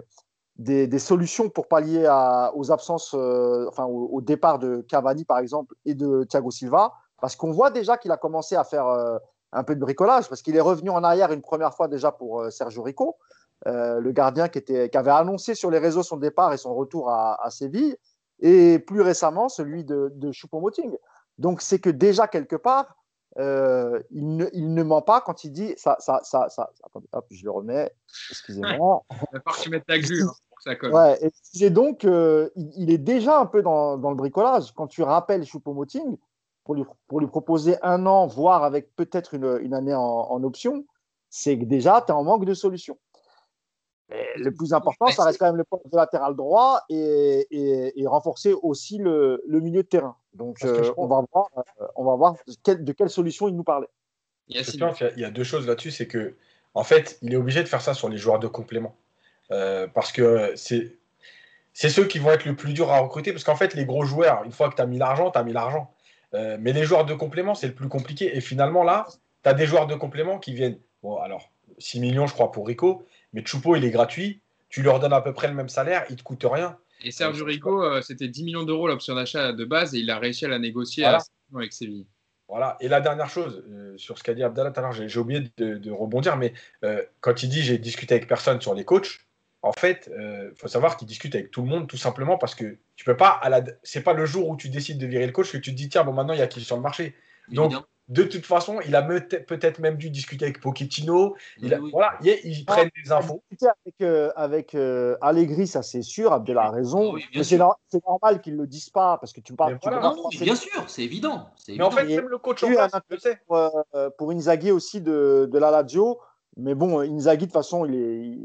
des, 0.57 0.85
des 0.85 0.99
solutions 0.99 1.49
pour 1.49 1.67
pallier 1.67 2.05
à, 2.05 2.51
aux 2.55 2.71
absences, 2.71 3.15
euh, 3.15 3.65
enfin 3.67 3.85
au, 3.85 4.21
départ 4.21 4.59
de 4.59 4.85
Cavani 4.87 5.25
par 5.25 5.39
exemple 5.39 5.73
et 5.85 5.95
de 5.95 6.23
Thiago 6.23 6.51
Silva, 6.51 6.93
parce 7.19 7.35
qu'on 7.35 7.51
voit 7.51 7.71
déjà 7.71 7.97
qu'il 7.97 8.11
a 8.11 8.17
commencé 8.17 8.55
à 8.55 8.63
faire 8.63 8.85
euh, 8.85 9.17
un 9.53 9.63
peu 9.63 9.73
de 9.73 9.79
bricolage, 9.79 10.29
parce 10.29 10.43
qu'il 10.43 10.55
est 10.55 10.61
revenu 10.61 10.91
en 10.91 11.03
arrière 11.03 11.31
une 11.31 11.41
première 11.41 11.73
fois 11.73 11.87
déjà 11.87 12.11
pour 12.11 12.45
Sergio 12.51 12.83
Rico, 12.83 13.17
le 13.65 14.11
gardien 14.11 14.47
qui, 14.47 14.59
était, 14.59 14.89
qui 14.89 14.97
avait 14.97 15.09
annoncé 15.11 15.55
sur 15.55 15.71
les 15.71 15.79
réseaux 15.79 16.03
son 16.03 16.17
départ 16.17 16.53
et 16.53 16.57
son 16.57 16.75
retour 16.75 17.09
à, 17.09 17.49
Séville, 17.49 17.97
et 18.39 18.77
plus 18.77 19.01
récemment 19.01 19.49
celui 19.49 19.83
de, 19.83 20.11
de 20.13 20.31
Choupo-Moting. 20.31 20.95
Donc, 21.39 21.61
c'est 21.61 21.79
que 21.79 21.89
déjà, 21.89 22.27
quelque 22.27 22.55
part, 22.55 22.95
euh, 23.37 24.01
il, 24.11 24.35
ne, 24.35 24.47
il, 24.53 24.73
ne, 24.73 24.83
ment 24.83 25.01
pas 25.01 25.21
quand 25.21 25.43
il 25.43 25.51
dit 25.51 25.73
ça, 25.77 25.95
ça, 25.99 26.19
ça, 26.23 26.49
ça. 26.49 26.69
Attendez, 26.83 27.07
hop, 27.13 27.25
je 27.31 27.43
le 27.43 27.51
remets. 27.51 27.91
Excusez-moi. 28.31 29.03
Il 29.09 29.17
va 29.33 29.39
falloir 29.39 29.57
que 29.57 29.61
tu 29.61 29.69
mettes 29.69 29.85
ta 29.85 29.99
glu 29.99 30.23
hein, 30.23 30.33
pour 30.49 30.57
que 30.57 30.63
ça 30.63 30.75
colle. 30.75 30.93
Ouais, 30.93 31.19
et 31.61 31.69
donc, 31.69 32.03
euh, 32.05 32.49
il, 32.55 32.91
est 32.91 32.97
déjà 32.97 33.39
un 33.39 33.45
peu 33.45 33.61
dans, 33.61 33.97
dans, 33.97 34.09
le 34.09 34.17
bricolage. 34.17 34.73
Quand 34.73 34.87
tu 34.87 35.01
rappelles 35.03 35.43
Choupo-Moting, 35.43 36.17
pour 36.65 36.75
lui, 36.75 36.83
pour 37.07 37.19
lui 37.21 37.27
proposer 37.27 37.77
un 37.81 38.05
an, 38.05 38.27
voire 38.27 38.63
avec 38.63 38.93
peut-être 38.95 39.33
une, 39.33 39.59
une, 39.61 39.73
année 39.73 39.95
en, 39.95 40.01
en 40.01 40.43
option, 40.43 40.85
c'est 41.29 41.57
que 41.57 41.65
déjà, 41.65 42.01
tu 42.01 42.11
es 42.11 42.15
en 42.15 42.23
manque 42.23 42.45
de 42.45 42.53
solutions 44.09 44.43
le 44.43 44.51
plus 44.51 44.73
important, 44.73 45.07
ça 45.07 45.23
reste 45.23 45.39
quand 45.39 45.45
même 45.45 45.57
le 45.57 45.63
poste 45.63 45.89
de 45.91 45.95
latéral 45.95 46.35
droit 46.35 46.81
et, 46.89 47.93
renforcer 48.05 48.53
aussi 48.53 48.97
le, 48.97 49.41
milieu 49.47 49.83
de 49.83 49.87
terrain. 49.87 50.15
Donc, 50.33 50.63
euh, 50.63 50.91
on, 50.97 51.07
va 51.07 51.23
voir, 51.31 51.49
euh, 51.57 51.85
on 51.95 52.05
va 52.05 52.15
voir 52.15 52.35
de 52.65 52.91
quelle, 52.91 53.09
solution 53.09 53.47
il 53.47 53.55
nous 53.55 53.63
parlait. 53.63 53.89
Il 54.47 54.55
y, 54.55 55.23
a, 55.23 55.29
deux 55.29 55.43
choses 55.43 55.67
là-dessus. 55.67 55.91
C'est 55.91 56.07
que, 56.07 56.35
en 56.73 56.83
fait, 56.83 57.19
il 57.21 57.33
est 57.33 57.37
obligé 57.37 57.61
de 57.61 57.67
faire 57.67 57.81
ça 57.81 57.93
sur 57.93 58.09
les 58.09 58.17
joueurs 58.17 58.39
de 58.39 58.47
complément. 58.47 58.95
Euh, 59.51 59.87
parce 59.87 60.11
que 60.11 60.53
c'est. 60.55 60.95
C'est 61.71 61.89
ceux 61.89 62.05
qui 62.05 62.19
vont 62.19 62.31
être 62.31 62.45
le 62.45 62.55
plus 62.55 62.73
dur 62.73 62.91
à 62.91 62.99
recruter 62.99 63.31
parce 63.31 63.45
qu'en 63.45 63.55
fait, 63.55 63.73
les 63.73 63.85
gros 63.85 64.03
joueurs, 64.03 64.43
une 64.43 64.51
fois 64.51 64.69
que 64.69 64.75
tu 64.75 64.81
as 64.81 64.85
mis 64.85 64.97
l'argent, 64.97 65.31
tu 65.31 65.37
as 65.37 65.43
mis 65.43 65.53
l'argent. 65.53 65.93
mais 66.33 66.73
les 66.73 66.83
joueurs 66.83 67.05
de 67.05 67.13
complément, 67.13 67.55
c'est 67.55 67.67
le 67.67 67.75
plus 67.75 67.87
compliqué. 67.87 68.35
Et 68.35 68.41
finalement, 68.41 68.83
là, 68.83 69.05
tu 69.43 69.49
as 69.49 69.53
des 69.53 69.65
joueurs 69.65 69.87
de 69.87 69.95
complément 69.95 70.39
qui 70.39 70.53
viennent. 70.53 70.79
Bon, 71.03 71.17
alors, 71.17 71.51
6 71.77 72.01
millions, 72.01 72.27
je 72.27 72.33
crois, 72.33 72.51
pour 72.51 72.67
Rico. 72.67 73.05
Mais 73.33 73.45
Choupo, 73.45 73.75
il 73.75 73.85
est 73.85 73.91
gratuit. 73.91 74.41
Tu 74.69 74.83
leur 74.83 74.99
donnes 74.99 75.13
à 75.13 75.21
peu 75.21 75.33
près 75.33 75.47
le 75.47 75.53
même 75.53 75.69
salaire, 75.69 76.05
il 76.09 76.13
ne 76.13 76.17
te 76.17 76.23
coûte 76.23 76.45
rien. 76.49 76.77
Et 77.01 77.11
Sergio 77.11 77.45
Rico, 77.45 77.83
euh, 77.83 78.01
c'était 78.01 78.27
10 78.27 78.43
millions 78.43 78.63
d'euros 78.63 78.87
l'option 78.87 79.15
d'achat 79.15 79.53
de 79.53 79.65
base 79.65 79.95
et 79.95 79.99
il 79.99 80.09
a 80.09 80.19
réussi 80.19 80.45
à 80.45 80.49
la 80.49 80.59
négocier 80.59 81.05
avec 81.05 81.73
Séville. 81.73 82.05
Voilà. 82.47 82.77
Et 82.79 82.87
la 82.87 82.99
dernière 82.99 83.29
chose, 83.29 83.63
euh, 83.69 83.97
sur 83.97 84.17
ce 84.17 84.23
qu'a 84.23 84.33
dit 84.33 84.43
Abdallah 84.43 84.71
tout 84.71 84.79
à 84.79 84.83
l'heure, 84.83 84.91
j'ai 84.91 85.19
oublié 85.19 85.43
de, 85.57 85.91
rebondir, 85.91 86.35
mais 86.35 86.53
euh, 86.83 87.03
quand 87.21 87.43
il 87.43 87.49
dit 87.49 87.61
j'ai 87.61 87.77
discuté 87.77 88.15
avec 88.15 88.27
personne 88.27 88.59
sur 88.59 88.73
les 88.73 88.85
coachs, 88.85 89.19
en 89.61 89.73
fait, 89.73 90.09
il 90.17 90.55
faut 90.55 90.69
savoir 90.69 90.95
qu'il 90.95 91.05
discute 91.05 91.35
avec 91.35 91.51
tout 91.51 91.61
le 91.61 91.67
monde 91.67 91.87
tout 91.87 91.97
simplement 91.97 92.37
parce 92.37 92.55
que 92.55 92.77
tu 92.95 93.03
peux 93.03 93.17
pas, 93.17 93.29
à 93.29 93.49
la... 93.49 93.61
c'est 93.83 94.03
pas 94.03 94.13
le 94.13 94.25
jour 94.25 94.47
où 94.47 94.55
tu 94.55 94.69
décides 94.69 94.97
de 94.97 95.05
virer 95.05 95.25
le 95.25 95.33
coach 95.33 95.51
que 95.51 95.57
tu 95.57 95.71
te 95.71 95.75
dis 95.75 95.89
tiens, 95.89 96.05
bon, 96.05 96.13
maintenant 96.13 96.33
il 96.33 96.39
y 96.39 96.41
a 96.41 96.47
qui 96.47 96.61
sur 96.61 96.77
le 96.77 96.81
marché. 96.81 97.13
Donc, 97.49 97.73
de 98.09 98.23
toute 98.23 98.45
façon, 98.45 98.79
il 98.87 98.95
a 98.95 99.03
peut-être 99.03 99.79
même 99.79 99.95
dû 99.95 100.09
discuter 100.09 100.45
avec 100.45 100.59
Pochettino. 100.61 101.35
Il 101.61 101.79
Voilà, 101.91 102.17
ils 102.23 102.65
prennent 102.65 102.89
des 103.03 103.11
infos. 103.11 103.43
Avec, 103.61 104.01
euh, 104.01 104.31
avec 104.35 104.73
euh, 104.73 105.15
Allegri, 105.21 105.67
ça 105.67 105.83
c'est 105.83 106.01
sûr, 106.01 106.33
Abdel 106.33 106.57
a 106.57 106.71
raison. 106.71 107.13
mais 107.35 107.43
c'est 107.43 107.57
normal 107.57 108.41
qu'ils 108.41 108.55
ne 108.55 108.61
le 108.61 108.67
disent 108.67 108.89
pas 108.89 109.17
parce 109.19 109.31
que 109.31 109.41
tu 109.41 109.53
parles. 109.53 109.77
bien 110.39 110.55
sûr, 110.55 110.83
c'est 110.87 111.03
évident, 111.03 111.49
Mais 111.67 111.83
en 111.83 111.91
fait, 111.91 112.05
même 112.05 112.27
le 112.27 112.39
coach 112.39 112.63
en 112.63 112.67
place, 112.67 112.91
le 113.09 113.17
sait. 113.19 113.39
Pour, 113.45 113.85
euh, 113.93 114.09
pour, 114.17 114.31
Inzaghi 114.31 114.71
aussi 114.71 115.01
de, 115.01 115.47
de 115.51 115.59
la 115.59 115.69
Lazio. 115.69 116.19
Mais 116.57 116.73
bon, 116.73 116.99
Inzaghi, 117.01 117.41
de 117.41 117.45
toute 117.45 117.53
façon, 117.53 117.85
il 117.85 117.95
est. 117.95 118.39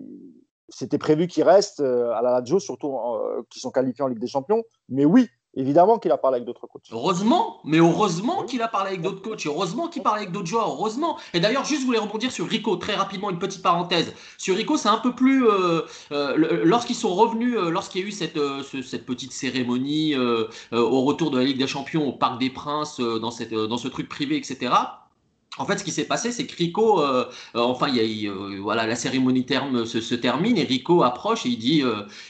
C'était 0.69 0.99
prévu 0.99 1.27
qu'il 1.27 1.43
reste 1.45 1.81
à 1.81 2.21
la 2.23 2.33
Lazio, 2.33 2.59
surtout 2.59 2.99
qui 3.49 3.61
sont 3.61 3.71
qualifiés 3.71 4.05
en 4.05 4.09
Ligue 4.09 4.19
des 4.19 4.27
Champions. 4.27 4.63
Mais 4.89 5.05
oui, 5.05 5.29
Évidemment 5.57 5.99
qu'il 5.99 6.11
a 6.11 6.19
parlé 6.19 6.37
avec 6.37 6.47
d'autres 6.47 6.67
coachs. 6.67 6.83
Heureusement, 6.91 7.61
mais 7.65 7.79
heureusement 7.79 8.43
qu'il 8.43 8.61
a 8.63 8.69
parlé 8.69 8.91
avec 8.91 9.03
d'autres 9.03 9.23
coachs, 9.23 9.47
heureusement 9.47 9.89
qu'il 9.89 10.03
parle 10.03 10.19
avec 10.19 10.33
d'autres 10.33 10.47
joueurs, 10.47 10.69
heureusement. 10.69 11.19
Et 11.33 11.41
d'ailleurs, 11.41 11.65
juste 11.65 11.83
je 11.83 11.87
voulais 11.87 11.99
rebondir 11.99 12.33
sur 12.33 12.47
Rico, 12.47 12.77
très 12.77 12.95
rapidement, 12.95 13.31
une 13.31 13.39
petite 13.39 13.63
parenthèse. 13.63 14.13
Sur 14.39 14.57
Rico, 14.57 14.77
c'est 14.77 14.89
un 14.89 14.99
peu 14.99 15.15
plus. 15.15 15.47
Euh, 15.47 15.83
euh, 16.13 16.63
lorsqu'ils 16.65 16.97
sont 16.97 17.15
revenus, 17.15 17.57
euh, 17.57 17.71
lorsqu'il 17.71 18.01
y 18.01 18.05
a 18.05 18.09
eu 18.09 18.13
cette, 18.13 18.39
cette 18.83 19.07
petite 19.07 19.33
cérémonie 19.33 20.15
au 20.73 21.03
retour 21.03 21.31
de 21.31 21.39
la 21.39 21.45
Ligue 21.45 21.59
des 21.59 21.67
Champions 21.67 22.09
au 22.09 22.13
Parc 22.13 22.41
des 22.41 22.51
Princes, 22.51 23.01
dans, 23.01 23.31
cette, 23.31 23.55
dans 23.55 23.79
ce 23.79 23.89
truc 23.89 24.09
privé, 24.09 24.37
etc. 24.37 24.73
En 25.57 25.67
fait, 25.67 25.79
ce 25.79 25.85
qui 25.85 25.93
s'est 25.93 26.05
passé, 26.05 26.33
c'est 26.33 26.47
que 26.47 26.57
Rico, 26.57 27.01
euh, 27.01 27.27
euh, 27.55 27.61
enfin, 27.61 27.89
il 27.89 27.97
y 27.97 28.27
a, 28.29 28.31
euh, 28.31 28.59
voilà, 28.61 28.87
la 28.87 28.97
cérémonie 28.97 29.47
terme 29.47 29.87
se, 29.87 30.15
termine 30.15 30.59
et 30.59 30.65
Rico 30.65 31.03
approche 31.03 31.47
et 31.47 31.51
il 31.51 31.59
dit, 31.59 31.83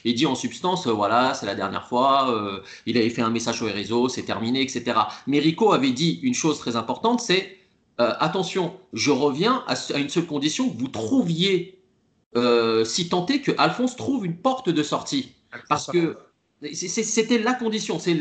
il 0.04 0.14
dit 0.14 0.26
en 0.26 0.34
substance, 0.34 0.86
voilà, 0.86 1.34
c'est 1.34 1.46
la 1.46 1.54
dernière 1.54 1.86
fois, 1.86 2.62
il 2.86 2.96
avait 2.98 3.10
fait 3.10 3.22
un 3.22 3.30
message 3.30 3.56
sur 3.56 3.66
les 3.66 3.72
réseaux, 3.72 4.08
c'est 4.08 4.22
terminé, 4.22 4.62
etc. 4.62 4.98
Mais 5.26 5.38
Rico 5.38 5.72
avait 5.72 5.92
dit 5.92 6.20
une 6.22 6.34
chose 6.34 6.58
très 6.58 6.76
importante, 6.76 7.20
c'est 7.20 7.58
attention, 7.98 8.74
je 8.92 9.10
reviens 9.10 9.62
à, 9.66 9.74
à, 9.94 9.98
une 9.98 10.08
seule 10.08 10.26
condition, 10.26 10.68
vous 10.76 10.88
trouviez, 10.88 11.78
si 12.84 13.10
est 13.28 13.40
que 13.40 13.52
Alphonse 13.58 13.96
trouve 13.96 14.26
une 14.26 14.36
porte 14.36 14.70
de 14.70 14.82
sortie, 14.82 15.32
parce 15.68 15.86
que 15.86 16.16
c'était 16.72 17.38
la 17.38 17.54
condition, 17.54 17.98
c'était 17.98 18.14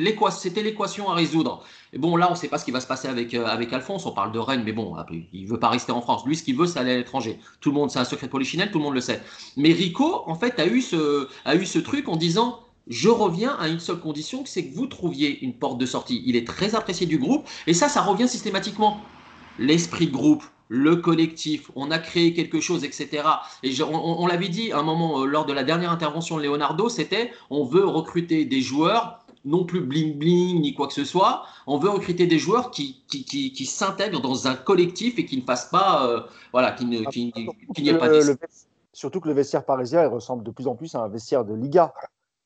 l'équation 0.63 1.09
à 1.09 1.15
résoudre. 1.15 1.63
Bon, 1.95 2.15
là, 2.15 2.27
on 2.29 2.31
ne 2.31 2.37
sait 2.37 2.47
pas 2.47 2.57
ce 2.57 2.65
qui 2.65 2.71
va 2.71 2.81
se 2.81 2.87
passer 2.87 3.07
avec, 3.07 3.33
euh, 3.33 3.45
avec 3.45 3.71
Alphonse. 3.71 4.05
On 4.05 4.11
parle 4.11 4.31
de 4.31 4.39
Rennes, 4.39 4.63
mais 4.65 4.73
bon, 4.73 4.95
il 5.31 5.43
ne 5.43 5.47
veut 5.47 5.59
pas 5.59 5.69
rester 5.69 5.91
en 5.91 6.01
France. 6.01 6.25
Lui, 6.25 6.35
ce 6.35 6.43
qu'il 6.43 6.57
veut, 6.57 6.65
c'est 6.65 6.79
aller 6.79 6.91
à 6.91 6.97
l'étranger. 6.97 7.39
Tout 7.61 7.69
le 7.69 7.75
monde, 7.75 7.91
c'est 7.91 7.99
un 7.99 8.05
secret 8.05 8.27
polichinelle, 8.27 8.71
tout 8.71 8.79
le 8.79 8.83
monde 8.83 8.95
le 8.95 9.01
sait. 9.01 9.21
Mais 9.55 9.71
Rico, 9.71 10.23
en 10.25 10.35
fait, 10.35 10.59
a 10.59 10.65
eu 10.65 10.81
ce, 10.81 11.27
a 11.45 11.55
eu 11.55 11.65
ce 11.65 11.79
truc 11.79 12.09
en 12.09 12.15
disant 12.15 12.59
je 12.87 13.09
reviens 13.09 13.55
à 13.59 13.69
une 13.69 13.79
seule 13.79 13.99
condition, 13.99 14.43
c'est 14.45 14.65
que 14.65 14.75
vous 14.75 14.87
trouviez 14.87 15.41
une 15.43 15.53
porte 15.53 15.77
de 15.77 15.85
sortie. 15.85 16.21
Il 16.25 16.35
est 16.35 16.45
très 16.45 16.75
apprécié 16.75 17.05
du 17.07 17.17
groupe, 17.17 17.47
et 17.65 17.73
ça, 17.73 17.87
ça 17.87 18.01
revient 18.01 18.27
systématiquement. 18.27 18.99
L'esprit 19.57 20.07
de 20.07 20.11
groupe, 20.11 20.43
le 20.69 20.95
collectif, 20.95 21.71
on 21.75 21.91
a 21.91 21.99
créé 21.99 22.33
quelque 22.33 22.59
chose, 22.59 22.83
etc. 22.83 23.23
Et 23.63 23.73
on, 23.83 24.25
l'avait 24.27 24.49
dit 24.49 24.71
à 24.71 24.79
un 24.79 24.83
moment 24.83 25.21
euh, 25.21 25.25
lors 25.25 25.45
de 25.45 25.53
la 25.53 25.63
dernière 25.63 25.91
intervention 25.91 26.37
de 26.37 26.43
Leonardo, 26.43 26.89
c'était 26.89 27.31
on 27.49 27.63
veut 27.63 27.85
recruter 27.85 28.45
des 28.45 28.61
joueurs 28.61 29.19
non 29.45 29.65
plus 29.65 29.81
bling 29.81 30.17
bling 30.17 30.61
ni 30.61 30.73
quoi 30.73 30.87
que 30.87 30.93
ce 30.93 31.03
soit. 31.03 31.43
On 31.67 31.77
veut 31.77 31.89
recruter 31.89 32.27
des 32.27 32.39
joueurs 32.39 32.71
qui, 32.71 33.03
qui, 33.07 33.65
s'intègrent 33.65 34.21
dans 34.21 34.47
un 34.47 34.55
collectif 34.55 35.19
et 35.19 35.25
qui 35.25 35.37
ne 35.37 35.41
fassent 35.43 35.69
pas, 35.69 36.07
euh, 36.07 36.21
voilà, 36.53 36.71
qui 36.71 36.85
n'y 36.85 36.97
ait 36.97 37.97
pas 37.97 38.07
Surtout 38.93 39.19
que 39.19 39.27
le 39.27 39.33
vestiaire 39.33 39.65
parisien 39.65 40.03
il 40.03 40.07
ressemble 40.07 40.43
de 40.43 40.51
plus 40.51 40.67
en 40.67 40.75
plus 40.75 40.93
à 40.95 40.99
un 40.99 41.07
vestiaire 41.07 41.43
de 41.43 41.53
Liga. 41.55 41.93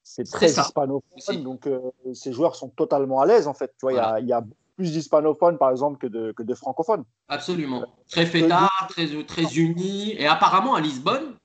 c'est 0.04 0.24
très 0.24 0.50
hispanophone, 0.50 1.44
donc 1.44 1.70
ces 2.14 2.32
joueurs 2.32 2.56
sont 2.56 2.70
totalement 2.70 3.20
à 3.20 3.26
l'aise 3.26 3.48
en 3.48 3.54
fait. 3.54 3.74
Tu 3.78 3.82
vois, 3.82 3.94
il 4.22 4.28
y, 4.28 4.34
a, 4.34 4.44
plus 4.78 4.94
d'hispanophones 4.94 5.58
par 5.58 5.72
exemple 5.72 5.98
que 5.98 6.08
de, 6.08 6.32
que 6.32 6.44
de 6.44 6.54
francophones. 6.54 7.04
Absolument. 7.28 7.84
Très 8.10 8.26
fêtard, 8.26 8.88
très, 8.90 9.08
très 9.24 9.58
unis. 9.58 10.14
Et 10.18 10.28
apparemment 10.28 10.76
à 10.76 10.82
Lisbonne, 10.82 11.36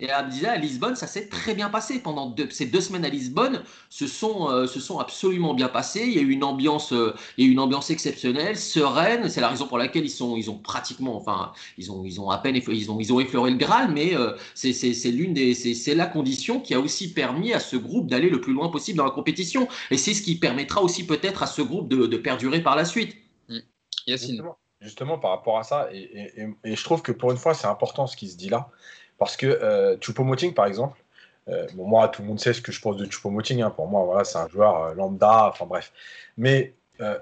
et 0.00 0.10
à 0.10 0.22
Lisbonne, 0.56 0.94
ça 0.94 1.08
s'est 1.08 1.28
très 1.28 1.56
bien 1.56 1.70
passé. 1.70 1.98
Pendant 2.00 2.32
ces 2.50 2.66
deux 2.66 2.80
semaines 2.80 3.04
à 3.04 3.08
Lisbonne, 3.08 3.64
se 3.90 4.06
sont, 4.06 4.48
euh, 4.48 4.68
se 4.68 4.78
sont 4.78 5.00
absolument 5.00 5.54
bien 5.54 5.68
passées. 5.68 6.04
Il 6.06 6.12
y 6.12 6.18
a 6.18 6.22
eu 6.22 6.30
une 6.30 6.44
ambiance, 6.44 6.92
euh, 6.92 7.16
il 7.36 7.46
y 7.46 7.48
a 7.48 7.50
une 7.50 7.58
ambiance 7.58 7.90
exceptionnelle, 7.90 8.56
sereine. 8.56 9.28
C'est 9.28 9.40
la 9.40 9.48
raison 9.48 9.66
pour 9.66 9.76
laquelle 9.76 10.04
ils, 10.04 10.10
sont, 10.10 10.36
ils 10.36 10.50
ont 10.50 10.58
pratiquement, 10.58 11.16
enfin, 11.16 11.52
ils 11.78 11.90
ont, 11.90 12.04
ils 12.04 12.20
ont 12.20 12.30
à 12.30 12.38
peine 12.38 12.54
ils 12.54 12.90
ont, 12.92 13.00
ils 13.00 13.12
ont 13.12 13.18
effleuré 13.18 13.50
le 13.50 13.56
Graal, 13.56 13.90
mais 13.90 14.14
euh, 14.14 14.36
c'est 14.54 14.70
l'une 15.10 15.34
des, 15.34 15.54
c'est 15.54 15.94
la 15.96 16.06
condition 16.06 16.60
qui 16.60 16.74
a 16.74 16.80
aussi 16.80 17.12
permis 17.12 17.52
à 17.52 17.58
ce 17.58 17.76
groupe 17.76 18.06
d'aller 18.06 18.30
le 18.30 18.40
plus 18.40 18.52
loin 18.52 18.68
possible 18.68 18.98
dans 18.98 19.04
la 19.04 19.10
compétition. 19.10 19.66
Et 19.90 19.96
c'est 19.96 20.14
ce 20.14 20.22
qui 20.22 20.38
permettra 20.38 20.80
aussi 20.80 21.06
peut-être 21.06 21.42
à 21.42 21.48
ce 21.48 21.60
groupe 21.60 21.88
de, 21.88 22.06
de, 22.06 22.16
perdurer 22.16 22.62
par 22.62 22.76
la 22.76 22.84
suite. 22.84 23.16
Mmh. 23.48 23.58
Justement, 24.06 24.58
justement, 24.80 25.18
par 25.18 25.32
rapport 25.32 25.58
à 25.58 25.64
ça, 25.64 25.88
et, 25.92 26.30
et, 26.36 26.48
et 26.62 26.76
je 26.76 26.84
trouve 26.84 27.02
que 27.02 27.10
pour 27.10 27.32
une 27.32 27.36
fois, 27.36 27.54
c'est 27.54 27.66
important 27.66 28.06
ce 28.06 28.16
qui 28.16 28.28
se 28.28 28.36
dit 28.36 28.48
là. 28.48 28.70
Parce 29.18 29.36
que 29.36 29.46
euh, 29.46 29.96
Choupo-Moting, 30.00 30.54
par 30.54 30.66
exemple, 30.66 31.02
euh, 31.48 31.66
moi, 31.74 32.08
tout 32.08 32.22
le 32.22 32.28
monde 32.28 32.40
sait 32.40 32.52
ce 32.52 32.60
que 32.60 32.72
je 32.72 32.80
pense 32.80 32.96
de 32.96 33.06
Choupo-Moting. 33.06 33.62
Hein. 33.62 33.70
Pour 33.70 33.88
moi, 33.88 34.04
voilà, 34.04 34.24
c'est 34.24 34.38
un 34.38 34.48
joueur 34.48 34.82
euh, 34.82 34.94
lambda, 34.94 35.48
enfin 35.48 35.66
bref. 35.66 35.92
Mais 36.36 36.74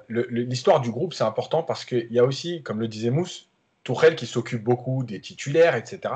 l'histoire 0.08 0.80
du 0.80 0.90
groupe, 0.90 1.12
c'est 1.12 1.24
important 1.24 1.62
parce 1.62 1.84
qu'il 1.84 2.10
y 2.10 2.18
a 2.18 2.24
aussi, 2.24 2.62
comme 2.62 2.80
le 2.80 2.88
disait 2.88 3.10
Mousse, 3.10 3.50
Tourelle 3.84 4.16
qui 4.16 4.26
s'occupe 4.26 4.64
beaucoup 4.64 5.04
des 5.04 5.20
titulaires, 5.20 5.76
etc. 5.76 6.14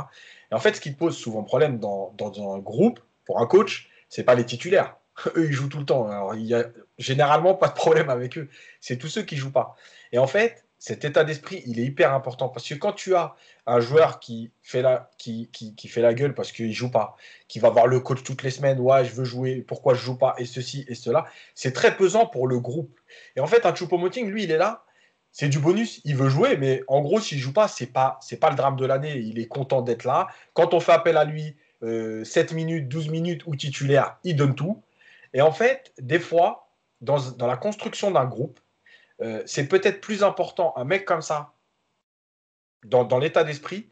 Et 0.51 0.55
en 0.55 0.59
fait, 0.59 0.77
ce 0.77 0.81
qui 0.81 0.93
pose 0.93 1.17
souvent 1.17 1.43
problème 1.43 1.79
dans, 1.79 2.15
dans 2.17 2.55
un 2.55 2.59
groupe, 2.59 3.01
pour 3.27 3.39
un 3.41 3.47
coach, 3.47 3.91
c'est 4.09 4.25
pas 4.25 4.35
les 4.35 4.47
titulaires. 4.47 4.97
eux, 5.37 5.47
ils 5.47 5.53
jouent 5.53 5.69
tout 5.69 5.79
le 5.79 5.85
temps. 5.85 6.09
Alors, 6.09 6.35
il 6.35 6.47
y 6.47 6.55
a 6.55 6.65
généralement 6.99 7.55
pas 7.55 7.69
de 7.69 7.75
problème 7.75 8.11
avec 8.11 8.39
eux. 8.39 8.49
C'est 8.81 8.97
tous 8.97 9.09
ceux 9.09 9.23
qui 9.23 9.37
jouent 9.37 9.53
pas. 9.53 9.77
Et 10.13 10.19
en 10.19 10.27
fait, 10.27 10.65
cet 10.79 11.05
état 11.05 11.25
d'esprit, 11.25 11.63
il 11.67 11.79
est 11.79 11.85
hyper 11.85 12.15
important 12.15 12.49
parce 12.49 12.67
que 12.67 12.75
quand 12.75 12.93
tu 12.93 13.15
as 13.15 13.37
un 13.71 13.81
joueur 13.81 14.19
qui 14.19 14.51
fait 14.63 14.83
la, 14.83 15.11
qui, 15.17 15.49
qui, 15.53 15.89
fait 15.89 16.03
la 16.03 16.13
gueule 16.13 16.35
parce 16.35 16.51
qu'il 16.51 16.73
joue 16.73 16.91
pas, 16.91 17.17
qui 17.47 17.61
va 17.61 17.71
voir 17.71 17.87
le 17.87 18.01
coach 18.01 18.25
toutes 18.25 18.43
les 18.43 18.51
semaines, 18.51 18.81
ouais, 18.81 19.05
je 19.05 19.13
veux 19.13 19.25
jouer, 19.25 19.65
pourquoi 19.67 19.95
je 19.95 20.01
joue 20.01 20.19
pas, 20.19 20.35
et 20.39 20.45
ceci 20.45 20.85
et 20.89 20.97
cela, 20.97 21.27
c'est 21.55 21.73
très 21.73 21.97
pesant 21.97 22.27
pour 22.27 22.49
le 22.49 22.59
groupe. 22.59 22.99
Et 23.37 23.41
en 23.41 23.47
fait, 23.47 23.67
un 23.67 23.73
Choupo-Moting, 23.73 24.29
lui, 24.29 24.43
il 24.43 24.51
est 24.51 24.59
là, 24.59 24.85
c'est 25.31 25.49
du 25.49 25.61
bonus, 25.61 26.01
il 26.05 26.17
veut 26.17 26.29
jouer, 26.29 26.57
mais 26.57 26.83
en 26.89 27.01
gros, 27.01 27.21
s'il 27.21 27.39
joue 27.39 27.53
pas, 27.53 27.69
c'est 27.69 27.87
pas, 27.87 28.19
pas 28.41 28.51
le 28.51 28.57
drame 28.57 28.75
de 28.75 28.87
l'année, 28.87 29.19
il 29.19 29.39
est 29.39 29.47
content 29.47 29.83
d'être 29.83 30.05
là. 30.05 30.27
Quand 30.53 30.75
on 30.75 30.81
fait 30.81 30.93
appel 30.93 31.17
à 31.17 31.25
lui, 31.25 31.57
7 31.81 31.85
euh, 31.85 32.55
minutes, 32.55 32.89
12 32.89 33.09
minutes 33.09 33.43
ou 33.47 33.55
titulaire, 33.55 34.19
il 34.25 34.35
donne 34.35 34.57
tout. 34.57 34.83
Et 35.33 35.43
en 35.43 35.53
fait, 35.53 35.93
des 36.01 36.19
fois, 36.19 36.73
dans, 37.01 37.19
dans 37.39 37.47
la 37.47 37.57
construction 37.57 38.11
d'un 38.11 38.25
groupe, 38.25 38.59
euh, 39.23 39.43
c'est 39.47 39.69
peut-être 39.69 40.01
plus 40.01 40.25
important 40.25 40.73
un 40.77 40.85
mec 40.85 41.05
comme 41.05 41.23
ça, 41.23 41.53
dans, 42.85 43.19
l'état 43.19 43.45
d'esprit, 43.45 43.89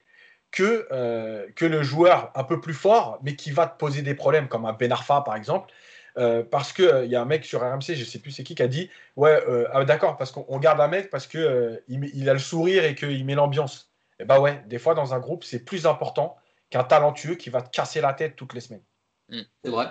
que, 0.51 0.86
euh, 0.93 1.47
que 1.57 1.66
le 1.66 1.82
joueur 1.82 2.30
un 2.34 2.45
peu 2.45 2.61
plus 2.61 2.74
fort, 2.74 3.18
mais 3.22 3.36
qui 3.36 3.51
va 3.51 3.66
te 3.66 3.78
poser 3.78 4.03
des 4.03 4.14
problèmes, 4.14 4.49
comme 4.49 4.64
un 4.64 4.72
Ben 4.72 4.93
Arfa 4.93 5.22
par 5.22 5.36
exemple. 5.36 5.72
Euh, 6.16 6.43
parce 6.43 6.72
qu'il 6.72 7.03
il 7.05 7.11
y 7.11 7.16
a 7.16 7.22
un 7.22 7.26
mec 7.26 7.45
sur 7.45 7.61
RMC, 7.61 7.95
je 7.95 8.01
ne 8.01 8.05
sais 8.05 8.18
plus 8.18 8.32
c'est 8.32 8.43
qui, 8.43 8.55
qui 8.55 8.62
a 8.62 8.66
dit 8.66 8.91
Ouais, 9.16 9.41
ah, 9.72 9.84
d'accord, 9.84 10.16
parce 10.16 10.32
qu'on 10.32 10.59
garde 10.59 10.80
un 10.80 10.89
mec 10.89 11.11
parce 11.11 11.26
qu'il 11.26 11.82
il 11.89 12.28
a 12.28 12.32
le 12.32 12.39
sourire 12.39 12.84
et 12.84 12.95
qu'il 12.95 13.24
met 13.24 13.34
l'ambiance. 13.34 13.93
Et 14.18 14.22
eh 14.22 14.24
bah 14.24 14.41
ouais, 14.41 14.64
des 14.66 14.78
fois 14.78 14.95
dans 14.95 15.14
un 15.14 15.20
groupe, 15.20 15.45
c'est 15.45 15.64
plus 15.64 15.86
important 15.86 16.36
qu'un 16.70 16.82
talentueux 16.82 17.36
qui 17.36 17.51
va 17.51 17.62
te 17.62 17.70
casser 17.70 18.01
la 18.01 18.12
tête 18.14 18.34
toutes 18.34 18.53
les 18.53 18.61
semaines. 18.61 18.82
Hmm. 19.28 19.43
C'est 19.62 19.70
vrai. 19.70 19.86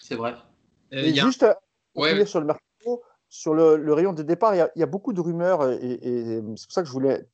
C'est 0.00 0.14
vrai. 0.14 0.34
Et, 0.92 1.14
juste 1.14 1.44
ouais. 1.94 2.24
sur 2.26 2.40
le 2.40 2.46
mercato, 2.46 3.02
sur 3.28 3.54
le, 3.54 3.92
rayon 3.92 4.12
de 4.12 4.22
départ, 4.22 4.54
il 4.54 4.68
y, 4.74 4.82
a, 4.82 4.86
beaucoup 4.86 5.12
de 5.12 5.20
rumeurs, 5.20 5.70
et, 5.70 5.98
c'est 6.56 6.66
pour 6.66 6.72
ça 6.72 6.82
que 6.82 6.88
je 6.88 6.92
voulais 6.92 7.26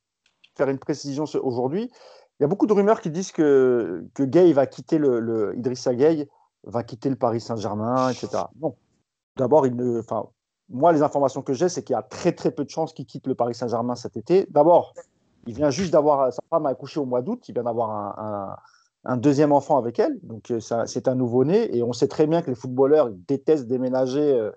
faire 0.56 0.68
une 0.68 0.78
précision 0.78 1.24
aujourd'hui. 1.42 1.90
Il 2.38 2.42
y 2.42 2.44
a 2.44 2.48
beaucoup 2.48 2.66
de 2.66 2.72
rumeurs 2.72 3.00
qui 3.00 3.10
disent 3.10 3.32
que, 3.32 4.04
que 4.14 4.22
Gay 4.22 4.52
va 4.52 4.66
quitter 4.66 4.98
le, 4.98 5.54
Idrissa 5.56 5.94
Gay 5.94 6.28
va 6.64 6.82
quitter 6.82 7.08
le 7.08 7.16
Paris 7.16 7.40
Saint-Germain, 7.40 8.10
etc. 8.10 8.44
Bon, 8.56 8.74
d'abord, 9.36 9.66
enfin, 9.98 10.26
moi, 10.68 10.92
les 10.92 11.02
informations 11.02 11.42
que 11.42 11.52
j'ai, 11.52 11.68
c'est 11.68 11.82
qu'il 11.82 11.94
y 11.94 11.98
a 11.98 12.02
très 12.02 12.32
très 12.32 12.50
peu 12.50 12.64
de 12.64 12.70
chances 12.70 12.92
qu'il 12.92 13.06
quitte 13.06 13.26
le 13.26 13.34
Paris 13.34 13.54
Saint-Germain 13.54 13.94
cet 13.94 14.16
été. 14.16 14.46
D'abord, 14.50 14.94
il 15.46 15.54
vient 15.54 15.70
juste 15.70 15.92
d'avoir 15.92 16.32
sa 16.32 16.42
femme 16.50 16.66
a 16.66 16.70
accouché 16.70 17.00
au 17.00 17.04
mois 17.04 17.22
d'août, 17.22 17.48
il 17.48 17.52
vient 17.54 17.62
d'avoir 17.62 17.90
un, 17.90 18.56
un, 19.04 19.16
deuxième 19.16 19.52
enfant 19.52 19.78
avec 19.78 19.98
elle, 19.98 20.18
donc 20.22 20.50
euh, 20.50 20.58
c'est 20.60 21.08
un 21.08 21.14
nouveau-né, 21.14 21.74
et 21.76 21.82
on 21.82 21.92
sait 21.92 22.08
très 22.08 22.26
bien 22.26 22.42
que 22.42 22.50
les 22.50 22.56
footballeurs 22.56 23.10
détestent 23.28 23.68
déménager 23.68 24.32
euh, 24.32 24.50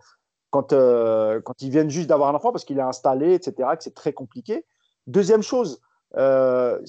quand, 0.49 0.73
euh, 0.73 1.39
quand 1.41 1.61
ils 1.61 1.69
viennent 1.69 1.91
juste 1.91 2.09
d'avoir 2.09 2.29
un 2.29 2.35
enfant 2.35 2.51
parce 2.51 2.65
qu'il 2.65 2.79
est 2.79 2.83
installé, 2.83 3.35
etc., 3.35 3.69
que 3.77 3.83
c'est 3.83 3.93
très 3.93 4.13
compliqué. 4.13 4.65
Deuxième 5.05 5.43
chose, 5.43 5.79
euh, 6.17 6.79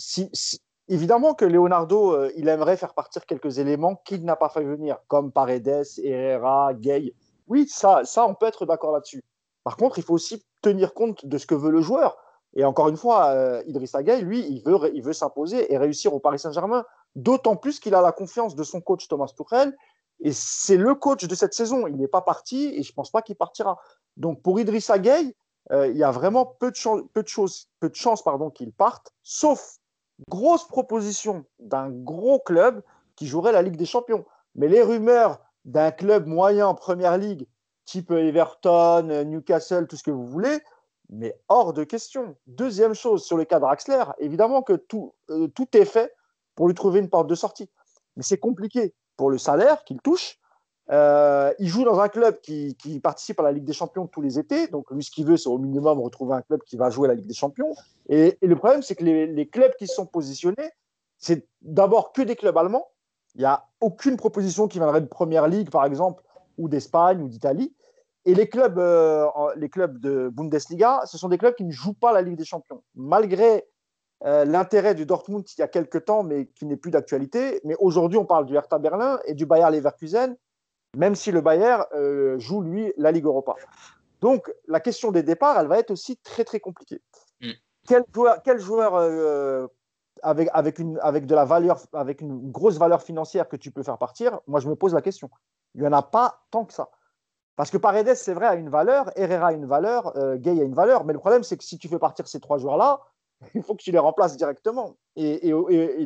évidemment 0.89 1.35
que 1.35 1.45
Leonardo, 1.45 2.13
euh, 2.13 2.33
il 2.37 2.49
aimerait 2.49 2.77
faire 2.77 2.95
partir 2.95 3.27
quelques 3.27 3.59
éléments 3.59 3.97
qu'il 4.05 4.25
n'a 4.25 4.37
pas 4.37 4.49
fait 4.49 4.65
venir, 4.65 4.99
comme 5.09 5.33
Paredes, 5.33 5.85
Herrera, 6.03 6.75
Gay. 6.75 7.15
Oui, 7.49 7.67
ça, 7.69 8.05
ça, 8.05 8.27
on 8.27 8.35
peut 8.35 8.47
être 8.47 8.67
d'accord 8.67 8.93
là-dessus. 8.93 9.23
Par 9.65 9.77
contre, 9.77 9.99
il 9.99 10.05
faut 10.05 10.15
aussi 10.15 10.45
tenir 10.63 10.95
compte 10.95 11.27
de 11.27 11.39
ce 11.39 11.47
que 11.47 11.55
veut 11.55 11.71
le 11.71 11.81
joueur. 11.81 12.17
Et 12.55 12.65
encore 12.65 12.89
une 12.89 12.97
fois, 12.97 13.63
Idrissa 13.67 14.03
Gueye, 14.03 14.23
lui, 14.23 14.41
il 14.41 14.63
veut, 14.63 14.91
il 14.95 15.03
veut 15.03 15.13
s'imposer 15.13 15.73
et 15.73 15.79
réussir 15.79 16.13
au 16.15 16.19
Paris 16.19 16.39
Saint-Germain, 16.39 16.85
d'autant 17.15 17.57
plus 17.57 17.79
qu'il 17.79 17.95
a 17.95 18.01
la 18.01 18.11
confiance 18.11 18.57
de 18.57 18.63
son 18.65 18.81
coach 18.81 19.07
Thomas 19.07 19.33
Tuchel 19.37 19.77
et 20.21 20.33
c'est 20.33 20.77
le 20.77 20.95
coach 20.95 21.25
de 21.25 21.35
cette 21.35 21.55
saison. 21.55 21.87
Il 21.87 21.97
n'est 21.97 22.09
pas 22.09 22.21
parti 22.21 22.73
et 22.75 22.83
je 22.83 22.93
ne 22.93 22.95
pense 22.95 23.11
pas 23.11 23.23
qu'il 23.23 23.37
partira. 23.37 23.79
Donc 24.17 24.43
pour 24.43 24.61
Idrissa 24.61 24.99
Gueye, 24.99 25.35
euh, 25.73 25.89
il 25.89 25.97
y 25.97 26.05
a 26.05 26.11
vraiment 26.11 26.47
peu 26.47 26.71
de, 26.71 26.77
choses, 26.77 27.69
chances 27.95 28.25
qu'il 28.55 28.73
parte, 28.73 29.13
sauf 29.23 29.79
grosse 30.29 30.67
proposition 30.67 31.45
d'un 31.59 31.91
gros 31.91 32.41
club 32.41 32.83
qui 33.17 33.27
jouerait 33.27 33.53
la 33.53 33.63
Ligue 33.63 33.77
des 33.77 33.87
Champions. 33.87 34.25
Mais 34.55 34.69
les 34.69 34.83
rumeurs 34.83 35.39
d'un 35.65 35.91
club 35.91 36.27
moyen 36.27 36.67
en 36.67 36.75
Première 36.75 37.17
Ligue, 37.19 37.47
type 37.85 38.11
Everton, 38.11 39.25
Newcastle, 39.27 39.87
tout 39.87 39.97
ce 39.97 40.03
que 40.03 40.11
vous 40.11 40.27
voulez, 40.27 40.59
mais 41.09 41.35
hors 41.49 41.73
de 41.73 41.85
question. 41.85 42.37
Deuxième 42.47 42.95
chose, 42.95 43.25
sur 43.25 43.37
le 43.37 43.45
cas 43.45 43.61
Draxler, 43.61 44.05
évidemment 44.19 44.63
que 44.63 44.81
euh, 45.31 45.49
tout 45.49 45.77
est 45.77 45.85
fait 45.85 46.13
pour 46.55 46.69
lui 46.69 46.75
trouver 46.75 47.01
une 47.01 47.11
porte 47.11 47.27
de 47.27 47.35
sortie. 47.35 47.69
Mais 48.17 48.23
c'est 48.23 48.39
compliqué 48.39 48.95
pour 49.17 49.31
le 49.31 49.39
salaire 49.39 49.85
qu'il 49.85 50.01
touche. 50.01 50.39
Euh, 50.91 51.53
il 51.59 51.69
joue 51.69 51.85
dans 51.85 52.01
un 52.01 52.09
club 52.09 52.41
qui, 52.41 52.75
participe 53.03 53.39
à 53.39 53.43
la 53.45 53.53
Ligue 53.53 53.65
des 53.65 53.73
Champions 53.73 54.07
tous 54.07 54.21
les 54.21 54.39
étés. 54.39 54.67
Donc, 54.69 54.91
lui, 54.91 55.05
ce 55.05 55.11
qu'il 55.11 55.27
veut, 55.27 55.37
c'est 55.37 55.49
au 55.49 55.59
minimum 55.59 56.01
retrouver 56.01 56.35
un 56.35 56.43
club 56.43 56.63
qui 56.65 56.77
va 56.77 56.91
jouer 56.91 57.09
la 57.09 57.15
Ligue 57.15 57.27
des 57.27 57.35
Champions. 57.35 57.75
Et, 58.09 58.37
le 58.43 58.57
problème, 58.57 58.83
c'est 58.83 58.97
que 58.97 59.05
les, 59.05 59.49
clubs 59.49 59.73
qui 59.79 59.87
sont 59.87 60.07
positionnés, 60.07 60.71
c'est 61.19 61.47
d'abord 61.63 62.13
que 62.13 62.23
des 62.23 62.35
clubs 62.35 62.57
allemands. 62.57 62.89
Il 63.37 63.43
n'y 63.43 63.47
a 63.47 63.65
aucune 63.81 64.17
proposition 64.17 64.67
qui 64.67 64.79
viendrait 64.79 65.01
de 65.01 65.07
Première 65.07 65.47
Ligue, 65.47 65.71
par 65.71 65.85
exemple, 65.85 66.23
ou 66.59 66.69
d'Espagne 66.69 67.23
ou 67.23 67.29
d'Italie. 67.29 67.75
Et 68.25 68.35
les 68.35 68.49
clubs, 68.49 68.79
euh, 68.79 69.27
les 69.57 69.71
clubs 69.71 69.99
de 69.99 70.29
Bundesliga, 70.29 71.03
ce 71.07 71.17
sont 71.17 71.29
des 71.29 71.39
clubs 71.39 71.55
qui 71.55 71.65
ne 71.65 71.71
jouent 71.71 71.95
pas 71.95 72.13
la 72.13 72.23
Ligue 72.23 72.37
des 72.37 72.45
Champions. 72.45 72.83
Malgré 72.95 73.65
euh, 74.25 74.45
l'intérêt 74.45 74.95
du 74.95 75.07
Dortmund 75.07 75.45
il 75.57 75.61
y 75.61 75.65
a 75.65 75.69
quelques 75.69 76.05
temps, 76.05 76.23
mais 76.23 76.47
qui 76.47 76.67
n'est 76.67 76.77
plus 76.77 76.91
d'actualité. 76.91 77.61
Mais 77.65 77.77
aujourd'hui, 77.79 78.19
on 78.19 78.27
parle 78.27 78.45
du 78.45 78.55
Hertha 78.55 78.79
Berlin 78.79 79.19
et 79.25 79.35
du 79.35 79.47
Bayer 79.47 79.71
Leverkusen, 79.71 80.37
même 80.97 81.15
si 81.15 81.31
le 81.31 81.41
Bayer 81.41 81.77
euh, 81.95 82.39
joue, 82.39 82.63
lui, 82.63 82.93
la 82.97 83.13
Ligue 83.13 83.25
Europa. 83.25 83.55
Donc, 84.21 84.53
la 84.67 84.81
question 84.81 85.13
des 85.13 85.23
départs, 85.23 85.59
elle 85.59 85.69
va 85.69 85.79
être 85.79 85.91
aussi 85.91 86.17
très, 86.19 86.45
très 86.45 86.61
compliquée. 86.61 87.01
Mm. 87.41 87.51
Quel 87.87 88.05
joueur, 88.13 88.43
quel 88.43 88.59
joueur 88.59 88.95
euh, 88.95 89.67
avec, 90.23 90.49
avec, 90.53 90.79
une, 90.79 90.99
avec, 91.03 91.27
de 91.27 91.35
la 91.35 91.45
valeur, 91.45 91.79
avec 91.93 92.21
une 92.21 92.51
grosse 92.51 92.77
valeur 92.77 93.03
financière 93.03 93.49
que 93.49 93.57
tu 93.57 93.71
peux 93.71 93.83
faire 93.83 93.99
partir 93.99 94.41
Moi, 94.47 94.61
je 94.61 94.69
me 94.69 94.77
pose 94.77 94.95
la 94.95 95.01
question. 95.01 95.31
Il 95.75 95.83
n'y 95.83 95.87
en 95.87 95.93
a 95.93 96.03
pas 96.03 96.43
tant 96.51 96.65
que 96.65 96.73
ça. 96.73 96.91
Parce 97.57 97.71
que 97.71 97.79
Paredes, 97.79 98.15
c'est 98.15 98.35
vrai, 98.35 98.47
a 98.47 98.55
une 98.55 98.71
valeur, 98.71 99.11
Herrera 99.17 99.49
a 99.49 99.53
une 99.53 99.67
valeur, 99.67 100.15
Gay 100.39 100.61
a 100.61 100.65
une 100.65 100.75
valeur, 100.75 101.05
mais 101.05 101.13
le 101.13 101.19
problème, 101.19 101.43
c'est 101.43 101.59
que 101.59 101.65
si 101.65 101.79
tu 101.79 101.89
fais 101.89 101.99
partir 101.99 102.27
ces 102.27 102.41
trois 102.41 102.57
joueurs-là, 102.57 103.01
il 103.55 103.63
faut 103.63 103.75
que 103.75 103.83
tu 103.83 103.93
les 103.93 103.99
remplaces 103.99 104.37
directement. 104.37 104.97
Et, 105.17 105.53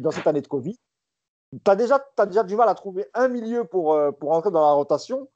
dans 0.01 0.11
cette 0.11 0.27
année 0.27 0.41
de 0.41 0.49
Covid, 0.49 0.79
tu 1.63 1.71
as 1.71 1.77
déjà, 1.77 2.05
as 2.17 2.27
déjà 2.27 2.43
du 2.43 2.57
mal 2.57 2.69
à 2.69 2.75
trouver 2.75 3.07
un 3.15 3.29
milieu 3.29 3.65
pour, 3.65 3.95
euh, 3.95 4.11
pour 4.11 4.33
entrer 4.33 4.51
dans 4.51 4.61
la 4.61 4.73
rotation. 4.73 5.29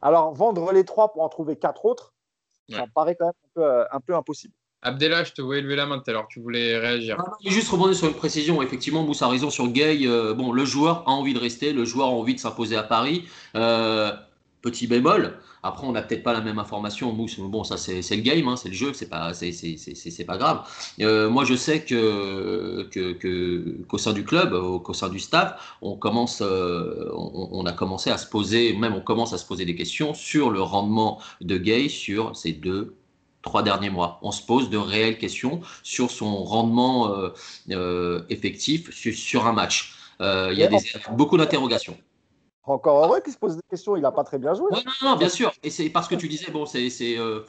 Alors, 0.00 0.34
vendre 0.34 0.72
les 0.72 0.84
trois 0.84 1.12
pour 1.12 1.22
en 1.22 1.28
trouver 1.28 1.56
quatre 1.56 1.84
autres, 1.84 2.12
ça 2.70 2.84
paraît 2.94 3.14
quand 3.14 3.26
même 3.26 3.34
un 3.34 3.48
peu, 3.54 3.64
euh, 3.64 3.84
un 3.92 4.00
peu 4.00 4.14
impossible. 4.14 4.54
Abdella, 4.84 5.22
je 5.22 5.32
te 5.32 5.40
voyais 5.40 5.62
lever 5.62 5.76
la 5.76 5.86
main 5.86 5.98
tout 5.98 6.10
à 6.10 6.12
l'heure, 6.12 6.26
tu 6.28 6.40
voulais 6.40 6.76
réagir. 6.76 7.16
Ah, 7.20 7.36
juste 7.46 7.70
rebondir 7.70 7.94
sur 7.94 8.08
une 8.08 8.14
précision, 8.14 8.60
effectivement, 8.62 9.04
Moussa 9.04 9.26
a 9.26 9.28
raison 9.28 9.48
sur 9.48 9.68
Gay. 9.68 10.00
Euh, 10.06 10.34
bon, 10.34 10.50
le 10.50 10.64
joueur 10.64 11.04
a 11.06 11.12
envie 11.12 11.34
de 11.34 11.38
rester, 11.38 11.72
le 11.72 11.84
joueur 11.84 12.08
a 12.08 12.10
envie 12.10 12.34
de 12.34 12.40
s'imposer 12.40 12.76
à 12.76 12.82
Paris. 12.82 13.24
Petit 14.62 14.86
bémol, 14.86 15.38
après 15.64 15.88
on 15.88 15.90
n'a 15.90 16.02
peut-être 16.02 16.22
pas 16.22 16.32
la 16.32 16.40
même 16.40 16.60
information, 16.60 17.12
Mousse, 17.12 17.40
bon 17.40 17.64
ça 17.64 17.76
c'est 17.76 17.98
le 18.14 18.22
game, 18.22 18.46
hein, 18.46 18.54
c'est 18.54 18.68
le 18.68 18.74
jeu, 18.74 18.92
c'est 18.92 19.08
pas, 19.08 19.34
c'est 19.34 20.24
pas 20.24 20.36
grave. 20.36 20.62
Euh, 21.00 21.28
moi 21.28 21.44
je 21.44 21.56
sais 21.56 21.84
que 21.84 22.88
qu'au 22.92 23.96
que, 23.96 23.98
sein 23.98 24.12
du 24.12 24.24
club, 24.24 24.54
qu'au 24.82 24.94
sein 24.94 25.08
du 25.08 25.18
staff, 25.18 25.76
on, 25.82 25.96
commence, 25.96 26.42
euh, 26.42 27.10
on, 27.12 27.66
a 27.66 27.72
commencé 27.72 28.10
à 28.10 28.18
se 28.18 28.26
poser, 28.28 28.72
même 28.74 28.94
on 28.94 29.00
commence 29.00 29.32
à 29.32 29.38
se 29.38 29.44
poser 29.44 29.64
des 29.64 29.74
questions 29.74 30.14
sur 30.14 30.50
le 30.50 30.62
rendement 30.62 31.20
de 31.40 31.58
Gay 31.58 31.88
sur 31.88 32.36
ces 32.36 32.52
deux, 32.52 32.94
trois 33.42 33.64
derniers 33.64 33.90
mois. 33.90 34.20
On 34.22 34.30
se 34.30 34.42
pose 34.46 34.70
de 34.70 34.78
réelles 34.78 35.18
questions 35.18 35.60
sur 35.82 36.12
son 36.12 36.44
rendement 36.44 37.12
euh, 37.70 38.22
effectif 38.30 38.94
sur, 38.94 39.12
sur, 39.12 39.46
un 39.48 39.52
match. 39.52 39.96
Il 40.20 40.56
y 40.56 40.62
a 40.62 40.68
des, 40.68 40.78
beaucoup 41.16 41.36
d'interrogations. 41.36 41.96
Encore 42.64 43.04
heureux 43.04 43.20
qu'il 43.20 43.32
se 43.32 43.38
pose 43.38 43.56
des 43.56 43.62
questions, 43.68 43.96
il 43.96 44.02
n'a 44.02 44.12
pas 44.12 44.22
très 44.22 44.38
bien 44.38 44.54
joué. 44.54 44.70
non, 44.70 44.80
non, 45.02 45.16
bien 45.16 45.28
sûr. 45.28 45.52
Et 45.64 45.70
c'est 45.70 45.90
parce 45.90 46.06
que 46.06 46.14
tu 46.14 46.28
disais, 46.28 46.52
bon, 46.52 46.64
c'est 46.64 46.88
euh, 47.18 47.44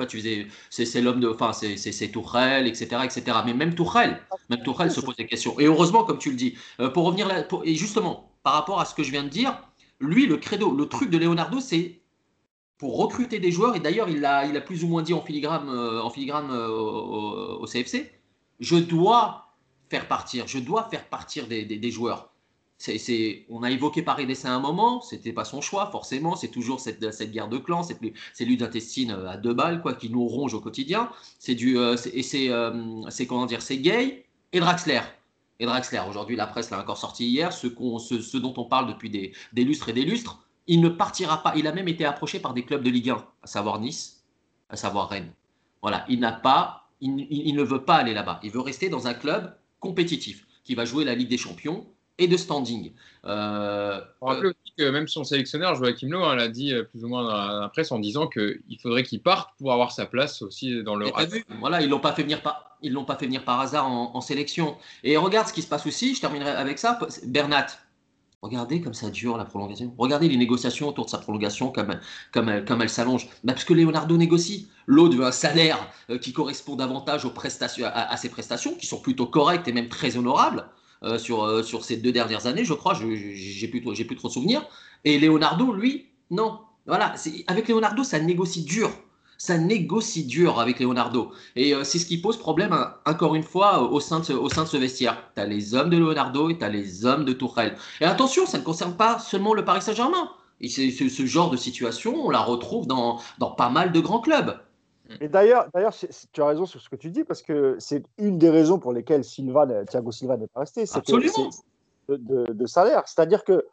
l'homme 1.02 1.20
de. 1.20 1.30
Enfin, 1.30 1.54
c'est 1.54 2.08
Tourelle, 2.12 2.66
etc., 2.66 3.02
etc. 3.04 3.38
Mais 3.46 3.54
même 3.54 3.76
Tourelle, 3.76 4.22
même 4.50 4.64
Tourelle 4.64 4.92
se 4.92 5.02
pose 5.02 5.16
des 5.16 5.28
questions. 5.28 5.60
Et 5.60 5.66
heureusement, 5.66 6.04
comme 6.04 6.18
tu 6.18 6.32
le 6.32 6.36
dis, 6.36 6.58
euh, 6.80 6.90
pour 6.90 7.06
revenir 7.06 7.28
là, 7.28 7.46
et 7.64 7.76
justement, 7.76 8.32
par 8.42 8.54
rapport 8.54 8.80
à 8.80 8.86
ce 8.86 8.96
que 8.96 9.04
je 9.04 9.12
viens 9.12 9.24
de 9.24 9.30
dire, 9.30 9.62
lui, 10.00 10.26
le 10.26 10.38
credo, 10.38 10.72
le 10.72 10.88
truc 10.88 11.12
de 11.12 11.20
Leonardo, 11.20 11.60
c'est 11.60 12.02
pour 12.80 12.98
recruter 12.98 13.38
des 13.38 13.52
joueurs, 13.52 13.76
et 13.76 13.80
d'ailleurs, 13.80 14.10
il 14.10 14.26
a, 14.26 14.46
il 14.46 14.58
a 14.58 14.62
plus 14.62 14.84
ou 14.84 14.88
moins 14.88 15.04
dit 15.04 15.14
en 15.14 15.22
filigrane, 15.22 15.70
euh, 15.70 16.02
en 16.02 16.10
filigrane 16.10 16.52
au, 16.52 17.66
CFC, 17.68 18.12
je 18.60 18.78
dois 18.78 19.54
faire 19.90 20.08
partir, 20.08 20.48
je 20.48 20.58
dois 20.58 20.88
faire 20.90 21.08
partir 21.08 21.46
des, 21.46 21.66
des 21.66 21.92
joueurs 21.92 22.33
on 23.50 23.64
a 23.64 23.72
évoqué 23.72 24.02
Paredes 24.02 24.36
à 24.44 24.54
un 24.54 24.60
moment, 24.60 25.02
c'était 25.02 25.32
pas 25.32 25.46
son 25.46 25.62
choix 25.62 25.90
forcément, 25.92 26.36
c'est 26.36 26.50
toujours 26.50 26.80
cette, 26.80 27.00
guerre 27.32 27.48
de 27.48 27.58
clans, 27.58 27.84
cette 27.84 28.00
cellule 28.34 28.58
d'intestine 28.58 29.12
euh, 29.12 29.30
à 29.30 29.38
deux 29.38 29.54
balles 29.54 29.82
quoi, 29.82 29.94
qui 29.94 30.10
nous 30.10 30.28
ronge 30.28 30.54
au 30.54 30.60
quotidien. 30.60 31.10
Euh, 31.50 31.96
euh, 31.96 33.02
c'est 33.10 33.28
comment 33.28 33.46
dire, 33.46 33.62
c'est 33.62 33.78
Gay 33.78 34.26
et 34.52 34.60
Draxler. 34.60 35.02
Et 35.60 35.66
Draxler, 35.66 36.02
aujourd'hui 36.10 36.36
la 36.36 36.48
presse 36.48 36.70
l'a 36.72 36.80
encore 36.80 36.98
sorti 36.98 37.28
hier, 37.28 37.54
ce, 37.54 37.68
dont 38.38 38.54
on 38.58 38.66
parle 38.66 38.88
depuis 38.88 39.10
des, 39.10 39.34
lustres 39.64 39.90
et 39.90 39.94
des 39.94 40.04
lustres, 40.04 40.40
il 40.68 40.82
ne 40.82 40.90
partira 40.90 41.42
pas. 41.42 41.54
Il 41.56 41.68
a 41.68 41.72
même 41.72 41.88
été 41.88 42.06
approché 42.06 42.40
par 42.40 42.54
des 42.54 42.64
clubs 42.64 42.84
de 42.84 42.90
Ligue 42.90 43.12
1, 43.12 43.26
à 43.44 43.48
savoir 43.48 43.80
Nice, 43.80 44.24
à 44.70 44.76
savoir 44.76 45.10
Rennes. 45.10 45.32
Voilà, 45.82 46.06
il 46.10 46.20
n'a 46.20 46.32
pas, 46.32 46.90
il 47.02 47.56
ne 47.56 47.64
veut 47.64 47.84
pas 47.84 47.96
aller 47.96 48.14
là-bas. 48.14 48.40
Il 48.44 48.52
veut 48.52 48.62
rester 48.62 48.90
dans 48.90 49.08
un 49.08 49.14
club 49.14 49.56
compétitif 49.80 50.46
qui 50.64 50.76
va 50.76 50.86
jouer 50.86 51.04
la 51.04 51.16
Ligue 51.16 51.30
des 51.30 51.38
Champions 51.38 51.86
et 52.18 52.28
de 52.28 52.38
standing. 52.38 52.92
Euh, 53.26 54.00
On 54.22 54.28
rappelle 54.28 54.48
aussi 54.48 54.74
que 54.78 54.90
même 54.90 55.08
son 55.08 55.24
sélectionneur, 55.24 55.76
Joachim 55.76 56.10
Lowe, 56.10 56.24
hein, 56.24 56.36
l'a 56.36 56.48
dit 56.48 56.74
euh, 56.74 56.84
plus 56.84 57.04
ou 57.04 57.08
moins 57.08 57.24
dans 57.24 57.60
la 57.62 57.70
presse 57.70 57.92
en 57.92 58.00
disant 58.00 58.28
qu'il 58.28 58.78
faudrait 58.82 59.04
qu'il 59.04 59.22
parte 59.22 59.52
pour 59.58 59.74
avoir 59.74 59.92
sa 59.92 60.06
place 60.06 60.42
aussi 60.42 60.84
dans 60.84 60.96
le. 60.96 61.08
Voilà, 61.60 61.82
ils 61.82 61.90
l'ont 61.90 62.00
pas 62.00 62.14
fait 62.14 62.24
venir 62.24 62.42
par, 62.42 62.78
ils 62.82 62.94
l'ont 62.94 63.06
pas 63.06 63.16
fait 63.16 63.26
venir 63.26 63.44
par 63.44 63.60
hasard 63.60 63.88
en, 63.88 64.22
sélection. 64.22 64.78
Et 65.04 65.18
regarde 65.18 65.48
ce 65.48 65.54
qui 65.54 65.62
se 65.62 65.68
passe 65.68 65.86
aussi. 65.88 66.16
Je 66.16 66.22
terminerai 66.22 66.52
avec 66.52 66.78
ça. 66.78 67.00
Bernat. 67.26 67.68
Regardez 68.42 68.82
comme 68.82 68.94
ça 68.94 69.10
dure 69.10 69.38
la 69.38 69.46
prolongation. 69.46 69.96
Regardez 69.98 70.28
les 70.28 70.36
négociations 70.36 70.90
autour 70.90 71.06
de 71.06 71.10
sa 71.10 71.18
prolongation, 71.18 71.72
comme, 71.72 71.98
comme, 72.34 72.66
comme 72.66 72.82
elle 72.82 72.90
s'allonge. 72.90 73.30
Bah, 73.46 73.54
parce 73.54 73.64
que 73.64 73.74
Leonardo 73.74 74.18
négocie. 74.18 74.68
L'autre 74.86 75.16
veut 75.16 75.24
un 75.24 75.32
salaire 75.32 75.80
euh, 76.10 76.18
qui 76.18 76.34
correspond 76.34 76.76
davantage 76.76 77.24
aux 77.24 77.30
prestations, 77.30 77.88
à 77.94 78.18
ses 78.18 78.28
prestations, 78.28 78.76
qui 78.76 78.86
sont 78.86 79.00
plutôt 79.00 79.28
correctes 79.28 79.70
et 79.70 79.72
même 79.72 79.88
très 79.88 80.18
honorables. 80.18 80.66
Euh, 81.04 81.18
sur, 81.18 81.44
euh, 81.44 81.64
sur 81.64 81.84
ces 81.84 81.98
deux 81.98 82.14
dernières 82.14 82.48
années, 82.48 82.64
je 82.64 82.74
crois. 82.74 82.94
J'ai 82.94 83.68
plus, 83.68 83.82
plus 83.82 84.16
trop 84.16 84.30
de 84.30 84.34
souvenirs. 84.34 84.66
Et 85.04 85.20
Leonardo, 85.20 85.74
lui, 85.74 86.06
non. 86.32 86.60
Voilà, 86.86 87.14
avec 87.48 87.68
Leonardo, 87.68 88.04
ça 88.04 88.20
négocie 88.20 88.64
dur. 88.64 88.90
Ça 89.38 89.58
négocie 89.58 90.24
dur 90.24 90.62
avec 90.62 90.80
Leonardo. 90.80 91.32
Et 91.58 91.76
euh, 91.76 91.84
c'est 91.84 92.00
ce 92.00 92.06
qui 92.06 92.20
pose 92.20 92.38
problème, 92.38 92.78
encore 93.06 93.36
une 93.36 93.44
fois, 93.44 93.92
au 93.92 94.00
sein 94.00 94.20
de 94.22 94.26
ce, 94.26 94.34
au 94.34 94.50
sein 94.50 94.64
de 94.64 94.70
ce 94.70 94.78
vestiaire. 94.78 95.18
Tu 95.36 95.42
as 95.42 95.46
les 95.46 95.76
hommes 95.76 95.90
de 95.90 95.98
Leonardo 95.98 96.50
et 96.50 96.58
tu 96.58 96.64
as 96.64 96.70
les 96.70 97.06
hommes 97.06 97.26
de 97.26 97.34
Tourelle. 97.34 97.76
Et 98.00 98.06
attention, 98.06 98.46
ça 98.46 98.58
ne 98.58 98.64
concerne 98.64 98.96
pas 98.96 99.20
seulement 99.20 99.54
le 99.54 99.66
Paris 99.66 99.82
Saint-Germain. 99.82 100.30
Et 100.62 100.70
ce 100.70 101.26
genre 101.26 101.50
de 101.50 101.58
situation, 101.58 102.26
on 102.26 102.30
la 102.30 102.40
retrouve 102.40 102.88
dans, 102.88 103.20
dans 103.40 103.52
pas 103.52 103.70
mal 103.70 103.92
de 103.92 104.00
grands 104.00 104.22
clubs. 104.22 104.58
Et 105.20 105.28
d'ailleurs, 105.28 105.68
d'ailleurs, 105.74 105.94
tu 106.32 106.42
as 106.42 106.46
raison 106.46 106.66
sur 106.66 106.80
ce 106.80 106.90
que 106.90 106.96
tu 106.96 107.12
dis, 107.12 107.24
parce 107.24 107.42
que 107.42 107.76
c'est 107.80 108.04
une 108.18 108.38
des 108.38 108.50
raisons 108.50 108.80
pour 108.80 108.94
lesquelles 108.94 109.24
Silva, 109.24 109.68
Thiago 109.86 110.12
Silva 110.12 110.38
n'est 110.38 110.48
pas 110.48 110.62
resté, 110.62 110.86
c'est 110.86 111.06
de, 112.10 112.52
de, 112.52 112.66
salaire. 112.66 113.04
C'est-à-dire 113.06 113.44
que 113.44 113.66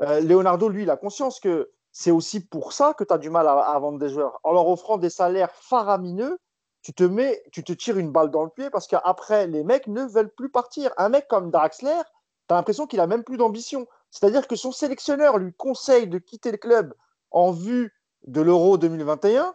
euh, 0.00 0.20
Leonardo, 0.20 0.68
lui, 0.68 0.82
il 0.82 0.90
a 0.90 0.96
conscience 0.96 1.40
que 1.40 1.70
c'est 1.92 2.10
aussi 2.10 2.40
pour 2.40 2.72
ça 2.72 2.94
que 2.94 3.04
tu 3.04 3.12
as 3.12 3.18
du 3.18 3.30
mal 3.30 3.46
à, 3.48 3.78
vendre 3.78 3.98
des 3.98 4.08
joueurs. 4.08 4.38
En 4.44 4.52
leur 4.52 4.68
offrant 4.68 4.98
des 4.98 5.10
salaires 5.10 5.52
faramineux, 5.52 6.38
tu 6.82 6.92
te, 6.92 7.04
mets, 7.04 7.42
tu 7.52 7.64
te 7.64 7.72
tires 7.72 7.98
une 7.98 8.10
balle 8.10 8.30
dans 8.30 8.44
le 8.44 8.50
pied 8.50 8.70
parce 8.70 8.86
qu'après, 8.86 9.46
les 9.46 9.64
mecs 9.64 9.86
ne 9.86 10.04
veulent 10.04 10.32
plus 10.32 10.48
partir. 10.48 10.92
Un 10.96 11.08
mec 11.08 11.26
comme 11.28 11.50
Draxler, 11.50 12.00
tu 12.48 12.54
as 12.54 12.56
l'impression 12.56 12.86
qu'il 12.86 13.00
a 13.00 13.06
même 13.06 13.24
plus 13.24 13.36
d'ambition. 13.36 13.86
C'est-à-dire 14.10 14.46
que 14.46 14.56
son 14.56 14.72
sélectionneur 14.72 15.38
lui 15.38 15.52
conseille 15.52 16.06
de 16.06 16.18
quitter 16.18 16.52
le 16.52 16.58
club 16.58 16.94
en 17.30 17.50
vue 17.50 17.92
de 18.26 18.40
l'Euro 18.40 18.78
2021 18.78 19.54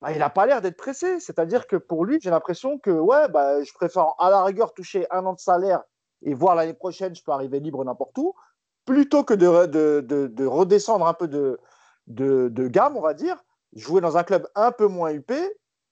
bah, 0.00 0.12
il 0.12 0.18
n'a 0.18 0.30
pas 0.30 0.46
l'air 0.46 0.60
d'être 0.60 0.76
pressé. 0.76 1.20
C'est-à-dire 1.20 1.66
que 1.66 1.76
pour 1.76 2.04
lui, 2.04 2.18
j'ai 2.20 2.30
l'impression 2.30 2.78
que 2.78 2.90
ouais, 2.90 3.28
bah, 3.28 3.62
je 3.62 3.72
préfère 3.72 4.14
à 4.18 4.30
la 4.30 4.44
rigueur 4.44 4.74
toucher 4.74 5.06
un 5.10 5.24
an 5.26 5.32
de 5.32 5.40
salaire 5.40 5.82
et 6.22 6.34
voir 6.34 6.54
l'année 6.54 6.74
prochaine, 6.74 7.14
je 7.14 7.22
peux 7.22 7.32
arriver 7.32 7.60
libre 7.60 7.84
n'importe 7.84 8.16
où, 8.18 8.34
plutôt 8.84 9.24
que 9.24 9.34
de, 9.34 9.66
de, 9.66 10.26
de, 10.26 10.46
redescendre 10.46 11.06
un 11.06 11.14
peu 11.14 11.28
de, 11.28 11.58
de, 12.06 12.68
gamme, 12.68 12.96
on 12.96 13.00
va 13.00 13.14
dire, 13.14 13.36
jouer 13.74 14.00
dans 14.00 14.16
un 14.16 14.22
club 14.22 14.48
un 14.54 14.72
peu 14.72 14.86
moins 14.86 15.10
huppé, 15.10 15.38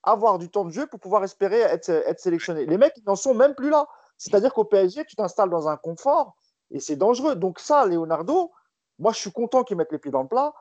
avoir 0.02 0.38
du 0.38 0.48
temps 0.48 0.64
de 0.64 0.70
jeu 0.70 0.86
pour 0.86 1.00
pouvoir 1.00 1.24
espérer 1.24 1.60
être, 1.60 1.90
être 1.90 2.20
sélectionné. 2.20 2.66
Les 2.66 2.78
mecs, 2.78 2.94
ils 2.96 3.04
n'en 3.06 3.16
sont 3.16 3.34
même 3.34 3.54
plus 3.54 3.70
là. 3.70 3.86
C'est-à-dire 4.16 4.54
qu'au 4.54 4.64
PSG, 4.64 5.04
tu 5.06 5.16
t'installes 5.16 5.50
dans 5.50 5.68
un 5.68 5.76
confort 5.76 6.36
et 6.70 6.80
c'est 6.80 6.96
dangereux. 6.96 7.34
Donc 7.36 7.58
ça, 7.58 7.84
Leonardo, 7.84 8.52
moi, 8.98 9.12
je 9.12 9.18
suis 9.18 9.32
content 9.32 9.64
qu'ils 9.64 9.76
mettent 9.76 9.92
les 9.92 9.98
pieds 9.98 10.12
dans 10.12 10.22
le 10.22 10.28
plat. 10.28 10.52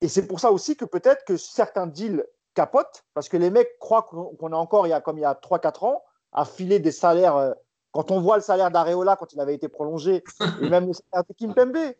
Et 0.00 0.08
c'est 0.08 0.26
pour 0.26 0.40
ça 0.40 0.50
aussi 0.50 0.76
que 0.76 0.84
peut-être 0.84 1.24
que 1.24 1.36
certains 1.36 1.86
deals 1.86 2.24
capote 2.54 3.04
parce 3.14 3.28
que 3.28 3.36
les 3.36 3.50
mecs 3.50 3.78
croient 3.78 4.02
qu'on 4.02 4.52
est 4.52 4.56
encore, 4.56 4.86
il 4.86 4.90
y 4.90 4.92
a, 4.92 5.00
comme 5.00 5.18
il 5.18 5.22
y 5.22 5.26
a 5.26 5.34
3-4 5.34 5.84
ans, 5.84 6.02
à 6.32 6.44
filer 6.44 6.78
des 6.78 6.92
salaires. 6.92 7.36
Euh, 7.36 7.52
quand 7.92 8.10
on 8.10 8.20
voit 8.20 8.36
le 8.36 8.42
salaire 8.42 8.70
d'Areola 8.70 9.16
quand 9.16 9.32
il 9.32 9.40
avait 9.40 9.54
été 9.54 9.68
prolongé, 9.68 10.24
et 10.62 10.68
même 10.68 10.86
le 10.86 10.92
salaire 10.92 11.24
de 11.28 11.34
Kimpembe. 11.34 11.94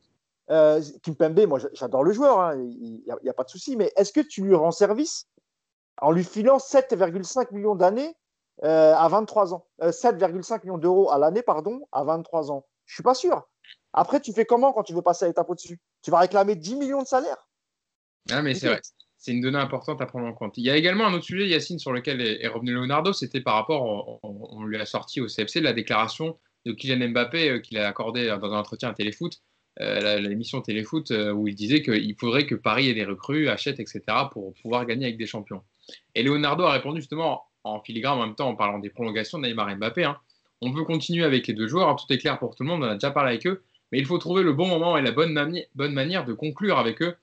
Euh, 0.51 0.83
Kimpembe, 1.03 1.47
moi 1.47 1.59
j'adore 1.73 2.05
le 2.05 2.13
joueur, 2.13 2.41
hein, 2.41 2.57
il 2.57 3.03
n'y 3.23 3.31
a, 3.31 3.33
pas 3.33 3.45
de 3.45 3.49
souci, 3.49 3.77
mais 3.77 3.93
est-ce 3.97 4.13
que 4.13 4.21
tu 4.21 4.43
lui 4.43 4.55
rends 4.55 4.73
service 4.73 5.27
en 6.01 6.11
lui 6.11 6.25
filant 6.25 6.59
7,5 6.59 7.55
millions 7.55 7.75
d'années 7.75 8.15
euh, 8.63 8.95
à 8.95 9.09
23 9.09 9.55
ans 9.55 9.67
7,5 9.81 10.65
millions 10.65 10.77
d'euros 10.79 11.11
à 11.11 11.19
l'année, 11.19 11.43
pardon, 11.43 11.87
à 11.93 12.05
23 12.05 12.51
ans? 12.51 12.67
Je 12.85 12.95
suis 12.95 13.03
pas 13.03 13.15
sûr. 13.15 13.49
Après, 13.95 14.21
tu 14.21 14.35
fais 14.35 14.45
comment 14.45 14.73
quand 14.73 14.83
tu 14.83 14.93
veux 14.93 15.01
passer 15.01 15.25
à 15.25 15.29
l'étape 15.29 15.49
au-dessus 15.49 15.81
Tu 16.03 16.11
vas 16.11 16.19
réclamer 16.19 16.57
10 16.57 16.77
millions 16.77 17.03
de 17.03 17.07
salaire 17.07 17.49
Ah, 18.31 18.43
mais 18.43 18.55
c'est 18.55 18.69
vrai 18.69 18.83
c'est 19.25 19.33
une 19.33 19.41
donnée 19.41 19.57
importante 19.57 20.03
à 20.03 20.07
prendre 20.07 20.27
en 20.27 20.35
compte. 20.35 20.59
Il 20.59 20.65
y 20.65 20.71
a 20.71 20.77
également 20.77 21.07
un 21.07 21.15
autre 21.15 21.25
sujet, 21.25 21.49
Yacine, 21.49 21.79
sur 21.79 21.95
lequel 21.95 22.21
est, 22.21 22.47
revenu 22.47 22.75
Leonardo, 22.75 23.15
c'était 23.15 23.41
par 23.41 23.55
rapport, 23.55 24.21
on, 24.23 24.65
lui 24.65 24.77
a 24.77 24.85
sorti 24.85 25.23
au 25.23 25.29
CFC 25.29 25.63
la 25.63 25.73
déclaration 25.73 26.37
de 26.67 26.73
Kylian 26.73 27.09
Mbappé 27.09 27.49
euh, 27.49 27.59
qu'il 27.59 27.79
a 27.79 27.89
accordé 27.89 28.27
dans 28.27 28.53
un 28.53 28.59
entretien 28.59 28.91
à 28.91 28.93
Téléfoot, 28.93 29.41
euh, 29.81 30.21
l'émission 30.21 30.61
Téléfoot, 30.61 31.11
euh, 31.11 31.33
où 31.33 31.49
il 31.49 31.55
disait 31.55 31.81
qu'il 31.81 32.15
faudrait 32.21 32.45
que 32.45 32.55
Paris 32.55 32.91
ait 32.91 32.95
des 32.95 33.07
recrues, 33.07 33.49
achète, 33.49 33.81
etc., 33.81 34.03
pour 34.31 34.53
pouvoir 34.61 34.85
gagner 34.85 35.07
avec 35.07 35.17
des 35.17 35.27
champions. 35.27 35.63
Et 36.15 36.23
Leonardo 36.23 36.65
a 36.65 36.73
répondu 36.73 37.01
justement 37.01 37.45
en 37.63 37.81
filigrane 37.81 38.19
en 38.19 38.27
même 38.27 38.35
temps 38.35 38.51
en 38.51 38.57
parlant 38.57 38.79
des 38.79 38.91
prolongations 38.91 39.39
de 39.39 39.47
Neymar 39.47 39.71
et 39.71 39.77
Mbappé. 39.77 40.05
Hein. 40.05 40.19
On 40.61 40.71
veut 40.71 40.85
continuer 40.85 41.25
avec 41.25 41.47
les 41.47 41.55
deux 41.55 41.67
joueurs, 41.67 41.89
hein, 41.89 41.97
tout 41.99 42.13
est 42.13 42.19
clair 42.19 42.39
pour 42.39 42.55
tout 42.55 42.63
le 42.63 42.69
monde, 42.69 42.83
on 42.83 42.89
a 42.89 42.95
déjà 42.95 43.11
parlé 43.11 43.31
avec 43.31 43.47
eux, 43.47 43.65
mais 43.91 43.99
il 43.99 44.05
faut 44.05 44.19
trouver 44.19 44.43
le 44.43 44.53
bon 44.53 44.69
moment 44.69 44.99
et 44.99 45.03
la 45.03 45.13
bonne, 45.13 45.35
bonne 45.75 45.95
manière 45.95 46.27
de 46.27 46.35
conclure 46.35 46.79
avec 46.79 47.01
eux 47.01 47.17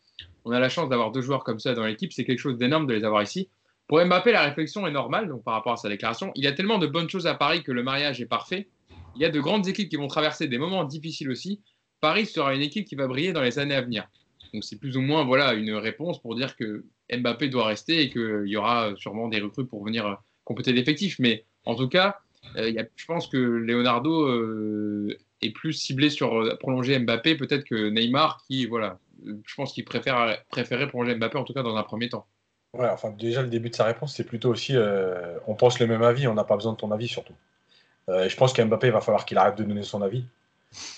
on 0.45 0.51
a 0.51 0.59
la 0.59 0.69
chance 0.69 0.89
d'avoir 0.89 1.11
deux 1.11 1.21
joueurs 1.21 1.43
comme 1.43 1.59
ça 1.59 1.73
dans 1.73 1.85
l'équipe. 1.85 2.11
C'est 2.13 2.25
quelque 2.25 2.39
chose 2.39 2.57
d'énorme 2.57 2.87
de 2.87 2.93
les 2.93 3.03
avoir 3.03 3.23
ici. 3.23 3.49
Pour 3.87 4.03
Mbappé, 4.03 4.31
la 4.31 4.43
réflexion 4.43 4.87
est 4.87 4.91
normale 4.91 5.27
donc 5.27 5.43
par 5.43 5.53
rapport 5.53 5.73
à 5.73 5.77
sa 5.77 5.89
déclaration. 5.89 6.31
Il 6.35 6.43
y 6.43 6.47
a 6.47 6.53
tellement 6.53 6.77
de 6.77 6.87
bonnes 6.87 7.09
choses 7.09 7.27
à 7.27 7.35
Paris 7.35 7.63
que 7.63 7.71
le 7.71 7.83
mariage 7.83 8.21
est 8.21 8.25
parfait. 8.25 8.69
Il 9.15 9.21
y 9.21 9.25
a 9.25 9.29
de 9.29 9.39
grandes 9.39 9.67
équipes 9.67 9.89
qui 9.89 9.97
vont 9.97 10.07
traverser 10.07 10.47
des 10.47 10.57
moments 10.57 10.85
difficiles 10.85 11.29
aussi. 11.29 11.61
Paris 11.99 12.25
sera 12.25 12.55
une 12.55 12.61
équipe 12.61 12.87
qui 12.87 12.95
va 12.95 13.07
briller 13.07 13.33
dans 13.33 13.41
les 13.41 13.59
années 13.59 13.75
à 13.75 13.81
venir. 13.81 14.07
Donc 14.53 14.63
c'est 14.63 14.79
plus 14.79 14.97
ou 14.97 15.01
moins 15.01 15.23
voilà 15.23 15.53
une 15.53 15.73
réponse 15.73 16.21
pour 16.21 16.35
dire 16.35 16.55
que 16.55 16.85
Mbappé 17.11 17.49
doit 17.49 17.65
rester 17.65 18.01
et 18.01 18.09
qu'il 18.09 18.43
y 18.45 18.55
aura 18.55 18.95
sûrement 18.95 19.27
des 19.27 19.39
recrues 19.39 19.67
pour 19.67 19.83
venir 19.83 20.17
compléter 20.45 20.73
l'effectif. 20.73 21.19
Mais 21.19 21.45
en 21.65 21.75
tout 21.75 21.87
cas, 21.87 22.19
euh, 22.57 22.83
je 22.95 23.05
pense 23.05 23.27
que 23.27 23.37
Leonardo 23.37 24.27
euh, 24.27 25.17
est 25.41 25.51
plus 25.51 25.73
ciblé 25.73 26.09
sur 26.09 26.41
euh, 26.41 26.55
prolonger 26.59 26.97
Mbappé 26.99 27.35
peut-être 27.35 27.63
que 27.63 27.89
Neymar 27.89 28.43
qui 28.47 28.65
voilà 28.65 28.99
je 29.25 29.55
pense 29.55 29.73
qu'il 29.73 29.85
préfère, 29.85 30.37
préférait 30.49 30.87
prolonger 30.87 31.15
Mbappé, 31.15 31.37
en 31.37 31.43
tout 31.43 31.53
cas 31.53 31.63
dans 31.63 31.75
un 31.75 31.83
premier 31.83 32.09
temps. 32.09 32.25
Ouais, 32.73 32.87
enfin, 32.89 33.11
déjà, 33.11 33.41
le 33.41 33.49
début 33.49 33.69
de 33.69 33.75
sa 33.75 33.83
réponse, 33.83 34.15
c'est 34.15 34.23
plutôt 34.23 34.49
aussi 34.49 34.77
euh, 34.77 35.37
on 35.45 35.55
pense 35.55 35.79
le 35.79 35.87
même 35.87 36.03
avis, 36.03 36.27
on 36.27 36.33
n'a 36.33 36.45
pas 36.45 36.55
besoin 36.55 36.71
de 36.71 36.77
ton 36.77 36.91
avis 36.91 37.07
surtout. 37.09 37.33
Euh, 38.09 38.29
je 38.29 38.35
pense 38.37 38.53
qu'Mbappé, 38.53 38.87
il 38.87 38.93
va 38.93 39.01
falloir 39.01 39.25
qu'il 39.25 39.37
arrête 39.37 39.57
de 39.57 39.63
donner 39.63 39.83
son 39.83 40.01
avis. 40.01 40.23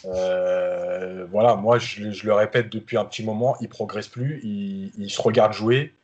Euh, 0.06 1.26
voilà, 1.32 1.56
moi, 1.56 1.80
je, 1.80 2.26
le 2.26 2.34
répète 2.34 2.70
depuis 2.70 2.96
un 2.98 3.06
petit 3.06 3.24
moment, 3.24 3.58
il 3.60 3.70
progresse 3.70 4.08
plus, 4.08 4.40
il, 4.44 5.10
se 5.10 5.22
regarde 5.22 5.54
jouer. 5.54 5.96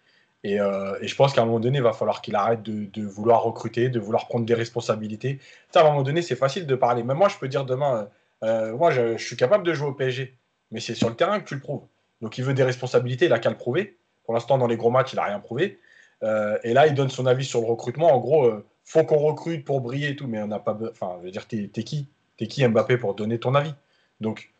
Et, 0.43 0.57
je 0.57 1.15
pense 1.15 1.33
qu'à 1.33 1.43
un 1.43 1.45
moment 1.45 1.59
donné, 1.59 1.77
il 1.77 1.83
va 1.83 1.93
falloir 1.93 2.21
qu'il 2.21 2.35
arrête 2.35 2.63
de, 2.63 3.05
vouloir 3.05 3.43
recruter, 3.43 3.89
de 3.89 3.99
vouloir 3.99 4.27
prendre 4.27 4.45
des 4.45 4.55
responsabilités. 4.55 5.39
à 5.75 5.81
un 5.81 5.83
moment 5.83 6.01
donné, 6.01 6.23
c'est 6.23 6.35
facile 6.35 6.65
de 6.65 6.75
parler. 6.75 7.03
Même 7.03 7.17
moi, 7.17 7.29
je 7.29 7.37
peux 7.37 7.47
dire 7.47 7.65
demain, 7.65 8.09
moi, 8.41 8.89
je, 8.89 9.17
suis 9.17 9.37
capable 9.37 9.63
de 9.63 9.73
jouer 9.73 9.89
au 9.89 9.93
PSG, 9.93 10.35
mais 10.71 10.79
c'est 10.79 10.95
sur 10.95 11.09
le 11.09 11.15
terrain 11.15 11.39
que 11.39 11.47
tu 11.47 11.53
le 11.53 11.61
prouves. 11.61 11.85
Donc, 12.21 12.37
il 12.37 12.43
veut 12.43 12.53
des 12.53 12.63
responsabilités, 12.63 13.25
il 13.25 13.29
n'a 13.29 13.39
qu'à 13.39 13.49
le 13.49 13.57
prouver. 13.57 13.97
Pour 14.23 14.33
l'instant, 14.33 14.57
dans 14.57 14.67
les 14.67 14.77
gros 14.77 14.91
matchs, 14.91 15.13
il 15.13 15.15
n'a 15.17 15.23
rien 15.23 15.39
prouvé. 15.39 15.79
et 16.21 16.73
là, 16.73 16.87
il 16.87 16.93
donne 16.93 17.09
son 17.09 17.25
avis 17.25 17.45
sur 17.45 17.61
le 17.61 17.67
recrutement. 17.67 18.13
En 18.13 18.19
gros, 18.19 18.51
faut 18.83 19.03
qu'on 19.03 19.19
recrute 19.19 19.65
pour 19.65 19.81
briller 19.81 20.09
et 20.09 20.15
tout, 20.15 20.27
mais 20.27 20.41
on 20.41 20.47
n'a 20.47 20.59
pas. 20.59 20.77
Enfin, 20.91 21.17
je 21.19 21.25
veux 21.25 21.31
dire, 21.31 21.47
t'es 21.47 21.69
qui? 21.69 22.07
T'es 22.37 22.47
qui 22.47 22.67
Mbappé 22.67 22.97
pour 22.97 23.15
donner 23.15 23.39
ton 23.39 23.55
avis? 23.55 23.73
Donc, 24.19 24.51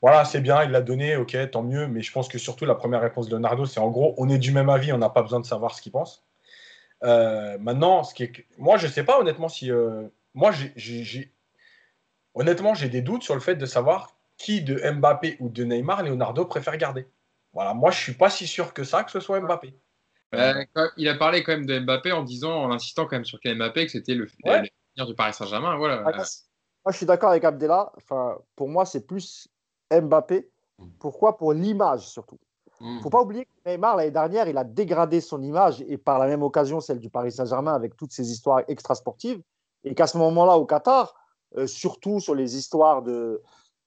voilà, 0.00 0.24
c'est 0.24 0.40
bien, 0.40 0.64
il 0.64 0.70
l'a 0.70 0.80
donné, 0.80 1.16
ok, 1.16 1.36
tant 1.50 1.62
mieux, 1.62 1.86
mais 1.86 2.02
je 2.02 2.10
pense 2.10 2.28
que 2.28 2.38
surtout 2.38 2.64
la 2.64 2.74
première 2.74 3.00
réponse 3.00 3.28
de 3.28 3.36
Leonardo, 3.36 3.66
c'est 3.66 3.78
en 3.78 3.88
gros, 3.88 4.14
on 4.18 4.28
est 4.28 4.38
du 4.38 4.50
même 4.50 4.68
avis, 4.68 4.92
on 4.92 4.98
n'a 4.98 5.08
pas 5.08 5.22
besoin 5.22 5.38
de 5.38 5.46
savoir 5.46 5.74
ce 5.76 5.82
qu'il 5.82 5.92
pense. 5.92 6.24
Euh, 7.04 7.56
maintenant, 7.60 8.02
ce 8.04 8.14
qui 8.14 8.24
est... 8.24 8.46
moi, 8.58 8.76
je 8.78 8.86
ne 8.86 8.92
sais 8.92 9.04
pas 9.04 9.20
honnêtement 9.20 9.48
si. 9.48 9.70
Euh, 9.70 10.08
moi, 10.34 10.50
j'ai. 10.76 11.32
Honnêtement, 12.34 12.74
j'ai 12.74 12.88
des 12.88 13.02
doutes 13.02 13.22
sur 13.22 13.34
le 13.34 13.40
fait 13.40 13.56
de 13.56 13.66
savoir 13.66 14.16
qui 14.42 14.60
de 14.60 14.80
Mbappé 14.90 15.36
ou 15.40 15.48
de 15.48 15.62
Neymar 15.64 16.02
Leonardo 16.02 16.44
préfère 16.44 16.76
garder. 16.76 17.06
Voilà, 17.52 17.74
moi, 17.74 17.90
je 17.90 17.98
ne 17.98 18.02
suis 18.02 18.14
pas 18.14 18.28
si 18.28 18.46
sûr 18.46 18.74
que 18.74 18.82
ça, 18.82 19.04
que 19.04 19.10
ce 19.10 19.20
soit 19.20 19.40
Mbappé. 19.40 19.74
Euh, 20.34 20.64
il 20.96 21.08
a 21.08 21.14
parlé 21.14 21.42
quand 21.42 21.52
même 21.52 21.66
de 21.66 21.78
Mbappé 21.78 22.12
en 22.12 22.22
disant, 22.22 22.64
en 22.64 22.72
insistant 22.72 23.04
quand 23.04 23.16
même 23.16 23.24
sur 23.24 23.38
Mbappé, 23.44 23.86
que 23.86 23.92
c'était 23.92 24.14
le 24.14 24.26
ouais. 24.44 24.62
du 25.06 25.14
Paris 25.14 25.34
Saint-Germain. 25.34 25.76
Voilà. 25.76 26.02
Ah, 26.06 26.16
moi, 26.16 26.90
je 26.90 26.96
suis 26.96 27.06
d'accord 27.06 27.30
avec 27.30 27.44
Abdella. 27.44 27.92
Enfin, 27.96 28.36
pour 28.56 28.68
moi, 28.68 28.84
c'est 28.84 29.06
plus 29.06 29.48
Mbappé. 29.92 30.50
Mm. 30.78 30.86
Pourquoi? 30.98 31.36
Pour 31.36 31.52
l'image 31.52 32.08
surtout. 32.08 32.38
Il 32.80 32.86
mm. 32.86 32.96
ne 32.96 33.00
faut 33.02 33.10
pas 33.10 33.20
oublier 33.20 33.44
que 33.44 33.70
Neymar, 33.70 33.96
l'année 33.96 34.10
dernière, 34.10 34.48
il 34.48 34.56
a 34.56 34.64
dégradé 34.64 35.20
son 35.20 35.40
image 35.42 35.84
et 35.86 35.98
par 35.98 36.18
la 36.18 36.26
même 36.26 36.42
occasion 36.42 36.80
celle 36.80 36.98
du 36.98 37.10
Paris 37.10 37.30
Saint-Germain 37.30 37.74
avec 37.74 37.96
toutes 37.96 38.12
ces 38.12 38.32
histoires 38.32 38.62
extrasportives. 38.66 39.40
Et 39.84 39.94
qu'à 39.94 40.06
ce 40.06 40.16
moment-là, 40.18 40.56
au 40.56 40.64
Qatar, 40.64 41.14
euh, 41.58 41.66
surtout 41.66 42.18
sur 42.18 42.34
les 42.34 42.56
histoires 42.56 43.02
de, 43.02 43.42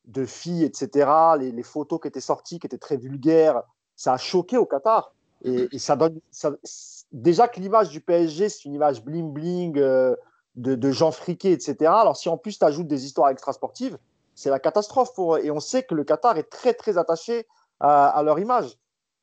de 0.07 0.25
filles, 0.25 0.63
etc., 0.63 1.09
les, 1.39 1.63
photos 1.63 1.99
qui 2.01 2.07
étaient 2.07 2.21
sorties, 2.21 2.59
qui 2.59 2.67
étaient 2.67 2.77
très 2.77 2.97
vulgaires, 2.97 3.63
ça 3.95 4.13
a 4.13 4.17
choqué 4.17 4.57
au 4.57 4.65
Qatar. 4.65 5.13
Et, 5.43 5.77
ça 5.77 5.95
donne. 5.95 6.19
déjà 7.11 7.47
que 7.47 7.59
l'image 7.59 7.89
du 7.89 8.01
PSG, 8.01 8.49
c'est 8.49 8.65
une 8.65 8.73
image 8.73 9.03
bling-bling. 9.03 9.77
Euh, 9.77 10.15
de, 10.55 10.91
gens 10.91 11.11
friqués, 11.11 11.51
etc. 11.51 11.75
Alors, 11.85 12.17
si 12.17 12.29
en 12.29 12.37
plus 12.37 12.57
tu 12.57 12.65
ajoutes 12.65 12.87
des 12.87 13.05
histoires 13.05 13.29
extrasportives, 13.29 13.97
c'est 14.33 14.49
la 14.49 14.59
catastrophe 14.59 15.13
pour 15.13 15.35
eux. 15.35 15.39
Et 15.43 15.51
on 15.51 15.59
sait 15.59 15.83
que 15.83 15.95
le 15.95 16.03
Qatar 16.03 16.37
est 16.37 16.49
très, 16.49 16.73
très 16.73 16.97
attaché 16.97 17.47
à, 17.79 18.21
leur 18.23 18.39
image. 18.39 18.77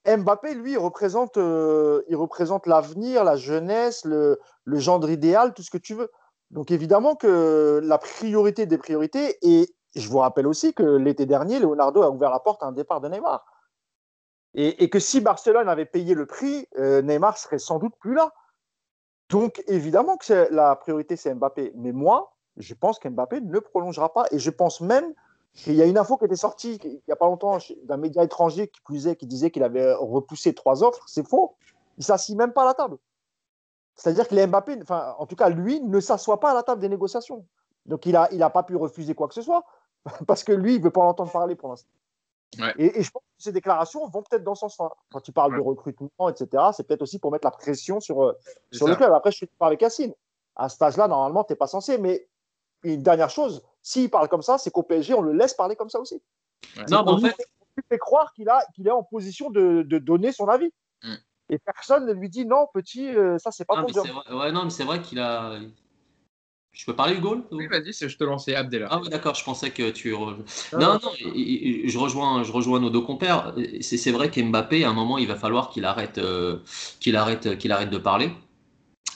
Mbappé, 0.06 0.54
lui, 0.54 0.72
il 0.72 0.78
représente, 0.78 1.36
euh, 1.36 2.02
il 2.08 2.16
représente 2.16 2.66
l'avenir, 2.66 3.24
la 3.24 3.36
jeunesse, 3.36 4.04
le, 4.04 4.40
le 4.64 4.78
gendre 4.78 5.08
idéal, 5.10 5.54
tout 5.54 5.62
ce 5.62 5.70
que 5.70 5.78
tu 5.78 5.94
veux. 5.94 6.10
Donc, 6.50 6.70
évidemment 6.70 7.14
que 7.14 7.80
la 7.82 7.98
priorité 7.98 8.66
des 8.66 8.78
priorités, 8.78 9.38
et 9.42 9.72
je 9.94 10.08
vous 10.08 10.18
rappelle 10.18 10.46
aussi 10.46 10.72
que 10.74 10.82
l'été 10.82 11.26
dernier, 11.26 11.58
Leonardo 11.58 12.02
a 12.02 12.10
ouvert 12.10 12.30
la 12.30 12.40
porte 12.40 12.62
à 12.62 12.66
un 12.66 12.72
départ 12.72 13.00
de 13.00 13.08
Neymar. 13.08 13.44
Et, 14.54 14.90
que 14.90 14.98
si 14.98 15.20
Barcelone 15.22 15.68
avait 15.68 15.86
payé 15.86 16.14
le 16.14 16.26
prix, 16.26 16.68
euh, 16.78 17.00
Neymar 17.00 17.38
serait 17.38 17.58
sans 17.58 17.78
doute 17.78 17.94
plus 17.98 18.14
là. 18.14 18.32
Donc, 19.30 19.62
évidemment 19.66 20.18
que 20.18 20.48
la 20.52 20.76
priorité, 20.76 21.16
c'est 21.16 21.32
Mbappé. 21.34 21.72
Mais 21.74 21.92
moi, 21.92 22.34
je 22.58 22.74
pense 22.74 22.98
qu'Mbappé 22.98 23.40
ne 23.40 23.58
prolongera 23.60 24.12
pas. 24.12 24.26
Et 24.30 24.38
je 24.38 24.50
pense 24.50 24.82
même 24.82 25.14
qu'il 25.54 25.74
y 25.74 25.80
a 25.80 25.86
une 25.86 25.96
info 25.96 26.18
qui 26.18 26.26
était 26.26 26.36
sortie 26.36 26.78
il 26.84 27.00
n'y 27.08 27.12
a 27.12 27.16
pas 27.16 27.26
longtemps 27.26 27.56
d'un 27.84 27.96
média 27.96 28.22
étranger 28.22 28.70
qui, 28.86 29.26
disait 29.26 29.50
qu'il 29.50 29.62
avait 29.62 29.94
repoussé 29.94 30.54
trois 30.54 30.82
offres. 30.82 31.04
C'est 31.06 31.26
faux. 31.26 31.54
Il 31.96 32.00
ne 32.00 32.04
s'assit 32.04 32.36
même 32.36 32.52
pas 32.52 32.62
à 32.62 32.66
la 32.66 32.74
table. 32.74 32.98
C'est-à-dire 33.94 34.28
que 34.28 34.34
les 34.34 34.46
Mbappé, 34.46 34.78
enfin, 34.82 35.14
en 35.18 35.24
tout 35.26 35.36
cas, 35.36 35.48
lui, 35.48 35.80
ne 35.80 36.00
s'assoit 36.00 36.40
pas 36.40 36.50
à 36.50 36.54
la 36.54 36.62
table 36.62 36.82
des 36.82 36.90
négociations. 36.90 37.46
Donc, 37.86 38.04
il 38.04 38.12
n'a 38.12 38.28
il 38.32 38.42
a 38.42 38.50
pas 38.50 38.62
pu 38.62 38.76
refuser 38.76 39.14
quoi 39.14 39.28
que 39.28 39.34
ce 39.34 39.42
soit 39.42 39.64
parce 40.26 40.44
que 40.44 40.52
lui, 40.52 40.74
il 40.74 40.78
ne 40.78 40.84
veut 40.84 40.90
pas 40.90 41.02
entendre 41.02 41.30
parler 41.30 41.54
pour 41.54 41.68
l'instant. 41.70 41.90
Et, 42.78 43.02
je 43.02 43.10
pense 43.10 43.22
que 43.22 43.42
ces 43.42 43.52
déclarations 43.52 44.06
vont 44.08 44.22
peut-être 44.22 44.44
dans 44.44 44.54
ce 44.54 44.60
sens-là. 44.60 44.90
Quand 45.10 45.20
tu 45.20 45.32
parles 45.32 45.54
de 45.56 45.60
recrutement, 45.60 46.28
etc., 46.28 46.64
c'est 46.76 46.86
peut-être 46.86 47.02
aussi 47.02 47.18
pour 47.18 47.32
mettre 47.32 47.46
la 47.46 47.50
pression 47.50 47.98
sur, 47.98 48.22
euh, 48.22 48.38
sur 48.70 48.86
le 48.86 48.94
club. 48.94 49.12
Après, 49.12 49.30
je 49.30 49.38
suis 49.38 49.46
pas 49.46 49.66
avec 49.66 49.80
Yacine. 49.80 50.12
À 50.54 50.68
cet 50.68 50.82
âge-là, 50.82 51.08
normalement, 51.08 51.44
tu 51.44 51.52
n'es 51.52 51.56
pas 51.56 51.66
censé. 51.66 51.96
Mais 51.96 52.28
une 52.82 53.02
dernière 53.02 53.30
chose, 53.30 53.62
s'il 53.80 54.10
parle 54.10 54.28
comme 54.28 54.42
ça, 54.42 54.58
c'est 54.58 54.70
qu'au 54.70 54.82
PSG, 54.82 55.14
on 55.14 55.22
le 55.22 55.32
laisse 55.32 55.54
parler 55.54 55.76
comme 55.76 55.88
ça 55.88 55.98
aussi. 55.98 56.20
Non, 56.90 57.04
mais 57.04 57.12
en 57.12 57.18
fait. 57.18 57.34
On 57.74 57.80
fait 57.88 57.98
croire 57.98 58.34
qu'il 58.34 58.50
qu'il 58.74 58.86
est 58.86 58.90
en 58.90 59.02
position 59.02 59.48
de, 59.48 59.82
de 59.82 59.98
donner 59.98 60.30
son 60.30 60.46
avis. 60.48 60.70
Mm. 61.02 61.14
Et 61.48 61.58
personne 61.58 62.06
ne 62.06 62.12
lui 62.12 62.28
dit 62.28 62.44
non, 62.44 62.66
petit, 62.72 63.08
euh, 63.08 63.38
ça, 63.38 63.50
c'est 63.50 63.64
pas 63.64 63.80
ton 63.80 63.88
job. 63.88 64.06
Ouais, 64.30 64.52
non, 64.52 64.64
mais 64.64 64.70
c'est 64.70 64.84
vrai 64.84 65.00
qu'il 65.00 65.20
a, 65.20 65.58
je 66.72 66.86
peux 66.86 66.96
parler, 66.96 67.16
Hugo 67.16 67.44
Oui, 67.50 67.66
vas-y, 67.66 67.92
je 67.92 68.16
te 68.16 68.24
lançais 68.24 68.54
Abdella. 68.54 68.88
Ah 68.90 68.98
oui, 69.00 69.10
d'accord, 69.10 69.34
je 69.34 69.44
pensais 69.44 69.70
que 69.70 69.90
tu. 69.90 70.12
Non, 70.12 70.34
non, 70.72 71.00
je, 71.18 71.98
rejoins, 71.98 72.42
je 72.44 72.50
rejoins 72.50 72.80
nos 72.80 72.88
deux 72.88 73.02
compères. 73.02 73.54
C'est 73.82 74.10
vrai 74.10 74.30
qu'Mbappé, 74.30 74.84
à 74.84 74.88
un 74.90 74.94
moment, 74.94 75.18
il 75.18 75.28
va 75.28 75.36
falloir 75.36 75.68
qu'il 75.68 75.84
arrête, 75.84 76.16
euh, 76.16 76.58
qu'il 76.98 77.16
arrête, 77.16 77.58
qu'il 77.58 77.72
arrête 77.72 77.90
de 77.90 77.98
parler 77.98 78.30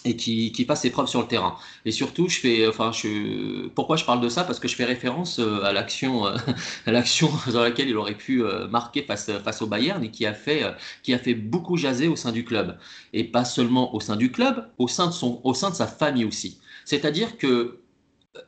et 0.05 0.17
qu'il 0.17 0.67
fasse 0.67 0.83
ses 0.83 0.91
preuves 0.91 1.09
sur 1.09 1.23
le 1.23 1.27
terrain. 1.29 1.57
Et 1.87 1.93
surtout, 1.93 2.29
je 2.29 2.39
fais, 2.39 2.69
enfin, 2.69 2.93
je, 2.93 3.69
pourquoi 3.69 3.97
je 3.97 4.05
parle 4.05 4.21
de 4.21 4.29
ça? 4.29 4.45
Parce 4.45 4.61
que 4.61 4.69
je 4.69 4.77
fais 4.77 4.85
référence 4.85 5.41
euh, 5.41 5.65
à 5.65 5.73
l'action, 5.73 6.27
euh, 6.27 6.37
à 6.87 6.93
l'action 6.93 7.31
dans 7.53 7.63
laquelle 7.63 7.89
il 7.89 7.97
aurait 7.97 8.15
pu 8.15 8.43
marquer 8.71 9.03
face, 9.03 9.31
face 9.43 9.63
au 9.63 9.67
Bayern 9.67 10.05
et 10.05 10.11
qui 10.11 10.27
a 10.27 10.35
fait, 10.35 10.63
qui 11.03 11.15
a 11.15 11.19
fait 11.19 11.35
beaucoup 11.35 11.79
jaser 11.79 12.07
au 12.07 12.17
sein 12.17 12.33
du 12.33 12.45
club. 12.45 12.77
Et 13.15 13.25
pas 13.25 13.47
seulement 13.47 13.95
au 13.95 14.01
sein 14.01 14.17
du 14.17 14.31
club, 14.31 14.69
au 14.77 14.89
sein 14.89 15.07
de 15.07 15.13
son, 15.13 15.41
au 15.43 15.55
sein 15.55 15.71
de 15.71 15.75
sa 15.75 15.87
famille 15.87 16.27
aussi. 16.27 16.61
C'est-à-dire 16.87 17.37
que 17.37 17.81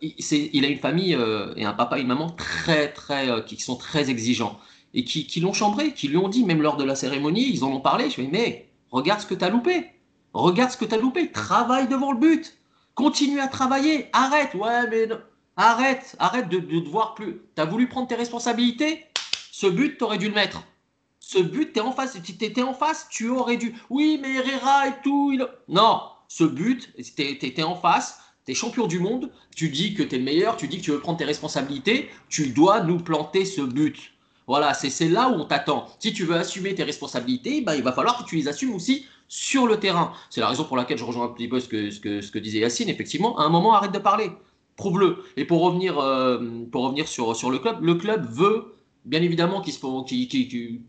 il 0.01 0.65
a 0.65 0.69
une 0.69 0.79
famille 0.79 1.15
euh, 1.15 1.53
et 1.57 1.65
un 1.65 1.73
papa 1.73 1.99
et 1.99 2.03
une 2.03 2.09
maman 2.09 2.31
très, 2.31 2.93
très, 2.93 3.31
euh, 3.31 3.41
qui 3.41 3.61
sont 3.61 3.77
très 3.77 4.11
exigeants 4.11 4.59
et 4.95 5.05
qui, 5.05 5.41
l'ont 5.41 5.53
chambré, 5.53 5.93
qui 5.93 6.09
lui 6.09 6.17
ont 6.17 6.29
dit, 6.29 6.45
même 6.45 6.63
lors 6.63 6.77
de 6.77 6.85
la 6.85 6.95
cérémonie, 6.95 7.49
ils 7.51 7.65
en 7.65 7.73
ont 7.73 7.81
parlé. 7.81 8.09
Je 8.11 8.17
lui 8.17 8.23
ai 8.23 8.27
dit, 8.27 8.33
mais 8.33 8.71
regarde 8.91 9.21
ce 9.21 9.27
que 9.27 9.35
tu 9.35 9.45
as 9.45 9.51
loupé. 9.51 9.87
Regarde 10.33 10.71
ce 10.71 10.77
que 10.77 10.85
tu 10.85 10.95
as 10.95 10.99
loupé. 10.99 11.31
Travaille 11.31 11.89
devant 11.89 12.13
le 12.13 12.19
but. 12.19 12.59
Continue 12.95 13.41
à 13.41 13.49
travailler. 13.49 14.09
Arrête. 14.13 14.55
Ouais, 14.55 14.89
mais 14.89 15.09
arrête. 15.57 16.17
Arrête 16.19 16.49
de, 16.49 16.59
de 16.59 16.89
voir 16.89 17.15
plus. 17.15 17.41
Tu 17.55 17.63
as 17.63 17.65
voulu 17.65 17.89
prendre 17.89 18.09
tes 18.09 18.15
responsabilités? 18.15 19.05
Ce 19.53 19.67
but, 19.67 19.99
tu 19.99 20.05
aurais 20.05 20.19
dû 20.19 20.29
le 20.29 20.35
mettre. 20.35 20.63
Ce 21.21 21.39
but, 21.39 21.73
tu 21.73 21.81
es 21.81 21.83
en 21.83 21.93
face. 21.93 22.17
Tu 22.23 22.33
étais 22.33 22.63
en 22.63 22.75
face, 22.75 23.09
tu 23.11 23.29
aurais 23.29 23.57
dû. 23.57 23.75
Oui, 23.91 24.19
mais 24.23 24.35
Herrera 24.37 24.89
et 24.89 24.95
tout. 25.03 25.39
Non, 25.69 26.03
ce 26.29 26.45
but, 26.45 26.93
tu 26.97 27.23
étais 27.23 27.63
en 27.63 27.75
face 27.75 28.21
champion 28.55 28.87
du 28.87 28.99
monde, 28.99 29.31
tu 29.55 29.69
dis 29.69 29.95
que 29.95 30.03
tu 30.03 30.15
es 30.15 30.19
le 30.19 30.25
meilleur, 30.25 30.57
tu 30.57 30.69
dis 30.69 30.79
que 30.79 30.85
tu 30.85 30.91
veux 30.91 31.01
prendre 31.01 31.19
tes 31.19 31.25
responsabilités, 31.25 32.09
tu 32.29 32.49
dois 32.49 32.81
nous 32.81 32.99
planter 32.99 33.45
ce 33.45 33.61
but. 33.61 34.13
Voilà, 34.47 34.73
c'est 34.73 35.09
là 35.09 35.29
où 35.29 35.35
on 35.35 35.45
t'attend. 35.45 35.87
Si 35.99 36.15
tu 36.15 36.25
veux 36.25 36.37
assumer 36.37 36.75
tes 36.75 36.83
responsabilités, 36.83 37.61
ben, 37.61 37.75
il 37.75 37.83
va 37.83 37.93
falloir 37.93 38.19
que 38.19 38.29
tu 38.29 38.37
les 38.37 38.49
assumes 38.49 38.75
aussi 38.75 39.05
sur 39.29 39.67
le 39.67 39.79
terrain. 39.79 40.13
C'est 40.31 40.41
la 40.41 40.49
raison 40.49 40.65
pour 40.65 40.77
laquelle 40.77 40.97
je 40.97 41.05
rejoins 41.05 41.27
un 41.27 41.29
petit 41.29 41.49
peu 41.49 41.61
ce 41.61 41.69
que, 41.69 41.91
ce 41.91 42.01
que, 42.01 42.23
ce 42.23 42.31
que 42.31 42.39
disait 42.39 42.61
Yacine. 42.61 42.89
Effectivement, 42.89 43.39
à 43.39 43.43
un 43.43 43.51
moment, 43.51 43.75
arrête 43.75 43.93
de 43.93 43.99
parler. 43.99 44.31
Prouve-le. 44.77 45.23
Et 45.37 45.45
pour 45.45 45.61
revenir, 45.61 45.99
euh, 45.99 46.39
pour 46.73 46.85
revenir 46.85 47.07
sur, 47.07 47.37
sur 47.37 47.51
le 47.51 47.59
club, 47.59 47.85
le 47.85 47.97
club 47.97 48.27
veut, 48.31 48.75
bien 49.05 49.21
évidemment, 49.21 49.61
qu'il 49.61 50.29
qu 50.29 50.81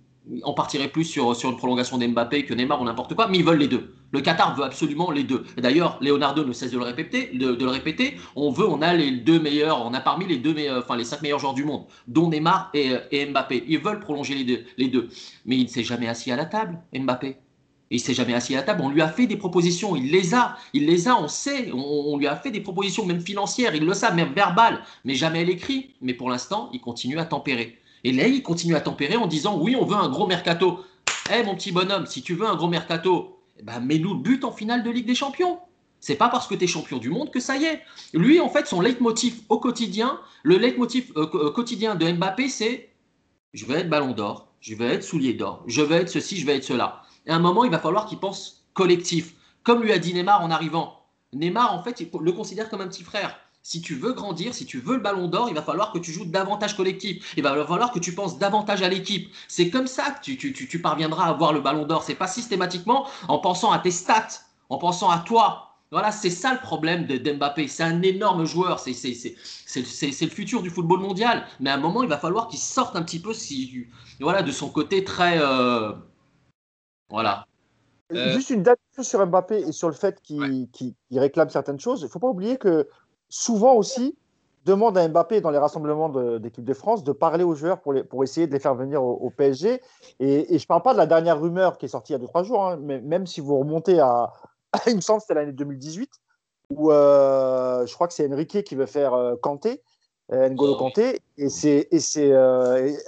on 0.44 0.54
partirait 0.54 0.88
plus 0.88 1.06
sur, 1.06 1.36
sur 1.36 1.50
une 1.50 1.58
prolongation 1.58 1.98
d'Mbappé 1.98 2.46
que 2.46 2.54
Neymar 2.54 2.82
ou 2.82 2.86
n'importe 2.86 3.16
quoi, 3.16 3.28
mais 3.28 3.40
ils 3.40 3.44
veulent 3.44 3.60
les 3.60 3.68
deux. 3.68 3.94
Le 4.12 4.22
Qatar 4.22 4.56
veut 4.56 4.64
absolument 4.64 5.12
les 5.12 5.24
deux. 5.24 5.44
D'ailleurs, 5.58 5.98
Leonardo 6.02 6.44
ne 6.44 6.54
cesse 6.54 6.72
de 6.72 6.78
le 6.78 6.84
répéter. 6.84 7.32
De, 7.34 7.48
le 7.54 7.70
répéter. 7.70 8.18
On 8.36 8.52
veut, 8.52 8.68
on 8.68 8.82
a 8.82 8.94
les 8.94 9.12
deux 9.12 9.40
meilleurs, 9.40 9.86
on 9.86 9.94
a 9.94 10.00
parmi 10.00 10.26
les 10.26 10.38
deux 10.38 10.54
meilleurs, 10.54 10.84
enfin 10.84 10.96
les 10.96 11.04
cinq 11.04 11.22
meilleurs 11.22 11.40
joueurs 11.40 11.54
du 11.54 11.64
monde, 11.64 11.86
dont 12.08 12.30
Neymar 12.30 12.72
et, 12.74 13.26
Mbappé. 13.26 13.64
Ils 13.68 13.80
veulent 13.80 14.00
prolonger 14.00 14.36
les 14.36 14.44
deux, 14.44 14.64
les 14.78 14.88
deux. 14.88 15.10
Mais 15.46 15.58
il 15.58 15.64
ne 15.64 15.70
s'est 15.70 15.84
jamais 15.84 16.08
assis 16.08 16.32
à 16.32 16.36
la 16.36 16.46
table, 16.46 16.80
Mbappé. 16.94 17.38
Il 17.92 18.00
s'est 18.00 18.14
jamais 18.14 18.36
assis 18.36 18.54
à 18.54 18.58
la 18.58 18.64
table. 18.64 18.82
On 18.84 18.90
lui 18.90 19.02
a 19.02 19.08
fait 19.08 19.26
des 19.26 19.36
propositions. 19.38 19.96
Il 19.96 20.12
les 20.12 20.36
a. 20.36 20.58
Il 20.74 20.86
les 20.86 21.08
a. 21.08 21.20
On 21.20 21.28
sait. 21.28 21.72
On, 21.72 22.18
lui 22.18 22.28
a 22.28 22.36
fait 22.36 22.52
des 22.52 22.62
propositions, 22.62 23.04
même 23.04 23.20
financières. 23.20 23.74
Il 23.74 23.84
le 23.84 23.94
sait, 23.96 24.14
même 24.14 24.34
verbales, 24.34 24.84
mais 25.06 25.16
jamais 25.16 25.40
à 25.40 25.44
l'écrit. 25.44 25.96
Mais 26.02 26.14
pour 26.14 26.30
l'instant, 26.30 26.70
il 26.72 26.82
continue 26.82 27.18
à 27.18 27.26
tempérer. 27.26 27.80
Et 28.04 28.12
là, 28.12 28.28
il 28.28 28.44
continue 28.44 28.76
à 28.76 28.82
tempérer 28.82 29.16
en 29.16 29.28
disant 29.28 29.58
oui, 29.60 29.76
on 29.76 29.86
veut 29.86 29.98
un 29.98 30.10
gros 30.10 30.28
mercato. 30.28 30.84
Eh 31.34 31.44
mon 31.44 31.56
petit 31.56 31.72
bonhomme, 31.72 32.06
si 32.06 32.22
tu 32.22 32.34
veux 32.34 32.48
un 32.48 32.56
gros 32.56 32.68
mercato, 32.68 33.40
eh 33.58 33.64
ben, 33.64 33.80
mets-nous 33.80 34.14
le 34.14 34.20
but 34.20 34.44
en 34.44 34.52
finale 34.52 34.84
de 34.84 34.90
Ligue 34.90 35.06
des 35.06 35.16
Champions. 35.16 35.60
C'est 36.00 36.16
pas 36.16 36.30
parce 36.30 36.48
que 36.48 36.56
tu 36.56 36.64
es 36.64 36.68
champion 36.68 36.98
du 36.98 37.10
monde 37.10 37.30
que 37.30 37.40
ça 37.40 37.58
y 37.58 37.66
est. 37.66 37.82
Lui, 38.14 38.40
en 38.40 38.50
fait, 38.50 38.68
son 38.68 38.80
leitmotiv 38.80 39.42
au 39.50 39.60
quotidien, 39.60 40.20
le 40.44 40.58
leitmotiv 40.58 41.12
euh, 41.18 41.28
euh, 41.34 41.52
quotidien 41.52 41.96
de 41.96 42.10
Mbappé, 42.10 42.48
c'est 42.48 42.90
je 43.54 43.66
vais 43.66 43.82
être 43.82 43.90
ballon 43.90 44.12
d'or, 44.12 44.48
je 44.62 44.76
vais 44.76 44.86
être 44.86 45.04
soulier 45.04 45.34
d'or, 45.34 45.64
je 45.68 45.82
vais 45.82 45.98
être 45.98 46.10
ceci, 46.10 46.38
je 46.38 46.46
vais 46.46 46.56
être 46.56 46.64
cela. 46.64 47.04
Et 47.26 47.32
à 47.32 47.36
un 47.36 47.40
moment, 47.40 47.66
il 47.66 47.72
va 47.72 47.80
falloir 47.80 48.06
qu'il 48.06 48.20
pense 48.20 48.66
collectif. 48.74 49.34
Comme 49.64 49.84
lui 49.84 49.92
a 49.92 50.00
dit 50.00 50.14
Neymar 50.14 50.42
en 50.42 50.52
arrivant. 50.52 51.04
Neymar, 51.34 51.74
en 51.74 51.84
fait, 51.84 52.00
il 52.00 52.10
le 52.22 52.32
considère 52.32 52.70
comme 52.70 52.82
un 52.82 52.88
petit 52.88 53.04
frère. 53.04 53.38
Si 53.62 53.82
tu 53.82 53.96
veux 53.96 54.14
grandir, 54.14 54.54
si 54.54 54.66
tu 54.66 54.80
veux 54.80 54.96
le 54.96 55.02
ballon 55.02 55.28
d'or, 55.28 55.50
il 55.50 55.56
va 55.56 55.62
falloir 55.62 55.92
que 55.92 56.00
tu 56.00 56.12
joues 56.12 56.26
davantage 56.26 56.76
collectif. 56.76 57.34
Il 57.38 57.44
va 57.44 57.66
falloir 57.66 57.92
que 57.92 58.00
tu 58.00 58.14
penses 58.14 58.40
davantage 58.40 58.82
à 58.82 58.90
l'équipe. 58.90 59.32
C'est 59.48 59.70
comme 59.70 59.88
ça 59.88 60.12
que 60.12 60.32
tu, 60.32 60.82
parviendras 60.82 61.26
à 61.26 61.30
avoir 61.30 61.54
le 61.54 61.62
ballon 61.62 61.86
d'or. 61.86 62.04
C'est 62.04 62.16
pas 62.16 62.28
systématiquement 62.28 63.08
en 63.28 63.40
pensant 63.40 63.72
à 63.72 63.80
tes 63.80 63.92
stats, 63.92 64.42
en 64.70 64.78
pensant 64.78 65.10
à 65.10 65.20
toi. 65.20 65.66
Voilà, 65.92 66.12
c'est 66.12 66.30
ça 66.30 66.54
le 66.54 66.60
problème 66.60 67.06
de 67.08 67.32
Mbappé. 67.34 67.68
C'est 67.68 67.84
un 67.84 68.02
énorme 68.02 68.46
joueur. 68.46 68.80
C'est 68.80 68.94
le 68.96 70.30
futur 70.30 70.62
du 70.62 70.70
football 70.70 71.00
mondial. 71.00 71.46
Mais 71.60 71.70
à 71.70 71.76
un 71.76 71.80
moment, 71.80 72.04
il 72.04 72.10
va 72.10 72.18
falloir 72.18 72.48
qu'il 72.48 72.60
sorte 72.60 72.96
un 72.96 73.02
petit 73.02 73.20
peu 73.20 73.34
si, 73.34 73.88
voilà, 74.20 74.42
de 74.42 74.52
son 74.52 74.70
côté 74.70 75.04
très. 75.04 75.40
Euh, 75.42 75.92
voilà. 77.10 77.46
Euh, 78.14 78.34
Juste 78.34 78.50
une 78.50 78.64
date 78.64 78.80
sur 79.02 79.26
Mbappé 79.26 79.60
et 79.60 79.72
sur 79.72 79.88
le 79.88 79.94
fait 79.94 80.22
qu'il 80.22 80.68
réclame 81.12 81.50
certaines 81.50 81.80
choses. 81.80 82.02
Il 82.02 82.06
ne 82.06 82.10
faut 82.10 82.20
pas 82.20 82.30
oublier 82.30 82.58
que 82.58 82.88
souvent 83.30 83.76
aussi, 83.76 84.18
demande 84.66 84.98
à 84.98 85.08
Mbappé 85.08 85.42
dans 85.42 85.52
les 85.52 85.58
rassemblements 85.58 86.10
d'équipe 86.40 86.64
de, 86.64 86.74
France 86.74 87.04
de 87.04 87.12
parler 87.12 87.44
aux 87.44 87.56
joueurs 87.56 87.80
pour, 87.82 87.94
pour 88.10 88.24
essayer 88.24 88.48
de 88.48 88.54
les 88.54 88.60
faire 88.60 88.76
venir 88.76 89.04
au, 89.04 89.30
PSG. 89.30 89.82
Et, 90.20 90.46
je 90.50 90.54
ne 90.54 90.68
parle 90.68 90.82
pas 90.82 90.94
de 90.94 90.98
la 90.98 91.06
dernière 91.06 91.40
rumeur 91.40 91.78
qui 91.78 91.86
est 91.86 91.90
sortie 91.90 92.14
il 92.14 92.22
y 92.22 92.24
a 92.24 92.28
2-3 92.28 92.44
jours, 92.44 92.66
hein, 92.66 92.78
mais 92.82 93.00
même 93.02 93.26
si 93.26 93.42
vous 93.42 93.58
remontez 93.58 94.00
à, 94.00 94.34
il 94.88 94.96
me 94.96 95.02
semble, 95.02 95.22
c'était 95.22 95.36
l'année 95.36 95.54
2018, 95.54 96.12
où 96.72 96.92
euh, 96.92 97.86
je 97.86 97.94
crois 97.94 98.08
que 98.08 98.14
c'est 98.14 98.32
Enrique 98.32 98.64
qui 98.64 98.76
veut 98.76 98.86
faire 98.86 99.14
euh, 99.14 99.36
Kanté, 99.36 99.82
euh, 100.32 100.50
N'Golo 100.50 100.76
Kanté, 100.76 101.20
et 101.38 101.50
c'est 101.50 101.88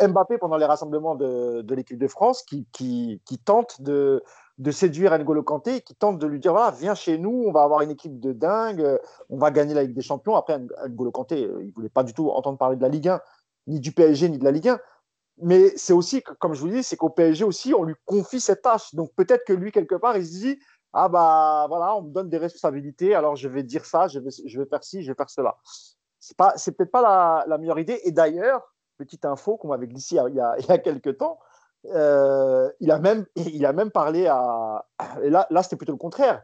Mbappé 0.02 0.38
pendant 0.40 0.58
les 0.58 0.66
rassemblements 0.66 1.16
de, 1.16 1.62
de 1.62 1.76
l'équipe 1.76 2.00
de 2.00 2.08
France 2.08 2.44
qui, 2.44 2.66
qui 2.72 3.38
tente 3.44 3.82
de, 3.82 4.24
de 4.62 4.70
séduire 4.70 5.18
N'Golo 5.18 5.42
Kanté, 5.42 5.82
qui 5.82 5.96
tente 5.96 6.20
de 6.20 6.28
lui 6.28 6.40
dire 6.40 6.52
voilà, 6.52 6.72
viens 6.72 6.94
chez 6.94 7.18
nous, 7.18 7.46
on 7.48 7.52
va 7.52 7.64
avoir 7.64 7.82
une 7.82 7.90
équipe 7.90 8.20
de 8.20 8.32
dingue, 8.32 9.00
on 9.30 9.38
va 9.38 9.50
gagner 9.50 9.74
la 9.74 9.84
Ligue 9.84 9.96
des 9.96 10.04
Champions. 10.04 10.36
Après, 10.36 10.60
N'Golo 10.60 11.12
Kanté, 11.12 11.42
il 11.42 11.68
ne 11.68 11.72
voulait 11.72 11.90
pas 11.90 12.04
du 12.04 12.14
tout 12.14 12.30
entendre 12.30 12.60
parler 12.60 12.78
de 12.78 12.82
la 12.84 12.90
Ligue 12.90 13.10
1, 13.10 13.20
ni 13.68 13.80
du 13.80 13.92
PSG, 13.92 14.30
ni 14.30 14.38
de 14.38 14.44
la 14.44 14.52
Ligue 14.52 14.70
1. 14.70 14.80
Mais 15.44 15.74
c'est 15.78 15.94
aussi, 15.94 16.22
comme 16.22 16.54
je 16.54 16.62
vous 16.62 16.70
dis, 16.70 16.84
c'est 16.84 16.96
qu'au 16.96 17.10
PSG 17.10 17.44
aussi, 17.44 17.74
on 17.74 17.84
lui 17.84 17.96
confie 18.06 18.40
cette 18.40 18.62
tâche. 18.62 18.94
Donc 18.94 19.12
peut-être 19.16 19.44
que 19.46 19.54
lui, 19.54 19.72
quelque 19.72 19.96
part, 19.96 20.16
il 20.16 20.26
se 20.26 20.32
dit 20.32 20.60
ah 20.94 21.10
bah 21.10 21.66
voilà, 21.68 21.96
on 21.96 22.04
me 22.04 22.12
donne 22.12 22.30
des 22.30 22.38
responsabilités, 22.38 23.16
alors 23.16 23.36
je 23.36 23.48
vais 23.48 23.64
dire 23.64 23.86
ça, 23.86 24.08
je 24.08 24.20
vais, 24.20 24.30
je 24.46 24.60
vais 24.60 24.68
faire 24.68 24.84
ci, 24.84 25.02
je 25.02 25.12
vais 25.12 25.16
faire 25.16 25.30
cela. 25.30 25.58
C'est 26.20 26.38
pas, 26.38 26.54
c'est 26.58 26.74
peut-être 26.74 26.92
pas 26.92 27.02
la, 27.02 27.46
la, 27.48 27.58
meilleure 27.58 27.80
idée. 27.80 28.00
Et 28.04 28.12
d'ailleurs, 28.12 28.62
petite 28.98 29.26
info 29.26 29.58
qu'on 29.58 29.70
m'avait 29.70 29.88
glissée 29.88 30.18
il 30.28 30.36
y 30.36 30.40
a, 30.40 30.56
il 30.60 30.66
y 30.68 30.72
a 30.72 30.78
quelques 30.78 31.18
temps, 31.18 31.40
euh, 31.88 32.70
il, 32.80 32.92
a 32.92 33.00
même, 33.00 33.26
il 33.36 33.66
a 33.66 33.74
même 33.74 33.92
parlé 33.92 34.28
à. 34.28 34.86
Et 35.24 35.30
là, 35.30 35.48
là 35.50 35.64
c'était 35.64 35.76
plutôt 35.76 35.94
le 35.94 35.98
contraire. 35.98 36.44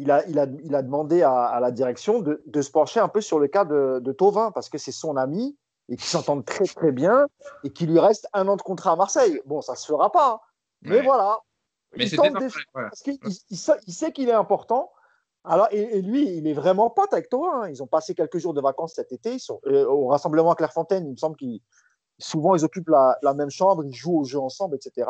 Il 0.00 0.10
a, 0.12 0.24
il 0.28 0.38
a, 0.38 0.46
il 0.62 0.74
a 0.76 0.82
demandé 0.82 1.22
à, 1.22 1.58
la 1.60 1.72
direction 1.72 2.20
de, 2.20 2.40
de, 2.46 2.62
se 2.62 2.70
pencher 2.70 3.00
un 3.00 3.08
peu 3.08 3.20
sur 3.20 3.40
le 3.40 3.48
cas 3.48 3.64
de, 3.64 3.98
de 4.00 4.12
Tovin, 4.12 4.52
parce 4.52 4.68
que 4.68 4.78
c'est 4.78 4.92
son 4.92 5.16
ami 5.16 5.58
et 5.88 5.96
qui 5.96 6.06
s'entendent 6.06 6.44
très 6.44 6.66
très 6.66 6.92
bien 6.92 7.26
et 7.64 7.70
qu'il 7.70 7.90
lui 7.90 7.98
reste 7.98 8.28
un 8.32 8.46
an 8.46 8.56
de 8.56 8.62
contrat 8.62 8.92
à 8.92 8.96
Marseille. 8.96 9.40
Bon, 9.44 9.60
ça 9.60 9.74
se 9.74 9.86
fera 9.86 10.12
pas, 10.12 10.34
hein. 10.34 10.40
mais 10.82 11.02
voilà. 11.02 11.38
Mais 11.96 12.06
il, 12.06 12.16
parce 12.16 13.02
qu'il 13.02 13.18
il, 13.50 13.56
sait 13.56 14.12
qu'il 14.12 14.28
est 14.28 14.32
important. 14.32 14.92
Alors, 15.42 15.68
et, 15.70 16.02
lui, 16.02 16.36
il 16.36 16.46
est 16.46 16.52
vraiment 16.52 16.90
pote 16.90 17.12
avec 17.12 17.28
Tovin. 17.28 17.62
Hein. 17.62 17.68
Ils 17.70 17.82
ont 17.82 17.86
passé 17.86 18.14
quelques 18.14 18.38
jours 18.38 18.54
de 18.54 18.60
vacances 18.60 18.94
cet 18.94 19.12
été. 19.12 19.34
Ils 19.34 19.40
sont, 19.40 19.60
euh, 19.66 19.86
au 19.86 20.08
rassemblement 20.08 20.52
à 20.52 20.54
Clairefontaine, 20.54 21.06
il 21.06 21.12
me 21.12 21.16
semble 21.16 21.36
qu'il 21.36 21.60
souvent 22.18 22.54
ils 22.54 22.64
occupent 22.64 22.90
la, 22.90 23.34
même 23.34 23.50
chambre, 23.50 23.84
ils 23.84 23.94
jouent 23.94 24.20
au 24.20 24.24
jeu 24.24 24.38
ensemble, 24.38 24.76
etc. 24.76 25.08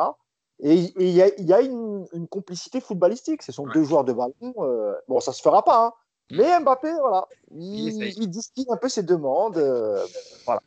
Et 0.61 0.93
il 0.99 1.11
y 1.11 1.53
a, 1.53 1.61
une, 1.61 2.07
complicité 2.29 2.81
footballistique. 2.81 3.43
Ce 3.43 3.53
sont 3.53 3.67
deux 3.67 3.85
joueurs 3.85 4.05
de 4.05 4.13
ballon. 4.13 4.35
Euh, 4.59 4.95
bon, 5.09 5.21
ça 5.21 5.33
se 5.33 5.41
fera 5.41 5.65
pas, 5.65 5.87
hein. 5.87 5.93
mm. 6.31 6.37
mais 6.37 6.61
Mbappé, 6.61 6.93
voilà, 7.01 7.29
il, 7.53 8.03
il, 8.03 8.29
distille 8.29 8.67
un 8.69 8.77
peu 8.77 8.89
ses 8.89 9.05
demandes. 9.05 9.57
Euh, 9.57 10.05
voilà. 10.45 10.61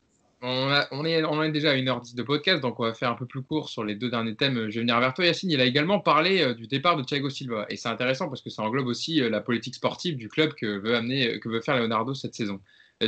On, 0.43 0.73
on, 0.91 1.05
est, 1.05 1.23
on 1.23 1.43
est 1.43 1.51
déjà 1.51 1.71
à 1.71 1.75
1h10 1.75 2.15
de 2.15 2.23
podcast, 2.23 2.61
donc 2.61 2.79
on 2.79 2.83
va 2.83 2.95
faire 2.95 3.11
un 3.11 3.15
peu 3.15 3.27
plus 3.27 3.43
court 3.43 3.69
sur 3.69 3.83
les 3.83 3.93
deux 3.93 4.09
derniers 4.09 4.35
thèmes. 4.35 4.69
Je 4.69 4.75
vais 4.75 4.81
venir 4.81 4.99
vers 4.99 5.13
toi, 5.13 5.25
Yacine. 5.25 5.51
Il 5.51 5.61
a 5.61 5.65
également 5.65 5.99
parlé 5.99 6.41
euh, 6.41 6.55
du 6.55 6.65
départ 6.65 6.95
de 6.95 7.03
Thiago 7.03 7.29
Silva. 7.29 7.65
Et 7.69 7.75
c'est 7.75 7.89
intéressant 7.89 8.27
parce 8.27 8.41
que 8.41 8.49
ça 8.49 8.63
englobe 8.63 8.87
aussi 8.87 9.17
la 9.17 9.41
politique 9.41 9.75
sportive 9.75 10.15
du 10.15 10.29
club 10.29 10.53
que 10.53 10.79
veut, 10.79 10.95
amener, 10.95 11.39
que 11.41 11.49
veut 11.49 11.61
faire 11.61 11.77
Leonardo 11.77 12.15
cette 12.15 12.33
saison. 12.33 12.59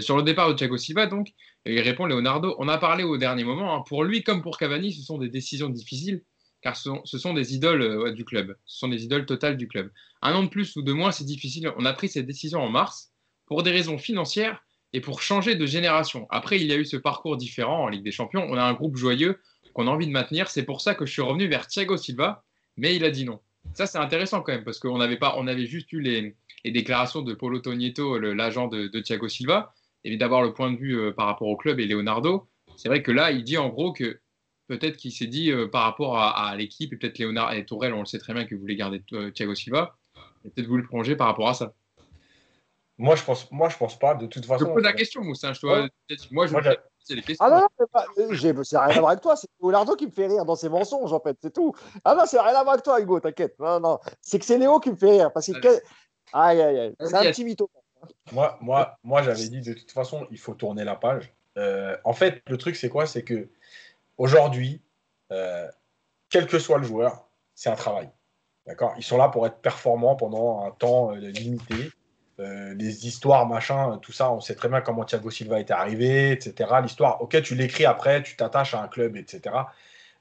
Sur 0.02 0.18
le 0.18 0.24
départ 0.24 0.49
de 0.49 0.53
Thiago 0.53 0.78
Silva, 0.78 1.07
donc, 1.07 1.34
il 1.65 1.80
répond 1.80 2.06
Leonardo, 2.06 2.56
on 2.60 2.68
a 2.68 2.78
parlé 2.78 3.03
au 3.03 3.18
dernier 3.18 3.44
moment, 3.44 3.76
hein. 3.76 3.84
pour 3.88 4.03
lui 4.03 4.24
comme 4.24 4.41
pour 4.41 4.57
Cavani, 4.57 4.91
ce 4.94 5.02
sont 5.02 5.18
des 5.18 5.30
décisions 5.30 5.70
difficiles, 5.70 6.24
car 6.61 6.76
ce 6.78 7.18
sont, 7.18 7.34
des 7.34 7.53
idoles 7.53 7.82
euh, 7.82 8.11
du 8.11 8.26
club, 8.26 8.56
ce 8.65 8.80
sont 8.80 8.88
des 8.88 9.03
idoles 9.03 9.26
totales 9.26 9.57
du 9.57 9.68
club. 9.68 9.91
Un 10.22 10.34
an 10.34 10.44
de 10.44 10.49
plus 10.49 10.76
ou 10.76 10.82
de 10.82 10.94
moins, 10.94 11.11
c'est 11.11 11.26
difficile. 11.26 11.72
On 11.78 11.86
a 11.86 11.94
pris 11.94 12.07
cette 12.07 12.26
décision 12.26 12.61
en 12.61 12.70
mars 12.70 13.11
pour 13.45 13.64
des 13.64 13.72
raisons 13.72 13.98
financières 13.98 14.64
et 14.94 15.02
pour 15.02 15.22
changer 15.22 15.56
de 15.56 15.65
génération. 15.65 16.26
Après, 16.30 16.60
il 16.60 16.68
y 16.68 16.72
a 16.72 16.78
eu 16.78 16.86
ce 16.86 16.95
parcours 16.95 17.36
différent 17.36 17.84
en 17.84 17.88
Ligue 17.90 18.03
des 18.03 18.11
Champions. 18.11 18.45
On 18.49 18.56
a 18.56 18.64
un 18.64 18.74
groupe 18.74 18.95
joyeux 18.95 19.40
qu'on 19.74 19.88
a 19.88 19.91
envie 19.91 20.07
de 20.07 20.11
maintenir. 20.11 20.49
C'est 20.49 20.64
pour 20.64 20.80
ça 20.80 20.95
que 20.95 21.06
je 21.06 21.11
suis 21.11 21.22
revenu 21.22 21.48
vers 21.48 21.68
Thiago 21.68 21.98
Silva, 21.98 22.44
mais 22.78 22.95
il 22.95 23.03
a 23.03 23.11
dit 23.11 23.26
non. 23.26 23.40
Ça, 23.74 23.86
c'est 23.86 23.98
intéressant 23.98 24.41
quand 24.41 24.53
même, 24.53 24.64
parce 24.64 24.80
qu'on 24.80 25.02
avait, 25.02 25.18
pas, 25.18 25.36
on 25.38 25.48
avait 25.48 25.65
juste 25.65 25.91
eu 25.91 25.99
les, 25.99 26.36
déclarations 26.65 27.22
de 27.22 27.34
Paulo 27.34 27.60
Togneto, 27.60 28.18
l'agent 28.20 28.68
de 28.68 28.99
Thiago 29.02 29.28
Silva 29.28 29.74
et 30.03 30.17
d'avoir 30.17 30.41
le 30.41 30.53
point 30.53 30.71
de 30.71 30.77
vue 30.77 30.99
euh, 30.99 31.11
par 31.11 31.27
rapport 31.27 31.47
au 31.47 31.57
club 31.57 31.80
et 31.80 31.85
Leonardo, 31.85 32.47
c'est 32.75 32.89
vrai 32.89 33.03
que 33.03 33.11
là, 33.11 33.31
il 33.31 33.43
dit 33.43 33.57
en 33.57 33.69
gros 33.69 33.93
que 33.93 34.19
peut-être 34.67 34.97
qu'il 34.97 35.11
s'est 35.11 35.27
dit 35.27 35.51
euh, 35.51 35.67
par 35.67 35.84
rapport 35.84 36.17
à, 36.17 36.55
l'équipe, 36.55 36.93
et 36.93 36.97
peut-être 36.97 37.17
Léonard 37.17 37.53
et 37.53 37.65
Tourelle, 37.65 37.93
on 37.93 37.99
le 37.99 38.05
sait 38.05 38.19
très 38.19 38.34
bien 38.34 38.45
que 38.45 38.55
vous 38.55 38.61
voulez 38.61 38.75
garder 38.75 39.03
euh, 39.13 39.31
Thiago 39.31 39.55
Silva, 39.55 39.95
et 40.45 40.49
peut-être 40.49 40.67
vous 40.67 40.77
le 40.77 40.84
prolonger 40.84 41.15
par 41.15 41.27
rapport 41.27 41.49
à 41.49 41.53
ça. 41.53 41.73
Moi, 42.97 43.15
je 43.15 43.23
pense, 43.23 43.51
moi, 43.51 43.69
je 43.69 43.77
pense 43.77 43.97
pas. 43.97 44.13
De 44.13 44.27
toute 44.27 44.45
façon. 44.45 44.65
Je 44.65 44.71
pose 44.71 44.84
la 44.84 44.93
question, 44.93 45.23
Moussa. 45.23 45.51
Je 45.53 45.61
dois, 45.61 45.88
Moi, 46.31 46.45
je 46.45 46.51
moi, 46.51 46.61
les 47.09 47.21
questions. 47.21 47.45
Ah 47.45 47.49
non, 47.49 47.67
c'est 48.63 48.77
rien 48.77 48.89
à 48.89 48.99
voir 48.99 49.11
avec 49.11 49.21
toi. 49.21 49.35
C'est 49.35 49.47
Leonardo 49.61 49.95
qui 49.95 50.05
me 50.05 50.11
fait 50.11 50.27
rire 50.27 50.45
dans 50.45 50.55
ses 50.55 50.69
mensonges, 50.69 51.11
en 51.11 51.19
fait. 51.19 51.35
C'est 51.41 51.51
tout. 51.51 51.73
Ah 52.05 52.13
non, 52.13 52.23
c'est 52.27 52.39
rien 52.39 52.53
à 52.53 52.63
voir 52.63 52.73
avec 52.73 52.84
toi, 52.84 53.01
Hugo. 53.01 53.19
T'inquiète. 53.19 53.57
Non, 53.59 53.80
non. 53.80 53.99
C'est 54.21 54.38
que 54.38 54.45
c'est 54.45 54.59
Léo 54.59 54.80
qui 54.80 54.91
me 54.91 54.95
fait 54.95 55.09
rire. 55.09 55.34
Parce 55.34 55.47
que. 55.51 55.81
Aïe, 56.34 56.61
aïe, 56.61 56.80
aïe. 56.80 56.95
C'est 56.99 57.15
un 57.15 57.23
petit 57.23 57.43
mytho. 57.43 57.69
Moi, 58.31 58.57
moi, 58.61 58.97
moi 59.03 59.21
j'avais 59.21 59.47
dit 59.47 59.61
de 59.61 59.73
toute 59.73 59.91
façon, 59.91 60.27
il 60.31 60.39
faut 60.39 60.53
tourner 60.53 60.84
la 60.84 60.95
page. 60.95 61.34
Euh, 61.57 61.95
en 62.03 62.13
fait, 62.13 62.41
le 62.47 62.57
truc, 62.57 62.75
c'est 62.75 62.89
quoi? 62.89 63.05
C'est 63.05 63.23
que 63.23 63.47
aujourd'hui, 64.17 64.81
euh, 65.31 65.67
quel 66.30 66.47
que 66.47 66.59
soit 66.59 66.77
le 66.77 66.84
joueur, 66.84 67.27
c'est 67.53 67.69
un 67.69 67.75
travail. 67.75 68.09
D'accord? 68.65 68.93
Ils 68.97 69.03
sont 69.03 69.17
là 69.17 69.30
pour 69.30 69.45
être 69.45 69.57
performants 69.57 70.15
pendant 70.15 70.65
un 70.65 70.71
temps 70.71 71.13
euh, 71.13 71.17
limité. 71.17 71.91
les 72.39 73.07
histoires, 73.07 73.45
machin, 73.47 73.99
tout 74.01 74.11
ça, 74.11 74.31
on 74.31 74.41
sait 74.41 74.55
très 74.55 74.67
bien 74.67 74.81
comment 74.81 75.05
Thiago 75.05 75.30
Silva 75.30 75.59
était 75.59 75.73
arrivé, 75.73 76.31
etc. 76.31 76.71
L'histoire, 76.81 77.21
ok, 77.21 77.41
tu 77.41 77.55
l'écris 77.55 77.85
après, 77.85 78.23
tu 78.23 78.35
t'attaches 78.35 78.73
à 78.73 78.81
un 78.81 78.88
club, 78.88 79.15
etc. 79.15 79.55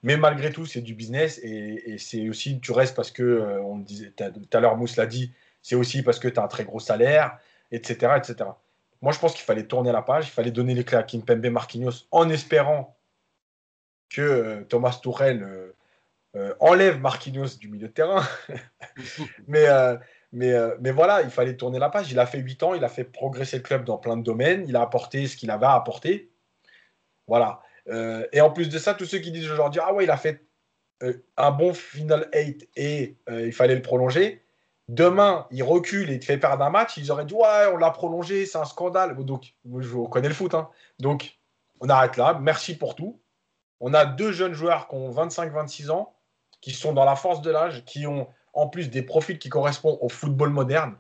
Mais 0.03 0.17
malgré 0.17 0.53
tout, 0.53 0.67
c'est 0.67 0.83
du 0.83 0.95
business 0.95 1.41
et, 1.43 1.93
et 1.93 1.99
c'est 1.99 2.29
aussi, 2.29 2.61
tu 2.61 2.73
restes 2.73 2.95
parce 2.95 3.11
que, 3.11 3.61
on 3.65 3.79
disait, 3.79 4.13
tout 4.17 4.57
à 4.57 4.61
l'heure, 4.61 4.77
Mousse 4.77 4.97
l'a 4.97 5.07
dit, 5.07 5.33
c'est 5.63 5.77
aussi 5.77 6.03
parce 6.03 6.19
que 6.19 6.29
tu 6.29 6.39
as 6.39 6.43
un 6.43 6.49
très 6.49 6.65
gros 6.65 6.81
salaire, 6.81 7.39
etc.. 7.73 8.45
Moi, 9.03 9.13
je 9.13 9.19
pense 9.19 9.35
qu'il 9.35 9.43
fallait 9.43 9.67
tourner 9.67 9.91
la 9.91 10.03
page, 10.03 10.29
il 10.29 10.31
fallait 10.31 10.53
donner 10.53 10.75
les 10.75 10.85
clés 10.85 10.99
à 10.99 11.03
Kimpembe 11.03 11.47
Marquinhos 11.47 12.07
en 12.13 12.29
espérant 12.29 12.97
que 14.09 14.21
euh, 14.21 14.65
Thomas 14.65 14.99
Tourel 15.03 15.43
euh, 15.43 15.75
euh, 16.37 16.55
enlève 16.61 17.01
Marquinhos 17.01 17.59
du 17.59 17.69
milieu 17.69 17.89
de 17.89 17.93
terrain. 17.93 18.23
mais, 19.49 19.67
mais, 20.33 20.55
mais 20.81 20.93
voilà, 20.93 21.23
il 21.23 21.31
fallait 21.31 21.57
tourner 21.57 21.79
la 21.79 21.91
page. 21.91 22.13
Il 22.13 22.19
a 22.19 22.27
fait 22.27 22.39
8 22.39 22.63
ans, 22.63 22.75
il 22.75 22.85
a 22.85 22.89
fait 22.89 23.05
progresser 23.05 23.57
le 23.57 23.63
club 23.63 23.85
dans 23.85 23.99
plein 23.99 24.17
de 24.17 24.23
domaines, 24.23 24.65
il 24.69 24.77
a 24.77 24.83
apporté 24.83 25.27
ce 25.27 25.37
qu'il 25.37 25.51
avait 25.51 25.67
à 25.67 25.75
apporter. 25.75 26.31
Voilà. 27.27 27.63
et 28.33 28.41
en 28.41 28.51
plus 28.51 28.69
de 28.69 28.79
ça, 28.79 28.95
tous 28.95 29.07
ceux 29.07 29.19
qui 29.19 29.31
disent 29.31 29.51
aujourd'hui, 29.51 29.81
ah 29.85 29.93
ouais, 29.95 30.05
il 30.05 30.11
a 30.11 30.17
fait 30.17 30.45
un 31.37 31.51
bon 31.51 31.75
final 31.75 32.29
8 32.35 32.69
et 32.77 33.17
il 33.29 33.53
fallait 33.53 33.75
le 33.75 33.83
prolonger, 33.83 34.42
Demain, 34.93 35.47
il 35.51 35.63
recule 35.63 36.11
et 36.11 36.21
te 36.21 36.27
fait 36.27 36.37
perdre 36.37 36.63
un 36.63 36.69
match, 36.69 36.99
ils 36.99 37.11
auraient 37.11 37.25
dit 37.25 37.33
Ouais, 37.33 37.67
on 37.73 37.79
l'a 37.79 37.91
prolongé, 37.91 38.45
c'est 38.45 38.59
un 38.59 38.67
scandale. 38.67 39.17
Donc, 39.25 39.55
je 39.65 40.07
connais 40.11 40.29
le 40.29 40.35
foot. 40.35 40.53
Hein. 40.53 40.69
Donc, 40.99 41.39
on 41.81 41.89
arrête 41.89 42.19
là. 42.19 42.39
Merci 42.39 42.77
pour 42.77 42.95
tout. 42.95 43.19
On 43.81 43.95
a 43.95 44.05
deux 44.05 44.33
jeunes 44.33 44.53
joueurs 44.53 44.89
qui 44.89 44.97
ont 44.97 45.11
25-26 45.11 45.89
ans, 45.91 46.15
qui 46.61 46.73
sont 46.73 46.93
dans 46.93 47.07
la 47.07 47.17
force 47.17 47.41
de 47.41 47.51
l'âge, 47.51 47.87
qui 47.87 48.07
ont 48.07 48.29
en 48.53 48.69
plus 48.69 48.91
des 48.91 49.01
profils 49.01 49.39
qui 49.39 49.49
correspondent 49.49 49.97
au 50.03 50.11
football 50.11 50.51
moderne. 50.51 50.99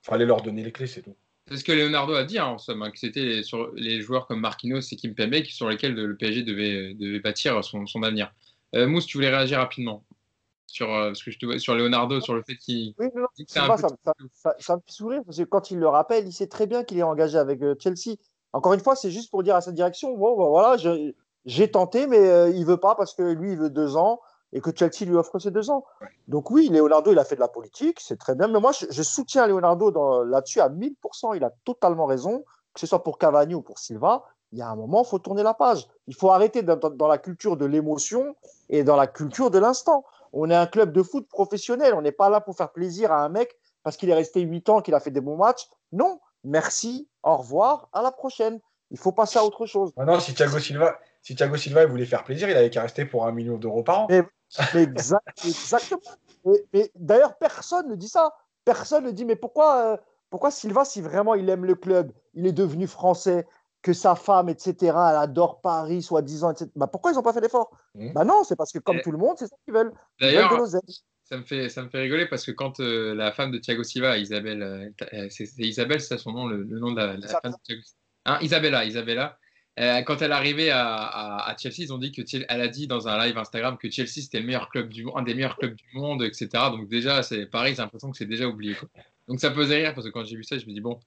Fallait 0.00 0.24
leur 0.24 0.40
donner 0.40 0.64
les 0.64 0.72
clés, 0.72 0.86
c'est 0.86 1.02
tout. 1.02 1.14
C'est 1.46 1.58
ce 1.58 1.64
que 1.64 1.72
Leonardo 1.72 2.14
a 2.14 2.24
dit, 2.24 2.38
hein, 2.38 2.46
en 2.46 2.56
somme, 2.56 2.80
hein, 2.80 2.90
que 2.90 2.98
c'était 2.98 3.42
sur 3.42 3.70
les 3.74 4.00
joueurs 4.00 4.26
comme 4.26 4.40
Marquinhos 4.40 4.80
et 4.90 4.96
Kimpembe 4.96 5.44
sur 5.44 5.68
lesquels 5.68 5.92
le 5.92 6.16
PSG 6.16 6.44
devait, 6.44 6.94
devait 6.94 7.20
bâtir 7.20 7.62
son, 7.62 7.84
avenir. 8.02 8.32
Euh, 8.74 8.86
Mousse, 8.86 9.04
tu 9.04 9.18
voulais 9.18 9.28
réagir 9.28 9.58
rapidement 9.58 10.02
sur, 10.74 10.92
euh, 10.92 11.12
que 11.12 11.30
je 11.30 11.38
te 11.38 11.58
sur 11.58 11.76
Leonardo, 11.76 12.20
sur 12.20 12.34
le 12.34 12.42
fait 12.42 12.56
qu'il. 12.56 12.94
Oui, 12.98 13.08
ça, 13.46 13.68
me 13.68 14.80
fait 14.80 14.92
sourire 14.92 15.22
parce 15.24 15.38
que 15.38 15.44
quand 15.44 15.70
il 15.70 15.78
le 15.78 15.86
rappelle, 15.86 16.26
il 16.26 16.32
sait 16.32 16.48
très 16.48 16.66
bien 16.66 16.82
qu'il 16.82 16.98
est 16.98 17.04
engagé 17.04 17.38
avec 17.38 17.62
euh, 17.62 17.76
Chelsea. 17.78 18.16
Encore 18.52 18.72
une 18.72 18.80
fois, 18.80 18.96
c'est 18.96 19.12
juste 19.12 19.30
pour 19.30 19.44
dire 19.44 19.54
à 19.54 19.60
sa 19.60 19.70
direction 19.70 20.16
bon, 20.16 20.36
ben 20.36 20.48
voilà, 20.48 20.76
j'ai 21.44 21.70
tenté, 21.70 22.08
mais 22.08 22.18
euh, 22.18 22.50
il 22.50 22.66
veut 22.66 22.76
pas 22.76 22.96
parce 22.96 23.14
que 23.14 23.22
lui, 23.22 23.52
il 23.52 23.58
veut 23.58 23.70
deux 23.70 23.96
ans 23.96 24.20
et 24.52 24.60
que 24.60 24.70
Chelsea 24.74 25.04
lui 25.06 25.14
offre 25.14 25.38
ses 25.38 25.52
deux 25.52 25.70
ans. 25.70 25.84
Donc, 26.26 26.50
oui, 26.50 26.68
Leonardo, 26.68 27.12
il 27.12 27.18
a 27.20 27.24
fait 27.24 27.36
de 27.36 27.40
la 27.40 27.48
politique, 27.48 28.00
c'est 28.00 28.18
très 28.18 28.34
bien. 28.34 28.48
Mais 28.48 28.58
moi, 28.58 28.72
je, 28.72 29.02
soutiens 29.02 29.46
Leonardo 29.46 30.24
là-dessus 30.24 30.60
à 30.60 30.68
1000%. 30.68 31.36
Il 31.36 31.44
a 31.44 31.52
totalement 31.64 32.06
raison. 32.06 32.44
que 32.72 32.80
ce 32.80 32.86
soit 32.86 33.02
pour 33.04 33.18
Cavani 33.18 33.54
ou 33.54 33.62
pour 33.62 33.78
Silva, 33.78 34.24
il 34.50 34.58
y 34.58 34.62
a 34.62 34.68
un 34.68 34.76
moment, 34.76 35.02
il 35.04 35.08
faut 35.08 35.18
tourner 35.20 35.42
la 35.44 35.54
page. 35.54 35.88
Il 36.08 36.14
faut 36.14 36.30
arrêter 36.30 36.62
dans, 36.62 36.76
dans 36.76 37.08
la 37.08 37.18
culture 37.18 37.56
de 37.56 37.64
l'émotion 37.64 38.36
et 38.68 38.82
dans 38.82 38.96
la 38.96 39.06
culture 39.06 39.50
de 39.50 39.58
l'instant. 39.58 40.04
On 40.36 40.50
est 40.50 40.54
un 40.54 40.66
club 40.66 40.92
de 40.92 41.02
foot 41.02 41.28
professionnel. 41.28 41.94
On 41.94 42.02
n'est 42.02 42.12
pas 42.12 42.28
là 42.28 42.40
pour 42.40 42.56
faire 42.56 42.72
plaisir 42.72 43.12
à 43.12 43.24
un 43.24 43.28
mec 43.28 43.56
parce 43.84 43.96
qu'il 43.96 44.10
est 44.10 44.14
resté 44.14 44.40
8 44.40 44.68
ans, 44.68 44.80
qu'il 44.80 44.94
a 44.94 45.00
fait 45.00 45.12
des 45.12 45.20
bons 45.20 45.36
matchs. 45.36 45.68
Non, 45.92 46.20
merci, 46.42 47.08
au 47.22 47.36
revoir, 47.36 47.88
à 47.92 48.02
la 48.02 48.10
prochaine. 48.10 48.60
Il 48.90 48.98
faut 48.98 49.12
passer 49.12 49.38
à 49.38 49.44
autre 49.44 49.64
chose. 49.66 49.92
non, 49.96 50.20
si 50.20 50.34
Thiago 50.34 50.58
Silva, 50.58 50.98
si 51.22 51.34
Thiago 51.34 51.56
Silva 51.56 51.86
voulait 51.86 52.04
faire 52.04 52.24
plaisir, 52.24 52.48
il 52.48 52.56
avait 52.56 52.70
qu'à 52.70 52.82
rester 52.82 53.04
pour 53.04 53.26
un 53.26 53.32
million 53.32 53.56
d'euros 53.56 53.82
par 53.82 54.00
an. 54.00 54.08
exactement. 54.74 56.00
Mais, 56.72 56.90
d'ailleurs, 56.94 57.36
personne 57.38 57.88
ne 57.88 57.94
dit 57.94 58.08
ça. 58.08 58.34
Personne 58.64 59.04
ne 59.04 59.10
dit, 59.10 59.24
mais 59.24 59.36
pourquoi, 59.36 59.76
euh, 59.76 59.96
pourquoi 60.30 60.50
Silva, 60.50 60.84
si 60.84 61.00
vraiment 61.00 61.34
il 61.34 61.48
aime 61.48 61.64
le 61.64 61.74
club, 61.74 62.12
il 62.34 62.46
est 62.46 62.52
devenu 62.52 62.86
français, 62.86 63.46
que 63.84 63.92
sa 63.92 64.14
femme, 64.14 64.48
etc., 64.48 64.74
elle 64.80 64.94
adore 64.94 65.60
Paris, 65.60 66.02
soi-disant, 66.02 66.52
etc. 66.52 66.70
Bah, 66.74 66.86
pourquoi 66.86 67.12
ils 67.12 67.16
n'ont 67.16 67.22
pas 67.22 67.34
fait 67.34 67.42
l'effort? 67.42 67.70
Mmh. 67.94 68.14
Bah 68.14 68.24
non, 68.24 68.42
c'est 68.42 68.56
parce 68.56 68.72
que 68.72 68.78
comme 68.78 69.00
tout 69.02 69.12
le 69.12 69.18
monde, 69.18 69.36
c'est 69.38 69.46
ça 69.46 69.56
qu'ils 69.62 69.74
veulent. 69.74 69.92
D'ailleurs, 70.18 70.66
ça 71.24 71.38
me 71.38 71.42
fait 71.42 71.68
ça 71.68 71.82
me 71.82 71.88
fait 71.88 72.00
rigoler 72.00 72.26
parce 72.26 72.44
que 72.44 72.50
quand 72.50 72.80
euh, 72.80 73.14
la 73.14 73.30
femme 73.32 73.50
de 73.50 73.58
Thiago 73.58 73.82
Silva, 73.82 74.16
Isabelle, 74.16 74.62
euh, 74.62 74.88
euh, 75.12 75.26
c'est 75.28 75.48
Isabelle, 75.58 76.00
c'est 76.00 76.16
son 76.16 76.32
nom, 76.32 76.46
le, 76.46 76.64
nom 76.64 76.92
de 76.92 76.96
la, 76.96 77.28
femme 77.28 77.52
de 77.52 77.56
Thiago 77.62 77.82
hein, 78.24 78.38
Isabella, 78.40 78.86
Isabella. 78.86 79.38
quand 79.76 80.22
elle 80.22 80.30
est 80.30 80.34
arrivée 80.34 80.70
à, 80.70 81.54
Chelsea, 81.58 81.76
ils 81.80 81.92
ont 81.92 81.98
dit 81.98 82.12
que 82.12 82.22
elle 82.48 82.60
a 82.60 82.68
dit 82.68 82.86
dans 82.86 83.06
un 83.06 83.18
live 83.26 83.36
Instagram 83.36 83.76
que 83.76 83.90
Chelsea 83.90 84.22
c'était 84.22 84.40
le 84.40 84.46
meilleur 84.46 84.70
club 84.70 84.88
du 84.88 85.06
un 85.14 85.22
des 85.22 85.34
meilleurs 85.34 85.56
clubs 85.58 85.74
du 85.74 85.88
monde, 85.94 86.22
etc. 86.22 86.48
Donc 86.70 86.88
déjà, 86.88 87.22
c'est 87.22 87.46
pareil, 87.46 87.74
j'ai 87.74 87.82
l'impression 87.82 88.10
que 88.10 88.16
c'est 88.16 88.26
déjà 88.26 88.46
oublié. 88.46 88.76
Donc 89.28 89.40
ça 89.40 89.52
faisait 89.52 89.76
rire 89.76 89.94
parce 89.94 90.06
que 90.06 90.12
quand 90.12 90.24
j'ai 90.24 90.36
vu 90.36 90.44
ça, 90.44 90.58
je 90.58 90.66
me 90.66 90.72
dis 90.72 90.80
bon, 90.80 91.00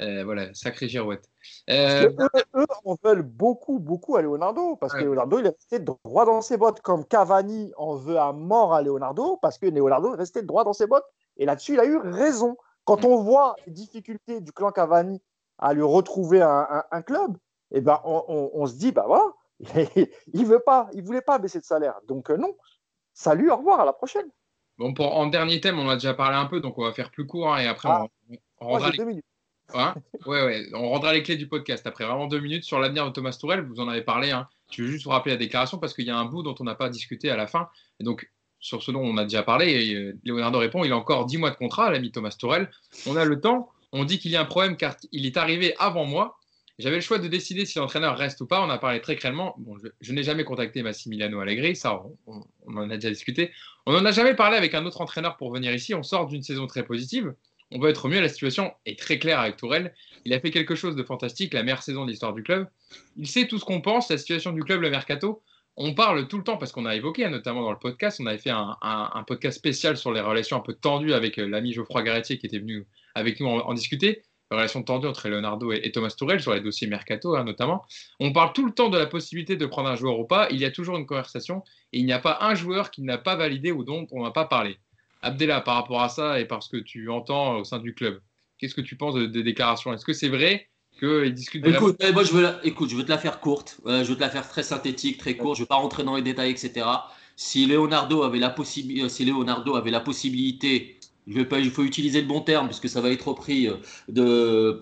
euh, 0.00 0.24
voilà, 0.24 0.52
sacré 0.54 0.88
girouette. 0.88 1.28
Euh... 1.70 2.10
Eux, 2.56 2.66
en 2.84 2.96
veulent 3.02 3.22
beaucoup, 3.22 3.78
beaucoup 3.78 4.16
à 4.16 4.22
Leonardo, 4.22 4.76
parce 4.76 4.92
que 4.92 5.04
Leonardo, 5.04 5.38
il 5.38 5.46
est 5.46 5.50
resté 5.56 5.78
droit 5.78 6.26
dans 6.26 6.40
ses 6.40 6.56
bottes, 6.56 6.80
comme 6.80 7.04
Cavani 7.04 7.72
en 7.76 7.94
veut 7.94 8.18
à 8.18 8.32
mort 8.32 8.74
à 8.74 8.82
Leonardo, 8.82 9.36
parce 9.40 9.58
que 9.58 9.66
Leonardo 9.66 10.14
est 10.14 10.18
resté 10.18 10.42
droit 10.42 10.64
dans 10.64 10.72
ses 10.72 10.86
bottes. 10.86 11.06
Et 11.36 11.46
là-dessus, 11.46 11.74
il 11.74 11.80
a 11.80 11.84
eu 11.84 11.96
raison. 11.96 12.56
Quand 12.84 13.04
on 13.04 13.22
voit 13.22 13.54
les 13.66 13.72
difficultés 13.72 14.40
du 14.40 14.52
clan 14.52 14.72
Cavani 14.72 15.22
à 15.58 15.72
lui 15.72 15.82
retrouver 15.82 16.42
un, 16.42 17.02
club, 17.02 17.36
et 17.70 17.78
eh 17.78 17.80
ben, 17.80 18.00
on, 18.04 18.66
se 18.66 18.74
dit, 18.74 18.92
bah 18.92 19.04
voilà, 19.06 19.26
il 20.32 20.46
veut 20.46 20.60
pas, 20.60 20.88
il 20.92 21.04
voulait 21.04 21.22
pas 21.22 21.38
baisser 21.38 21.60
de 21.60 21.64
salaire. 21.64 21.94
Donc 22.08 22.30
euh, 22.30 22.36
non, 22.36 22.54
salut, 23.12 23.50
au 23.50 23.56
revoir, 23.56 23.80
à 23.80 23.84
la 23.84 23.92
prochaine. 23.92 24.26
Bon, 24.76 24.92
pour, 24.92 25.16
en 25.16 25.28
dernier 25.28 25.60
thème, 25.60 25.78
on 25.78 25.88
a 25.88 25.94
déjà 25.94 26.14
parlé 26.14 26.36
un 26.36 26.46
peu, 26.46 26.60
donc 26.60 26.76
on 26.78 26.84
va 26.84 26.92
faire 26.92 27.12
plus 27.12 27.26
court, 27.26 27.54
hein, 27.54 27.58
et 27.58 27.68
après, 27.68 27.88
ah. 27.90 28.06
on, 28.60 28.76
on, 28.76 28.90
deux 28.90 29.04
minutes. 29.04 29.24
Hein 29.72 29.94
ouais, 30.26 30.66
on 30.74 30.88
rendra 30.90 31.12
les 31.12 31.22
clés 31.22 31.36
du 31.36 31.48
podcast 31.48 31.86
après 31.86 32.04
vraiment 32.04 32.26
deux 32.26 32.40
minutes 32.40 32.64
sur 32.64 32.78
l'avenir 32.78 33.06
de 33.06 33.10
Thomas 33.10 33.36
Tourel. 33.38 33.62
Vous 33.62 33.80
en 33.80 33.88
avez 33.88 34.02
parlé. 34.02 34.30
Hein. 34.30 34.46
Je 34.70 34.82
veux 34.82 34.90
juste 34.90 35.04
vous 35.04 35.10
rappeler 35.10 35.32
la 35.32 35.38
déclaration 35.38 35.78
parce 35.78 35.94
qu'il 35.94 36.06
y 36.06 36.10
a 36.10 36.16
un 36.16 36.26
bout 36.26 36.42
dont 36.42 36.54
on 36.60 36.64
n'a 36.64 36.74
pas 36.74 36.88
discuté 36.88 37.30
à 37.30 37.36
la 37.36 37.46
fin. 37.46 37.68
Et 38.00 38.04
donc, 38.04 38.30
sur 38.60 38.82
ce 38.82 38.90
dont 38.90 39.00
on 39.00 39.16
a 39.16 39.24
déjà 39.24 39.42
parlé, 39.42 39.70
et 39.72 39.94
euh, 39.94 40.18
Leonardo 40.24 40.58
répond 40.58 40.84
il 40.84 40.92
a 40.92 40.96
encore 40.96 41.26
10 41.26 41.38
mois 41.38 41.50
de 41.50 41.56
contrat, 41.56 41.90
l'ami 41.90 42.12
Thomas 42.12 42.36
Tourel. 42.38 42.70
On 43.06 43.16
a 43.16 43.24
le 43.24 43.40
temps. 43.40 43.70
On 43.92 44.04
dit 44.04 44.18
qu'il 44.18 44.32
y 44.32 44.36
a 44.36 44.40
un 44.40 44.46
problème 44.46 44.76
car 44.76 44.96
il 45.12 45.26
est 45.26 45.36
arrivé 45.36 45.74
avant 45.78 46.04
moi. 46.04 46.38
J'avais 46.80 46.96
le 46.96 47.02
choix 47.02 47.18
de 47.18 47.28
décider 47.28 47.66
si 47.66 47.78
l'entraîneur 47.78 48.18
reste 48.18 48.40
ou 48.40 48.46
pas. 48.46 48.60
On 48.60 48.68
a 48.68 48.78
parlé 48.78 49.00
très 49.00 49.14
clairement. 49.14 49.54
Bon, 49.58 49.76
je, 50.00 50.12
n'ai 50.12 50.24
jamais 50.24 50.42
contacté 50.42 50.82
Massimiliano 50.82 51.38
Allegri, 51.38 51.76
ça, 51.76 52.02
on, 52.26 52.42
on, 52.66 52.76
en 52.76 52.90
a 52.90 52.96
déjà 52.96 53.10
discuté. 53.10 53.52
On 53.86 53.92
n'en 53.92 54.04
a 54.04 54.10
jamais 54.10 54.34
parlé 54.34 54.56
avec 54.56 54.74
un 54.74 54.84
autre 54.84 55.00
entraîneur 55.00 55.36
pour 55.36 55.52
venir 55.52 55.72
ici. 55.72 55.94
On 55.94 56.02
sort 56.02 56.26
d'une 56.26 56.42
saison 56.42 56.66
très 56.66 56.82
positive 56.82 57.32
on 57.70 57.78
va 57.78 57.90
être 57.90 58.08
mieux. 58.08 58.20
La 58.20 58.28
situation 58.28 58.72
est 58.86 58.98
très 58.98 59.18
claire 59.18 59.40
avec 59.40 59.56
Tourelle. 59.56 59.94
Il 60.24 60.32
a 60.32 60.40
fait 60.40 60.50
quelque 60.50 60.74
chose 60.74 60.96
de 60.96 61.02
fantastique, 61.02 61.52
la 61.52 61.62
meilleure 61.62 61.82
saison 61.82 62.04
de 62.04 62.10
l'histoire 62.10 62.32
du 62.32 62.42
club. 62.42 62.68
Il 63.16 63.26
sait 63.26 63.46
tout 63.46 63.58
ce 63.58 63.64
qu'on 63.64 63.80
pense, 63.80 64.10
la 64.10 64.18
situation 64.18 64.52
du 64.52 64.62
club, 64.62 64.80
le 64.80 64.90
mercato. 64.90 65.42
On 65.76 65.92
parle 65.92 66.28
tout 66.28 66.38
le 66.38 66.44
temps 66.44 66.56
parce 66.56 66.70
qu'on 66.70 66.86
a 66.86 66.94
évoqué, 66.94 67.28
notamment 67.28 67.62
dans 67.62 67.72
le 67.72 67.78
podcast, 67.78 68.20
on 68.22 68.26
avait 68.26 68.38
fait 68.38 68.52
un, 68.52 69.24
podcast 69.26 69.58
spécial 69.58 69.96
sur 69.96 70.12
les 70.12 70.20
relations 70.20 70.56
un 70.56 70.60
peu 70.60 70.72
tendues 70.72 71.12
avec 71.12 71.38
euh, 71.38 71.48
l'ami 71.48 71.72
Geoffroy 71.72 72.02
Garretier 72.02 72.38
qui 72.38 72.46
était 72.46 72.60
venu 72.60 72.86
avec 73.16 73.40
nous 73.40 73.48
en, 73.48 73.74
discuter. 73.74 74.22
Les 74.50 74.56
relations 74.56 74.84
tendues 74.84 75.08
entre 75.08 75.28
Leonardo 75.28 75.72
et, 75.72 75.90
Thomas 75.90 76.14
Tourelle 76.16 76.40
sur 76.40 76.54
les 76.54 76.60
dossiers 76.60 76.86
mercato, 76.86 77.34
hein, 77.34 77.42
notamment. 77.42 77.84
On 78.20 78.32
parle 78.32 78.52
tout 78.52 78.64
le 78.64 78.72
temps 78.72 78.88
de 78.88 78.98
la 78.98 79.06
possibilité 79.06 79.56
de 79.56 79.66
prendre 79.66 79.88
un 79.88 79.96
joueur 79.96 80.18
ou 80.20 80.26
pas. 80.26 80.46
Il 80.50 80.60
y 80.60 80.64
a 80.64 80.70
toujours 80.70 80.96
une 80.96 81.06
conversation 81.06 81.64
et 81.92 81.98
il 81.98 82.06
n'y 82.06 82.12
a 82.12 82.20
pas 82.20 82.38
un 82.42 82.54
joueur 82.54 82.92
qui 82.92 83.02
n'a 83.02 83.18
pas 83.18 83.34
validé 83.34 83.72
ou 83.72 83.82
dont 83.82 84.06
on 84.12 84.22
n'a 84.22 84.30
pas 84.30 84.44
parlé. 84.44 84.78
Abdella, 85.24 85.60
par 85.60 85.76
rapport 85.76 86.02
à 86.02 86.08
ça 86.08 86.38
et 86.38 86.44
parce 86.44 86.68
que 86.68 86.76
tu 86.76 87.10
entends 87.10 87.58
au 87.58 87.64
sein 87.64 87.78
du 87.78 87.94
club, 87.94 88.20
qu'est-ce 88.58 88.74
que 88.74 88.80
tu 88.80 88.96
penses 88.96 89.14
des 89.14 89.42
déclarations? 89.42 89.92
Est-ce 89.92 90.04
que 90.04 90.12
c'est 90.12 90.28
vrai 90.28 90.68
qu'ils 90.98 91.34
discutent 91.34 91.64
de 91.64 91.70
écoute, 91.70 92.00
moi, 92.12 92.22
je 92.22 92.32
veux 92.32 92.48
écoute, 92.62 92.90
je 92.90 92.96
veux 92.96 93.04
te 93.04 93.10
la 93.10 93.18
faire 93.18 93.40
courte, 93.40 93.80
euh, 93.86 94.04
je 94.04 94.10
veux 94.10 94.16
te 94.16 94.20
la 94.20 94.30
faire 94.30 94.48
très 94.48 94.62
synthétique, 94.62 95.18
très 95.18 95.36
courte, 95.36 95.56
je 95.56 95.62
ne 95.62 95.64
veux 95.64 95.68
pas 95.68 95.76
rentrer 95.76 96.04
dans 96.04 96.16
les 96.16 96.22
détails, 96.22 96.50
etc. 96.50 96.86
Si 97.36 97.66
Leonardo 97.66 98.22
avait 98.22 98.38
la, 98.38 98.50
possibilité, 98.50 99.04
euh, 99.04 99.08
si 99.08 99.24
Leonardo 99.24 99.74
avait 99.74 99.90
la 99.90 100.00
possibilité, 100.00 101.00
je 101.26 101.34
vais 101.34 101.44
pas, 101.44 101.58
il 101.58 101.70
faut 101.70 101.82
utiliser 101.82 102.20
le 102.20 102.28
bon 102.28 102.40
terme 102.40 102.68
puisque 102.68 102.88
ça 102.88 103.00
va 103.00 103.10
être 103.10 103.26
repris, 103.26 103.66
euh, 103.66 103.74
de, 104.08 104.80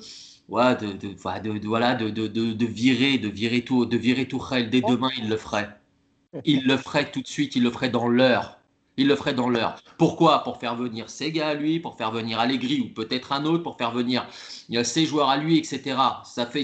ouais, 0.48 0.76
de, 0.76 0.92
de, 0.92 1.66
voilà, 1.66 1.94
de, 1.94 2.10
de, 2.10 2.26
de, 2.26 2.66
virer, 2.66 3.16
de 3.18 3.28
virer 3.28 3.62
tout, 3.62 3.86
de 3.86 3.96
virer 3.96 4.26
tout 4.26 4.42
dès 4.70 4.82
demain, 4.82 5.10
il 5.16 5.28
le 5.28 5.36
ferait. 5.36 5.70
Il 6.44 6.66
le 6.66 6.76
ferait 6.76 7.10
tout 7.10 7.20
de 7.20 7.26
suite, 7.26 7.56
il 7.56 7.62
le 7.62 7.70
ferait 7.70 7.90
dans 7.90 8.08
l'heure. 8.08 8.58
Il 8.98 9.08
le 9.08 9.16
ferait 9.16 9.32
dans 9.32 9.48
l'heure. 9.48 9.76
Pourquoi? 9.96 10.42
Pour 10.44 10.58
faire 10.58 10.76
venir 10.76 11.08
Sega 11.08 11.48
à 11.48 11.54
lui, 11.54 11.80
pour 11.80 11.96
faire 11.96 12.10
venir 12.10 12.38
Allegri 12.38 12.80
ou 12.80 12.92
peut-être 12.92 13.32
un 13.32 13.44
autre, 13.46 13.62
pour 13.62 13.78
faire 13.78 13.90
venir 13.90 14.26
ses 14.82 15.06
joueurs 15.06 15.28
à 15.28 15.36
lui, 15.36 15.58
etc. 15.58 15.96
Ça 16.24 16.46
fait, 16.46 16.62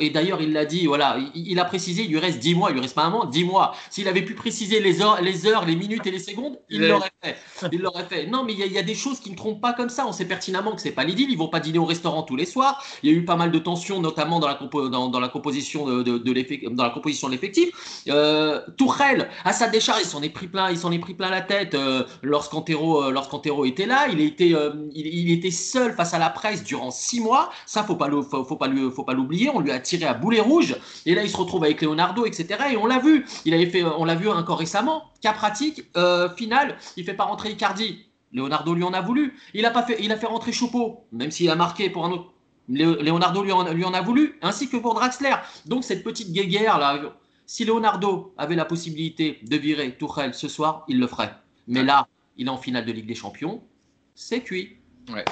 Et 0.00 0.10
d'ailleurs, 0.10 0.40
il 0.42 0.52
l'a 0.52 0.64
dit, 0.64 0.86
voilà, 0.86 1.18
il, 1.34 1.58
a 1.58 1.64
précisé, 1.64 2.02
il 2.02 2.10
lui 2.10 2.18
reste 2.18 2.38
10 2.38 2.54
mois, 2.54 2.70
il 2.70 2.74
lui 2.74 2.80
reste 2.80 2.94
pas 2.94 3.04
un 3.04 3.10
mois, 3.10 3.26
10 3.26 3.44
mois. 3.44 3.74
S'il 3.90 4.08
avait 4.08 4.22
pu 4.22 4.34
préciser 4.34 4.80
les 4.80 5.02
heures, 5.02 5.20
les 5.22 5.46
heures, 5.46 5.64
les 5.64 5.76
minutes 5.76 6.06
et 6.06 6.10
les 6.10 6.18
secondes, 6.18 6.58
il 6.68 6.86
l'aurait 6.86 7.10
fait. 7.22 7.36
Il 7.72 7.80
l'aurait 7.80 8.04
fait. 8.04 8.26
Non, 8.26 8.44
mais 8.44 8.52
il 8.52 8.72
y, 8.72 8.78
a, 8.78 8.82
des 8.82 8.94
choses 8.94 9.20
qui 9.20 9.30
ne 9.30 9.36
trompent 9.36 9.60
pas 9.60 9.72
comme 9.72 9.88
ça. 9.88 10.06
On 10.06 10.12
sait 10.12 10.24
pertinemment 10.26 10.74
que 10.74 10.80
c'est 10.80 10.92
pas 10.92 11.04
l'idylle. 11.04 11.30
Ils 11.30 11.38
vont 11.38 11.48
pas 11.48 11.60
dîner 11.60 11.78
au 11.78 11.84
restaurant 11.84 12.22
tous 12.22 12.36
les 12.36 12.46
soirs. 12.46 12.82
Il 13.02 13.10
y 13.10 13.14
a 13.14 13.16
eu 13.16 13.24
pas 13.24 13.36
mal 13.36 13.50
de 13.50 13.58
tensions, 13.58 14.00
notamment 14.00 14.38
dans 14.38 14.48
la, 14.48 14.58
dans, 14.88 15.20
la 15.20 15.28
composition 15.28 15.86
de, 15.86 16.02
de, 16.02 16.68
dans 16.68 16.84
la 16.84 16.90
composition 16.90 17.28
de 17.28 17.32
l'effectif. 17.32 18.02
Euh, 18.08 18.60
Tourelle, 18.76 19.28
à 19.44 19.52
sa 19.52 19.68
décharge, 19.68 20.00
il 20.02 20.06
s'en 20.06 20.22
est 20.22 20.28
pris 20.28 20.46
plein, 20.46 20.70
il 20.70 20.78
s'en 20.78 20.92
est 20.92 20.98
pris 20.98 21.14
plein 21.14 21.30
la 21.30 21.37
tête 21.40 21.74
euh, 21.74 22.04
lorsqu'Antero, 22.22 23.02
euh, 23.02 23.64
était 23.64 23.86
là. 23.86 24.08
Il 24.08 24.20
était, 24.20 24.54
euh, 24.54 24.72
il, 24.92 25.30
était 25.30 25.50
seul 25.50 25.94
face 25.94 26.14
à 26.14 26.18
la 26.18 26.30
presse 26.30 26.64
durant 26.64 26.90
six 26.90 27.20
mois. 27.20 27.50
Ça, 27.66 27.84
faut 27.84 27.96
pas 27.96 28.08
faut, 28.10 28.56
pas 28.56 28.68
l'oublier. 28.68 29.50
On 29.52 29.60
lui 29.60 29.70
a 29.70 29.80
tiré 29.80 30.06
à 30.06 30.14
boulet 30.14 30.40
rouge. 30.40 30.76
Et 31.06 31.14
là, 31.14 31.22
il 31.22 31.30
se 31.30 31.36
retrouve 31.36 31.64
avec 31.64 31.82
Leonardo, 31.82 32.26
etc. 32.26 32.46
Et 32.72 32.76
on 32.76 32.86
l'a 32.86 32.98
vu. 32.98 33.26
Il 33.44 33.54
avait 33.54 33.66
fait, 33.66 33.84
on 33.84 34.04
l'a 34.04 34.14
vu 34.14 34.28
encore 34.28 34.58
récemment. 34.58 35.04
Cas 35.20 35.32
pratique, 35.32 35.82
final, 36.36 36.76
il 36.96 37.04
fait 37.04 37.14
pas 37.14 37.24
rentrer 37.24 37.50
Icardi. 37.50 38.06
Leonardo 38.32 38.74
lui 38.74 38.82
en 38.82 38.92
a 38.92 39.00
voulu. 39.00 39.36
Il 39.54 39.64
a 39.66 39.70
pas 39.70 39.82
fait, 39.82 39.96
il 40.00 40.12
a 40.12 40.16
fait 40.16 40.26
rentrer 40.26 40.52
Choupeau, 40.52 41.04
même 41.12 41.30
s'il 41.30 41.50
a 41.50 41.56
marqué 41.56 41.90
pour 41.90 42.04
un 42.04 42.10
autre. 42.10 42.32
Leonardo 42.68 43.42
lui 43.42 43.52
en, 43.52 43.72
lui 43.72 43.84
en 43.84 43.94
a 43.94 44.02
voulu, 44.02 44.38
ainsi 44.42 44.68
que 44.68 44.76
pour 44.76 44.94
Draxler. 44.94 45.34
Donc 45.66 45.84
cette 45.84 46.04
petite 46.04 46.32
guéguerre 46.32 46.78
là, 46.78 47.00
si 47.48 47.64
Leonardo 47.64 48.34
avait 48.36 48.56
la 48.56 48.66
possibilité 48.66 49.38
de 49.42 49.56
virer 49.56 49.96
Tourelle 49.96 50.34
ce 50.34 50.48
soir, 50.48 50.84
il 50.86 51.00
le 51.00 51.06
ferait. 51.06 51.32
Mais 51.66 51.82
là, 51.82 52.06
il 52.36 52.46
est 52.46 52.50
en 52.50 52.58
finale 52.58 52.84
de 52.84 52.92
Ligue 52.92 53.06
des 53.06 53.14
Champions, 53.14 53.62
c'est 54.14 54.42
cuit. 54.42 54.76
Ouais. 55.10 55.24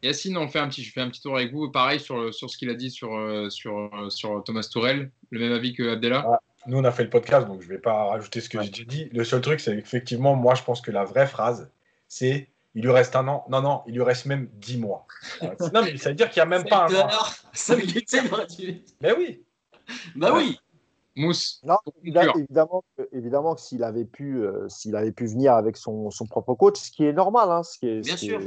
Yacine, 0.00 0.36
on 0.38 0.46
fait 0.46 0.60
un 0.60 0.68
petit, 0.68 0.84
je 0.84 0.92
fais 0.92 1.00
un 1.00 1.08
petit 1.08 1.20
tour 1.20 1.36
avec 1.36 1.52
vous. 1.52 1.68
Pareil 1.68 1.98
sur, 1.98 2.32
sur 2.32 2.48
ce 2.48 2.56
qu'il 2.56 2.70
a 2.70 2.74
dit 2.74 2.88
sur, 2.92 3.16
euh, 3.16 3.50
sur, 3.50 3.90
euh, 3.96 4.10
sur 4.10 4.44
Thomas 4.44 4.68
Tourel. 4.72 5.10
Le 5.30 5.40
même 5.40 5.52
avis 5.52 5.74
que 5.74 5.90
Abdella 5.90 6.24
ah, 6.28 6.40
Nous, 6.68 6.78
on 6.78 6.84
a 6.84 6.92
fait 6.92 7.02
le 7.02 7.10
podcast, 7.10 7.48
donc 7.48 7.62
je 7.62 7.66
ne 7.66 7.72
vais 7.72 7.80
pas 7.80 8.10
rajouter 8.10 8.40
ce 8.40 8.48
que 8.48 8.62
j'ai 8.62 8.84
dit. 8.84 9.08
Le 9.12 9.24
seul 9.24 9.40
truc, 9.40 9.58
c'est 9.58 9.76
effectivement, 9.76 10.36
moi, 10.36 10.54
je 10.54 10.62
pense 10.62 10.80
que 10.80 10.92
la 10.92 11.04
vraie 11.04 11.26
phrase, 11.26 11.68
c'est 12.06 12.48
il 12.76 12.82
lui 12.82 12.92
reste 12.92 13.16
un 13.16 13.26
an. 13.26 13.44
Non, 13.48 13.60
non, 13.60 13.82
il 13.88 13.94
lui 13.94 14.02
reste 14.02 14.26
même 14.26 14.48
dix 14.54 14.78
mois. 14.78 15.08
non, 15.42 15.82
mais 15.82 15.96
ça 15.96 16.10
veut 16.10 16.14
dire 16.14 16.30
qu'il 16.30 16.40
n'y 16.40 16.46
a 16.46 16.58
même 16.58 16.68
pas 16.68 16.86
un 16.86 16.94
an. 16.94 17.08
Ça 17.52 17.74
Mais 17.74 19.12
oui. 19.18 19.42
Bah 20.14 20.32
oui. 20.32 20.60
Mousse. 21.16 21.60
Non, 21.64 21.78
évidemment, 22.02 22.84
évidemment 23.12 23.54
que 23.54 23.60
s'il 23.60 23.82
avait 23.82 24.04
pu, 24.04 24.44
euh, 24.44 24.68
s'il 24.68 24.94
avait 24.94 25.12
pu 25.12 25.26
venir 25.26 25.54
avec 25.54 25.76
son, 25.76 26.10
son, 26.10 26.26
propre 26.26 26.54
coach, 26.54 26.78
ce 26.78 26.90
qui 26.90 27.04
est 27.04 27.12
normal, 27.12 27.50
hein, 27.50 27.62
ce 27.62 27.78
qui 27.78 27.88
est, 27.88 28.00
Bien 28.00 28.16
sûr 28.16 28.40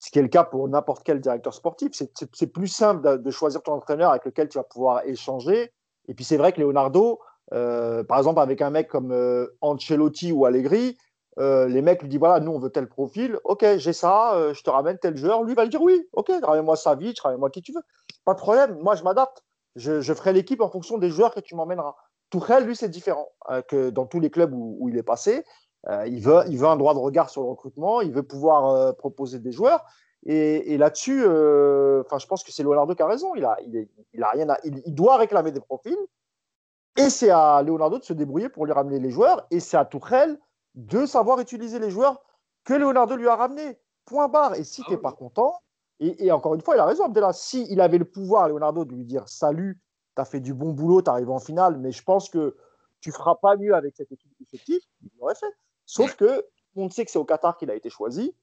ce 0.00 0.10
qui 0.10 0.18
est 0.18 0.22
le 0.22 0.28
cas 0.28 0.44
pour 0.44 0.66
n'importe 0.68 1.02
quel 1.04 1.20
directeur 1.20 1.54
sportif. 1.54 1.92
C'est 1.92 2.46
plus 2.46 2.68
simple 2.68 3.22
de, 3.22 3.30
choisir 3.30 3.62
ton 3.62 3.74
entraîneur 3.74 4.10
avec 4.10 4.24
lequel 4.24 4.48
tu 4.48 4.58
vas 4.58 4.64
pouvoir 4.64 5.04
échanger. 5.04 5.72
Et 6.08 6.14
puis 6.14 6.24
c'est 6.24 6.38
vrai 6.38 6.52
que 6.52 6.60
Leonardo, 6.60 7.20
euh, 7.52 8.02
par 8.02 8.18
exemple, 8.18 8.40
avec 8.40 8.62
un 8.62 8.70
mec 8.70 8.88
comme 8.88 9.12
euh, 9.12 9.46
Ancelotti 9.60 10.32
ou 10.32 10.46
Allegri, 10.46 10.96
euh, 11.38 11.68
les 11.68 11.82
mecs 11.82 12.00
lui 12.02 12.08
disent 12.08 12.18
voilà, 12.18 12.40
nous 12.40 12.50
on 12.50 12.58
veut 12.58 12.70
tel 12.70 12.88
profil, 12.88 13.38
ok, 13.44 13.64
j'ai 13.76 13.92
ça, 13.92 14.52
je 14.52 14.62
te 14.62 14.70
ramène 14.70 14.98
tel 14.98 15.16
joueur. 15.16 15.44
Lui 15.44 15.54
va 15.54 15.64
le 15.64 15.70
dire 15.70 15.82
oui, 15.82 16.08
ok, 16.14 16.32
ramène-moi 16.42 16.76
Savic, 16.76 17.20
ramène-moi 17.20 17.50
qui 17.50 17.60
tu 17.60 17.72
veux. 17.72 17.82
Pas 18.24 18.32
de 18.32 18.38
problème, 18.38 18.78
moi 18.80 18.94
je 18.94 19.04
m'adapte. 19.04 19.44
Je, 19.76 20.14
ferai 20.14 20.32
l'équipe 20.32 20.60
en 20.60 20.68
fonction 20.68 20.98
des 20.98 21.10
joueurs 21.10 21.34
que 21.34 21.40
tu 21.40 21.54
m'emmèneras. 21.54 21.94
Tourelle, 22.30 22.64
lui, 22.64 22.76
c'est 22.76 22.88
différent 22.88 23.28
que 23.68 23.90
dans 23.90 24.06
tous 24.06 24.20
les 24.20 24.30
clubs 24.30 24.52
où 24.54 24.88
il 24.88 24.96
est 24.96 25.02
passé. 25.02 25.44
Euh, 25.88 26.06
il, 26.06 26.20
veut, 26.20 26.42
il 26.48 26.58
veut 26.58 26.66
un 26.66 26.76
droit 26.76 26.94
de 26.94 26.98
regard 26.98 27.30
sur 27.30 27.42
le 27.42 27.48
recrutement, 27.48 28.00
il 28.00 28.12
veut 28.12 28.22
pouvoir 28.22 28.68
euh, 28.68 28.92
proposer 28.92 29.38
des 29.38 29.52
joueurs. 29.52 29.84
Et, 30.26 30.76
là-dessus, 30.76 31.22
euh, 31.24 32.02
enfin, 32.04 32.18
je 32.18 32.26
pense 32.26 32.44
que 32.44 32.52
c'est 32.52 32.62
Leonardo 32.62 32.94
qui 32.94 33.02
a 33.02 33.06
raison. 33.06 33.34
Il, 33.34 33.44
a, 33.44 33.56
il, 33.62 34.22
a 34.22 34.28
rien 34.28 34.54
il, 34.64 34.94
doit 34.94 35.16
réclamer 35.16 35.50
des 35.50 35.60
profils. 35.60 35.96
Et 36.98 37.08
c'est 37.08 37.30
à 37.30 37.62
Leonardo 37.62 37.98
de 37.98 38.04
se 38.04 38.12
débrouiller 38.12 38.50
pour 38.50 38.66
lui 38.66 38.72
ramener 38.72 39.00
les 39.00 39.10
joueurs. 39.10 39.46
Et 39.50 39.60
c'est 39.60 39.78
à 39.78 39.86
Tourelle 39.86 40.38
de 40.74 41.06
savoir 41.06 41.40
utiliser 41.40 41.78
les 41.78 41.90
joueurs 41.90 42.22
que 42.64 42.74
Leonardo 42.74 43.16
lui 43.16 43.28
a 43.28 43.36
ramenés. 43.36 43.78
Point 44.04 44.28
barre. 44.28 44.56
Et 44.56 44.64
si 44.64 44.82
ah 44.82 44.84
tu 44.88 44.92
n'es 44.92 44.98
pas 44.98 45.12
content, 45.12 45.54
et, 46.00 46.32
encore 46.32 46.54
une 46.54 46.62
fois, 46.62 46.76
il 46.76 46.80
a 46.80 46.86
raison, 46.86 47.04
Abdella. 47.04 47.32
Si 47.32 47.66
il 47.70 47.80
avait 47.80 47.98
le 47.98 48.06
pouvoir, 48.06 48.48
Leonardo, 48.48 48.86
de 48.86 48.94
lui 48.94 49.04
dire 49.04 49.28
Salut, 49.28 49.78
tu 50.16 50.22
as 50.22 50.24
fait 50.24 50.40
du 50.40 50.54
bon 50.54 50.72
boulot, 50.72 51.02
tu 51.02 51.10
en 51.10 51.38
finale, 51.38 51.76
mais 51.78 51.92
je 51.92 52.02
pense 52.02 52.30
que 52.30 52.56
tu 53.00 53.12
feras 53.12 53.34
pas 53.36 53.56
mieux 53.56 53.74
avec 53.74 53.96
cette 53.96 54.10
équipe 54.10 54.32
effective, 54.40 54.80
il 55.02 55.10
l'aurait 55.18 55.34
fait. 55.34 55.52
Sauf 55.84 56.16
que 56.16 56.46
on 56.76 56.88
sait 56.88 57.04
que 57.04 57.10
c'est 57.10 57.18
au 57.18 57.24
Qatar 57.24 57.56
qu'il 57.56 57.70
a 57.70 57.74
été 57.74 57.90
choisi 57.90 58.34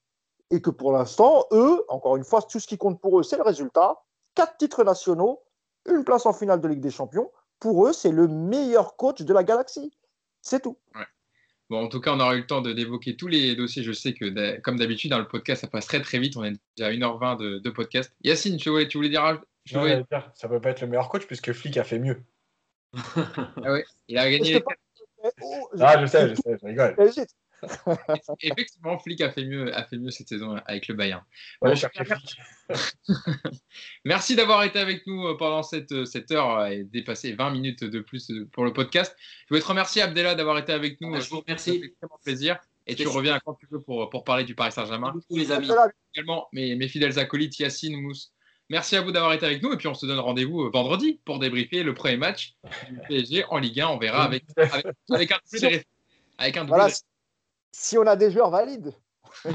et 0.52 0.62
que 0.62 0.70
pour 0.70 0.92
l'instant, 0.92 1.46
eux, 1.52 1.84
encore 1.90 2.16
une 2.18 2.24
fois, 2.24 2.42
tout 2.42 2.60
ce 2.60 2.68
qui 2.68 2.78
compte 2.78 3.02
pour 3.02 3.20
eux, 3.20 3.24
c'est 3.24 3.38
le 3.38 3.44
résultat. 3.44 4.04
Quatre 4.36 4.58
titres 4.58 4.84
nationaux, 4.84 5.42
une 5.88 6.04
place 6.04 6.26
en 6.26 6.34
finale 6.34 6.62
de 6.62 6.68
Ligue 6.68 6.82
des 6.82 6.92
Champions. 6.92 7.32
Pour 7.60 7.88
eux, 7.88 7.94
c'est 7.94 8.12
le 8.12 8.28
meilleur 8.28 8.96
coach 8.98 9.22
de 9.22 9.34
la 9.34 9.44
galaxie. 9.44 9.92
C'est 10.42 10.62
tout. 10.62 10.78
Bon, 11.70 11.84
en 11.84 11.88
tout 11.90 12.00
cas, 12.00 12.14
on 12.14 12.20
aura 12.20 12.36
eu 12.36 12.40
le 12.40 12.46
temps 12.48 12.62
d'évoquer 12.62 13.18
tous 13.18 13.28
les 13.28 13.56
dossiers. 13.56 13.84
Je 13.84 13.92
sais 13.92 14.14
que, 14.14 14.60
comme 14.62 14.78
d'habitude, 14.78 15.12
dans 15.12 15.20
le 15.20 15.28
podcast, 15.28 15.62
ça 15.62 15.68
passe 15.68 15.86
très 15.86 16.02
très 16.02 16.20
vite. 16.20 16.38
On 16.38 16.44
est 16.44 16.54
déjà 16.78 16.90
à 16.90 16.92
1h20 16.92 17.38
de, 17.38 17.60
de 17.60 17.70
podcast. 17.70 18.14
Yacine, 18.24 18.58
tu 18.58 18.70
voulais, 18.70 18.88
tu 18.88 18.98
voulais 18.98 19.10
dire, 19.10 19.42
je 19.66 19.78
voulais... 19.78 20.04
dire 20.10 20.32
Ça 20.36 20.48
peut 20.48 20.62
pas 20.62 20.70
être 20.70 20.82
le 20.82 20.88
meilleur 20.88 21.10
coach 21.10 21.26
puisque 21.28 21.52
Flick 21.52 21.76
a 21.78 21.84
fait 21.84 22.00
mieux. 22.00 22.22
ah 22.96 23.72
ouais, 23.74 23.86
il 24.08 24.18
a 24.18 24.32
gagné. 24.32 24.64
ah, 25.80 26.02
je 26.02 26.06
sais, 26.06 26.30
je 26.30 26.36
sais, 26.36 26.58
je 26.62 26.66
rigole. 26.66 26.96
Effectivement, 28.42 28.98
Flick 29.00 29.22
a 29.22 29.32
fait, 29.32 29.46
mieux, 29.46 29.76
a 29.76 29.84
fait 29.84 29.98
mieux 29.98 30.12
cette 30.12 30.28
saison 30.28 30.56
avec 30.66 30.88
le 30.88 30.96
Bayern. 30.96 31.24
merci 34.06 34.36
d'avoir 34.36 34.64
été 34.64 34.80
avec 34.80 35.08
nous 35.08 35.28
euh, 35.28 35.38
pendant 35.38 35.64
cette, 35.64 35.92
euh, 35.92 36.06
cette 36.06 36.32
heure 36.32 36.66
et 36.68 36.84
dépassé 36.84 37.34
20 37.34 37.52
minutes 37.52 37.84
de 37.84 38.00
plus 38.00 38.30
euh, 38.32 38.48
pour 38.52 38.66
le 38.66 38.74
podcast. 38.74 39.16
Je 39.46 39.50
voulais 39.50 39.62
te 39.62 39.68
remercier, 39.68 40.02
Abdella, 40.02 40.36
d'avoir 40.36 40.58
été 40.58 40.72
avec 40.72 41.02
nous. 41.02 41.20
Je 41.20 41.30
vous 41.30 41.40
remercie. 41.40 41.80
Ça 42.02 42.08
fait 42.08 42.24
plaisir. 42.24 42.58
Et 42.86 42.96
tu 42.96 43.08
reviens 43.08 43.40
quand 43.44 43.56
tu 43.56 43.68
veux 43.70 43.82
pour, 43.82 44.10
pour 44.10 44.24
parler 44.24 44.46
du 44.46 44.56
Paris 44.56 44.72
Saint-Germain. 44.72 45.14
les 45.30 45.52
amis. 45.52 45.70
Également, 46.14 46.48
mes, 46.54 46.76
mes 46.76 46.88
fidèles 46.88 47.20
acolytes, 47.20 47.60
Yacine, 47.60 48.00
Mousse. 48.00 48.32
Merci 48.70 48.96
à 48.96 49.02
vous 49.02 49.12
d'avoir 49.12 49.34
été 49.34 49.46
avec 49.46 49.62
nous. 49.62 49.74
Et 49.74 49.78
puis, 49.78 49.88
on 49.88 49.94
se 49.94 50.06
donne 50.06 50.20
rendez-vous 50.20 50.70
vendredi 50.72 51.20
pour 51.26 51.40
débriefer 51.40 51.84
le 51.84 51.94
premier 51.94 52.18
match 52.18 52.56
du 52.90 53.00
PSG 53.08 53.46
en 53.50 53.58
Ligue 53.58 53.80
1. 53.80 53.88
On 53.88 53.98
verra 53.98 54.24
avec, 54.24 54.44
avec, 54.58 54.86
avec 55.10 55.32
un 55.32 55.40
double. 55.52 55.82
Avec 56.40 56.56
un 56.56 56.66
double 56.66 56.92
si 57.72 57.98
on 57.98 58.06
a 58.08 58.16
des 58.16 58.32
joueurs 58.32 58.50
valides. 58.50 58.94
si, 59.44 59.50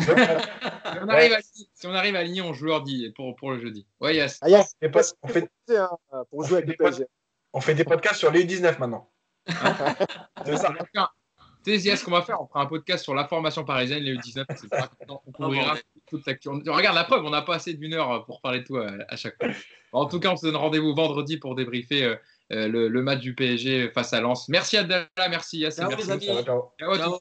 on 1.01 1.09
arrive 1.09 1.33
à, 1.33 1.41
si 1.43 1.87
on 1.87 1.95
arrive 1.95 2.15
à 2.15 2.21
aligner 2.21 2.43
on 2.43 2.53
joueur 2.53 2.83
dit 2.83 3.11
pour, 3.17 3.35
pour 3.37 3.51
le 3.53 3.61
jeudi. 3.61 3.87
Ouais, 4.01 4.15
yes. 4.15 4.39
Ah, 4.43 4.47
on, 5.23 5.29
fait, 5.29 5.51
pour 6.31 6.45
jouer 6.45 6.59
avec 6.59 6.79
des 6.79 7.07
on 7.53 7.61
fait 7.61 7.75
des 7.75 7.85
podcasts 7.85 8.19
sur 8.19 8.31
les 8.31 8.45
U19 8.45 8.79
maintenant. 8.79 9.11
c'est 10.47 10.57
ça. 10.57 10.73
Tu 11.65 11.79
sais, 11.79 11.97
ce 11.97 12.05
qu'on 12.05 12.11
va 12.11 12.23
faire 12.23 12.41
On 12.41 12.47
fera 12.47 12.63
un 12.63 12.67
podcast 12.67 13.05
sur 13.05 13.15
la 13.15 13.27
formation 13.27 13.65
parisienne, 13.65 14.03
les 14.03 14.17
U19. 14.17 14.45
On 15.09 15.33
couvrira 15.33 15.77
toute 16.09 16.27
l'actu. 16.27 16.49
Regarde 16.49 16.97
la 16.97 17.05
preuve, 17.05 17.25
on 17.25 17.31
n'a 17.31 17.43
pas 17.43 17.57
assez 17.57 17.75
d'une 17.75 17.95
heure 17.95 18.25
pour 18.25 18.41
parler 18.41 18.61
de 18.61 18.65
tout 18.65 18.79
à, 18.79 19.17
chaque 19.17 19.37
fois. 19.37 19.53
En 19.93 20.07
tout 20.07 20.19
cas, 20.19 20.31
on 20.31 20.37
se 20.37 20.47
donne 20.47 20.57
rendez-vous 20.57 20.95
vendredi 20.95 21.37
pour 21.37 21.55
débriefer 21.55 22.05
euh, 22.05 22.17
le, 22.69 22.89
le, 22.89 23.03
match 23.03 23.21
du 23.21 23.35
PSG 23.35 23.91
face 23.91 24.13
à 24.13 24.21
Lens. 24.21 24.49
Merci 24.49 24.77
Adela, 24.77 25.07
merci 25.31 25.59
Yassine. 25.59 25.87
Merci. 25.89 26.07
Les 26.07 26.11
amis. 26.11 26.45
ciao. 26.45 26.67
ciao. 26.97 27.21